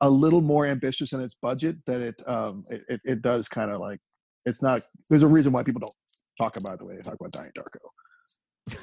a 0.00 0.08
little 0.08 0.40
more 0.40 0.66
ambitious 0.66 1.12
in 1.12 1.20
its 1.20 1.34
budget 1.34 1.76
that 1.86 2.00
it 2.00 2.14
um 2.26 2.62
it, 2.70 3.00
it, 3.04 3.22
does 3.22 3.48
kind 3.48 3.70
of 3.70 3.80
like 3.80 3.98
it's 4.46 4.62
not. 4.62 4.82
There's 5.08 5.22
a 5.22 5.28
reason 5.28 5.52
why 5.52 5.62
people 5.62 5.80
don't 5.80 5.94
talk 6.38 6.56
about 6.58 6.74
it 6.74 6.78
the 6.78 6.84
way 6.86 6.96
they 6.96 7.02
talk 7.02 7.16
about 7.20 7.32
Donnie 7.32 7.50
Darko. 7.56 8.78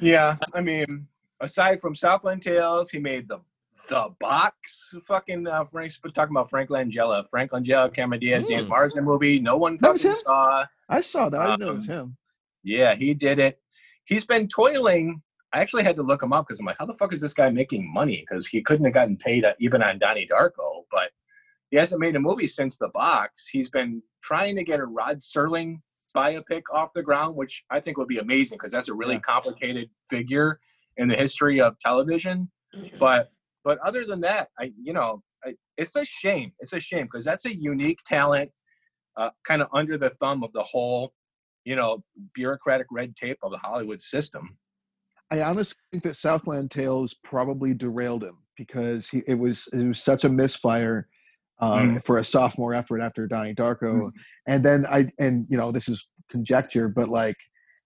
Yeah, 0.00 0.36
I 0.52 0.60
mean, 0.60 1.06
aside 1.40 1.80
from 1.80 1.94
Southland 1.94 2.42
Tales, 2.42 2.90
he 2.90 2.98
made 2.98 3.28
the 3.28 3.40
the 3.90 4.08
box. 4.20 4.94
Fucking 5.04 5.46
uh, 5.46 5.64
Frank's 5.66 6.00
talking 6.14 6.32
about 6.34 6.48
Frank 6.48 6.70
Langella, 6.70 7.28
Frank 7.28 7.50
Langella, 7.50 7.92
Cameron 7.92 8.20
Diaz, 8.20 8.46
James 8.46 8.64
Hmm. 8.64 8.68
Marsden 8.70 9.04
movie. 9.04 9.38
No 9.38 9.56
one 9.58 9.78
fucking 9.78 10.14
saw. 10.14 10.64
I 10.88 11.00
saw 11.02 11.28
that. 11.28 11.40
I 11.40 11.46
didn't 11.50 11.60
know 11.60 11.72
it 11.72 11.76
was 11.76 11.90
Um, 11.90 11.96
him. 11.96 12.16
Yeah, 12.62 12.94
he 12.94 13.12
did 13.12 13.38
it. 13.38 13.60
He's 14.06 14.24
been 14.24 14.48
toiling. 14.48 15.22
I 15.52 15.60
actually 15.60 15.84
had 15.84 15.96
to 15.96 16.02
look 16.02 16.22
him 16.22 16.32
up 16.32 16.46
because 16.46 16.58
I'm 16.58 16.66
like, 16.66 16.76
how 16.78 16.86
the 16.86 16.94
fuck 16.94 17.12
is 17.12 17.20
this 17.20 17.34
guy 17.34 17.50
making 17.50 17.92
money? 17.92 18.24
Because 18.26 18.46
he 18.46 18.62
couldn't 18.62 18.84
have 18.86 18.94
gotten 18.94 19.16
paid 19.16 19.44
uh, 19.44 19.52
even 19.60 19.82
on 19.82 19.98
Donnie 19.98 20.26
Darko, 20.26 20.84
but 20.90 21.10
he 21.70 21.76
hasn't 21.76 22.00
made 22.00 22.16
a 22.16 22.20
movie 22.20 22.46
since 22.46 22.78
The 22.78 22.88
Box. 22.88 23.46
He's 23.46 23.68
been 23.68 24.02
trying 24.22 24.56
to 24.56 24.64
get 24.64 24.80
a 24.80 24.86
Rod 24.86 25.18
Serling 25.18 25.78
biopic 26.14 26.62
off 26.72 26.90
the 26.94 27.02
ground, 27.02 27.36
which 27.36 27.64
I 27.70 27.80
think 27.80 27.96
would 27.98 28.08
be 28.08 28.18
amazing 28.18 28.58
because 28.58 28.72
that's 28.72 28.88
a 28.88 28.94
really 28.94 29.18
complicated 29.18 29.90
figure 30.08 30.60
in 30.96 31.08
the 31.08 31.16
history 31.16 31.60
of 31.60 31.78
television. 31.80 32.50
But 32.98 33.30
but 33.64 33.78
other 33.78 34.04
than 34.04 34.20
that, 34.20 34.48
I 34.58 34.72
you 34.80 34.92
know, 34.92 35.22
I, 35.44 35.54
it's 35.76 35.96
a 35.96 36.04
shame. 36.04 36.52
It's 36.60 36.72
a 36.72 36.80
shame 36.80 37.06
because 37.06 37.24
that's 37.24 37.46
a 37.46 37.54
unique 37.54 38.00
talent, 38.06 38.50
uh, 39.16 39.30
kind 39.44 39.62
of 39.62 39.68
under 39.72 39.98
the 39.98 40.10
thumb 40.10 40.42
of 40.42 40.52
the 40.52 40.62
whole, 40.62 41.12
you 41.64 41.76
know, 41.76 42.04
bureaucratic 42.34 42.86
red 42.90 43.16
tape 43.16 43.38
of 43.42 43.50
the 43.50 43.58
Hollywood 43.58 44.02
system. 44.02 44.56
I 45.30 45.42
honestly 45.42 45.76
think 45.90 46.04
that 46.04 46.16
Southland 46.16 46.70
Tales 46.70 47.14
probably 47.24 47.74
derailed 47.74 48.22
him 48.22 48.38
because 48.56 49.08
he, 49.08 49.22
it 49.26 49.34
was 49.34 49.68
it 49.72 49.82
was 49.82 50.02
such 50.02 50.24
a 50.24 50.28
misfire 50.28 51.08
um, 51.60 51.96
Mm. 51.96 52.04
for 52.04 52.18
a 52.18 52.24
sophomore 52.24 52.74
effort 52.74 53.00
after 53.00 53.26
Donnie 53.26 53.54
Darko, 53.54 54.10
and 54.46 54.62
then 54.64 54.86
I 54.86 55.10
and 55.18 55.44
you 55.48 55.56
know 55.56 55.72
this 55.72 55.88
is 55.88 56.08
conjecture, 56.28 56.88
but 56.88 57.08
like, 57.08 57.36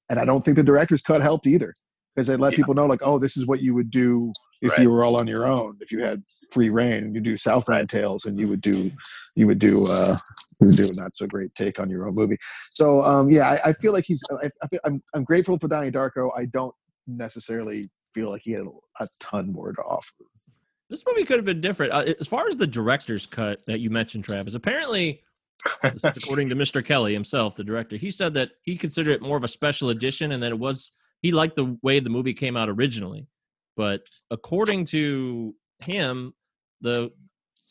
and 0.08 0.18
I 0.18 0.24
don't 0.24 0.40
think 0.42 0.56
the 0.56 0.62
director's 0.64 1.02
cut 1.02 1.20
helped 1.22 1.46
either 1.46 1.72
because 2.14 2.26
they 2.26 2.36
let 2.36 2.52
Yeah. 2.52 2.56
people 2.58 2.74
know 2.74 2.86
like, 2.86 3.02
oh, 3.04 3.18
this 3.18 3.36
is 3.36 3.46
what 3.46 3.62
you 3.62 3.74
would 3.74 3.90
do 3.90 4.32
if 4.62 4.72
Right. 4.72 4.80
you 4.82 4.90
were 4.90 5.04
all 5.04 5.14
on 5.16 5.26
your 5.26 5.46
own, 5.46 5.76
if 5.80 5.92
you 5.92 6.00
had 6.00 6.22
free 6.52 6.68
reign, 6.70 7.04
and 7.04 7.14
you 7.14 7.20
do 7.20 7.36
Southland 7.36 7.88
Tales, 7.88 8.24
and 8.24 8.38
you 8.38 8.48
would 8.48 8.60
do 8.60 8.90
you 9.36 9.46
would 9.46 9.60
do 9.60 9.86
uh, 9.88 10.16
you 10.60 10.66
would 10.66 10.76
do 10.76 10.90
a 10.90 11.00
not 11.00 11.16
so 11.16 11.26
great 11.26 11.54
take 11.54 11.78
on 11.78 11.88
your 11.88 12.08
own 12.08 12.14
movie. 12.14 12.38
So 12.72 13.00
um, 13.02 13.30
yeah, 13.30 13.48
I, 13.64 13.68
I 13.68 13.72
feel 13.74 13.92
like 13.92 14.04
he's 14.04 14.22
I, 14.42 14.50
I 14.62 14.66
feel, 14.66 14.80
I'm 14.84 15.00
I'm 15.14 15.22
grateful 15.24 15.58
for 15.58 15.68
Donnie 15.68 15.92
Darko. 15.92 16.30
I 16.36 16.46
don't 16.46 16.74
necessarily 17.06 17.84
feel 18.12 18.30
like 18.30 18.42
he 18.44 18.50
had 18.52 18.64
a 19.00 19.06
ton 19.20 19.52
more 19.52 19.72
to 19.72 19.80
offer. 19.82 20.12
This 20.90 21.04
movie 21.06 21.24
could 21.24 21.36
have 21.36 21.44
been 21.44 21.60
different. 21.60 21.92
Uh, 21.92 22.12
as 22.18 22.26
far 22.26 22.48
as 22.48 22.58
the 22.58 22.66
director's 22.66 23.24
cut 23.24 23.64
that 23.66 23.78
you 23.78 23.90
mentioned, 23.90 24.24
Travis, 24.24 24.54
apparently, 24.54 25.22
according 25.84 26.48
to 26.48 26.56
Mr. 26.56 26.84
Kelly 26.84 27.14
himself, 27.14 27.54
the 27.54 27.64
director, 27.64 27.96
he 27.96 28.10
said 28.10 28.34
that 28.34 28.50
he 28.62 28.76
considered 28.76 29.12
it 29.12 29.22
more 29.22 29.36
of 29.36 29.44
a 29.44 29.48
special 29.48 29.90
edition 29.90 30.32
and 30.32 30.42
that 30.42 30.50
it 30.50 30.58
was, 30.58 30.90
he 31.22 31.30
liked 31.30 31.54
the 31.54 31.78
way 31.82 32.00
the 32.00 32.10
movie 32.10 32.34
came 32.34 32.56
out 32.56 32.68
originally. 32.68 33.28
But 33.76 34.02
according 34.32 34.86
to 34.86 35.54
him, 35.78 36.34
the 36.80 37.12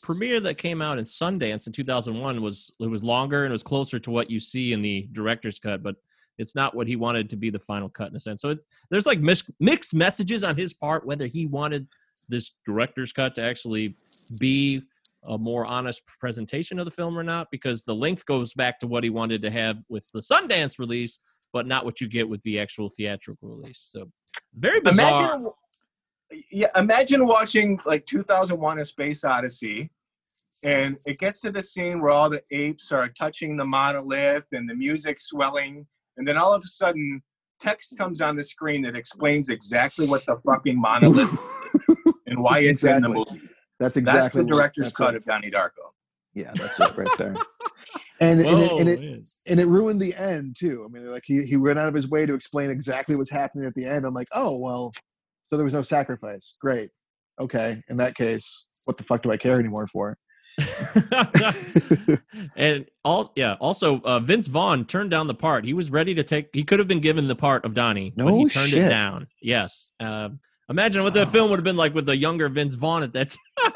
premiere 0.02 0.40
that 0.40 0.56
came 0.56 0.80
out 0.80 0.98
in 0.98 1.04
Sundance 1.04 1.66
in 1.66 1.74
2001 1.74 2.40
was 2.40 2.72
it 2.80 2.86
was 2.86 3.04
longer 3.04 3.44
and 3.44 3.50
it 3.50 3.52
was 3.52 3.62
closer 3.62 3.98
to 3.98 4.10
what 4.10 4.30
you 4.30 4.40
see 4.40 4.72
in 4.72 4.80
the 4.80 5.08
director's 5.12 5.58
cut, 5.58 5.82
but 5.82 5.96
it's 6.38 6.54
not 6.54 6.74
what 6.74 6.88
he 6.88 6.96
wanted 6.96 7.28
to 7.28 7.36
be 7.36 7.50
the 7.50 7.58
final 7.58 7.90
cut 7.90 8.08
in 8.08 8.16
a 8.16 8.20
sense. 8.20 8.40
So 8.40 8.50
it, 8.50 8.60
there's 8.90 9.04
like 9.04 9.20
mis- 9.20 9.50
mixed 9.60 9.92
messages 9.92 10.42
on 10.42 10.56
his 10.56 10.72
part 10.72 11.06
whether 11.06 11.26
he 11.26 11.46
wanted 11.48 11.86
this 12.28 12.52
director's 12.64 13.12
cut 13.12 13.34
to 13.34 13.42
actually 13.42 13.94
be 14.38 14.82
a 15.24 15.36
more 15.36 15.66
honest 15.66 16.02
presentation 16.18 16.78
of 16.78 16.84
the 16.86 16.90
film 16.90 17.18
or 17.18 17.22
not 17.22 17.48
because 17.50 17.84
the 17.84 17.94
length 17.94 18.24
goes 18.24 18.54
back 18.54 18.78
to 18.78 18.86
what 18.86 19.04
he 19.04 19.10
wanted 19.10 19.42
to 19.42 19.50
have 19.50 19.78
with 19.90 20.10
the 20.12 20.20
Sundance 20.20 20.78
release 20.78 21.18
but 21.52 21.66
not 21.66 21.84
what 21.84 22.00
you 22.00 22.08
get 22.08 22.28
with 22.28 22.42
the 22.42 22.58
actual 22.58 22.90
theatrical 22.90 23.48
release. 23.48 23.88
So 23.90 24.10
very 24.54 24.80
bizarre. 24.80 25.34
Imagine, 25.34 25.50
yeah, 26.50 26.70
imagine 26.76 27.26
watching 27.26 27.80
like 27.84 28.06
2001: 28.06 28.78
A 28.78 28.84
Space 28.84 29.24
Odyssey, 29.24 29.90
and 30.62 30.96
it 31.06 31.18
gets 31.18 31.40
to 31.40 31.50
the 31.50 31.62
scene 31.62 32.00
where 32.00 32.12
all 32.12 32.28
the 32.28 32.42
apes 32.50 32.92
are 32.92 33.08
touching 33.08 33.56
the 33.56 33.64
monolith 33.64 34.46
and 34.52 34.68
the 34.68 34.74
music 34.74 35.20
swelling, 35.20 35.86
and 36.16 36.26
then 36.26 36.36
all 36.36 36.52
of 36.52 36.62
a 36.64 36.68
sudden, 36.68 37.22
text 37.60 37.96
comes 37.98 38.20
on 38.20 38.36
the 38.36 38.44
screen 38.44 38.82
that 38.82 38.96
explains 38.96 39.48
exactly 39.48 40.06
what 40.06 40.24
the 40.26 40.36
fucking 40.44 40.80
monolith 40.80 41.32
is 41.88 41.96
and 42.30 42.38
why 42.38 42.60
it's 42.60 42.84
in 42.84 43.02
the 43.02 43.08
movie. 43.08 43.40
That's 43.78 43.94
That's 43.94 43.96
exactly 43.96 44.42
the 44.42 44.48
director's 44.48 44.86
that's 44.86 44.96
cut 44.96 45.14
it. 45.14 45.18
of 45.18 45.24
Donnie 45.24 45.50
Darko. 45.50 45.90
Yeah, 46.34 46.52
that's 46.54 46.78
it 46.78 46.96
right 46.96 47.08
there. 47.18 47.34
And 48.20 48.38
and, 48.40 48.62
it, 48.62 48.72
and, 48.72 48.88
it, 48.88 49.24
and 49.46 49.58
it 49.58 49.66
ruined 49.66 50.00
the 50.00 50.14
end 50.14 50.54
too. 50.54 50.86
I 50.86 50.92
mean, 50.92 51.10
like 51.10 51.22
he, 51.24 51.42
he 51.42 51.56
went 51.56 51.78
out 51.78 51.88
of 51.88 51.94
his 51.94 52.10
way 52.10 52.26
to 52.26 52.34
explain 52.34 52.68
exactly 52.70 53.16
what's 53.16 53.30
happening 53.30 53.64
at 53.64 53.74
the 53.74 53.86
end. 53.86 54.04
I'm 54.04 54.12
like, 54.12 54.28
oh 54.34 54.58
well, 54.58 54.92
so 55.42 55.56
there 55.56 55.64
was 55.64 55.72
no 55.72 55.80
sacrifice. 55.82 56.54
Great. 56.60 56.90
Okay. 57.40 57.82
In 57.88 57.96
that 57.96 58.14
case, 58.14 58.64
what 58.84 58.98
the 58.98 59.04
fuck 59.04 59.22
do 59.22 59.32
I 59.32 59.38
care 59.38 59.58
anymore 59.58 59.86
for? 59.88 60.18
and 62.56 62.84
all 63.04 63.32
yeah 63.34 63.54
also 63.60 64.00
uh, 64.02 64.20
vince 64.20 64.46
vaughn 64.46 64.84
turned 64.84 65.10
down 65.10 65.26
the 65.26 65.34
part 65.34 65.64
he 65.64 65.72
was 65.72 65.90
ready 65.90 66.14
to 66.14 66.22
take 66.22 66.50
he 66.52 66.62
could 66.62 66.78
have 66.78 66.88
been 66.88 67.00
given 67.00 67.26
the 67.28 67.36
part 67.36 67.64
of 67.64 67.72
donnie 67.72 68.12
but 68.16 68.30
he 68.34 68.46
turned 68.48 68.68
shit. 68.68 68.84
it 68.84 68.88
down 68.88 69.26
yes 69.40 69.90
um 70.00 70.38
imagine 70.70 71.02
what 71.02 71.14
the 71.14 71.26
film 71.26 71.50
would 71.50 71.56
have 71.58 71.64
been 71.64 71.76
like 71.76 71.94
with 71.94 72.08
a 72.08 72.16
younger 72.16 72.48
vince 72.48 72.74
vaughn 72.74 73.02
at 73.02 73.12
that 73.12 73.36
time 73.62 73.72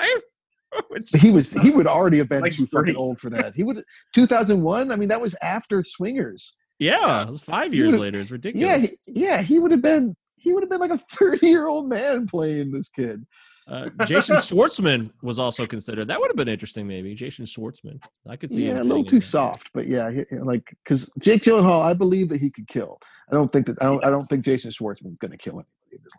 He 1.20 1.30
was 1.30 1.52
he 1.52 1.70
would 1.70 1.86
already 1.86 2.18
have 2.18 2.28
been 2.28 2.40
Like 2.40 2.52
too 2.52 2.66
fucking 2.66 2.96
old 2.96 3.20
for 3.20 3.30
that. 3.30 3.54
He 3.54 3.62
would 3.62 3.82
2001. 4.12 4.90
I 4.90 4.96
mean, 4.96 5.08
that 5.08 5.20
was 5.20 5.36
after 5.40 5.82
Swingers. 5.84 6.54
yeah 6.80 7.22
it 7.22 7.30
was 7.30 7.42
five 7.42 7.72
years 7.72 7.94
later 7.94 8.18
it's 8.20 8.30
ridiculous 8.32 8.90
he, 8.90 8.96
yeah, 9.22 9.40
he 9.40 9.58
would 9.60 9.70
have 9.70 9.82
been 9.82 10.14
he 10.36 10.52
would 10.52 10.62
have 10.64 10.70
been 10.70 10.80
like 10.80 10.90
a 10.90 10.98
30 11.12 11.46
year 11.46 11.68
old 11.68 11.88
man 11.88 12.26
playing 12.26 12.72
this 12.72 12.88
kid. 12.88 13.24
uh, 13.68 13.88
jason 14.04 14.36
schwartzman 14.36 15.10
was 15.22 15.38
also 15.38 15.64
considered 15.66 16.08
that 16.08 16.18
would 16.20 16.28
have 16.28 16.36
been 16.36 16.48
interesting 16.48 16.86
maybe 16.88 17.14
jason 17.14 17.44
schwartzman 17.44 17.98
i 18.28 18.34
could 18.36 18.50
see 18.52 18.64
Yeah, 18.66 18.72
him 18.72 18.78
a 18.78 18.82
little 18.82 19.04
fitting 19.04 19.16
in 19.16 19.20
too 19.22 19.26
soft, 19.26 19.70
but 19.72 19.86
yeah, 19.86 20.10
he- 20.10 20.36
like 20.52 20.64
because 20.82 21.08
Jake 21.20 21.42
Gyllenhaal, 21.42 21.82
I 21.84 21.94
believe 21.94 22.28
that 22.30 22.40
he 22.40 22.50
could 22.50 22.66
kill. 22.68 22.98
I 23.30 23.34
don't 23.36 23.50
think 23.52 23.66
that 23.68 23.76
I 23.80 23.86
don't 23.86 24.04
I 24.04 24.10
don't 24.10 24.26
think 24.28 24.44
Jason 24.44 24.70
Schwartzman's 24.72 25.18
going 25.18 25.30
to 25.30 25.38
kill 25.38 25.54
anybody 25.54 25.92
in 25.92 26.02
his 26.02 26.12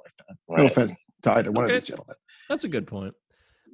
lifetime. 0.47 0.57
No 0.57 0.65
offense 0.65 0.95
to 1.23 1.32
either 1.32 1.51
one 1.51 1.65
Okay. 1.65 1.76
of 1.76 1.82
these 1.82 1.88
gentlemen. 1.89 2.15
That's 2.49 2.63
a 2.63 2.67
good 2.67 2.88
point. 2.88 3.13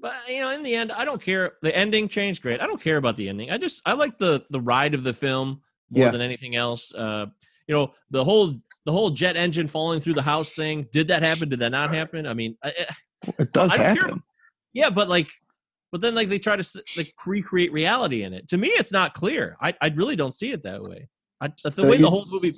But 0.01 0.13
you 0.27 0.41
know, 0.41 0.49
in 0.51 0.63
the 0.63 0.73
end, 0.75 0.91
I 0.91 1.05
don't 1.05 1.21
care. 1.21 1.53
The 1.61 1.75
ending 1.75 2.07
changed 2.07 2.41
great. 2.41 2.59
I 2.61 2.65
don't 2.67 2.81
care 2.81 2.97
about 2.97 3.17
the 3.17 3.29
ending. 3.29 3.51
I 3.51 3.57
just 3.57 3.81
I 3.85 3.93
like 3.93 4.17
the 4.17 4.43
the 4.49 4.59
ride 4.61 4.93
of 4.95 5.03
the 5.03 5.13
film 5.13 5.61
more 5.91 6.05
Yeah. 6.05 6.11
than 6.11 6.21
anything 6.21 6.55
else. 6.55 6.93
Uh, 6.93 7.27
you 7.67 7.75
know, 7.75 7.93
the 8.09 8.23
whole 8.23 8.53
the 8.85 8.91
whole 8.91 9.11
jet 9.11 9.37
engine 9.37 9.67
falling 9.67 9.99
through 10.01 10.15
the 10.15 10.21
house 10.23 10.53
thing. 10.53 10.87
Did 10.91 11.07
that 11.09 11.21
happen? 11.21 11.49
Did 11.49 11.59
that 11.59 11.69
not 11.69 11.93
happen? 11.93 12.25
I 12.25 12.33
mean, 12.33 12.57
I, 12.63 12.73
It 13.37 13.51
does 13.51 13.69
don't 13.69 13.69
care 13.77 13.85
happen. 13.95 14.23
yeah, 14.73 14.89
but 14.89 15.07
like, 15.07 15.29
but 15.91 16.01
then 16.01 16.15
like 16.15 16.29
they 16.29 16.39
try 16.39 16.55
to 16.55 16.61
s- 16.61 16.77
like 16.97 17.13
recreate 17.23 17.71
reality 17.71 18.23
in 18.23 18.33
it. 18.33 18.47
To 18.47 18.57
me, 18.57 18.69
it's 18.69 18.91
not 18.91 19.13
clear. 19.13 19.55
I 19.61 19.75
I 19.81 19.89
really 19.89 20.15
don't 20.15 20.33
see 20.33 20.51
it 20.51 20.63
that 20.63 20.81
way. 20.81 21.07
I, 21.41 21.49
the 21.63 21.71
So 21.71 21.87
way 21.87 21.97
the 21.97 22.09
whole 22.09 22.25
movie 22.31 22.49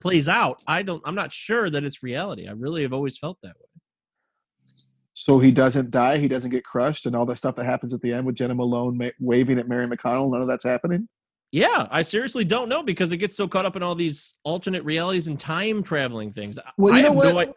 plays 0.00 0.28
out, 0.28 0.62
I 0.66 0.82
don't. 0.82 1.02
I'm 1.04 1.14
not 1.14 1.32
sure 1.32 1.70
that 1.70 1.84
it's 1.84 2.02
reality. 2.02 2.48
I 2.48 2.52
really 2.52 2.82
have 2.82 2.92
always 2.92 3.18
felt 3.18 3.38
that 3.42 3.54
way. 3.58 4.64
So 5.12 5.38
he 5.38 5.50
doesn't 5.50 5.90
die, 5.90 6.16
he 6.18 6.28
doesn't 6.28 6.50
get 6.50 6.64
crushed, 6.64 7.06
and 7.06 7.14
all 7.14 7.26
the 7.26 7.36
stuff 7.36 7.54
that 7.56 7.66
happens 7.66 7.92
at 7.92 8.00
the 8.00 8.12
end 8.12 8.24
with 8.24 8.36
Jena 8.36 8.54
Malone 8.54 8.96
ma- 8.96 9.08
waving 9.18 9.58
at 9.58 9.68
Mary 9.68 9.86
McDonnell. 9.86 10.30
None 10.32 10.40
of 10.40 10.48
that's 10.48 10.64
happening. 10.64 11.08
Yeah, 11.52 11.88
I 11.90 12.02
seriously 12.02 12.44
don't 12.44 12.68
know 12.68 12.82
because 12.82 13.12
it 13.12 13.16
gets 13.18 13.36
so 13.36 13.48
caught 13.48 13.66
up 13.66 13.74
in 13.76 13.82
all 13.82 13.94
these 13.96 14.34
alternate 14.44 14.84
realities 14.84 15.26
and 15.26 15.38
time 15.38 15.82
traveling 15.82 16.32
things. 16.32 16.58
Well, 16.78 16.92
you 16.94 17.00
I 17.00 17.02
know 17.02 17.12
what? 17.12 17.24
no 17.34 17.38
i- 17.40 17.52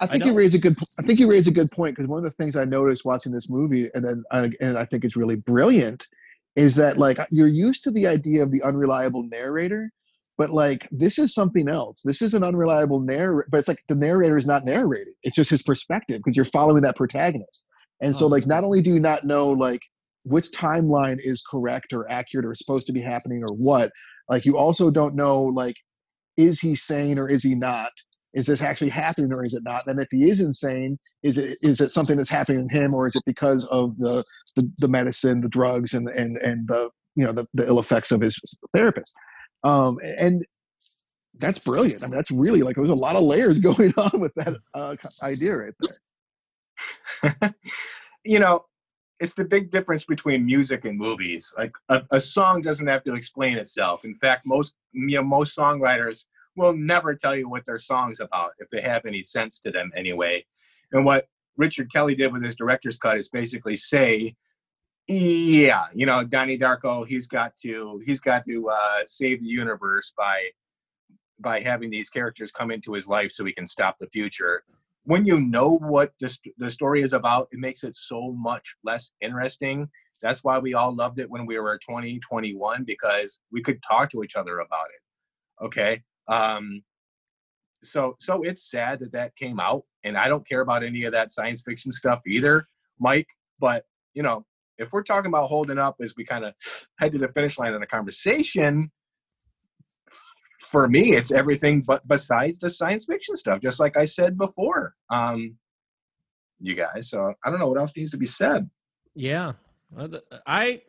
I 0.00 0.06
think 0.06 0.24
I 0.24 0.26
you 0.26 0.32
raise 0.34 0.52
a 0.54 0.58
good. 0.58 0.74
I 0.98 1.02
think 1.02 1.20
you 1.20 1.28
raise 1.30 1.46
a 1.46 1.52
good 1.52 1.70
point 1.70 1.94
because 1.94 2.08
one 2.08 2.18
of 2.18 2.24
the 2.24 2.30
things 2.32 2.56
I 2.56 2.64
noticed 2.64 3.04
watching 3.04 3.30
this 3.30 3.48
movie, 3.48 3.88
and 3.94 4.04
then 4.04 4.24
uh, 4.32 4.48
and 4.60 4.76
I 4.76 4.84
think 4.84 5.04
it's 5.04 5.16
really 5.16 5.36
brilliant, 5.36 6.08
is 6.56 6.74
that 6.76 6.98
like 6.98 7.18
you're 7.30 7.46
used 7.46 7.84
to 7.84 7.92
the 7.92 8.08
idea 8.08 8.42
of 8.42 8.50
the 8.50 8.60
unreliable 8.62 9.22
narrator, 9.22 9.92
but 10.38 10.50
like 10.50 10.88
this 10.90 11.18
is 11.18 11.34
something 11.34 11.68
else. 11.68 12.02
This 12.04 12.22
is 12.22 12.34
an 12.34 12.42
unreliable 12.42 13.00
narrator, 13.00 13.46
but 13.50 13.58
it's 13.58 13.68
like 13.68 13.82
the 13.88 13.94
narrator 13.94 14.36
is 14.36 14.46
not 14.46 14.64
narrating. 14.64 15.14
It's 15.22 15.36
just 15.36 15.50
his 15.50 15.62
perspective 15.62 16.18
because 16.18 16.36
you're 16.36 16.44
following 16.44 16.82
that 16.82 16.96
protagonist, 16.96 17.64
and 18.00 18.14
so 18.14 18.26
Oh, 18.26 18.28
like 18.28 18.46
not 18.46 18.64
only 18.64 18.82
do 18.82 18.90
you 18.92 19.00
not 19.00 19.24
know 19.24 19.50
like 19.50 19.80
which 20.28 20.50
timeline 20.50 21.18
is 21.20 21.42
correct 21.50 21.92
or 21.92 22.10
accurate 22.10 22.46
or 22.46 22.54
supposed 22.54 22.86
to 22.86 22.92
be 22.92 23.00
happening 23.00 23.42
or 23.42 23.54
what, 23.56 23.90
like 24.28 24.44
you 24.44 24.56
also 24.56 24.90
don't 24.90 25.14
know 25.14 25.42
like 25.42 25.76
is 26.36 26.60
he 26.60 26.74
sane 26.74 27.18
or 27.18 27.28
is 27.28 27.42
he 27.42 27.54
not? 27.54 27.90
Is 28.34 28.46
this 28.46 28.62
actually 28.62 28.88
happening 28.88 29.32
or 29.32 29.44
is 29.44 29.52
it 29.52 29.62
not? 29.62 29.86
And 29.86 30.00
if 30.00 30.08
he 30.10 30.30
is 30.30 30.40
insane, 30.40 30.98
is 31.22 31.36
it 31.36 31.56
is 31.62 31.80
it 31.80 31.90
something 31.90 32.16
that's 32.16 32.30
happening 32.30 32.66
to 32.66 32.74
him 32.74 32.94
or 32.94 33.06
is 33.06 33.14
it 33.14 33.22
because 33.26 33.66
of 33.66 33.96
the 33.98 34.24
the, 34.56 34.70
the 34.78 34.88
medicine, 34.88 35.40
the 35.42 35.48
drugs, 35.48 35.92
and 35.92 36.08
and 36.08 36.38
and 36.38 36.66
the 36.68 36.88
you 37.14 37.24
know 37.24 37.32
the, 37.32 37.46
the 37.52 37.66
ill 37.66 37.78
effects 37.78 38.10
of 38.10 38.22
his 38.22 38.38
therapist? 38.74 39.14
Um, 39.64 39.98
and 40.18 40.44
that's 41.38 41.58
brilliant. 41.58 42.02
I 42.02 42.06
mean, 42.06 42.16
that's 42.16 42.30
really 42.30 42.62
like 42.62 42.76
there's 42.76 42.88
a 42.88 42.94
lot 42.94 43.14
of 43.14 43.22
layers 43.22 43.58
going 43.60 43.92
on 43.96 44.20
with 44.20 44.34
that 44.34 44.56
uh, 44.74 44.96
idea 45.22 45.56
right 45.56 45.74
there. 47.22 47.54
you 48.24 48.38
know, 48.38 48.64
it's 49.20 49.34
the 49.34 49.44
big 49.44 49.70
difference 49.70 50.04
between 50.04 50.44
music 50.44 50.84
and 50.84 50.98
movies. 50.98 51.52
Like 51.56 51.72
a, 51.88 52.02
a 52.10 52.20
song 52.20 52.62
doesn't 52.62 52.86
have 52.86 53.04
to 53.04 53.14
explain 53.14 53.56
itself. 53.56 54.04
In 54.04 54.14
fact, 54.14 54.46
most 54.46 54.74
you 54.92 55.16
know 55.16 55.22
most 55.22 55.56
songwriters 55.56 56.24
will 56.56 56.74
never 56.74 57.14
tell 57.14 57.34
you 57.34 57.48
what 57.48 57.64
their 57.64 57.78
song's 57.78 58.20
about 58.20 58.52
if 58.58 58.68
they 58.68 58.80
have 58.80 59.06
any 59.06 59.22
sense 59.22 59.60
to 59.60 59.70
them 59.70 59.90
anyway. 59.96 60.44
And 60.92 61.04
what 61.04 61.26
Richard 61.56 61.90
Kelly 61.92 62.14
did 62.14 62.32
with 62.32 62.42
his 62.42 62.56
director's 62.56 62.98
cut 62.98 63.18
is 63.18 63.28
basically 63.28 63.76
say, 63.76 64.34
yeah, 65.08 65.86
you 65.94 66.06
know, 66.06 66.24
Donnie 66.24 66.58
Darko, 66.58 67.06
he's 67.06 67.26
got 67.26 67.56
to 67.56 68.00
he's 68.04 68.20
got 68.20 68.44
to 68.44 68.70
uh, 68.70 69.00
save 69.04 69.40
the 69.40 69.48
universe 69.48 70.12
by 70.16 70.50
by 71.40 71.60
having 71.60 71.90
these 71.90 72.08
characters 72.08 72.52
come 72.52 72.70
into 72.70 72.92
his 72.92 73.08
life 73.08 73.32
so 73.32 73.44
he 73.44 73.52
can 73.52 73.66
stop 73.66 73.98
the 73.98 74.06
future. 74.06 74.62
When 75.04 75.26
you 75.26 75.40
know 75.40 75.78
what 75.78 76.12
the, 76.20 76.28
st- 76.28 76.54
the 76.58 76.70
story 76.70 77.02
is 77.02 77.12
about, 77.12 77.48
it 77.50 77.58
makes 77.58 77.82
it 77.82 77.96
so 77.96 78.30
much 78.32 78.76
less 78.84 79.10
interesting. 79.20 79.88
That's 80.22 80.44
why 80.44 80.58
we 80.60 80.74
all 80.74 80.94
loved 80.94 81.18
it 81.18 81.28
when 81.28 81.44
we 81.44 81.58
were 81.58 81.80
20, 81.84 82.20
21, 82.20 82.84
because 82.84 83.40
we 83.50 83.60
could 83.60 83.82
talk 83.82 84.12
to 84.12 84.22
each 84.22 84.36
other 84.36 84.60
about 84.60 84.86
it. 84.86 85.64
Okay. 85.64 86.02
Um, 86.28 86.84
so, 87.82 88.14
so 88.20 88.42
it's 88.44 88.70
sad 88.70 89.00
that 89.00 89.10
that 89.10 89.34
came 89.34 89.58
out, 89.58 89.82
and 90.04 90.16
I 90.16 90.28
don't 90.28 90.48
care 90.48 90.60
about 90.60 90.84
any 90.84 91.02
of 91.02 91.12
that 91.12 91.32
science 91.32 91.62
fiction 91.62 91.90
stuff 91.90 92.20
either, 92.24 92.68
Mike. 93.00 93.30
But 93.58 93.84
you 94.14 94.22
know, 94.22 94.46
if 94.82 94.92
we're 94.92 95.02
talking 95.02 95.28
about 95.28 95.48
holding 95.48 95.78
up 95.78 95.96
as 96.00 96.14
we 96.16 96.24
kind 96.24 96.44
of 96.44 96.54
head 96.98 97.12
to 97.12 97.18
the 97.18 97.28
finish 97.28 97.58
line 97.58 97.72
in 97.72 97.80
the 97.80 97.86
conversation, 97.86 98.90
for 100.60 100.88
me, 100.88 101.12
it's 101.12 101.32
everything 101.32 101.82
but 101.86 102.02
besides 102.08 102.58
the 102.58 102.70
science 102.70 103.04
fiction 103.06 103.36
stuff. 103.36 103.60
Just 103.60 103.78
like 103.78 103.96
I 103.96 104.04
said 104.06 104.38
before, 104.38 104.94
um, 105.10 105.56
you 106.60 106.74
guys. 106.74 107.10
So 107.10 107.32
I 107.44 107.50
don't 107.50 107.58
know 107.58 107.68
what 107.68 107.78
else 107.78 107.92
needs 107.96 108.10
to 108.12 108.16
be 108.16 108.26
said. 108.26 108.68
Yeah, 109.14 109.52
Uh, 109.96 110.08
I. 110.46 110.82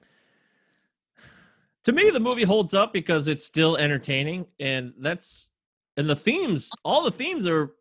To 1.83 1.91
me, 1.91 2.09
the 2.11 2.19
movie 2.21 2.43
holds 2.43 2.73
up 2.73 2.93
because 2.93 3.27
it's 3.27 3.43
still 3.43 3.75
entertaining, 3.75 4.45
and 4.59 4.93
that's 4.99 5.49
and 5.97 6.09
the 6.09 6.15
themes. 6.15 6.71
All 6.85 7.03
the 7.03 7.11
themes 7.11 7.45
are 7.45 7.73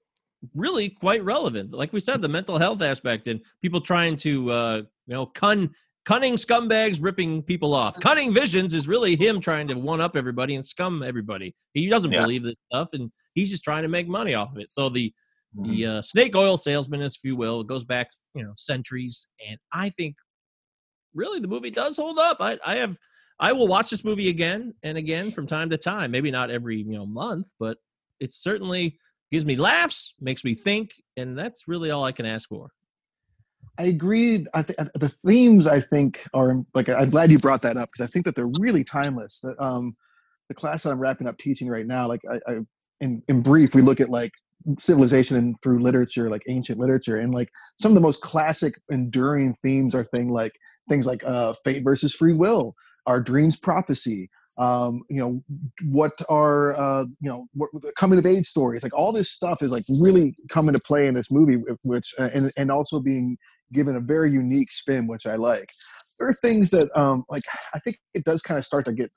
really 0.54 0.88
quite 0.88 1.22
relevant. 1.22 1.72
Like 1.72 1.92
we 1.92 2.00
said, 2.00 2.20
the 2.20 2.28
mental 2.28 2.58
health 2.58 2.82
aspect 2.82 3.28
and 3.28 3.40
people 3.62 3.80
trying 3.80 4.16
to, 4.16 4.50
uh, 4.50 4.76
you 5.06 5.14
know, 5.14 5.26
cun 5.26 5.70
cunning 6.04 6.34
scumbags 6.34 6.98
ripping 7.02 7.42
people 7.42 7.74
off. 7.74 7.98
Cunning 8.00 8.32
visions 8.32 8.74
is 8.74 8.88
really 8.88 9.16
him 9.16 9.40
trying 9.40 9.68
to 9.68 9.74
one 9.74 10.00
up 10.00 10.16
everybody 10.16 10.54
and 10.54 10.64
scum 10.64 11.02
everybody. 11.02 11.54
He 11.74 11.88
doesn't 11.88 12.10
Yeah. 12.12 12.20
believe 12.20 12.42
this 12.42 12.56
stuff, 12.72 12.90
and 12.92 13.10
he's 13.34 13.50
just 13.50 13.64
trying 13.64 13.82
to 13.82 13.88
make 13.88 14.08
money 14.08 14.34
off 14.34 14.52
of 14.52 14.58
it. 14.58 14.70
So 14.70 14.88
the 14.88 15.12
the 15.64 15.86
uh, 15.86 16.02
snake 16.02 16.34
oil 16.34 16.56
salesman, 16.56 17.02
if 17.02 17.12
you 17.22 17.36
will, 17.36 17.62
goes 17.62 17.84
back, 17.84 18.08
you 18.34 18.42
know, 18.42 18.54
centuries, 18.56 19.28
and 19.46 19.58
I 19.70 19.90
think 19.90 20.16
really 21.14 21.40
the 21.40 21.48
movie 21.48 21.70
does 21.70 21.98
hold 21.98 22.18
up. 22.18 22.38
I, 22.40 22.58
I 22.64 22.76
have 22.76 22.96
I 23.38 23.52
will 23.52 23.68
watch 23.68 23.90
this 23.90 24.02
movie 24.02 24.28
again 24.30 24.72
and 24.82 24.96
again 24.96 25.30
from 25.30 25.46
time 25.46 25.68
to 25.70 25.76
time. 25.76 26.10
Maybe 26.10 26.30
not 26.30 26.50
every 26.50 26.78
you 26.78 26.92
know 26.92 27.04
month, 27.06 27.50
but 27.60 27.76
it 28.18 28.30
certainly 28.30 28.98
gives 29.30 29.44
me 29.44 29.56
laughs, 29.56 30.14
makes 30.20 30.42
me 30.42 30.54
think, 30.54 30.92
and 31.16 31.36
that's 31.38 31.68
really 31.68 31.90
all 31.90 32.04
I 32.04 32.12
can 32.12 32.24
ask 32.24 32.48
for. 32.48 32.70
I 33.78 33.84
agree. 33.84 34.46
I 34.52 34.62
th- 34.62 34.78
the 34.94 35.12
themes 35.26 35.66
I 35.66 35.80
think 35.80 36.26
are 36.34 36.52
like 36.74 36.88
I'm 36.88 37.10
glad 37.10 37.30
you 37.30 37.38
brought 37.38 37.62
that 37.62 37.76
up 37.76 37.90
because 37.92 38.08
I 38.08 38.10
think 38.12 38.24
that 38.26 38.36
they're 38.36 38.50
really 38.60 38.84
timeless. 38.84 39.40
That 39.40 39.56
um, 39.58 39.94
the 40.48 40.54
class 40.54 40.82
that 40.82 40.90
I'm 40.90 40.98
wrapping 40.98 41.26
up 41.26 41.38
teaching 41.38 41.68
right 41.68 41.86
now, 41.86 42.06
like 42.06 42.20
I, 42.30 42.50
I 42.50 42.56
in 43.00 43.22
in 43.28 43.42
brief, 43.42 43.74
we 43.74 43.82
look 43.82 44.00
at 44.00 44.10
like 44.10 44.32
civilization 44.78 45.36
and 45.36 45.56
through 45.62 45.82
literature, 45.82 46.28
like 46.28 46.42
ancient 46.48 46.78
literature, 46.78 47.16
and 47.16 47.32
like 47.32 47.50
some 47.78 47.90
of 47.90 47.94
the 47.94 48.02
most 48.02 48.20
classic, 48.20 48.74
enduring 48.90 49.54
themes 49.62 49.94
are 49.94 50.04
thing 50.04 50.30
like 50.30 50.52
things 50.88 51.06
like 51.06 51.24
uh, 51.24 51.54
fate 51.64 51.82
versus 51.82 52.14
free 52.14 52.34
will, 52.34 52.74
our 53.06 53.20
dreams 53.20 53.56
prophecy. 53.56 54.28
Um, 54.58 55.00
you 55.08 55.16
know 55.16 55.42
what 55.88 56.12
are 56.28 56.76
uh, 56.76 57.04
you 57.20 57.30
know 57.30 57.46
what, 57.54 57.70
coming 57.96 58.18
of 58.18 58.26
age 58.26 58.44
stories 58.44 58.82
like 58.82 58.92
all 58.92 59.10
this 59.10 59.30
stuff 59.30 59.62
is 59.62 59.72
like 59.72 59.84
really 60.02 60.34
coming 60.50 60.74
to 60.74 60.80
play 60.82 61.06
in 61.06 61.14
this 61.14 61.30
movie 61.30 61.56
which 61.84 62.12
uh, 62.18 62.28
and, 62.34 62.50
and 62.58 62.70
also 62.70 63.00
being 63.00 63.38
given 63.72 63.96
a 63.96 64.00
very 64.00 64.30
unique 64.30 64.70
spin, 64.70 65.06
which 65.06 65.26
I 65.26 65.36
like. 65.36 65.68
There 66.18 66.28
are 66.28 66.34
things 66.34 66.70
that, 66.70 66.94
um, 66.96 67.24
like, 67.30 67.42
I 67.74 67.78
think 67.80 67.98
it 68.14 68.24
does 68.24 68.42
kind 68.42 68.58
of 68.58 68.64
start 68.64 68.84
to 68.86 68.92
get 68.92 69.10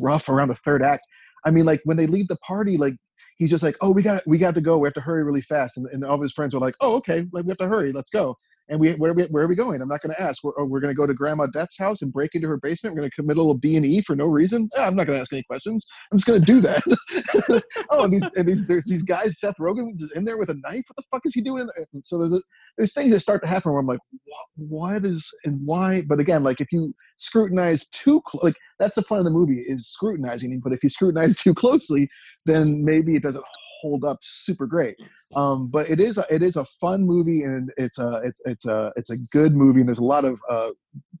rough 0.00 0.28
around 0.28 0.48
the 0.48 0.54
third 0.54 0.82
act. 0.82 1.02
I 1.44 1.50
mean, 1.50 1.64
like 1.64 1.80
when 1.84 1.96
they 1.96 2.06
leave 2.06 2.28
the 2.28 2.36
party, 2.36 2.76
like 2.76 2.94
he's 3.38 3.50
just 3.50 3.62
like, 3.62 3.76
"Oh, 3.80 3.90
we 3.92 4.02
got 4.02 4.22
we 4.26 4.38
got 4.38 4.54
to 4.54 4.60
go. 4.60 4.78
We 4.78 4.86
have 4.86 4.94
to 4.94 5.00
hurry 5.00 5.24
really 5.24 5.40
fast." 5.40 5.76
And, 5.76 5.86
and 5.86 6.04
all 6.04 6.14
of 6.14 6.20
his 6.20 6.32
friends 6.32 6.54
are 6.54 6.60
like, 6.60 6.74
"Oh, 6.80 6.96
okay, 6.96 7.26
like, 7.32 7.44
we 7.44 7.50
have 7.50 7.58
to 7.58 7.68
hurry. 7.68 7.92
Let's 7.92 8.10
go." 8.10 8.36
And 8.70 8.78
we 8.78 8.92
where 8.92 9.10
are 9.10 9.14
we, 9.14 9.24
where 9.24 9.44
are 9.44 9.48
we 9.48 9.56
going? 9.56 9.82
I'm 9.82 9.88
not 9.88 10.00
going 10.00 10.14
to 10.14 10.22
ask. 10.22 10.44
We're, 10.44 10.64
we're 10.64 10.80
going 10.80 10.94
to 10.94 10.96
go 10.96 11.06
to 11.06 11.12
Grandma 11.12 11.46
Death's 11.52 11.76
house 11.76 12.02
and 12.02 12.12
break 12.12 12.34
into 12.34 12.46
her 12.46 12.56
basement. 12.56 12.94
We're 12.94 13.02
going 13.02 13.10
to 13.10 13.16
commit 13.16 13.36
a 13.36 13.40
little 13.40 13.58
B 13.58 13.76
and 13.76 13.84
E 13.84 14.00
for 14.00 14.14
no 14.14 14.26
reason. 14.26 14.68
Ah, 14.78 14.86
I'm 14.86 14.94
not 14.94 15.06
going 15.06 15.16
to 15.16 15.20
ask 15.20 15.32
any 15.32 15.42
questions. 15.42 15.84
I'm 16.12 16.18
just 16.18 16.26
going 16.26 16.40
to 16.40 16.46
do 16.46 16.60
that. 16.60 17.62
oh, 17.90 18.04
and 18.04 18.12
these 18.12 18.24
and 18.36 18.46
these 18.46 18.66
there's 18.66 18.86
these 18.86 19.02
guys. 19.02 19.40
Seth 19.40 19.56
Rogen 19.60 19.94
is 19.94 20.10
in 20.14 20.24
there 20.24 20.38
with 20.38 20.50
a 20.50 20.54
knife. 20.54 20.84
What 20.86 20.96
the 20.96 21.02
fuck 21.10 21.22
is 21.24 21.34
he 21.34 21.40
doing? 21.40 21.68
And 21.92 22.06
so 22.06 22.18
there's 22.18 22.44
there's 22.78 22.94
things 22.94 23.12
that 23.12 23.20
start 23.20 23.42
to 23.42 23.48
happen 23.48 23.72
where 23.72 23.80
I'm 23.80 23.86
like, 23.86 24.00
what, 24.24 24.46
what 24.68 25.04
is 25.04 25.28
and 25.44 25.54
why? 25.64 26.02
But 26.06 26.20
again, 26.20 26.44
like 26.44 26.60
if 26.60 26.70
you 26.70 26.94
scrutinize 27.18 27.86
too 27.88 28.22
cl- 28.30 28.40
like 28.44 28.54
that's 28.78 28.94
the 28.94 29.02
fun 29.02 29.18
of 29.18 29.24
the 29.24 29.30
movie 29.30 29.64
is 29.66 29.88
scrutinizing. 29.88 30.60
But 30.62 30.72
if 30.72 30.82
you 30.84 30.88
scrutinize 30.88 31.36
too 31.36 31.54
closely, 31.54 32.08
then 32.46 32.84
maybe 32.84 33.14
it 33.14 33.22
doesn't 33.22 33.44
hold 33.80 34.04
up 34.04 34.16
super 34.20 34.66
great. 34.66 34.96
Um, 35.34 35.68
but 35.68 35.88
it 35.88 36.00
is 36.00 36.18
a, 36.18 36.24
it 36.30 36.42
is 36.42 36.56
a 36.56 36.64
fun 36.80 37.04
movie 37.06 37.42
and 37.42 37.70
it's 37.76 37.98
a 37.98 38.20
it's 38.24 38.40
it's 38.44 38.66
a 38.66 38.92
it's 38.96 39.10
a 39.10 39.16
good 39.32 39.54
movie 39.54 39.80
and 39.80 39.88
there's 39.88 39.98
a 39.98 40.04
lot 40.04 40.24
of 40.24 40.40
uh, 40.50 40.70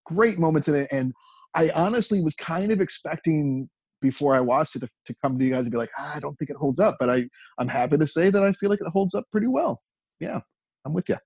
great 0.04 0.38
moments 0.38 0.68
in 0.68 0.74
it. 0.74 0.88
And 0.92 1.12
I 1.54 1.70
honestly 1.74 2.20
was 2.22 2.34
kind 2.34 2.70
of 2.72 2.80
expecting 2.80 3.68
before 4.02 4.34
I 4.34 4.40
watched 4.40 4.76
it 4.76 4.80
to, 4.80 4.88
to 5.06 5.14
come 5.22 5.38
to 5.38 5.44
you 5.44 5.52
guys 5.52 5.62
and 5.62 5.70
be 5.70 5.76
like, 5.76 5.90
ah, 5.98 6.12
I 6.16 6.20
don't 6.20 6.34
think 6.36 6.50
it 6.50 6.56
holds 6.56 6.80
up. 6.80 6.96
But 6.98 7.10
I 7.10 7.24
I'm 7.58 7.68
happy 7.68 7.98
to 7.98 8.06
say 8.06 8.30
that 8.30 8.42
I 8.42 8.52
feel 8.54 8.70
like 8.70 8.80
it 8.80 8.88
holds 8.88 9.14
up 9.14 9.24
pretty 9.32 9.48
well. 9.48 9.78
Yeah, 10.20 10.40
I'm 10.84 10.92
with 10.92 11.08
you. 11.08 11.16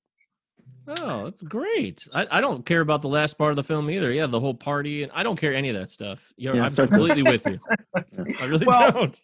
Oh, 1.01 1.25
that's 1.25 1.43
great. 1.43 2.07
I, 2.15 2.27
I 2.31 2.41
don't 2.43 2.67
care 2.67 2.81
about 2.83 3.01
the 3.01 3.09
last 3.09 3.39
part 3.39 3.51
of 3.51 3.57
the 3.57 3.63
film 3.65 3.91
either. 3.91 4.13
Yeah, 4.13 4.27
the 4.27 4.39
whole 4.41 4.53
party, 4.55 5.03
and 5.03 5.11
I 5.15 5.23
don't 5.23 5.37
care 5.37 5.55
any 5.55 5.71
of 5.71 5.77
that 5.77 5.89
stuff. 5.89 6.31
You're, 6.37 6.55
Yeah, 6.55 6.65
I'm 6.65 6.71
start- 6.71 6.91
completely 6.91 7.23
with 7.23 7.47
you. 7.47 7.59
I 8.39 8.45
really 8.45 8.67
Well, 8.67 8.93
don't. 8.93 9.23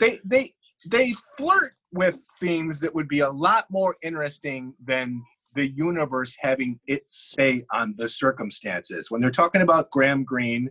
They 0.00 0.20
they 0.24 0.52
they 0.84 1.14
flirt 1.38 1.72
with 1.92 2.22
themes 2.40 2.80
that 2.80 2.94
would 2.94 3.08
be 3.08 3.20
a 3.20 3.30
lot 3.30 3.66
more 3.70 3.96
interesting 4.02 4.74
than 4.84 5.22
the 5.54 5.68
universe 5.68 6.36
having 6.38 6.78
its 6.86 7.34
say 7.36 7.64
on 7.72 7.94
the 7.96 8.08
circumstances. 8.08 9.10
When 9.10 9.20
they're 9.20 9.30
talking 9.30 9.62
about 9.62 9.90
Graham 9.90 10.24
Greene, 10.24 10.68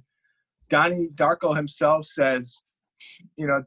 Donnie 0.70 1.10
Darko 1.16 1.56
himself 1.56 2.06
says, 2.06 2.62
you 3.36 3.48
know, 3.48 3.64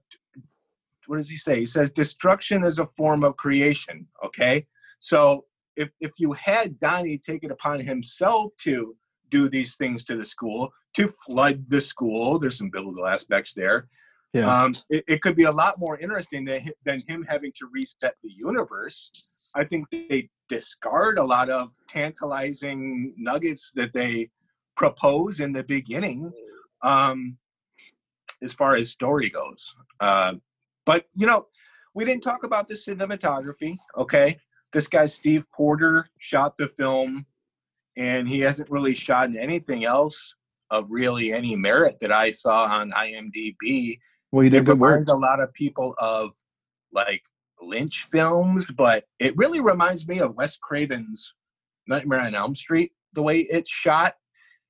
what 1.06 1.16
does 1.16 1.30
he 1.30 1.36
say? 1.36 1.60
He 1.60 1.66
says 1.66 1.90
destruction 1.90 2.64
is 2.64 2.78
a 2.78 2.86
form 2.86 3.24
of 3.24 3.36
creation. 3.36 4.06
Okay, 4.24 4.66
so 5.00 5.44
if 5.76 5.90
if 6.00 6.12
you 6.18 6.32
had 6.32 6.78
Donnie 6.78 7.18
take 7.18 7.44
it 7.44 7.50
upon 7.50 7.80
himself 7.80 8.52
to 8.58 8.94
do 9.30 9.48
these 9.48 9.76
things 9.76 10.04
to 10.04 10.16
the 10.16 10.24
school, 10.24 10.70
to 10.96 11.08
flood 11.08 11.64
the 11.68 11.80
school, 11.80 12.38
there's 12.38 12.58
some 12.58 12.70
biblical 12.70 13.06
aspects 13.06 13.54
there. 13.54 13.88
Yeah. 14.34 14.62
Um, 14.62 14.74
it, 14.90 15.04
it 15.08 15.22
could 15.22 15.36
be 15.36 15.44
a 15.44 15.50
lot 15.50 15.76
more 15.78 15.98
interesting 15.98 16.44
than, 16.44 16.66
than 16.84 16.98
him 17.08 17.24
having 17.28 17.50
to 17.58 17.68
reset 17.72 18.14
the 18.22 18.30
universe. 18.30 19.52
I 19.56 19.64
think 19.64 19.86
they 19.90 20.28
discard 20.48 21.18
a 21.18 21.24
lot 21.24 21.48
of 21.48 21.70
tantalizing 21.88 23.14
nuggets 23.16 23.72
that 23.74 23.92
they 23.94 24.30
propose 24.76 25.40
in 25.40 25.52
the 25.52 25.62
beginning. 25.62 26.30
Um, 26.82 27.38
as 28.42 28.52
far 28.52 28.76
as 28.76 28.90
story 28.90 29.30
goes. 29.30 29.74
Uh, 30.00 30.34
but 30.86 31.06
you 31.14 31.26
know, 31.26 31.46
we 31.94 32.04
didn't 32.04 32.22
talk 32.22 32.44
about 32.44 32.68
the 32.68 32.74
cinematography. 32.74 33.78
Okay, 33.96 34.38
this 34.72 34.88
guy 34.88 35.06
Steve 35.06 35.44
Poster 35.54 36.08
shot 36.18 36.56
the 36.56 36.68
film, 36.68 37.26
and 37.96 38.28
he 38.28 38.40
hasn't 38.40 38.70
really 38.70 38.94
shot 38.94 39.34
anything 39.34 39.84
else 39.84 40.34
of 40.70 40.90
really 40.90 41.32
any 41.32 41.56
merit 41.56 41.96
that 42.00 42.12
I 42.12 42.30
saw 42.30 42.64
on 42.64 42.92
IMDb. 42.92 43.98
Well, 44.32 44.42
he 44.42 44.50
did 44.50 44.62
it 44.62 44.64
good 44.64 44.78
work. 44.78 44.90
reminds 44.90 45.10
a 45.10 45.16
lot 45.16 45.40
of 45.40 45.52
people 45.52 45.94
of 45.98 46.32
like 46.92 47.22
Lynch 47.62 48.04
films, 48.10 48.66
but 48.76 49.04
it 49.18 49.36
really 49.36 49.60
reminds 49.60 50.06
me 50.06 50.20
of 50.20 50.36
Wes 50.36 50.56
Craven's 50.56 51.32
Nightmare 51.86 52.20
on 52.20 52.34
Elm 52.34 52.54
Street, 52.54 52.92
the 53.14 53.22
way 53.22 53.40
it's 53.40 53.70
shot. 53.70 54.14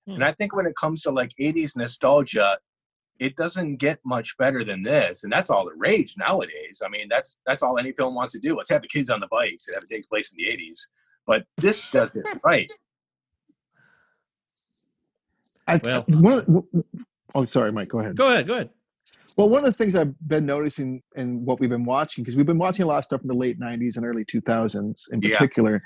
And 0.07 0.19
hmm. 0.19 0.23
I 0.23 0.33
think 0.33 0.55
when 0.55 0.67
it 0.67 0.75
comes 0.77 1.03
to 1.03 1.11
like 1.11 1.33
80s 1.41 1.77
nostalgia, 1.77 2.59
it 3.19 3.37
doesn't 3.37 3.77
get 3.77 3.99
much 4.05 4.37
better 4.39 4.65
than 4.65 4.83
this. 4.83 5.25
And 5.25 5.33
that's 5.33 5.51
all 5.51 5.65
the 5.65 5.75
rage 5.77 6.15
nowadays. 6.17 6.81
I 6.85 6.89
mean, 6.89 7.09
that's 7.11 7.37
that's 7.47 7.63
all 7.63 7.79
any 7.79 7.93
film 7.93 8.15
wants 8.15 8.33
to 8.35 8.39
do. 8.39 8.57
Let's 8.57 8.71
have 8.71 8.83
the 8.83 8.89
kids 8.89 9.11
on 9.11 9.21
the 9.21 9.27
bikes 9.29 9.67
and 9.67 9.75
have 9.75 9.83
it 9.83 9.91
take 9.93 10.09
place 10.09 10.31
in 10.31 10.37
the 10.37 10.45
80s. 10.45 10.79
But 11.27 11.45
this 11.57 11.91
does 11.91 12.15
it 12.15 12.27
right. 12.45 12.71
I, 15.67 15.77
one, 16.07 16.39
of- 16.39 16.65
oh, 17.35 17.45
sorry, 17.45 17.73
Mike. 17.73 17.89
Go 17.89 17.99
ahead. 17.99 18.17
Go 18.17 18.29
ahead. 18.29 18.47
Go 18.47 18.55
ahead. 18.55 18.71
Well, 19.39 19.49
one 19.49 19.65
of 19.65 19.73
the 19.73 19.85
things 19.85 19.95
I've 19.95 20.19
been 20.27 20.47
noticing 20.47 21.01
and 21.15 21.47
what 21.47 21.61
we've 21.61 21.71
been 21.71 21.85
watching, 21.85 22.25
because 22.25 22.35
we've 22.37 22.45
been 22.45 22.59
watching 22.59 22.83
a 22.83 22.89
lot 22.89 22.99
of 22.99 23.05
stuff 23.05 23.21
in 23.23 23.29
the 23.29 23.35
late 23.35 23.61
90s 23.61 23.97
and 23.97 24.05
early 24.05 24.25
2000s 24.25 25.05
in 25.13 25.21
Yeah. 25.23 25.39
particular. 25.39 25.81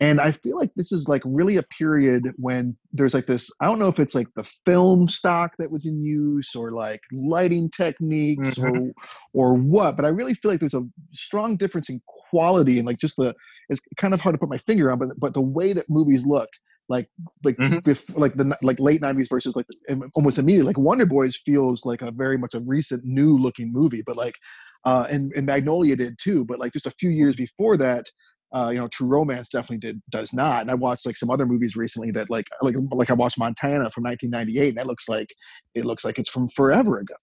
And 0.00 0.20
I 0.20 0.32
feel 0.32 0.58
like 0.58 0.72
this 0.74 0.90
is 0.90 1.06
like 1.06 1.22
really 1.24 1.56
a 1.56 1.62
period 1.78 2.32
when 2.36 2.76
there's 2.92 3.14
like 3.14 3.26
this 3.26 3.48
I 3.60 3.66
don't 3.66 3.78
know 3.78 3.88
if 3.88 4.00
it's 4.00 4.14
like 4.14 4.26
the 4.34 4.42
film 4.66 5.08
stock 5.08 5.52
that 5.58 5.70
was 5.70 5.86
in 5.86 6.04
use 6.04 6.54
or 6.56 6.72
like 6.72 7.00
lighting 7.12 7.70
techniques 7.70 8.58
Mhm. 8.58 8.76
or 8.76 8.92
or 9.32 9.54
what, 9.54 9.94
but 9.94 10.04
I 10.04 10.08
really 10.08 10.34
feel 10.34 10.50
like 10.50 10.58
there's 10.60 10.74
a 10.74 10.84
strong 11.12 11.56
difference 11.56 11.88
in 11.88 12.02
quality 12.30 12.76
and 12.78 12.86
like 12.86 12.98
just 12.98 13.16
the 13.16 13.34
it's 13.68 13.80
kind 13.96 14.14
of 14.14 14.20
hard 14.20 14.34
to 14.34 14.38
put 14.38 14.48
my 14.48 14.58
finger 14.58 14.90
on, 14.90 14.98
but 14.98 15.08
but 15.18 15.34
the 15.34 15.40
way 15.40 15.72
that 15.72 15.88
movies 15.88 16.24
look 16.26 16.48
like 16.88 17.08
like 17.44 17.56
bef- 17.56 18.16
like 18.16 18.34
the 18.34 18.56
like 18.62 18.78
late 18.78 19.00
90s 19.00 19.28
versus 19.28 19.56
like 19.56 19.66
the- 19.66 20.10
almost 20.14 20.38
immediately 20.38 20.68
like 20.68 20.78
wonder 20.78 21.06
boys 21.06 21.36
feels 21.44 21.84
like 21.84 22.02
a 22.02 22.10
very 22.10 22.38
much 22.38 22.54
a 22.54 22.60
recent 22.60 23.04
new 23.04 23.36
looking 23.36 23.72
movie 23.72 24.02
but 24.06 24.16
like 24.16 24.34
uh 24.84 25.06
and, 25.10 25.32
and 25.34 25.46
magnolia 25.46 25.96
did 25.96 26.16
too 26.22 26.44
but 26.44 26.58
like 26.58 26.72
just 26.72 26.86
a 26.86 26.92
few 26.92 27.10
years 27.10 27.34
before 27.34 27.76
that 27.76 28.06
uh 28.54 28.70
you 28.72 28.78
know 28.78 28.86
true 28.88 29.08
romance 29.08 29.48
definitely 29.48 29.78
did 29.78 30.00
does 30.10 30.32
not 30.32 30.60
and 30.62 30.70
i 30.70 30.74
watched 30.74 31.04
like 31.06 31.16
some 31.16 31.30
other 31.30 31.44
movies 31.46 31.74
recently 31.74 32.12
that 32.12 32.30
like 32.30 32.46
like 32.62 32.76
like 32.92 33.10
i 33.10 33.14
watched 33.14 33.38
montana 33.38 33.90
from 33.90 34.04
1998 34.04 34.68
and 34.68 34.78
that 34.78 34.86
looks 34.86 35.08
like 35.08 35.28
it 35.74 35.84
looks 35.84 36.04
like 36.04 36.18
it's 36.20 36.30
from 36.30 36.48
forever 36.50 36.98
ago 36.98 37.14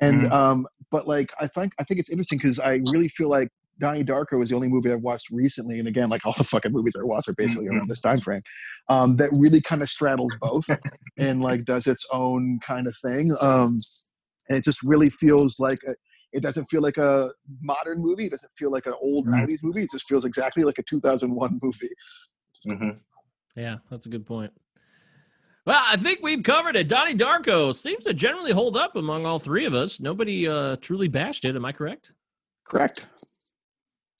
and 0.00 0.22
Mhm. 0.22 0.32
um 0.32 0.66
but 0.90 1.06
like 1.06 1.30
i 1.38 1.46
think 1.46 1.74
i 1.78 1.84
think 1.84 2.00
it's 2.00 2.08
interesting 2.10 2.38
because 2.38 2.58
i 2.58 2.80
really 2.86 3.08
feel 3.08 3.28
like 3.28 3.48
Donnie 3.78 4.04
Darko 4.04 4.38
was 4.38 4.50
the 4.50 4.54
only 4.54 4.68
movie 4.68 4.92
I've 4.92 5.00
watched 5.00 5.30
recently, 5.30 5.78
and 5.78 5.88
again, 5.88 6.08
like 6.08 6.24
all 6.24 6.34
the 6.36 6.44
fucking 6.44 6.72
movies 6.72 6.92
I 6.96 7.04
watched 7.04 7.28
are 7.28 7.34
basically 7.36 7.66
around 7.68 7.88
this 7.88 8.00
time 8.00 8.20
frame. 8.20 8.40
Um, 8.88 9.16
that 9.16 9.36
really 9.38 9.60
kind 9.60 9.82
of 9.82 9.88
straddles 9.88 10.34
both 10.40 10.66
and 11.18 11.40
like 11.40 11.64
does 11.64 11.86
its 11.86 12.06
own 12.12 12.58
kind 12.64 12.86
of 12.86 12.96
thing. 13.04 13.32
Um, 13.40 13.78
and 14.48 14.58
it 14.58 14.64
just 14.64 14.82
really 14.82 15.10
feels 15.10 15.56
like 15.58 15.78
a, 15.86 15.94
it 16.32 16.42
doesn't 16.42 16.66
feel 16.66 16.82
like 16.82 16.96
a 16.96 17.30
modern 17.60 18.00
movie. 18.00 18.26
It 18.26 18.30
doesn't 18.30 18.52
feel 18.56 18.70
like 18.70 18.86
an 18.86 18.94
old 19.00 19.26
'90s 19.26 19.62
movie. 19.62 19.82
It 19.82 19.90
just 19.90 20.08
feels 20.08 20.24
exactly 20.24 20.64
like 20.64 20.78
a 20.78 20.82
2001 20.82 21.60
movie. 21.62 21.88
Mm-hmm. 22.66 22.90
Yeah, 23.56 23.76
that's 23.90 24.06
a 24.06 24.08
good 24.08 24.26
point. 24.26 24.52
Well, 25.64 25.80
I 25.84 25.96
think 25.96 26.20
we've 26.22 26.42
covered 26.42 26.74
it. 26.74 26.88
Donnie 26.88 27.14
Darko 27.14 27.72
seems 27.72 28.04
to 28.04 28.14
generally 28.14 28.50
hold 28.50 28.76
up 28.76 28.96
among 28.96 29.26
all 29.26 29.38
three 29.38 29.64
of 29.64 29.74
us. 29.74 30.00
Nobody 30.00 30.48
uh, 30.48 30.76
truly 30.80 31.06
bashed 31.06 31.44
it. 31.44 31.54
Am 31.54 31.64
I 31.64 31.70
correct? 31.70 32.12
Correct. 32.68 33.06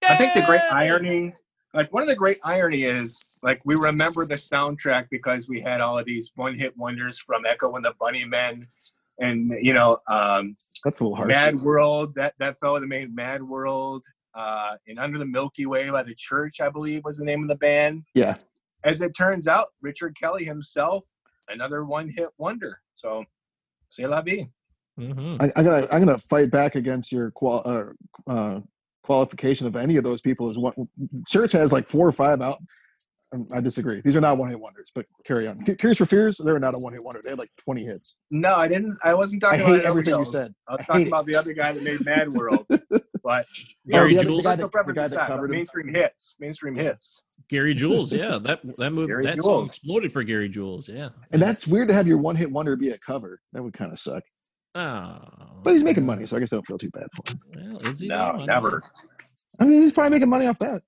I 0.08 0.16
think 0.16 0.34
the 0.34 0.42
great 0.42 0.62
irony, 0.70 1.34
like 1.74 1.92
one 1.92 2.02
of 2.02 2.08
the 2.08 2.16
great 2.16 2.38
irony 2.42 2.84
is, 2.84 3.38
like 3.42 3.60
we 3.64 3.74
remember 3.76 4.24
the 4.26 4.34
soundtrack 4.36 5.08
because 5.10 5.48
we 5.48 5.60
had 5.60 5.80
all 5.80 5.98
of 5.98 6.06
these 6.06 6.32
one-hit 6.36 6.76
wonders 6.76 7.18
from 7.18 7.44
Echo 7.46 7.74
and 7.76 7.84
the 7.84 7.92
Bunnymen 8.00 8.64
and 9.18 9.52
you 9.60 9.72
know, 9.72 9.98
um, 10.08 10.56
That's 10.84 11.00
a 11.00 11.04
little 11.04 11.16
harsh. 11.16 11.28
Mad 11.28 11.60
World. 11.60 12.14
That 12.14 12.34
that 12.38 12.58
fellow 12.58 12.80
that 12.80 12.86
made 12.86 13.14
Mad 13.14 13.42
World, 13.42 14.04
uh, 14.34 14.76
and 14.86 14.98
Under 14.98 15.18
the 15.18 15.26
Milky 15.26 15.66
Way 15.66 15.90
by 15.90 16.02
the 16.02 16.14
Church, 16.14 16.60
I 16.60 16.68
believe, 16.68 17.04
was 17.04 17.18
the 17.18 17.24
name 17.24 17.42
of 17.42 17.48
the 17.48 17.56
band. 17.56 18.04
Yeah. 18.14 18.34
As 18.84 19.00
it 19.00 19.12
turns 19.16 19.46
out, 19.46 19.68
Richard 19.80 20.16
Kelly 20.18 20.44
himself, 20.44 21.04
another 21.48 21.84
one-hit 21.84 22.30
wonder. 22.36 22.80
So, 22.96 23.24
c'est 23.88 24.06
la 24.06 24.22
vie. 24.22 24.48
Mm-hmm. 24.98 25.36
I, 25.40 25.52
I 25.56 25.62
gotta 25.62 25.94
I'm 25.94 26.04
gonna 26.04 26.18
fight 26.18 26.50
back 26.50 26.74
against 26.74 27.12
your 27.12 27.30
qual 27.30 27.62
uh, 27.64 28.30
uh, 28.30 28.60
qualification 29.02 29.66
of 29.66 29.76
any 29.76 29.96
of 29.96 30.04
those 30.04 30.20
people. 30.20 30.50
Is 30.50 30.58
what 30.58 30.74
Church 31.28 31.52
has 31.52 31.72
like 31.72 31.88
four 31.88 32.06
or 32.06 32.12
five 32.12 32.40
out. 32.40 32.58
um, 33.34 33.46
I 33.52 33.60
disagree. 33.60 34.00
These 34.04 34.14
are 34.16 34.20
not 34.20 34.38
one 34.38 34.50
hit 34.50 34.60
wonders. 34.60 34.90
But 34.94 35.06
carry 35.24 35.48
on. 35.48 35.62
Te- 35.64 35.74
Tears 35.76 35.98
for 35.98 36.06
Fears, 36.06 36.38
they're 36.38 36.58
not 36.58 36.74
a 36.74 36.78
one 36.78 36.92
hit 36.92 37.02
wonder. 37.04 37.20
They 37.22 37.30
had 37.30 37.38
like 37.38 37.50
20 37.64 37.82
hits. 37.84 38.16
No, 38.30 38.54
I 38.54 38.68
didn't. 38.68 38.96
I 39.02 39.14
wasn't 39.14 39.42
talking 39.42 39.58
hate 39.60 39.64
about 39.64 39.74
anybody 39.74 39.88
everything 39.90 40.18
you 40.18 40.24
said. 40.26 40.54
I 40.68 40.72
was 40.72 40.80
I 40.80 40.84
talking 40.84 41.00
hate 41.00 41.06
it. 41.06 41.08
about 41.08 41.26
the 41.26 41.36
other 41.36 41.52
guy 41.52 41.72
that 41.72 41.82
made 41.82 42.04
Mad 42.04 42.32
World. 42.32 42.66
But 42.68 43.46
Gary 43.88 44.14
the 44.14 44.18
other- 44.20 44.24
Jules? 44.26 44.44
let's 44.44 44.60
The 44.60 44.68
go 44.68 44.82
guy 44.92 44.92
that 45.02 45.08
decide, 45.10 45.16
but 45.20 45.26
covered 45.28 45.50
him. 45.50 45.56
mainstream 45.56 45.88
hits, 45.94 46.36
mainstream 46.40 46.74
hits. 46.74 47.22
Gary 47.48 47.74
Jules, 47.74 48.12
yeah, 48.12 48.38
that 48.42 48.60
that 48.78 48.90
movie 48.92 49.08
Gary 49.08 49.24
that 49.26 49.40
song 49.42 49.66
exploded 49.66 50.12
for 50.12 50.22
Gary 50.22 50.48
Jules, 50.48 50.88
yeah. 50.88 51.08
And 51.32 51.40
that's 51.42 51.66
weird 51.66 51.88
to 51.88 51.94
have 51.94 52.06
your 52.06 52.18
one 52.18 52.36
hit 52.36 52.50
wonder 52.50 52.76
be 52.76 52.90
a 52.90 52.98
cover. 52.98 53.40
That 53.52 53.62
would 53.62 53.74
kind 53.74 53.92
of 53.92 53.98
suck. 53.98 54.22
Oh, 54.74 55.18
But 55.62 55.74
he's 55.74 55.82
making 55.84 56.06
money, 56.06 56.24
so 56.26 56.36
I 56.36 56.40
guess 56.40 56.52
I 56.52 56.56
don't 56.56 56.66
feel 56.66 56.78
too 56.78 56.90
bad 56.90 57.06
for 57.14 57.32
him. 57.32 57.40
well, 57.72 57.86
is 57.88 58.00
he? 58.00 58.08
No, 58.08 58.34
though? 58.38 58.44
Never. 58.46 58.82
I 59.60 59.64
mean, 59.64 59.82
he's 59.82 59.92
probably 59.92 60.10
making 60.10 60.30
money 60.30 60.46
off 60.46 60.58
that. 60.60 60.80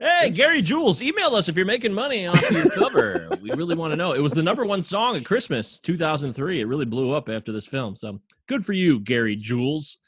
Hey, 0.00 0.30
Gary 0.30 0.60
Jules, 0.60 1.00
email 1.00 1.36
us 1.36 1.48
if 1.48 1.56
you're 1.56 1.64
making 1.64 1.94
money 1.94 2.26
off 2.26 2.50
your 2.50 2.68
cover. 2.70 3.28
we 3.40 3.52
really 3.52 3.76
want 3.76 3.92
to 3.92 3.96
know. 3.96 4.12
It 4.12 4.20
was 4.20 4.32
the 4.32 4.42
number 4.42 4.64
one 4.64 4.82
song 4.82 5.14
at 5.16 5.24
Christmas 5.24 5.78
2003. 5.78 6.60
It 6.60 6.64
really 6.66 6.84
blew 6.84 7.12
up 7.12 7.28
after 7.28 7.52
this 7.52 7.66
film. 7.68 7.94
So 7.94 8.20
good 8.48 8.66
for 8.66 8.72
you, 8.72 8.98
Gary 8.98 9.36
Jules. 9.36 9.98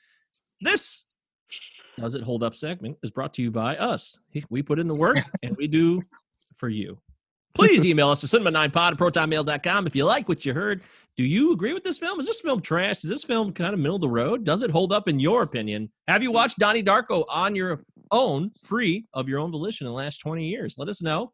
This 0.61 1.05
Does 1.99 2.17
It 2.17 2.25
Hold 2.25 2.43
Up 2.43 2.57
segment 2.57 2.99
is 3.05 3.13
brought 3.13 3.33
to 3.35 3.43
you 3.43 3.53
by 3.53 3.77
us. 3.77 4.19
We 4.51 4.63
put 4.63 4.81
in 4.81 4.89
the 4.89 4.99
work 4.99 5.19
and 5.45 5.57
we 5.57 5.69
do 5.69 6.03
for 6.57 6.69
you. 6.69 6.99
Please 7.57 7.87
email 7.87 8.11
us 8.11 8.23
at 8.23 8.29
cinema9pod 8.29 8.93
at 8.93 8.99
protonmail.com 8.99 9.87
if 9.87 9.97
you 9.97 10.05
like 10.05 10.29
what 10.29 10.45
you 10.45 10.53
heard. 10.53 10.83
Do 11.17 11.25
you 11.25 11.53
agree 11.53 11.73
with 11.73 11.85
this 11.85 11.99
film? 11.99 12.21
Is 12.21 12.27
this 12.27 12.43
film 12.43 12.61
trash? 12.61 13.03
Is 13.03 13.09
this 13.09 13.25
film 13.25 13.53
kind 13.53 13.73
of 13.73 13.81
middle 13.81 13.97
of 13.97 14.03
the 14.03 14.09
road? 14.09 14.45
Does 14.45 14.63
it 14.63 14.71
hold 14.71 14.93
up 14.93 15.09
in 15.09 15.19
your 15.19 15.43
opinion? 15.43 15.91
Have 16.07 16.23
you 16.23 16.31
watched 16.31 16.59
Donnie 16.59 16.83
Darko 16.83 17.25
on 17.33 17.57
your 17.57 17.83
own, 18.11 18.51
free 18.63 19.07
of 19.15 19.27
your 19.27 19.41
own 19.41 19.51
volition 19.51 19.87
in 19.87 19.91
the 19.91 19.97
last 19.97 20.19
20 20.19 20.47
years? 20.47 20.77
Let 20.79 20.89
us 20.89 21.01
know. 21.01 21.33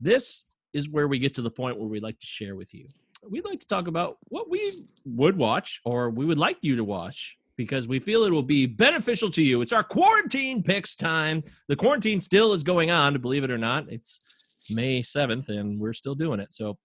This 0.00 0.44
is 0.74 0.90
where 0.90 1.08
we 1.08 1.18
get 1.18 1.34
to 1.36 1.42
the 1.42 1.50
point 1.50 1.78
where 1.78 1.88
we'd 1.88 2.02
like 2.02 2.18
to 2.18 2.26
share 2.26 2.54
with 2.54 2.74
you. 2.74 2.86
We'd 3.26 3.46
like 3.46 3.60
to 3.60 3.66
talk 3.66 3.88
about 3.88 4.18
what 4.28 4.50
we 4.50 4.60
would 5.06 5.36
watch 5.36 5.80
or 5.86 6.10
we 6.10 6.26
would 6.26 6.38
like 6.38 6.58
you 6.60 6.76
to 6.76 6.84
watch 6.84 7.38
because 7.56 7.88
we 7.88 7.98
feel 7.98 8.24
it 8.24 8.32
will 8.32 8.42
be 8.42 8.66
beneficial 8.66 9.30
to 9.30 9.42
you. 9.42 9.62
It's 9.62 9.72
our 9.72 9.84
quarantine 9.84 10.62
picks 10.62 10.94
time. 10.94 11.42
The 11.68 11.76
quarantine 11.76 12.20
still 12.20 12.52
is 12.52 12.62
going 12.62 12.90
on, 12.90 13.18
believe 13.20 13.44
it 13.44 13.50
or 13.50 13.58
not. 13.58 13.90
It's 13.90 14.41
May 14.74 15.02
7th 15.02 15.48
and 15.48 15.78
we're 15.78 15.92
still 15.92 16.14
doing 16.14 16.40
it. 16.40 16.52
So, 16.52 16.76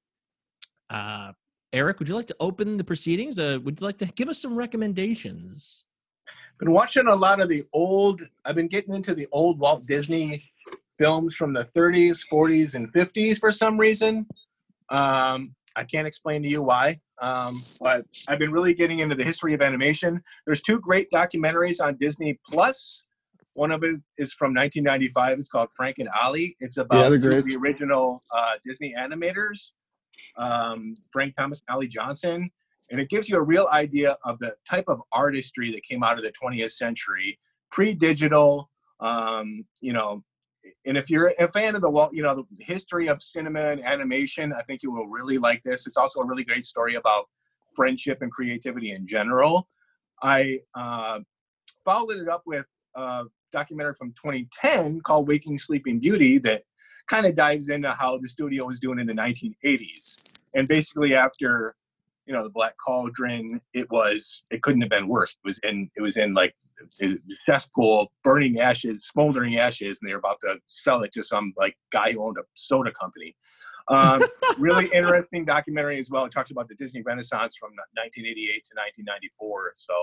uh, 0.89 1.31
Eric, 1.73 1.99
would 1.99 2.09
you 2.09 2.15
like 2.15 2.27
to 2.27 2.35
open 2.39 2.77
the 2.77 2.83
proceedings? 2.83 3.39
Uh, 3.39 3.59
would 3.63 3.79
you 3.79 3.85
like 3.85 3.97
to 3.99 4.05
give 4.05 4.29
us 4.29 4.41
some 4.41 4.55
recommendations? 4.55 5.83
Been 6.59 6.71
watching 6.71 7.07
a 7.07 7.15
lot 7.15 7.39
of 7.39 7.49
the 7.49 7.65
old. 7.73 8.21
I've 8.45 8.55
been 8.55 8.67
getting 8.67 8.95
into 8.95 9.13
the 9.13 9.27
old 9.31 9.59
Walt 9.59 9.85
Disney 9.85 10.43
films 10.97 11.35
from 11.35 11.53
the 11.53 11.63
30s, 11.63 12.21
40s, 12.31 12.75
and 12.75 12.91
50s 12.91 13.39
for 13.39 13.51
some 13.51 13.77
reason. 13.77 14.25
Um, 14.89 15.53
I 15.75 15.83
can't 15.83 16.07
explain 16.07 16.41
to 16.41 16.49
you 16.49 16.63
why, 16.63 16.99
um, 17.21 17.55
but 17.79 18.05
I've 18.27 18.39
been 18.39 18.51
really 18.51 18.73
getting 18.73 18.99
into 18.99 19.13
the 19.13 19.23
history 19.23 19.53
of 19.53 19.61
animation. 19.61 20.21
There's 20.47 20.61
two 20.61 20.79
great 20.79 21.07
documentaries 21.13 21.79
on 21.79 21.97
Disney 21.97 22.39
Plus. 22.49 23.03
One 23.55 23.71
of 23.71 23.83
it 23.83 23.99
is 24.17 24.33
from 24.33 24.53
1995. 24.53 25.39
It's 25.39 25.49
called 25.49 25.69
Frank 25.75 25.97
and 25.99 26.09
Ollie. 26.09 26.55
It's 26.59 26.77
about 26.77 27.09
they're 27.09 27.19
two 27.19 27.27
of 27.27 27.43
great. 27.43 27.45
the 27.45 27.55
original 27.55 28.21
uh, 28.35 28.51
Disney 28.65 28.93
animators, 28.97 29.73
um, 30.37 30.93
Frank 31.11 31.35
Thomas 31.37 31.61
and 31.67 31.75
Ollie 31.75 31.87
Johnston. 31.87 32.49
And 32.91 33.01
it 33.01 33.09
gives 33.09 33.27
you 33.27 33.37
a 33.37 33.41
real 33.41 33.67
idea 33.71 34.17
of 34.23 34.39
the 34.39 34.55
type 34.69 34.85
of 34.87 35.01
artistry 35.11 35.71
that 35.71 35.83
came 35.83 36.03
out 36.03 36.17
of 36.17 36.23
the 36.23 36.31
20th 36.31 36.71
century, 36.71 37.39
pre-digital. 37.71 38.69
Um, 38.99 39.65
you 39.81 39.93
know, 39.93 40.23
and 40.85 40.97
if 40.97 41.09
you're 41.09 41.33
a 41.39 41.51
fan 41.51 41.75
of 41.75 41.81
the 41.81 41.89
Walt, 41.89 42.13
you 42.13 42.23
know, 42.23 42.35
the 42.35 42.45
history 42.59 43.07
of 43.07 43.21
cinema 43.21 43.71
and 43.71 43.83
animation, 43.83 44.53
I 44.53 44.61
think 44.63 44.83
you 44.83 44.91
will 44.91 45.07
really 45.07 45.37
like 45.37 45.63
this. 45.63 45.87
It's 45.87 45.97
also 45.97 46.21
a 46.21 46.27
really 46.27 46.43
great 46.43 46.65
story 46.65 46.95
about 46.95 47.25
friendship 47.75 48.19
and 48.21 48.31
creativity 48.31 48.91
in 48.91 49.05
general. 49.05 49.67
I 50.21 50.59
uh, 50.75 51.19
followed 51.85 52.17
it 52.17 52.29
up 52.29 52.43
with 52.45 52.65
a 52.95 53.25
documentary 53.51 53.93
from 53.93 54.09
2010 54.13 55.01
called 55.01 55.27
Waking 55.27 55.57
Sleeping 55.57 55.99
Beauty 55.99 56.37
that 56.39 56.63
kind 57.07 57.25
of 57.25 57.35
dives 57.35 57.69
into 57.69 57.91
how 57.91 58.17
the 58.17 58.29
studio 58.29 58.65
was 58.65 58.79
doing 58.79 58.99
in 58.99 59.07
the 59.07 59.13
1980s. 59.13 60.23
And 60.55 60.67
basically, 60.67 61.13
after 61.13 61.75
you 62.27 62.33
know, 62.33 62.43
the 62.43 62.49
Black 62.49 62.75
Cauldron. 62.77 63.61
It 63.73 63.89
was. 63.89 64.43
It 64.51 64.61
couldn't 64.61 64.81
have 64.81 64.91
been 64.91 65.07
worse. 65.07 65.31
It 65.43 65.47
was 65.47 65.59
in. 65.63 65.89
It 65.95 66.01
was 66.01 66.17
in 66.17 66.33
like 66.33 66.53
a 67.01 67.17
cesspool, 67.45 68.11
burning 68.23 68.59
ashes, 68.59 69.07
smoldering 69.11 69.57
ashes, 69.57 69.99
and 69.99 70.09
they 70.09 70.13
were 70.13 70.19
about 70.19 70.39
to 70.41 70.57
sell 70.67 71.01
it 71.03 71.11
to 71.13 71.23
some 71.23 71.53
like 71.57 71.75
guy 71.91 72.11
who 72.11 72.23
owned 72.23 72.37
a 72.37 72.43
soda 72.53 72.91
company. 72.91 73.35
Um, 73.87 74.21
really 74.59 74.89
interesting 74.93 75.45
documentary 75.45 75.99
as 75.99 76.11
well. 76.11 76.25
It 76.25 76.31
talks 76.31 76.51
about 76.51 76.67
the 76.67 76.75
Disney 76.75 77.01
Renaissance 77.01 77.55
from 77.55 77.69
1988 77.95 78.65
to 78.65 78.75
1994. 78.75 79.71
So 79.75 79.93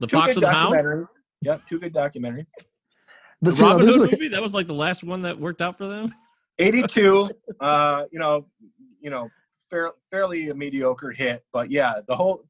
The 0.00 0.08
Fox 0.08 0.32
and 0.32 0.42
the 0.42 0.50
Hound? 0.50 1.06
Yep, 1.42 1.62
two 1.68 1.78
good 1.78 1.94
documentaries. 1.94 2.46
The 3.42 3.52
see, 3.54 3.62
Robin 3.62 3.84
there's 3.84 3.96
Hood 3.96 4.02
like- 4.02 4.12
movie? 4.12 4.28
That 4.28 4.42
was 4.42 4.54
like 4.54 4.66
the 4.66 4.74
last 4.74 5.04
one 5.04 5.22
that 5.22 5.38
worked 5.38 5.62
out 5.62 5.76
for 5.78 5.86
them. 5.86 6.14
82 6.58 7.30
uh 7.60 8.04
you 8.10 8.18
know 8.18 8.46
you 8.98 9.10
know 9.10 9.28
fair, 9.68 9.92
fairly 10.10 10.48
a 10.48 10.54
mediocre 10.54 11.10
hit 11.10 11.44
but 11.52 11.70
yeah 11.70 12.00
the 12.08 12.16
whole 12.16 12.44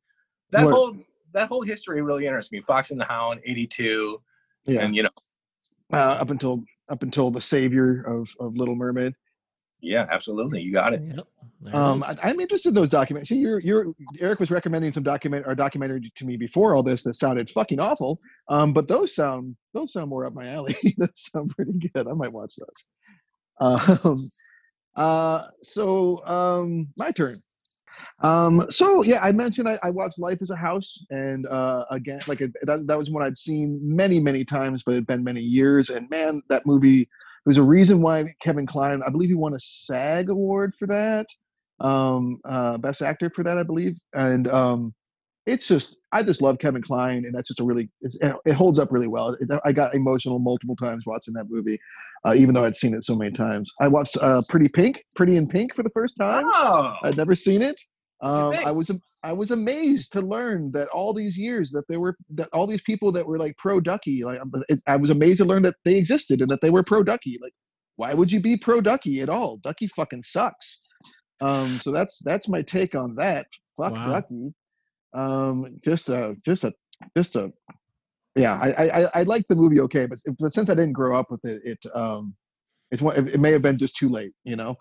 that 0.52 0.64
What- 0.64 0.74
whole 0.74 0.96
that 1.32 1.48
whole 1.48 1.62
history 1.62 2.02
really 2.02 2.24
interests 2.24 2.52
me 2.52 2.60
fox 2.60 2.92
and 2.92 3.00
the 3.00 3.04
hound 3.04 3.40
82 3.44 4.22
Yeah. 4.66 4.84
and 4.84 4.94
you 4.94 5.02
know 5.02 5.08
uh, 5.92 5.96
up 6.20 6.30
until 6.30 6.62
up 6.88 7.02
until 7.02 7.32
the 7.32 7.40
savior 7.40 8.04
of, 8.06 8.28
of 8.38 8.56
Little 8.56 8.76
Mermaid. 8.76 9.14
Yeah 9.80 10.06
absolutely 10.10 10.60
you 10.60 10.72
got 10.72 10.92
it 10.92 11.02
Um, 11.72 12.02
I, 12.02 12.14
I'm 12.22 12.40
interested 12.40 12.68
in 12.68 12.74
those 12.74 12.88
documents. 12.88 13.28
See, 13.28 13.38
you're, 13.38 13.60
you're 13.60 13.86
Eric 14.20 14.40
was 14.40 14.50
recommending 14.50 14.92
some 14.92 15.02
document 15.02 15.44
or 15.46 15.54
documentary 15.54 16.12
to 16.14 16.24
me 16.24 16.36
before 16.36 16.74
all 16.74 16.82
this 16.82 17.02
that 17.04 17.16
sounded 17.16 17.50
fucking 17.50 17.80
awful. 17.80 18.20
Um, 18.48 18.72
but 18.72 18.88
those 18.88 19.14
sound 19.14 19.56
those 19.72 19.92
sound 19.92 20.10
more 20.10 20.26
up 20.26 20.34
my 20.34 20.48
alley. 20.48 20.76
those 20.98 21.10
sound 21.14 21.50
pretty 21.50 21.72
good. 21.72 22.06
I 22.06 22.12
might 22.12 22.32
watch 22.32 22.54
those. 22.56 22.84
Um, 24.04 24.16
uh, 24.96 25.46
so 25.62 26.24
um, 26.26 26.88
my 26.96 27.10
turn. 27.10 27.36
Um, 28.22 28.62
so 28.70 29.02
yeah, 29.02 29.20
I 29.22 29.32
mentioned 29.32 29.68
I, 29.68 29.78
I 29.82 29.90
watched 29.90 30.18
Life 30.18 30.38
as 30.42 30.50
a 30.50 30.56
House, 30.56 30.98
and 31.10 31.46
uh, 31.46 31.84
again, 31.90 32.20
like 32.26 32.42
it, 32.42 32.52
that, 32.62 32.86
that 32.86 32.98
was 32.98 33.10
one 33.10 33.22
I'd 33.22 33.38
seen 33.38 33.80
many, 33.82 34.20
many 34.20 34.44
times, 34.44 34.82
but 34.82 34.92
it'd 34.92 35.06
been 35.06 35.24
many 35.24 35.40
years. 35.40 35.90
And 35.90 36.08
man, 36.10 36.42
that 36.48 36.66
movie. 36.66 37.08
There's 37.47 37.56
a 37.59 37.62
reason 37.62 38.02
why 38.02 38.35
Kevin 38.43 38.66
Kline, 38.66 39.01
I 39.06 39.10
believe 39.10 39.28
he 39.31 39.35
won 39.35 39.55
a 39.55 39.59
SAG 39.60 40.28
award 40.28 40.74
for 40.74 40.86
that, 40.89 41.27
um, 41.81 42.40
uh, 42.44 42.77
best 42.78 43.02
actor 43.02 43.31
for 43.31 43.44
that, 43.44 43.56
I 43.56 43.62
believe. 43.62 43.97
And 44.14 44.48
um, 44.48 44.93
it's 45.47 45.68
just, 45.68 46.02
I 46.10 46.24
just 46.24 46.43
love 46.43 46.59
Kevin 46.59 46.82
Kline, 46.82 47.24
and 47.24 47.32
that's 47.32 47.47
just 47.47 47.60
a 47.60 47.64
really, 47.64 47.89
it's, 48.01 48.18
it 48.20 48.52
holds 48.52 48.81
up 48.81 48.90
really 48.90 49.06
well. 49.06 49.36
It, 49.40 49.48
I 49.64 49.70
got 49.70 49.94
emotional 49.94 50.40
multiple 50.40 50.74
times 50.74 51.05
watching 51.06 51.35
that 51.35 51.47
movie, 51.48 51.78
uh, 52.27 52.35
even 52.35 52.52
though 52.52 52.64
I'd 52.64 52.74
seen 52.74 52.94
it 52.94 53.05
so 53.05 53.14
many 53.14 53.31
times. 53.31 53.70
I 53.81 53.86
watched 53.86 54.16
uh, 54.20 54.43
Pretty 54.48 54.68
Pink, 54.74 55.01
Pretty 55.14 55.36
in 55.36 55.47
Pink 55.47 55.73
for 55.73 55.85
the 55.85 55.90
first 55.90 56.16
time. 56.20 56.47
Oh. 56.48 56.94
I'd 57.05 57.16
never 57.16 57.36
seen 57.36 57.62
it. 57.62 57.78
Um. 58.20 58.55
I 58.64 58.70
was 58.70 58.90
I 59.22 59.32
was 59.32 59.51
amazed 59.51 60.12
to 60.12 60.20
learn 60.20 60.70
that 60.72 60.88
all 60.88 61.12
these 61.12 61.36
years 61.36 61.70
that 61.72 61.84
there 61.88 62.01
were 62.01 62.16
that 62.30 62.48
all 62.52 62.66
these 62.66 62.80
people 62.82 63.12
that 63.12 63.26
were 63.26 63.38
like 63.38 63.56
pro 63.59 63.80
Ducky, 63.80 64.24
like 64.24 64.40
it- 64.68 64.82
I 64.86 64.97
was 64.97 65.10
amazed 65.10 65.38
to 65.38 65.44
learn 65.44 65.62
that 65.62 65.76
they 65.84 65.97
existed 65.97 66.40
and 66.40 66.51
that 66.51 66.60
they 66.60 66.70
were 66.70 66.82
pro 66.86 67.02
Ducky. 67.02 67.38
Like, 67.43 67.52
why 67.97 68.14
would 68.14 68.30
you 68.32 68.40
be 68.40 68.56
pro 68.56 68.80
Ducky 68.80 69.20
at 69.20 69.28
all? 69.28 69.59
Ducky 69.62 69.88
fucking 69.88 70.22
sucks. 70.22 70.80
Um, 71.40 71.68
so 71.68 71.90
that's 71.93 72.18
that's 72.24 72.48
my 72.48 72.62
take 72.62 72.94
on 72.94 73.14
that. 73.16 73.47
Fuck 73.80 73.93
Wow. 73.93 74.12
Ducky. 74.12 74.55
Um, 75.14 75.76
just 75.84 76.09
a 76.09 76.36
just 76.44 76.64
a 76.64 76.72
just 77.16 77.36
a 77.36 77.52
yeah. 78.36 78.59
I 78.62 78.68
I 78.84 79.20
I- 79.20 79.24
the 79.24 79.56
movie 79.56 79.80
okay, 79.80 80.06
but, 80.06 80.18
but 80.38 80.52
since 80.52 80.70
I 80.70 80.74
didn't 80.74 80.93
grow 80.93 81.18
up 81.18 81.30
with 81.30 81.44
it, 81.44 81.60
it 81.64 81.78
um, 81.94 82.34
it's 82.90 83.02
one. 83.02 83.16
It, 83.16 83.34
it 83.34 83.40
may 83.40 83.52
have 83.52 83.62
been 83.62 83.78
just 83.78 83.97
too 83.97 84.09
late, 84.09 84.32
you 84.44 84.56
know. 84.56 84.76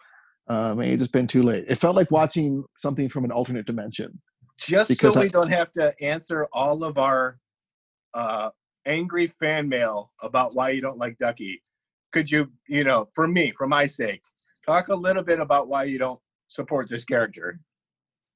Uh, 0.48 0.76
may 0.76 0.92
have 0.92 1.00
just 1.00 1.12
been 1.12 1.26
too 1.28 1.42
late. 1.42 1.66
It 1.68 1.76
felt 1.80 1.96
like 1.96 2.12
watching 2.12 2.64
something 2.78 3.10
from 3.10 3.26
an 3.26 3.32
alternate 3.32 3.66
dimension. 3.66 4.22
just 4.60 4.90
Because 4.90 5.16
so 5.16 5.20
I- 5.20 5.24
we 5.24 5.30
don't 5.30 5.52
have 5.52 5.72
to 5.74 5.94
answer 6.02 6.48
all 6.54 6.84
of 6.84 6.98
our 6.98 7.40
uh 8.14 8.50
angry 8.86 9.28
fan 9.28 9.68
mail 9.68 10.10
about 10.22 10.56
why 10.56 10.70
you 10.70 10.80
don't 10.80 10.98
like 10.98 11.18
ducky 11.18 11.62
could 12.14 12.30
you 12.32 12.48
you 12.68 12.84
know 12.84 13.06
for 13.14 13.28
me 13.28 13.52
for 13.58 13.68
my 13.68 13.86
sake 13.88 14.22
talk 14.66 14.88
a 14.88 14.96
little 14.96 15.24
bit 15.24 15.40
about 15.40 15.68
why 15.68 15.84
you 15.84 15.98
don't 15.98 16.20
support 16.48 16.88
this 16.88 17.04
character 17.04 17.60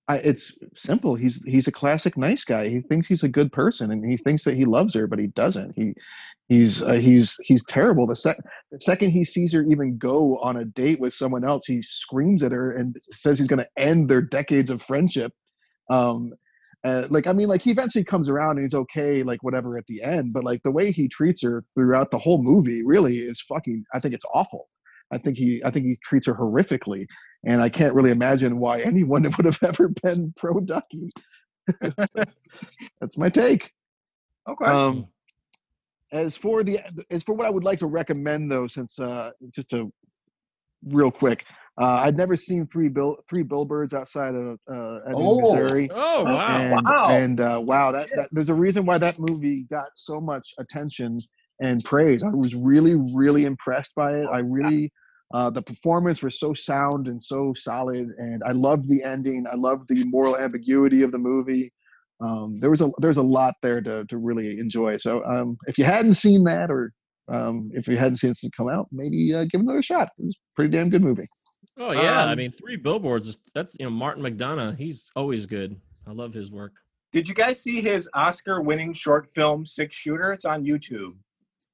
I, 0.10 0.15
it's 0.18 0.57
simple. 0.73 1.14
He's 1.14 1.40
he's 1.45 1.68
a 1.68 1.72
classic 1.72 2.18
nice 2.18 2.44
guy. 2.44 2.68
He 2.68 2.81
thinks 2.81 3.07
he's 3.07 3.22
a 3.22 3.30
good 3.30 3.52
person, 3.52 3.91
and 3.91 4.03
he 4.03 4.18
thinks 4.18 4.44
that 4.45 4.56
he 4.56 4.65
loves 4.65 4.95
her, 4.95 5.06
but 5.06 5.19
he 5.19 5.27
doesn't. 5.27 5.76
He 5.76 5.94
he's 6.50 6.82
uh, 6.82 6.94
he's 6.94 7.38
he's 7.44 7.64
terrible. 7.66 8.06
The, 8.06 8.16
sec- 8.16 8.40
the 8.72 8.82
second 8.82 9.12
he 9.12 9.24
sees 9.24 9.54
her 9.54 9.64
even 9.64 9.98
go 9.98 10.38
on 10.40 10.58
a 10.58 10.66
date 10.66 11.00
with 11.00 11.14
someone 11.14 11.48
else, 11.48 11.66
he 11.66 11.82
screams 11.82 12.44
at 12.44 12.52
her 12.52 12.72
and 12.72 12.96
says 13.00 13.38
he's 13.40 13.48
going 13.48 13.64
to 13.64 13.70
end 13.78 14.10
their 14.10 14.22
decades 14.22 14.70
of 14.70 14.82
friendship. 14.82 15.32
Um, 15.90 16.34
uh, 16.84 17.08
like 17.10 17.28
I 17.28 17.32
mean, 17.32 17.48
like 17.48 17.62
he 17.62 17.72
eventually 17.72 18.04
comes 18.04 18.28
around 18.28 18.58
and 18.58 18.66
he's 18.66 18.74
okay, 18.74 19.24
like 19.24 19.44
whatever 19.44 19.78
at 19.78 19.86
the 19.88 20.04
end. 20.04 20.32
But 20.34 20.44
like 20.44 20.62
the 20.64 20.72
way 20.72 20.92
he 20.92 21.08
treats 21.08 21.42
her 21.44 21.64
throughout 21.76 22.12
the 22.12 22.18
whole 22.18 22.42
movie 22.44 22.84
really 22.84 23.20
is 23.20 23.42
fucking. 23.42 23.84
I 23.94 24.00
think 24.00 24.14
it's 24.14 24.26
awful. 24.34 24.68
I 25.12 25.18
think 25.18 25.38
he 25.38 25.62
I 25.64 25.72
think 25.72 25.86
he 25.86 25.98
treats 26.04 26.28
her 26.28 26.34
horrifically, 26.34 27.06
and 27.46 27.62
I 27.62 27.70
can't 27.70 27.94
really 27.94 28.12
imagine 28.12 28.60
why 28.60 28.82
anyone 28.86 29.24
would 29.24 29.46
have 29.46 29.60
ever 29.64 29.90
been 30.04 30.34
pro 30.36 30.60
Ducky. 30.60 31.10
That's 33.00 33.18
my 33.18 33.30
take. 33.30 33.72
Okay. 34.48 34.66
Um, 34.66 35.06
as 36.11 36.38
for 36.38 36.64
the 36.64 36.80
as 37.11 37.23
for 37.23 37.34
what 37.36 37.45
I 37.45 37.49
would 37.49 37.64
like 37.64 37.80
to 37.80 37.88
recommend 37.88 38.52
though, 38.52 38.68
since 38.68 38.99
uh, 38.99 39.31
just 39.53 39.73
a 39.73 39.90
real 40.88 41.11
quick, 41.11 41.44
uh, 41.80 42.02
I'd 42.03 42.18
never 42.18 42.36
seen 42.36 42.68
three 42.68 42.90
bill 42.90 43.18
three 43.30 43.44
billboards 43.44 43.94
outside 43.94 44.36
of 44.36 44.60
uh, 44.72 44.99
Ebbing, 45.07 45.15
Oh. 45.18 45.41
Missouri. 45.41 45.90
Oh, 45.94 46.23
wow. 46.23 46.48
And, 46.48 46.86
Wow. 46.86 47.07
And 47.10 47.41
uh, 47.41 47.61
wow, 47.64 47.91
that, 47.91 48.10
that 48.15 48.30
there's 48.31 48.49
a 48.49 48.53
reason 48.53 48.86
why 48.86 48.98
that 48.98 49.19
movie 49.19 49.64
got 49.69 49.90
so 49.95 50.19
much 50.19 50.53
attention 50.60 51.19
and 51.61 51.84
praise. 51.84 52.23
I 52.23 52.30
was 52.30 52.56
really 52.56 52.95
really 52.95 53.45
impressed 53.45 53.95
by 53.95 54.14
it. 54.15 54.27
I 54.27 54.40
really 54.40 54.91
uh, 55.34 55.49
the 55.52 55.61
performance 55.61 56.23
was 56.23 56.40
so 56.40 56.53
sound 56.53 57.07
and 57.07 57.22
so 57.22 57.53
solid, 57.56 58.07
and 58.18 58.41
I 58.48 58.52
loved 58.53 58.90
the 58.90 59.03
ending. 59.03 59.45
I 59.52 59.56
loved 59.56 59.88
the 59.88 60.03
moral 60.06 60.36
ambiguity 60.38 61.03
of 61.03 61.11
the 61.11 61.19
movie. 61.19 61.72
Um, 62.22 62.58
there 62.60 62.70
was 62.70 62.82
a 62.82 62.90
there's 63.00 63.18
a 63.18 63.22
lot 63.24 63.54
there 63.62 63.82
to 63.82 64.06
to 64.06 64.18
really 64.18 64.60
enjoy. 64.60 64.98
So 64.98 65.24
um, 65.26 65.58
if 65.68 65.78
you 65.78 65.84
hadn't 65.86 66.16
seen 66.16 66.44
that, 66.46 66.70
or 66.70 66.91
um, 67.30 67.70
if 67.74 67.88
you 67.88 67.98
hadn't 67.98 68.18
seen 68.18 68.32
it 68.32 68.52
come 68.56 68.70
out, 68.70 68.88
maybe 68.91 69.34
uh, 69.34 69.44
give 69.46 69.62
it 69.62 69.64
another 69.64 69.82
shot. 69.82 70.10
It's 70.20 70.34
a 70.36 70.56
pretty 70.56 70.72
damn 70.72 70.90
good 70.90 71.04
movie. 71.04 71.24
Oh 71.78 71.91
yeah, 71.91 72.26
I 72.26 72.32
Um, 72.32 72.38
mean, 72.38 72.52
three 72.52 72.76
billboards. 72.76 73.28
is- 73.28 73.38
That's 73.56 73.76
you 73.80 73.86
know 73.86 73.91
Martin 73.91 74.24
McDonagh. 74.24 74.78
He's 74.78 75.10
always 75.16 75.46
good. 75.46 75.78
I 76.08 76.12
love 76.12 76.34
his 76.34 76.52
work. 76.52 76.74
did 77.14 77.28
you 77.28 77.34
guys 77.36 77.62
see 77.62 77.82
his 77.82 78.10
oscar 78.14 78.62
winning 78.62 78.94
short 78.94 79.30
film 79.36 79.66
six 79.66 79.96
shooter 79.96 80.32
it's 80.34 80.46
on 80.46 80.64
youtube 80.66 81.14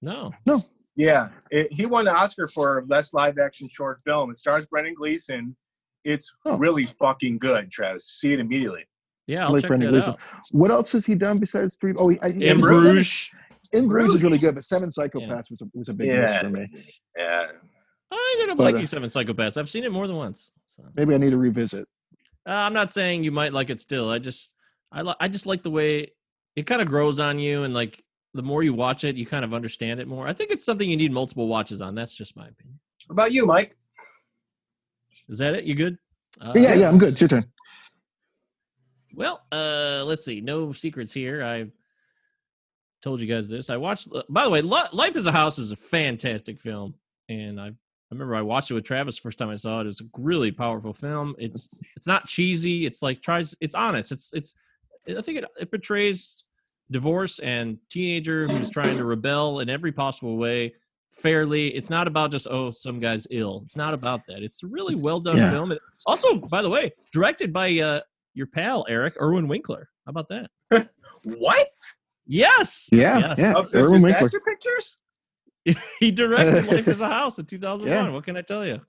No. 0.01 0.31
No. 0.45 0.59
yeah 0.95 1.29
it, 1.51 1.71
he 1.71 1.85
won 1.85 2.07
an 2.07 2.15
oscar 2.15 2.47
for 2.47 2.81
best 2.81 3.13
live 3.13 3.37
action 3.37 3.67
short 3.69 4.01
film 4.05 4.29
it 4.31 4.39
stars 4.39 4.65
brendan 4.67 4.93
gleeson 4.93 5.55
it's 6.03 6.31
really 6.57 6.85
fucking 6.99 7.37
good 7.37 7.69
travis 7.71 8.05
see 8.19 8.31
it 8.33 8.39
immediately 8.39 8.83
Yeah, 9.27 9.43
I 9.43 9.45
I'll 9.47 9.53
like 9.53 9.61
check 9.61 9.69
Brendan 9.69 9.93
that 9.93 10.03
Gleeson. 10.05 10.13
out. 10.13 10.21
What 10.51 10.71
else 10.71 10.91
has 10.91 11.05
he 11.05 11.15
done 11.15 11.39
besides 11.39 11.77
three? 11.79 11.93
Oh, 11.97 12.09
he, 12.09 12.19
I, 12.21 12.27
In 12.27 12.39
he- 12.39 12.53
Bruges. 12.61 13.29
In 13.73 13.87
Bruges 13.87 14.15
is 14.15 14.23
really 14.23 14.37
good, 14.37 14.53
but 14.55 14.63
Seven 14.63 14.89
Psychopaths 14.89 15.49
was 15.49 15.61
a, 15.61 15.65
was 15.73 15.89
a 15.89 15.93
big 15.93 16.09
miss 16.09 16.35
for 16.37 16.49
me. 16.49 16.67
yeah 17.17 17.47
I 18.11 18.35
ended 18.37 18.51
up 18.51 18.57
But, 18.57 18.63
liking 18.65 18.83
uh, 18.83 18.87
Seven 18.87 19.09
Psychopaths. 19.09 19.57
I've 19.57 19.69
seen 19.69 19.83
it 19.83 19.91
more 19.91 20.05
than 20.07 20.15
once. 20.15 20.51
Maybe 20.95 21.15
I 21.15 21.17
need 21.17 21.29
to 21.29 21.37
revisit. 21.37 21.87
Uh, 22.47 22.51
I'm 22.51 22.73
not 22.73 22.91
saying 22.91 23.23
you 23.23 23.31
might 23.31 23.53
like 23.53 23.69
it 23.71 23.79
still. 23.79 24.09
I 24.11 24.19
just 24.19 24.51
I 24.91 25.01
li- 25.01 25.15
I 25.19 25.27
just 25.27 25.47
like 25.47 25.63
the 25.63 25.71
way 25.71 26.11
it 26.55 26.63
kind 26.67 26.79
of 26.81 26.87
grows 26.87 27.19
on 27.19 27.39
you, 27.39 27.63
and 27.63 27.73
like 27.73 28.03
the 28.35 28.43
more 28.43 28.61
you 28.61 28.73
watch 28.73 29.03
it, 29.03 29.15
you 29.15 29.25
kind 29.25 29.43
of 29.43 29.53
understand 29.53 29.99
it 29.99 30.07
more. 30.07 30.27
I 30.27 30.33
think 30.33 30.51
it's 30.51 30.63
something 30.63 30.87
you 30.87 30.95
need 30.97 31.11
multiple 31.11 31.47
watches 31.47 31.81
on. 31.81 31.95
That's 31.95 32.15
just 32.15 32.35
my 32.37 32.47
opinion. 32.47 32.79
what 33.07 33.13
about 33.13 33.31
you 33.31 33.45
mike 33.47 33.75
Is 35.27 35.39
that 35.39 35.55
it? 35.55 35.63
You 35.63 35.73
good? 35.73 35.97
Uh, 36.39 36.53
yeah, 36.55 36.75
yeah, 36.75 36.87
I'm 36.89 36.97
good. 36.99 37.13
It's 37.13 37.21
your 37.21 37.29
turn. 37.29 37.45
Well, 39.15 39.45
uh, 39.51 40.03
let's 40.05 40.25
see. 40.25 40.41
No 40.41 40.71
secrets 40.71 41.11
here. 41.13 41.43
I 41.43 41.67
told 43.01 43.21
you 43.21 43.27
guys 43.27 43.47
this. 43.49 43.69
I 43.69 43.77
watched. 43.77 44.09
uh, 44.13 44.23
By 44.29 44.43
the 44.43 44.49
way, 44.49 44.61
Life 44.61 45.15
is 45.15 45.27
a 45.27 45.31
House 45.31 45.57
is 45.59 45.71
a 45.71 45.75
fantastic 45.75 46.59
film, 46.59 46.95
and 47.29 47.59
I 47.59 47.67
I 47.67 48.13
remember 48.13 48.35
I 48.35 48.41
watched 48.41 48.69
it 48.71 48.75
with 48.75 48.83
Travis 48.83 49.15
the 49.15 49.21
first 49.21 49.39
time 49.39 49.49
I 49.49 49.55
saw 49.55 49.81
it. 49.81 49.87
It's 49.87 50.01
a 50.01 50.05
really 50.17 50.51
powerful 50.51 50.93
film. 50.93 51.35
It's 51.39 51.81
it's 51.95 52.07
not 52.07 52.27
cheesy. 52.27 52.85
It's 52.85 53.01
like 53.01 53.21
tries. 53.21 53.55
It's 53.61 53.75
honest. 53.75 54.11
It's 54.11 54.31
it's. 54.33 54.55
I 55.07 55.21
think 55.21 55.39
it 55.39 55.45
it 55.59 55.71
portrays 55.71 56.45
divorce 56.91 57.39
and 57.39 57.77
teenager 57.89 58.47
who's 58.47 58.69
trying 58.69 58.95
to 58.97 59.07
rebel 59.07 59.59
in 59.59 59.69
every 59.69 59.91
possible 59.91 60.37
way 60.37 60.73
fairly. 61.11 61.69
It's 61.69 61.89
not 61.89 62.07
about 62.07 62.31
just 62.31 62.47
oh 62.49 62.69
some 62.71 62.99
guy's 62.99 63.25
ill. 63.31 63.61
It's 63.65 63.75
not 63.75 63.93
about 63.93 64.21
that. 64.27 64.43
It's 64.43 64.61
a 64.63 64.67
really 64.67 64.95
well 64.95 65.19
done 65.19 65.37
Yeah. 65.37 65.49
film. 65.49 65.71
It- 65.71 65.79
Also, 66.05 66.35
by 66.35 66.61
the 66.61 66.69
way, 66.69 66.91
directed 67.11 67.51
by 67.53 67.79
uh, 67.79 68.01
your 68.35 68.47
pal 68.47 68.85
Eric 68.87 69.15
Irwin 69.19 69.47
Winkler. 69.47 69.89
How 70.05 70.11
about 70.11 70.29
that? 70.29 70.51
what? 71.37 71.67
Yes. 72.27 72.87
Yeah, 72.91 73.17
Yes. 73.19 73.35
yeah. 73.39 73.53
Of 73.55 73.71
the 73.71 73.79
Irwin 73.79 74.01
Winkler. 74.01 74.21
disaster 74.27 74.41
pictures 74.47 74.97
he 75.99 76.11
directed 76.11 76.67
Life 76.71 76.87
is 76.87 77.01
a 77.01 77.07
House 77.09 77.39
in 77.39 77.45
2001. 77.45 77.87
Yeah. 78.05 78.11
What 78.11 78.23
can 78.23 78.37
I 78.37 78.41
tell 78.41 78.65
you? 78.65 78.79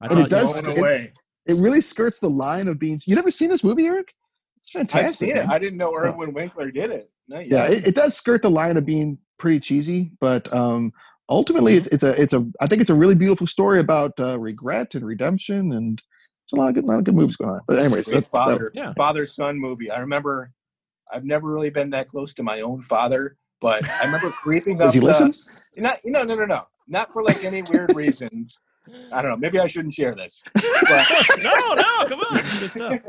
I 0.00 0.06
And 0.06 0.12
it 0.12 0.14
thought 0.14 0.22
you 0.22 0.28
does. 0.28 0.56
all- 0.56 0.62
Blown 0.62 0.72
It, 0.74 0.78
away. 0.78 1.12
it 1.46 1.56
really 1.62 1.80
skirts 1.80 2.20
the 2.20 2.28
line 2.28 2.68
of 2.68 2.78
being. 2.78 3.00
You 3.06 3.14
never 3.14 3.30
seen 3.30 3.48
this 3.48 3.64
movie, 3.64 3.86
Eric? 3.86 4.12
It's 4.58 4.74
I've 4.76 4.90
fantastic. 4.90 5.28
seen 5.34 5.38
it. 5.38 5.48
I 5.48 5.58
didn't 5.58 5.78
know 5.78 5.94
Irwin 5.96 6.34
Winkler 6.34 6.70
did 6.70 6.90
it. 6.90 7.10
No, 7.28 7.38
yeah, 7.38 7.66
it, 7.68 7.88
it 7.88 7.94
does 7.94 8.14
skirt 8.16 8.42
the 8.42 8.50
line 8.50 8.76
of 8.76 8.84
being 8.84 9.16
pretty 9.38 9.60
cheesy, 9.60 10.10
but 10.20 10.52
um, 10.52 10.92
ultimately, 11.30 11.76
it's 11.76 11.88
it's 11.88 12.02
a 12.02 12.20
it's 12.20 12.34
a 12.34 12.44
I 12.60 12.66
think 12.66 12.80
it's 12.82 12.90
a 12.90 12.94
really 12.94 13.14
beautiful 13.14 13.46
story 13.46 13.80
about 13.80 14.12
uh, 14.18 14.38
regret 14.38 14.94
and 14.94 15.06
redemption, 15.06 15.72
and 15.72 16.02
it's 16.48 16.54
a 16.54 16.56
lot 16.56 16.68
of 16.70 16.74
good 16.76 16.84
lot 16.86 16.96
of 16.98 17.04
good 17.04 17.14
movies 17.14 17.36
going 17.36 17.50
on. 17.50 17.60
But 17.66 17.78
anyways, 17.80 18.04
Great 18.04 18.14
that's 18.14 18.32
that- 18.32 18.70
father 18.72 18.72
father 18.96 19.26
son 19.26 19.58
movie. 19.58 19.90
I 19.90 19.98
remember. 19.98 20.50
I've 21.12 21.24
never 21.24 21.48
really 21.50 21.70
been 21.70 21.88
that 21.90 22.08
close 22.08 22.34
to 22.34 22.42
my 22.42 22.60
own 22.60 22.82
father, 22.82 23.36
but 23.62 23.86
I 23.88 24.04
remember 24.04 24.30
creeping 24.30 24.74
up. 24.80 24.86
Does 24.88 24.94
he 24.94 25.00
the- 25.00 25.06
listen? 25.06 25.82
Not, 25.82 25.98
no, 26.04 26.22
no, 26.22 26.34
no, 26.34 26.44
no. 26.44 26.66
Not 26.86 27.12
for 27.14 27.22
like 27.22 27.44
any 27.44 27.62
weird 27.62 27.94
reasons. 27.96 28.60
I 29.14 29.20
don't 29.22 29.30
know. 29.30 29.36
Maybe 29.36 29.58
I 29.58 29.66
shouldn't 29.66 29.92
share 29.94 30.14
this. 30.14 30.42
But, 30.54 31.06
no, 31.42 31.52
no, 31.74 32.04
come 32.06 32.20
on. 32.20 32.38
It's 32.38 32.58
good 32.58 32.70
stuff. 32.72 33.00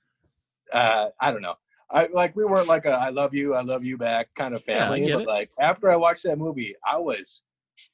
uh, 0.72 1.08
I 1.20 1.30
don't 1.30 1.42
know. 1.42 1.54
I 1.90 2.08
like 2.12 2.34
we 2.36 2.44
weren't 2.44 2.66
like 2.68 2.84
a 2.86 2.90
I 2.92 3.10
love 3.10 3.32
you, 3.34 3.54
I 3.54 3.60
love 3.62 3.84
you 3.84 3.96
back 3.98 4.28
kind 4.34 4.54
of 4.54 4.64
family. 4.64 5.00
get 5.06 5.12
but 5.14 5.22
it. 5.22 5.28
like 5.28 5.50
after 5.60 5.90
I 5.90 5.96
watched 5.96 6.24
that 6.24 6.36
movie, 6.38 6.74
I 6.90 6.96
was 6.98 7.42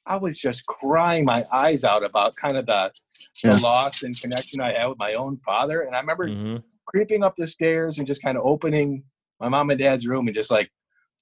I 0.05 0.17
was 0.17 0.37
just 0.37 0.65
crying 0.65 1.25
my 1.25 1.45
eyes 1.51 1.83
out 1.83 2.03
about 2.03 2.35
kind 2.35 2.57
of 2.57 2.65
the 2.65 2.91
the 3.43 3.49
Yeah. 3.49 3.57
loss 3.59 4.03
and 4.03 4.19
connection 4.19 4.61
I 4.61 4.73
had 4.73 4.87
with 4.87 4.97
my 4.99 5.13
own 5.13 5.37
father. 5.37 5.81
And 5.81 5.95
I 5.95 5.99
remember 5.99 6.29
Mm-hmm. 6.29 6.57
creeping 6.85 7.23
up 7.23 7.35
the 7.35 7.47
stairs 7.47 7.97
and 7.97 8.07
just 8.07 8.21
kind 8.21 8.37
of 8.37 8.45
opening 8.45 9.03
my 9.39 9.49
mom 9.49 9.69
and 9.69 9.79
dad's 9.79 10.05
room 10.07 10.27
and 10.27 10.35
just 10.35 10.51
like 10.51 10.69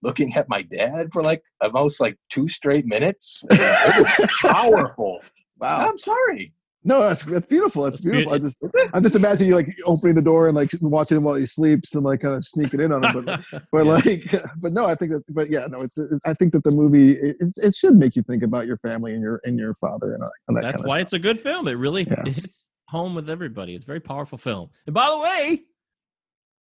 looking 0.02 0.34
at 0.36 0.50
my 0.50 0.62
dad 0.64 1.10
for 1.14 1.22
like 1.24 1.44
almost 1.62 2.00
like 2.00 2.18
two 2.32 2.48
straight 2.48 2.86
minutes. 2.86 3.44
It 3.52 3.60
was 3.60 4.30
powerful. 4.42 5.22
Wow. 5.60 5.88
I'm 5.88 5.98
sorry. 5.98 6.54
No, 6.84 7.02
that's 7.02 7.22
that's 7.24 7.46
beautiful. 7.46 7.84
That's 7.84 8.02
beautiful. 8.02 8.34
I 8.34 8.40
just 8.40 8.60
I'm 8.94 9.04
just 9.04 9.16
imagining 9.16 9.50
you 9.50 9.56
like 9.56 9.70
opening 9.86 10.16
the 10.16 10.22
door 10.22 10.48
and 10.48 10.56
like 10.56 10.72
watching 10.82 11.18
him 11.18 11.24
while 11.24 11.36
he 11.36 11.46
sleeps 11.46 11.94
and 11.94 12.04
like 12.04 12.22
kind 12.22 12.34
of 12.34 12.44
sneaking 12.44 12.80
in 12.82 12.92
on 12.92 13.04
him. 13.04 13.24
But 13.24 13.42
but 13.72 13.86
like 13.86 14.34
but 14.58 14.74
no, 14.74 14.86
I 14.88 14.96
think 14.96 15.12
that 15.12 15.24
but 15.30 15.52
yeah, 15.52 15.68
no, 15.70 15.78
it's, 15.80 15.98
it's 15.98 16.26
I 16.26 16.34
think 16.34 16.54
that 16.54 16.64
the 16.64 16.72
movie 16.72 17.12
it, 17.12 17.36
it- 17.40 17.54
it 17.64 17.76
should 17.76 17.96
make 17.96 18.16
you 18.16 18.24
think 18.24 18.42
about 18.42 18.66
your 18.66 18.78
family 18.78 19.14
and 19.14 19.22
your 19.22 19.40
and 19.44 19.60
your 19.60 19.74
father 19.76 20.14
and, 20.14 20.24
uh, 20.24 20.28
and 20.48 20.58
that 20.58 20.62
That's 20.62 20.72
kind 20.74 20.86
of 20.86 20.88
why 20.90 20.96
stuff. 20.98 21.04
it's 21.04 21.14
a 21.14 21.20
good 21.20 21.40
film. 21.40 21.68
It 21.68 21.74
really 21.74 22.04
it 22.04 22.26
hits 22.28 22.66
home 22.88 23.14
with 23.14 23.30
everybody. 23.30 23.76
It's 23.76 23.86
a 23.86 23.88
very 23.88 24.00
powerful 24.00 24.40
film. 24.40 24.70
And 24.88 24.94
by 24.96 25.08
the 25.08 25.20
way, 25.20 25.62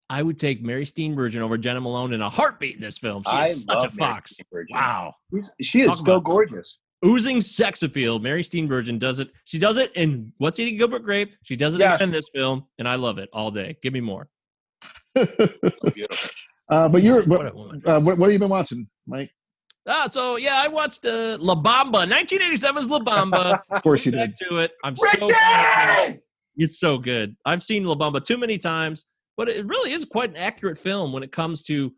I 0.08 0.22
would 0.22 0.38
take 0.38 0.62
Mary 0.62 0.84
Steenburgen 0.86 1.38
over 1.40 1.58
Jena 1.58 1.80
Malone 1.80 2.12
in 2.14 2.22
a 2.22 2.30
heartbeat 2.30 2.76
in 2.76 2.80
this 2.80 2.96
film. 2.96 3.22
She 3.24 3.32
I 3.32 3.42
is 3.42 3.64
such 3.64 3.78
a 3.92 3.96
Mary 3.96 4.12
fox. 4.12 4.36
Wow. 4.70 5.14
She's- 5.34 5.50
She 5.60 5.80
is 5.82 5.88
Talk 5.88 5.96
still 5.98 6.14
about 6.16 6.24
gorgeous. 6.30 6.78
Oozing 7.04 7.40
sex 7.42 7.82
appeal. 7.82 8.18
Mary 8.18 8.42
Steenburgen 8.42 8.98
does 8.98 9.18
it. 9.18 9.30
She 9.44 9.58
does 9.58 9.76
it 9.76 9.92
in 9.94 10.32
What's 10.38 10.58
Eating 10.58 10.78
Gilbert 10.78 11.00
Grape. 11.04 11.34
She 11.42 11.54
does 11.56 11.74
it 11.74 11.80
Yes. 11.80 12.00
in 12.00 12.10
this 12.10 12.28
film, 12.34 12.64
and 12.78 12.88
I 12.88 12.94
love 12.94 13.18
it 13.18 13.28
all 13.32 13.50
day. 13.50 13.76
Give 13.82 13.92
me 13.92 14.00
more. 14.00 14.28
Uh, 16.68 16.88
but 16.88 17.00
you're 17.02 17.22
What 17.26 17.54
what, 17.54 17.76
uh, 17.86 18.00
what 18.00 18.18
what 18.18 18.22
have 18.26 18.32
you 18.32 18.40
been 18.40 18.48
watching, 18.48 18.88
Mike? 19.06 19.30
Ah, 19.86 20.08
so 20.10 20.34
yeah, 20.36 20.54
I 20.64 20.66
watched 20.66 21.06
uh, 21.06 21.36
La 21.38 21.54
Bamba, 21.54 22.04
1987's 22.10 22.88
La 22.88 22.98
Bamba. 22.98 23.60
Of 23.70 23.82
course 23.84 24.04
you 24.04 24.10
did. 24.10 24.34
to 24.48 24.58
it. 24.58 24.72
I'm 24.82 24.96
so 24.96 25.28
glad 25.28 26.20
It's 26.56 26.80
so 26.80 26.98
good. 26.98 27.36
I've 27.44 27.62
seen 27.62 27.84
La 27.84 27.94
Bamba 27.94 28.24
too 28.24 28.36
many 28.36 28.58
times, 28.58 29.04
but 29.36 29.48
it 29.48 29.64
really 29.66 29.92
is 29.92 30.04
quite 30.04 30.30
an 30.30 30.36
accurate 30.38 30.76
film 30.76 31.12
when 31.12 31.22
it 31.22 31.30
comes 31.30 31.62
to 31.64 31.92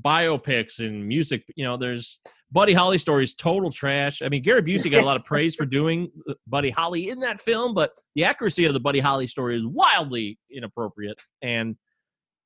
biopics 0.00 0.78
and 0.78 1.06
music. 1.06 1.44
You 1.56 1.64
know, 1.64 1.76
there's 1.76 2.20
Buddy 2.52 2.72
Holly 2.72 2.98
stories, 2.98 3.34
total 3.34 3.72
trash. 3.72 4.22
I 4.22 4.28
mean, 4.28 4.42
Gary 4.42 4.62
Busey 4.62 4.90
got 4.90 5.02
a 5.02 5.06
lot 5.06 5.16
of 5.16 5.24
praise 5.24 5.56
for 5.56 5.66
doing 5.66 6.10
uh, 6.28 6.34
Buddy 6.46 6.70
Holly 6.70 7.08
in 7.08 7.20
that 7.20 7.40
film, 7.40 7.74
but 7.74 7.92
the 8.14 8.24
accuracy 8.24 8.64
of 8.64 8.74
the 8.74 8.80
Buddy 8.80 9.00
Holly 9.00 9.26
story 9.26 9.56
is 9.56 9.66
wildly 9.66 10.38
inappropriate. 10.50 11.20
And 11.42 11.76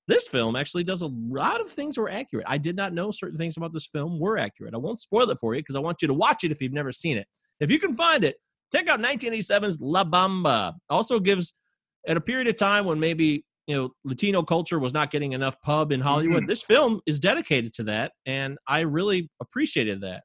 this 0.07 0.27
film 0.27 0.57
actually 0.57 0.85
does 0.85 1.03
a 1.03 1.07
lot 1.07 1.61
of 1.61 1.71
things 1.71 1.99
were 1.99 2.09
accurate. 2.09 2.47
I 2.49 2.57
did 2.57 2.75
not 2.75 2.95
know 2.95 3.11
certain 3.11 3.37
things 3.37 3.59
about 3.59 3.75
this 3.75 3.87
film 3.87 4.19
were 4.19 4.39
accurate. 4.39 4.75
I 4.75 4.79
won't 4.79 4.99
spoil 4.99 5.29
it 5.31 5.39
for 5.39 5.55
you 5.55 5.61
because 5.61 5.77
I 5.77 5.81
want 5.81 6.01
you 6.01 6.09
to 6.09 6.15
watch 6.15 6.45
it 6.45 6.51
if 6.51 6.63
you've 6.63 6.73
never 6.73 6.93
seen 6.93 7.19
it. 7.19 7.27
If 7.61 7.71
you 7.71 7.79
can 7.79 7.93
find 7.93 8.25
it, 8.25 8.37
check 8.75 8.89
out 8.89 9.01
1987's 9.01 9.79
La 9.81 10.05
Bamba. 10.05 10.73
Also 10.89 11.21
gives 11.21 11.53
at 12.07 12.17
a 12.17 12.21
period 12.21 12.49
of 12.49 12.57
time 12.57 12.87
when 12.87 12.99
maybe 12.99 13.45
you 13.69 13.77
know 13.77 13.91
Latino 14.05 14.43
culture 14.43 14.79
was 14.81 14.93
not 14.93 15.11
getting 15.13 15.33
enough 15.35 15.61
pub 15.63 15.93
in 15.93 16.01
Hollywood. 16.01 16.45
Mhm. 16.45 16.49
This 16.49 16.63
film 16.63 17.01
is 17.07 17.21
dedicated 17.21 17.73
to 17.75 17.85
that, 17.85 18.13
and 18.27 18.59
I 18.67 18.81
really 18.81 19.31
appreciated 19.41 20.01
that. 20.01 20.25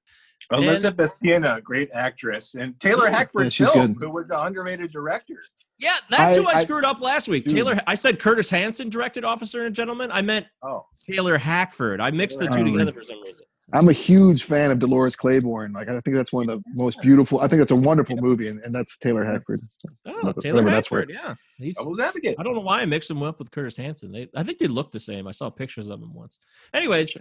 Elizabeth 0.51 1.11
Peña, 1.23 1.63
great 1.63 1.89
actress, 1.93 2.55
and 2.55 2.77
Taylor 2.79 3.09
Hackford 3.09 3.51
she's 3.53 3.69
film, 3.71 3.95
who 3.95 4.09
was 4.09 4.29
an 4.29 4.39
underrated 4.39 4.91
director. 4.91 5.35
Yeah, 5.79 5.95
that's 6.09 6.35
who 6.37 6.45
I- 6.47 6.51
I, 6.51 6.55
I- 6.55 6.63
screwed 6.63 6.83
up 6.85 6.99
last 7.01 7.27
week. 7.27 7.45
Dude. 7.45 7.55
Taylor, 7.55 7.79
I 7.87 7.95
said 7.95 8.19
Curtis 8.19 8.49
Hanson 8.49 8.89
directed 8.89 9.23
Officer 9.23 9.65
and 9.65 9.73
Gentleman. 9.75 10.11
I 10.11 10.21
meant 10.21 10.45
Oh, 10.61 10.85
Taylor 11.09 11.37
Hackford. 11.37 12.01
I 12.01 12.11
mixed 12.11 12.39
the 12.39 12.47
two 12.47 12.53
Hackford. 12.55 12.71
together 12.73 12.91
for 12.93 13.03
some 13.03 13.21
reason. 13.21 13.47
I'm 13.71 13.87
a 13.87 13.93
huge 13.93 14.43
fan 14.43 14.71
of 14.71 14.79
Dolores 14.79 15.15
Claiborne. 15.15 15.71
Like 15.71 15.87
I 15.87 15.99
think 15.99 16.15
that's 16.15 16.33
one 16.33 16.49
of 16.49 16.61
the 16.61 16.63
most 16.75 17.01
beautiful. 17.01 17.39
I 17.39 17.47
think 17.47 17.59
that's 17.59 17.71
a 17.71 17.75
wonderful 17.75 18.17
movie, 18.17 18.49
and, 18.49 18.59
and 18.61 18.75
that's 18.75 18.97
Taylor 18.97 19.23
Hackford. 19.23 19.59
Oh, 20.05 20.11
Whatever 20.11 20.41
Taylor 20.41 20.63
that's 20.65 20.87
Hackford. 20.87 21.09
worth. 21.09 21.17
Yeah, 21.23 21.35
he's. 21.57 21.77
Devil's 21.77 21.99
Advocate. 21.99 22.35
I 22.37 22.43
don't 22.43 22.55
know 22.55 22.61
why 22.61 22.81
I 22.81 22.85
mixed 22.85 23.09
him 23.09 23.23
up 23.23 23.39
with 23.39 23.51
Curtis 23.51 23.77
Hanson. 23.77 24.11
They, 24.11 24.27
I 24.35 24.43
think 24.43 24.59
they 24.59 24.67
look 24.67 24.91
the 24.91 24.99
same. 24.99 25.27
I 25.27 25.31
saw 25.31 25.49
pictures 25.49 25.87
of 25.87 26.01
them 26.01 26.13
once. 26.13 26.39
Anyways, 26.73 27.15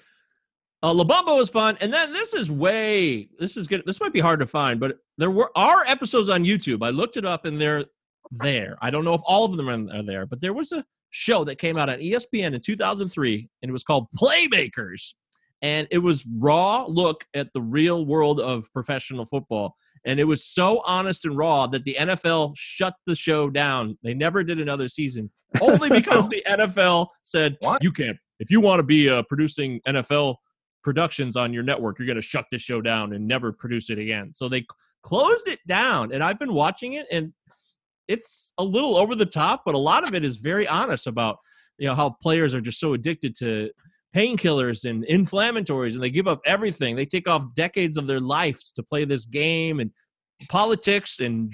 uh, 0.82 0.92
La 0.92 1.04
Bamba 1.04 1.36
was 1.36 1.48
fun, 1.48 1.76
and 1.80 1.92
then 1.92 2.12
this 2.12 2.34
is 2.34 2.50
way. 2.50 3.28
This 3.38 3.56
is 3.56 3.68
good. 3.68 3.84
This 3.86 4.00
might 4.00 4.12
be 4.12 4.20
hard 4.20 4.40
to 4.40 4.46
find, 4.46 4.80
but 4.80 4.98
there 5.18 5.30
were 5.30 5.52
are 5.54 5.84
episodes 5.86 6.28
on 6.28 6.44
YouTube. 6.44 6.84
I 6.84 6.90
looked 6.90 7.16
it 7.16 7.24
up, 7.24 7.44
and 7.44 7.60
they're 7.60 7.84
there. 8.32 8.76
I 8.82 8.90
don't 8.90 9.04
know 9.04 9.14
if 9.14 9.22
all 9.24 9.44
of 9.44 9.56
them 9.56 9.68
are 9.68 9.96
are 9.98 10.02
there, 10.02 10.26
but 10.26 10.40
there 10.40 10.52
was 10.54 10.72
a 10.72 10.84
show 11.10 11.44
that 11.44 11.56
came 11.58 11.78
out 11.78 11.88
on 11.88 11.98
ESPN 11.98 12.54
in 12.54 12.60
2003, 12.60 13.48
and 13.62 13.68
it 13.68 13.72
was 13.72 13.84
called 13.84 14.08
Playmakers, 14.16 15.14
and 15.62 15.86
it 15.90 15.98
was 15.98 16.26
raw 16.38 16.84
look 16.88 17.24
at 17.34 17.52
the 17.54 17.62
real 17.62 18.04
world 18.04 18.40
of 18.40 18.70
professional 18.72 19.24
football. 19.24 19.76
And 20.04 20.18
it 20.18 20.24
was 20.24 20.44
so 20.44 20.82
honest 20.84 21.24
and 21.24 21.36
raw 21.36 21.68
that 21.68 21.84
the 21.84 21.96
NFL 21.98 22.54
shut 22.56 22.94
the 23.06 23.14
show 23.14 23.48
down. 23.48 23.96
They 24.02 24.14
never 24.14 24.42
did 24.42 24.60
another 24.60 24.88
season, 24.88 25.30
only 25.60 25.88
because 26.00 26.28
the 26.28 26.42
NFL 26.46 27.06
said 27.22 27.56
you 27.80 27.92
can't. 27.92 28.18
If 28.40 28.50
you 28.50 28.60
want 28.60 28.80
to 28.80 28.84
be 28.84 29.08
uh, 29.08 29.22
producing 29.22 29.80
NFL 29.86 30.36
productions 30.82 31.36
on 31.36 31.52
your 31.52 31.62
network, 31.62 32.00
you're 32.00 32.06
going 32.06 32.16
to 32.16 32.22
shut 32.22 32.46
this 32.50 32.60
show 32.60 32.80
down 32.80 33.12
and 33.12 33.26
never 33.26 33.52
produce 33.52 33.88
it 33.90 33.98
again. 34.00 34.32
So 34.34 34.48
they 34.48 34.60
c- 34.62 34.66
closed 35.04 35.46
it 35.46 35.60
down. 35.68 36.12
And 36.12 36.24
I've 36.24 36.40
been 36.40 36.52
watching 36.52 36.94
it, 36.94 37.06
and 37.12 37.32
it's 38.08 38.52
a 38.58 38.64
little 38.64 38.96
over 38.96 39.14
the 39.14 39.24
top, 39.24 39.62
but 39.64 39.76
a 39.76 39.78
lot 39.78 40.06
of 40.06 40.14
it 40.14 40.24
is 40.24 40.38
very 40.38 40.66
honest 40.66 41.06
about 41.06 41.38
you 41.78 41.86
know 41.86 41.94
how 41.94 42.10
players 42.20 42.54
are 42.56 42.60
just 42.60 42.80
so 42.80 42.94
addicted 42.94 43.36
to 43.36 43.70
painkillers 44.14 44.88
and 44.88 45.04
inflammatories 45.06 45.94
and 45.94 46.02
they 46.02 46.10
give 46.10 46.28
up 46.28 46.40
everything. 46.44 46.96
They 46.96 47.06
take 47.06 47.28
off 47.28 47.44
decades 47.54 47.96
of 47.96 48.06
their 48.06 48.20
lives 48.20 48.72
to 48.72 48.82
play 48.82 49.04
this 49.04 49.24
game 49.24 49.80
and 49.80 49.90
politics 50.48 51.20
and 51.20 51.52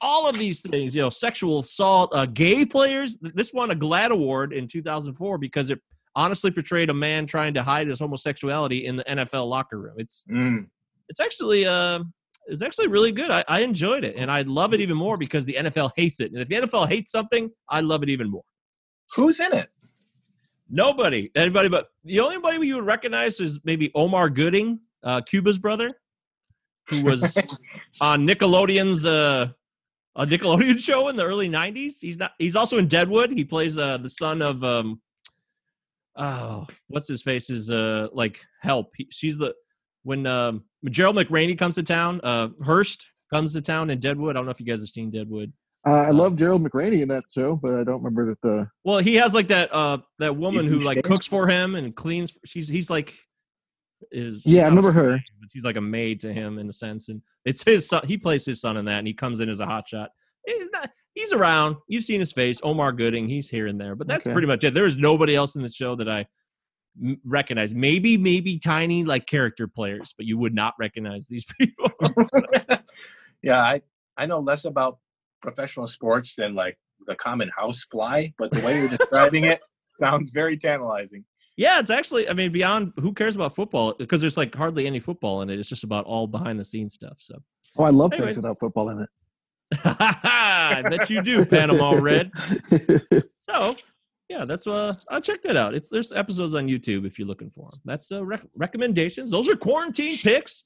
all 0.00 0.28
of 0.28 0.38
these 0.38 0.60
things 0.60 0.94
you 0.94 1.02
know 1.02 1.10
sexual 1.10 1.60
assault 1.60 2.10
uh, 2.14 2.26
gay 2.26 2.64
players. 2.64 3.18
This 3.20 3.52
won 3.52 3.70
a 3.70 3.74
GLAAD 3.74 4.10
award 4.10 4.52
in 4.52 4.68
2004 4.68 5.38
because 5.38 5.70
it 5.70 5.80
honestly 6.14 6.50
portrayed 6.50 6.90
a 6.90 6.94
man 6.94 7.26
trying 7.26 7.54
to 7.54 7.62
hide 7.62 7.88
his 7.88 8.00
homosexuality 8.00 8.86
in 8.86 8.96
the 8.96 9.04
nfl 9.04 9.48
locker 9.48 9.78
room. 9.78 9.94
It's 9.98 10.24
Mm. 10.30 10.66
it's 11.08 11.20
actually 11.20 11.66
uh 11.66 12.00
it's 12.46 12.62
actually 12.62 12.88
really 12.88 13.12
good. 13.12 13.30
I, 13.30 13.44
I 13.48 13.60
enjoyed 13.60 14.04
it 14.04 14.14
and 14.16 14.30
i 14.30 14.42
love 14.42 14.72
it 14.74 14.80
even 14.80 14.96
more 14.96 15.16
because 15.16 15.44
the 15.44 15.54
nfl 15.54 15.90
hates 15.96 16.20
it. 16.20 16.32
And 16.32 16.40
if 16.40 16.48
the 16.48 16.56
nfl 16.56 16.88
hates 16.88 17.10
something 17.12 17.50
i 17.68 17.80
love 17.80 18.02
it 18.02 18.08
even 18.10 18.30
more. 18.30 18.44
Who's 19.16 19.40
in 19.40 19.52
it? 19.54 19.68
Nobody. 20.70 21.30
Anybody 21.34 21.68
but 21.68 21.90
the 22.04 22.20
only 22.20 22.38
body 22.38 22.66
you 22.66 22.76
would 22.76 22.86
recognize 22.86 23.40
is 23.40 23.60
maybe 23.64 23.90
Omar 23.94 24.28
Gooding, 24.28 24.80
uh, 25.02 25.22
Cuba's 25.22 25.58
brother, 25.58 25.90
who 26.88 27.02
was 27.02 27.22
on 28.00 28.26
Nickelodeon's 28.26 29.06
uh, 29.06 29.48
a 30.16 30.26
Nickelodeon 30.26 30.78
show 30.84 31.08
in 31.08 31.16
the 31.16 31.24
early 31.24 31.48
'90s. 31.48 31.94
He's 32.00 32.18
not. 32.18 32.32
He's 32.38 32.56
also 32.56 32.78
in 32.78 32.86
Deadwood. 32.86 33.30
He 33.30 33.44
plays 33.44 33.78
uh, 33.78 33.96
the 33.98 34.10
son 34.10 34.42
of 34.42 34.62
um, 34.62 35.00
oh, 36.16 36.66
what's 36.88 37.08
his 37.08 37.22
face 37.22 37.48
is 37.48 37.70
uh 37.70 38.08
like 38.12 38.44
help. 38.60 38.92
He, 38.96 39.08
she's 39.10 39.38
the 39.38 39.54
when 40.02 40.26
um, 40.26 40.64
Gerald 40.90 41.16
McRaney 41.16 41.56
comes 41.56 41.76
to 41.76 41.82
town. 41.82 42.20
Uh, 42.22 42.48
Hearst 42.62 43.06
comes 43.32 43.54
to 43.54 43.62
town 43.62 43.90
in 43.90 44.00
Deadwood. 44.00 44.36
I 44.36 44.38
don't 44.38 44.46
know 44.46 44.50
if 44.50 44.60
you 44.60 44.66
guys 44.66 44.80
have 44.80 44.88
seen 44.88 45.10
Deadwood. 45.10 45.52
Uh, 45.88 46.02
I 46.02 46.10
love 46.10 46.36
Gerald 46.36 46.62
McRaney 46.62 47.00
in 47.00 47.08
that 47.08 47.24
show, 47.30 47.56
but 47.56 47.72
I 47.78 47.84
don't 47.84 48.02
remember 48.02 48.24
that 48.26 48.40
the. 48.42 48.68
Well, 48.84 48.98
he 48.98 49.14
has 49.14 49.32
like 49.32 49.48
that 49.48 49.72
uh 49.72 49.98
that 50.18 50.36
woman 50.36 50.66
who 50.66 50.80
like 50.80 51.02
cooks 51.02 51.26
for 51.26 51.48
him 51.48 51.74
and 51.76 51.94
cleans. 51.96 52.36
She's 52.44 52.68
he's 52.68 52.90
like 52.90 53.14
is 54.12 54.42
Yeah, 54.44 54.64
I 54.66 54.68
remember 54.68 54.92
her. 54.92 55.10
slave, 55.10 55.20
But 55.40 55.48
she's 55.52 55.64
like 55.64 55.76
a 55.76 55.80
maid 55.80 56.20
to 56.20 56.32
him 56.32 56.58
in 56.58 56.68
a 56.68 56.72
sense, 56.72 57.08
and 57.08 57.22
it's 57.46 57.62
his 57.62 57.88
son. 57.88 58.02
He 58.06 58.18
plays 58.18 58.44
his 58.44 58.60
son 58.60 58.76
in 58.76 58.84
that, 58.84 58.98
and 58.98 59.06
he 59.06 59.14
comes 59.14 59.40
in 59.40 59.48
as 59.48 59.60
a 59.60 59.66
hotshot. 59.66 60.08
He's 60.46 60.68
not. 60.72 60.90
He's 61.14 61.32
around. 61.32 61.76
You've 61.88 62.04
seen 62.04 62.20
his 62.20 62.32
face. 62.32 62.60
Omar 62.62 62.92
Gooding. 62.92 63.26
He's 63.28 63.48
here 63.48 63.66
and 63.66 63.80
there, 63.80 63.94
but 63.96 64.06
that's 64.06 64.26
Okay. 64.26 64.32
pretty 64.34 64.46
much 64.46 64.62
it. 64.64 64.74
There 64.74 64.84
is 64.86 64.96
nobody 64.98 65.34
else 65.34 65.56
in 65.56 65.62
the 65.62 65.70
show 65.70 65.94
that 65.96 66.08
I 66.08 66.26
recognize. 67.24 67.74
Maybe 67.74 68.16
maybe 68.18 68.58
tiny 68.58 69.04
like 69.04 69.26
character 69.26 69.66
players, 69.66 70.14
but 70.16 70.26
you 70.26 70.36
would 70.38 70.54
not 70.54 70.74
recognize 70.78 71.26
these 71.28 71.46
people. 71.58 71.90
Yeah, 73.42 73.62
I 73.62 73.82
I 74.16 74.26
know 74.26 74.40
less 74.40 74.64
about 74.64 74.98
professional 75.42 75.86
sports 75.88 76.34
than 76.36 76.54
like 76.54 76.78
the 77.06 77.14
common 77.16 77.50
house 77.56 77.84
fly, 77.90 78.32
but 78.38 78.50
the 78.50 78.60
way 78.60 78.78
you're 78.78 78.88
describing 78.98 79.44
it 79.44 79.60
Sounds 79.98 80.30
very 80.30 80.56
tantalizing. 80.56 81.24
Yeah, 81.56 81.80
it's 81.80 81.90
actually. 81.90 82.28
I 82.28 82.32
mean, 82.32 82.52
beyond 82.52 82.92
who 83.00 83.12
cares 83.12 83.34
about 83.34 83.52
football 83.56 83.94
because 83.98 84.20
there's 84.20 84.36
like 84.36 84.54
hardly 84.54 84.86
any 84.86 85.00
football 85.00 85.42
in 85.42 85.50
it. 85.50 85.58
It's 85.58 85.68
just 85.68 85.82
about 85.82 86.04
all 86.04 86.28
behind 86.28 86.60
the 86.60 86.64
scenes 86.64 86.94
stuff. 86.94 87.16
So 87.18 87.34
Oh, 87.78 87.84
I 87.84 87.90
love 87.90 88.12
Anyways. 88.12 88.34
things 88.34 88.44
without 88.44 88.58
football 88.60 88.90
in 88.90 89.00
it. 89.02 89.08
I 89.84 90.82
bet 90.88 91.10
you 91.10 91.20
do, 91.20 91.44
Panama 91.44 91.98
Red. 92.00 92.30
So 93.50 93.74
yeah, 94.28 94.44
that's 94.44 94.66
uh, 94.66 94.92
I'll 95.10 95.22
check 95.22 95.42
that 95.44 95.56
out. 95.56 95.74
It's 95.74 95.88
there's 95.88 96.12
episodes 96.12 96.54
on 96.54 96.66
YouTube 96.68 97.06
if 97.06 97.18
you're 97.18 97.26
looking 97.26 97.48
for 97.48 97.64
them. 97.64 97.80
That's 97.86 98.12
uh, 98.12 98.22
rec- 98.24 98.44
recommendations. 98.58 99.30
Those 99.30 99.48
are 99.48 99.56
quarantine 99.56 100.14
picks. 100.22 100.64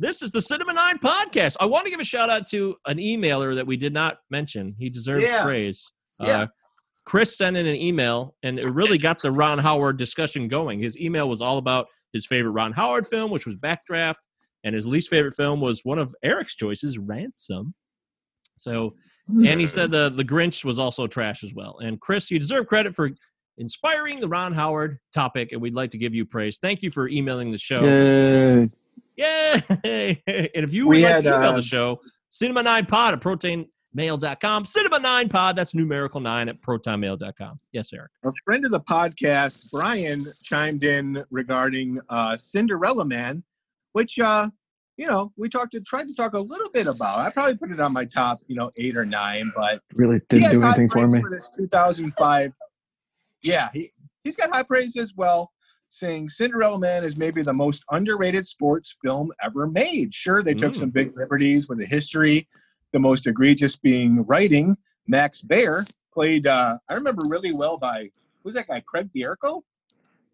This 0.00 0.22
is 0.22 0.32
the 0.32 0.40
Cinema 0.40 0.72
Nine 0.72 0.98
podcast. 0.98 1.58
I 1.60 1.66
want 1.66 1.84
to 1.84 1.90
give 1.90 2.00
a 2.00 2.04
shout 2.04 2.30
out 2.30 2.46
to 2.48 2.74
an 2.86 2.96
emailer 2.96 3.54
that 3.54 3.66
we 3.66 3.76
did 3.76 3.92
not 3.92 4.16
mention. 4.30 4.70
He 4.78 4.88
deserves 4.88 5.24
Yeah. 5.24 5.42
praise. 5.44 5.92
Yeah. 6.18 6.38
Uh, 6.38 6.46
Chris 7.04 7.36
sent 7.36 7.58
in 7.58 7.66
an 7.66 7.76
email, 7.76 8.34
and 8.42 8.58
it 8.58 8.66
really 8.70 8.96
got 8.96 9.20
the 9.20 9.30
Ron 9.30 9.58
Howard 9.58 9.98
discussion 9.98 10.48
going. 10.48 10.80
His 10.80 10.98
email 10.98 11.28
was 11.28 11.42
all 11.42 11.58
about 11.58 11.86
his 12.14 12.24
favorite 12.24 12.52
Ron 12.52 12.72
Howard 12.72 13.06
film, 13.06 13.30
which 13.30 13.44
was 13.46 13.56
Backdraft, 13.56 14.16
and 14.64 14.74
his 14.74 14.86
least 14.86 15.10
favorite 15.10 15.34
film 15.34 15.60
was 15.60 15.82
one 15.84 15.98
of 15.98 16.14
Eric's 16.22 16.54
choices, 16.54 16.96
Ransom. 16.96 17.74
So, 18.56 18.94
and 19.28 19.60
he 19.60 19.66
said 19.66 19.90
the 19.90 20.08
the 20.08 20.24
Grinch 20.24 20.64
was 20.64 20.78
also 20.78 21.06
trash 21.08 21.44
as 21.44 21.52
well. 21.52 21.78
And 21.82 22.00
Chris, 22.00 22.30
you 22.30 22.38
deserve 22.38 22.66
credit 22.66 22.94
for 22.94 23.10
inspiring 23.58 24.18
the 24.20 24.28
Ron 24.28 24.54
Howard 24.54 24.98
topic, 25.12 25.52
and 25.52 25.60
we'd 25.60 25.74
like 25.74 25.90
to 25.90 25.98
give 25.98 26.14
you 26.14 26.24
praise. 26.24 26.56
Thank 26.56 26.82
you 26.82 26.90
for 26.90 27.06
emailing 27.08 27.52
the 27.52 27.58
show. 27.58 27.82
Yay. 27.84 28.66
Yay! 29.16 29.62
and 30.26 30.64
if 30.64 30.72
you 30.72 30.88
We 30.88 30.96
would 30.96 31.04
like 31.04 31.14
had, 31.14 31.24
to 31.24 31.36
email 31.36 31.50
uh, 31.50 31.56
the 31.56 31.62
show, 31.62 32.00
cinema9pod 32.30 33.12
at 33.12 33.20
protonmail.com. 33.20 34.64
Cinema9pod, 34.64 35.54
that's 35.56 35.74
numerical 35.74 36.20
nine 36.20 36.48
at 36.48 36.60
protonmail.com. 36.60 37.58
Yes, 37.72 37.92
Eric. 37.92 38.08
A 38.24 38.30
friend 38.44 38.64
of 38.64 38.70
the 38.70 38.80
podcast, 38.80 39.70
Brian, 39.72 40.20
chimed 40.44 40.84
in 40.84 41.24
regarding 41.30 42.00
uh, 42.08 42.36
Cinderella 42.36 43.04
Man, 43.04 43.42
which 43.92 44.18
uh, 44.18 44.48
you 44.96 45.06
know 45.06 45.32
we 45.36 45.48
talked 45.48 45.72
to 45.72 45.80
tried 45.80 46.08
to 46.08 46.14
talk 46.14 46.34
a 46.34 46.40
little 46.40 46.70
bit 46.72 46.86
about. 46.86 47.18
I 47.18 47.30
probably 47.30 47.56
put 47.56 47.70
it 47.70 47.80
on 47.80 47.92
my 47.92 48.04
top, 48.04 48.38
you 48.48 48.56
know, 48.56 48.70
eight 48.78 48.96
or 48.96 49.04
nine, 49.04 49.52
but 49.56 49.80
Really 49.96 50.20
didn't 50.30 50.50
do 50.52 50.62
anything 50.64 50.88
for 50.88 51.08
praise 51.08 51.22
me. 51.22 51.28
this 51.30 51.50
2005. 51.56 52.52
Yeah, 53.42 53.68
he 53.72 53.90
he's 54.24 54.36
got 54.36 54.54
high 54.54 54.62
praise 54.62 54.96
as 54.96 55.14
well, 55.16 55.50
saying 55.90 56.28
Cinderella 56.28 56.78
Man 56.78 57.04
is 57.04 57.18
maybe 57.18 57.42
the 57.42 57.52
most 57.54 57.82
underrated 57.90 58.46
sports 58.46 58.96
film 59.04 59.30
ever 59.44 59.66
made. 59.66 60.14
Sure, 60.14 60.42
they 60.42 60.54
took 60.54 60.72
Mm. 60.72 60.76
some 60.80 60.90
big 60.90 61.16
liberties 61.16 61.68
with 61.68 61.78
the 61.78 61.86
history, 61.86 62.48
the 62.92 62.98
most 62.98 63.26
egregious 63.26 63.76
being 63.76 64.24
writing. 64.26 64.76
Max 65.06 65.42
Baer 65.42 65.82
played. 66.14 66.46
Uh, 66.46 66.78
I 66.88 66.94
remember 66.94 67.22
really 67.28 67.52
well 67.52 67.76
by 67.76 68.10
who's 68.42 68.54
that 68.54 68.68
guy? 68.68 68.80
Craig 68.86 69.10
Bierko 69.14 69.62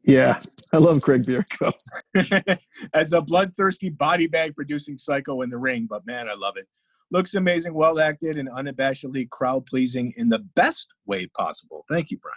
Yeah, 0.04 0.38
I 0.72 0.76
love 0.78 1.02
Craig 1.02 1.22
Bierko. 1.24 1.72
as 2.94 3.12
a 3.12 3.20
bloodthirsty 3.20 3.88
body 3.90 4.26
bag 4.26 4.54
producing 4.54 4.96
psycho 4.98 5.42
in 5.42 5.50
the 5.50 5.58
ring. 5.58 5.86
But 5.88 6.06
man, 6.06 6.28
I 6.28 6.34
love 6.34 6.56
it. 6.56 6.68
Looks 7.10 7.34
amazing, 7.34 7.72
well 7.72 7.98
acted, 8.00 8.36
and 8.36 8.48
unabashedly 8.48 9.30
crowd 9.30 9.64
pleasing 9.66 10.12
in 10.16 10.28
the 10.28 10.40
best 10.40 10.92
way 11.06 11.26
possible. 11.28 11.84
Thank 11.88 12.10
you, 12.10 12.18
Brian. 12.18 12.36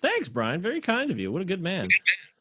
Thanks, 0.00 0.28
Brian. 0.28 0.60
Very 0.62 0.80
kind 0.80 1.10
of 1.10 1.18
you. 1.18 1.30
What 1.32 1.42
a 1.42 1.44
good 1.44 1.60
man. 1.62 1.88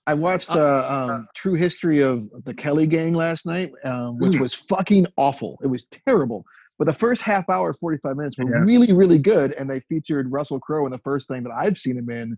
I 0.08 0.14
watched 0.14 0.50
uh, 0.50 0.88
um, 1.12 1.28
True 1.36 1.54
History 1.56 2.02
of 2.02 2.30
the 2.46 2.54
Kelly 2.54 2.88
Gang 2.88 3.14
last 3.14 3.46
night, 3.46 3.72
um, 3.84 4.18
which 4.18 4.32
Mm. 4.34 4.40
was 4.40 4.54
fucking 4.54 5.06
awful. 5.18 5.60
It 5.62 5.68
was 5.68 5.86
terrible. 6.08 6.46
But 6.80 6.86
the 6.88 6.94
first 6.94 7.22
half 7.22 7.50
hour, 7.50 7.74
45 7.74 8.16
minutes 8.16 8.38
were 8.38 8.46
Yeah. 8.50 8.64
really, 8.64 8.94
really 8.94 9.20
good. 9.20 9.52
And 9.54 9.70
they 9.70 9.82
featured 9.82 10.32
Russell 10.32 10.60
Crowe 10.62 10.86
in 10.86 10.92
the 10.92 10.98
first 11.00 11.28
thing 11.28 11.44
that 11.44 11.52
I've 11.52 11.78
seen 11.78 11.98
him 11.98 12.10
in 12.10 12.38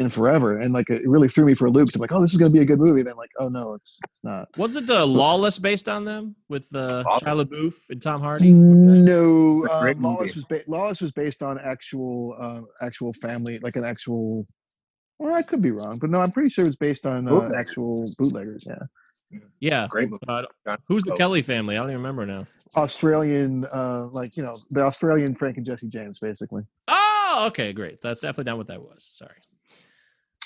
in 0.00 0.08
forever. 0.08 0.58
And 0.60 0.72
like 0.72 0.88
it 0.90 1.02
really 1.08 1.26
threw 1.26 1.44
me 1.44 1.54
for 1.54 1.66
a 1.66 1.70
loop. 1.72 1.88
'cause 1.88 1.96
I'm 1.96 2.00
like, 2.00 2.12
oh, 2.12 2.20
this 2.22 2.30
is 2.32 2.38
going 2.38 2.52
to 2.52 2.56
be 2.56 2.62
a 2.62 2.64
good 2.64 2.78
movie. 2.78 3.02
Then 3.02 3.16
like, 3.16 3.30
oh 3.40 3.48
no, 3.48 3.74
it's 3.74 3.98
it's 4.12 4.22
not. 4.22 4.46
Was 4.56 4.76
it 4.76 4.88
uh, 4.88 5.04
Lawless 5.04 5.58
based 5.58 5.88
on 5.88 6.04
them 6.04 6.36
with 6.48 6.72
uh, 6.72 7.02
Shia 7.20 7.44
LaBeouf 7.44 7.74
and 7.90 8.00
Tom 8.00 8.20
Hardy? 8.20 8.52
No, 8.52 9.66
uh, 9.66 9.92
Lawless 9.98 10.36
was 10.36 10.44
ba- 10.44 10.62
Lawless 10.68 11.00
was 11.00 11.10
based 11.12 11.42
on 11.42 11.58
actual 11.58 12.36
uh, 12.40 12.60
actual 12.80 13.12
family, 13.14 13.58
like 13.60 13.74
an 13.74 13.84
actual. 13.84 14.46
Well, 15.18 15.34
I 15.34 15.42
could 15.42 15.62
be 15.62 15.70
wrong, 15.72 15.98
but 15.98 16.10
no, 16.10 16.20
I'm 16.20 16.30
pretty 16.30 16.48
sure 16.48 16.64
it's 16.66 16.76
based 16.76 17.04
on 17.06 17.26
uh, 17.26 17.30
Bootleggers. 17.30 17.54
actual 17.54 18.04
bootleggers. 18.18 18.64
Yeah, 18.66 19.40
Yeah. 19.60 19.86
Great 19.88 20.10
movie. 20.10 20.22
Uh, 20.28 20.42
who's 20.86 21.02
the 21.02 21.10
Close. 21.10 21.18
Kelly 21.18 21.42
family? 21.42 21.76
I 21.76 21.80
don't 21.80 21.90
even 21.90 22.00
remember 22.02 22.24
now. 22.24 22.44
Australian, 22.76 23.66
uh, 23.72 24.06
like 24.12 24.36
you 24.36 24.44
know, 24.44 24.54
the 24.70 24.82
Australian 24.82 25.34
Frank 25.34 25.56
and 25.56 25.66
Jesse 25.66 25.88
James, 25.88 26.20
basically. 26.20 26.62
Oh, 26.86 27.44
okay, 27.48 27.72
great. 27.72 28.00
That's 28.00 28.20
definitely 28.20 28.50
not 28.50 28.58
what 28.58 28.68
that 28.68 28.80
was. 28.80 29.04
Sorry. 29.10 29.30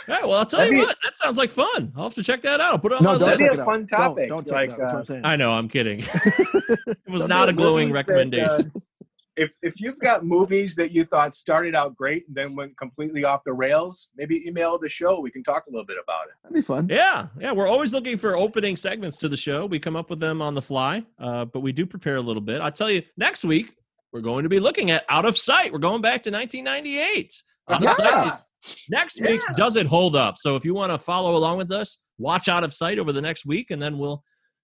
All 0.08 0.14
right, 0.16 0.24
well, 0.24 0.34
I'll 0.34 0.46
tell 0.46 0.58
That'd 0.60 0.72
you 0.72 0.80
be- 0.80 0.86
what. 0.86 0.96
That 1.04 1.16
sounds 1.16 1.36
like 1.36 1.50
fun. 1.50 1.92
I'll 1.94 2.04
have 2.04 2.14
to 2.14 2.22
check 2.24 2.42
that 2.42 2.60
out. 2.60 2.72
I'll 2.72 2.78
put 2.78 2.92
it 2.92 2.96
on 2.96 3.04
No, 3.04 3.12
my 3.12 3.18
don't 3.18 3.28
list. 3.28 3.38
That'd 3.40 3.56
be 3.56 3.60
a 3.60 3.64
fun 3.64 3.86
topic. 3.86 4.28
Don't, 4.30 4.46
don't 4.46 4.54
like, 4.56 4.70
it. 4.70 4.78
That's 4.78 4.92
what 4.92 4.94
uh, 4.94 4.98
I'm 5.00 5.04
saying. 5.06 5.20
I 5.24 5.36
know. 5.36 5.50
I'm 5.50 5.68
kidding. 5.68 6.00
it 6.24 6.98
was 7.08 7.26
Don't 7.26 7.48
a 7.48 7.52
glowing 7.52 7.90
Movies 7.90 8.06
that, 8.06 8.12
recommendation. 8.12 8.72
uh, 8.74 8.80
if 9.36 9.50
if 9.62 9.80
you've 9.80 9.98
got 9.98 10.24
movies 10.24 10.74
that 10.76 10.92
you 10.92 11.04
thought 11.04 11.34
started 11.34 11.74
out 11.74 11.96
great 11.96 12.26
and 12.26 12.36
then 12.36 12.54
went 12.54 12.76
completely 12.76 13.24
off 13.24 13.42
the 13.44 13.52
rails, 13.52 14.08
maybe 14.16 14.46
email 14.46 14.78
the 14.78 14.88
show. 14.88 15.20
We 15.20 15.30
can 15.30 15.42
talk 15.42 15.66
a 15.66 15.70
little 15.70 15.86
bit 15.86 15.96
about 16.02 16.26
it. 16.26 16.34
That'd 16.42 16.54
be 16.54 16.62
fun. 16.62 16.86
Yeah, 16.88 17.28
yeah. 17.40 17.52
We're 17.52 17.68
always 17.68 17.92
looking 17.92 18.16
for 18.16 18.36
opening 18.36 18.76
segments 18.76 19.18
to 19.18 19.28
the 19.28 19.36
show. 19.36 19.66
We 19.66 19.78
come 19.78 19.96
up 19.96 20.10
with 20.10 20.20
them 20.20 20.42
on 20.42 20.54
the 20.54 20.62
fly, 20.62 21.04
uh, 21.18 21.44
but 21.46 21.62
we 21.62 21.72
do 21.72 21.86
prepare 21.86 22.16
a 22.16 22.20
little 22.20 22.42
bit. 22.42 22.60
I 22.60 22.70
tell 22.70 22.90
you, 22.90 23.02
next 23.16 23.44
week 23.44 23.74
we're 24.12 24.20
going 24.20 24.42
to 24.42 24.48
be 24.48 24.60
looking 24.60 24.90
at 24.90 25.04
Out 25.08 25.24
of 25.24 25.38
Sight. 25.38 25.72
We're 25.72 25.78
going 25.78 26.02
back 26.02 26.22
to 26.24 26.30
1998. 26.30 27.42
Out 27.70 27.86
of 27.86 27.94
Sight. 27.94 28.06
Yeah. 28.06 28.36
Next 28.90 29.20
week's 29.20 29.46
Does 29.54 29.76
It 29.76 29.86
Hold 29.86 30.14
Up? 30.14 30.36
So 30.38 30.54
if 30.56 30.64
you 30.64 30.74
want 30.74 30.92
to 30.92 30.98
follow 30.98 31.34
along 31.34 31.58
with 31.58 31.72
us, 31.72 31.96
watch 32.18 32.48
Out 32.48 32.62
of 32.62 32.74
Sight 32.74 32.98
over 32.98 33.12
the 33.12 33.22
next 33.22 33.46
week, 33.46 33.70
and 33.70 33.82
then 33.82 33.98
we'll 33.98 34.22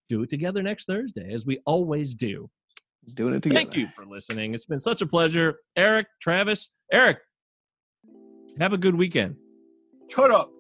do 0.09 0.23
it 0.23 0.31
together 0.31 0.63
next 0.63 0.85
Thursday, 0.87 1.33
as 1.33 1.47
we 1.47 1.59
always 1.67 2.15
do. 2.15 2.49
Doing 3.15 3.35
it 3.35 3.43
together. 3.43 3.57
Thank 3.57 3.77
you 3.77 3.89
for 3.89 4.05
listening. 4.05 4.55
It's 4.55 4.67
been 4.67 4.81
such 4.81 5.01
a 5.01 5.07
pleasure. 5.07 5.59
Eric, 5.77 6.07
Travis, 6.21 6.73
Eric, 6.93 7.19
have 8.61 8.73
a 8.73 8.79
good 8.79 8.95
weekend. 8.95 9.37
Shut 10.09 10.31
up. 10.31 10.51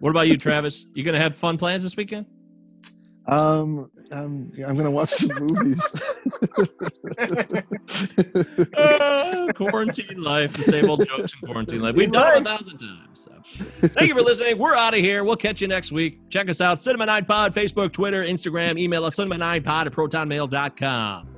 What 0.00 0.10
about 0.10 0.28
you, 0.28 0.36
Travis? 0.36 0.86
You 0.94 1.04
going 1.04 1.14
to 1.14 1.20
have 1.20 1.36
fun 1.38 1.58
plans 1.58 1.82
this 1.82 1.96
weekend? 1.96 2.26
Um, 3.26 3.90
um, 4.12 4.50
yeah, 4.56 4.68
I'm 4.68 4.76
gonna 4.76 4.90
watch 4.90 5.10
some 5.10 5.30
movies. 5.38 5.82
Uh, 8.76 9.52
quarantine 9.54 10.20
life, 10.22 10.52
the 10.54 10.62
same 10.64 10.88
old 10.88 11.06
jokes 11.06 11.34
in 11.34 11.46
quarantine 11.46 11.80
life. 11.80 11.94
We've 11.94 12.10
done 12.10 12.36
it 12.36 12.40
a 12.40 12.44
thousand 12.44 12.78
times. 12.78 13.26
So. 13.26 13.88
Thank 13.88 14.08
you 14.08 14.14
for 14.14 14.22
listening. 14.22 14.58
We're 14.58 14.74
out 14.74 14.94
of 14.94 15.00
here. 15.00 15.24
We'll 15.24 15.36
catch 15.36 15.60
you 15.60 15.68
next 15.68 15.92
week. 15.92 16.18
Check 16.30 16.48
us 16.48 16.60
out, 16.60 16.80
Cinema 16.80 17.06
9 17.06 17.24
Pod, 17.24 17.54
Facebook, 17.54 17.92
Twitter, 17.92 18.24
Instagram, 18.24 18.78
email 18.78 19.04
us, 19.04 19.16
cinema9pod 19.16 19.86
at 19.86 19.92
protonmail.com. 19.92 21.28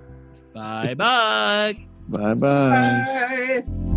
Bye 0.54 0.94
bye. 0.94 1.76
bye 2.08 2.34
bye. 2.34 3.64
Bye. 3.64 3.91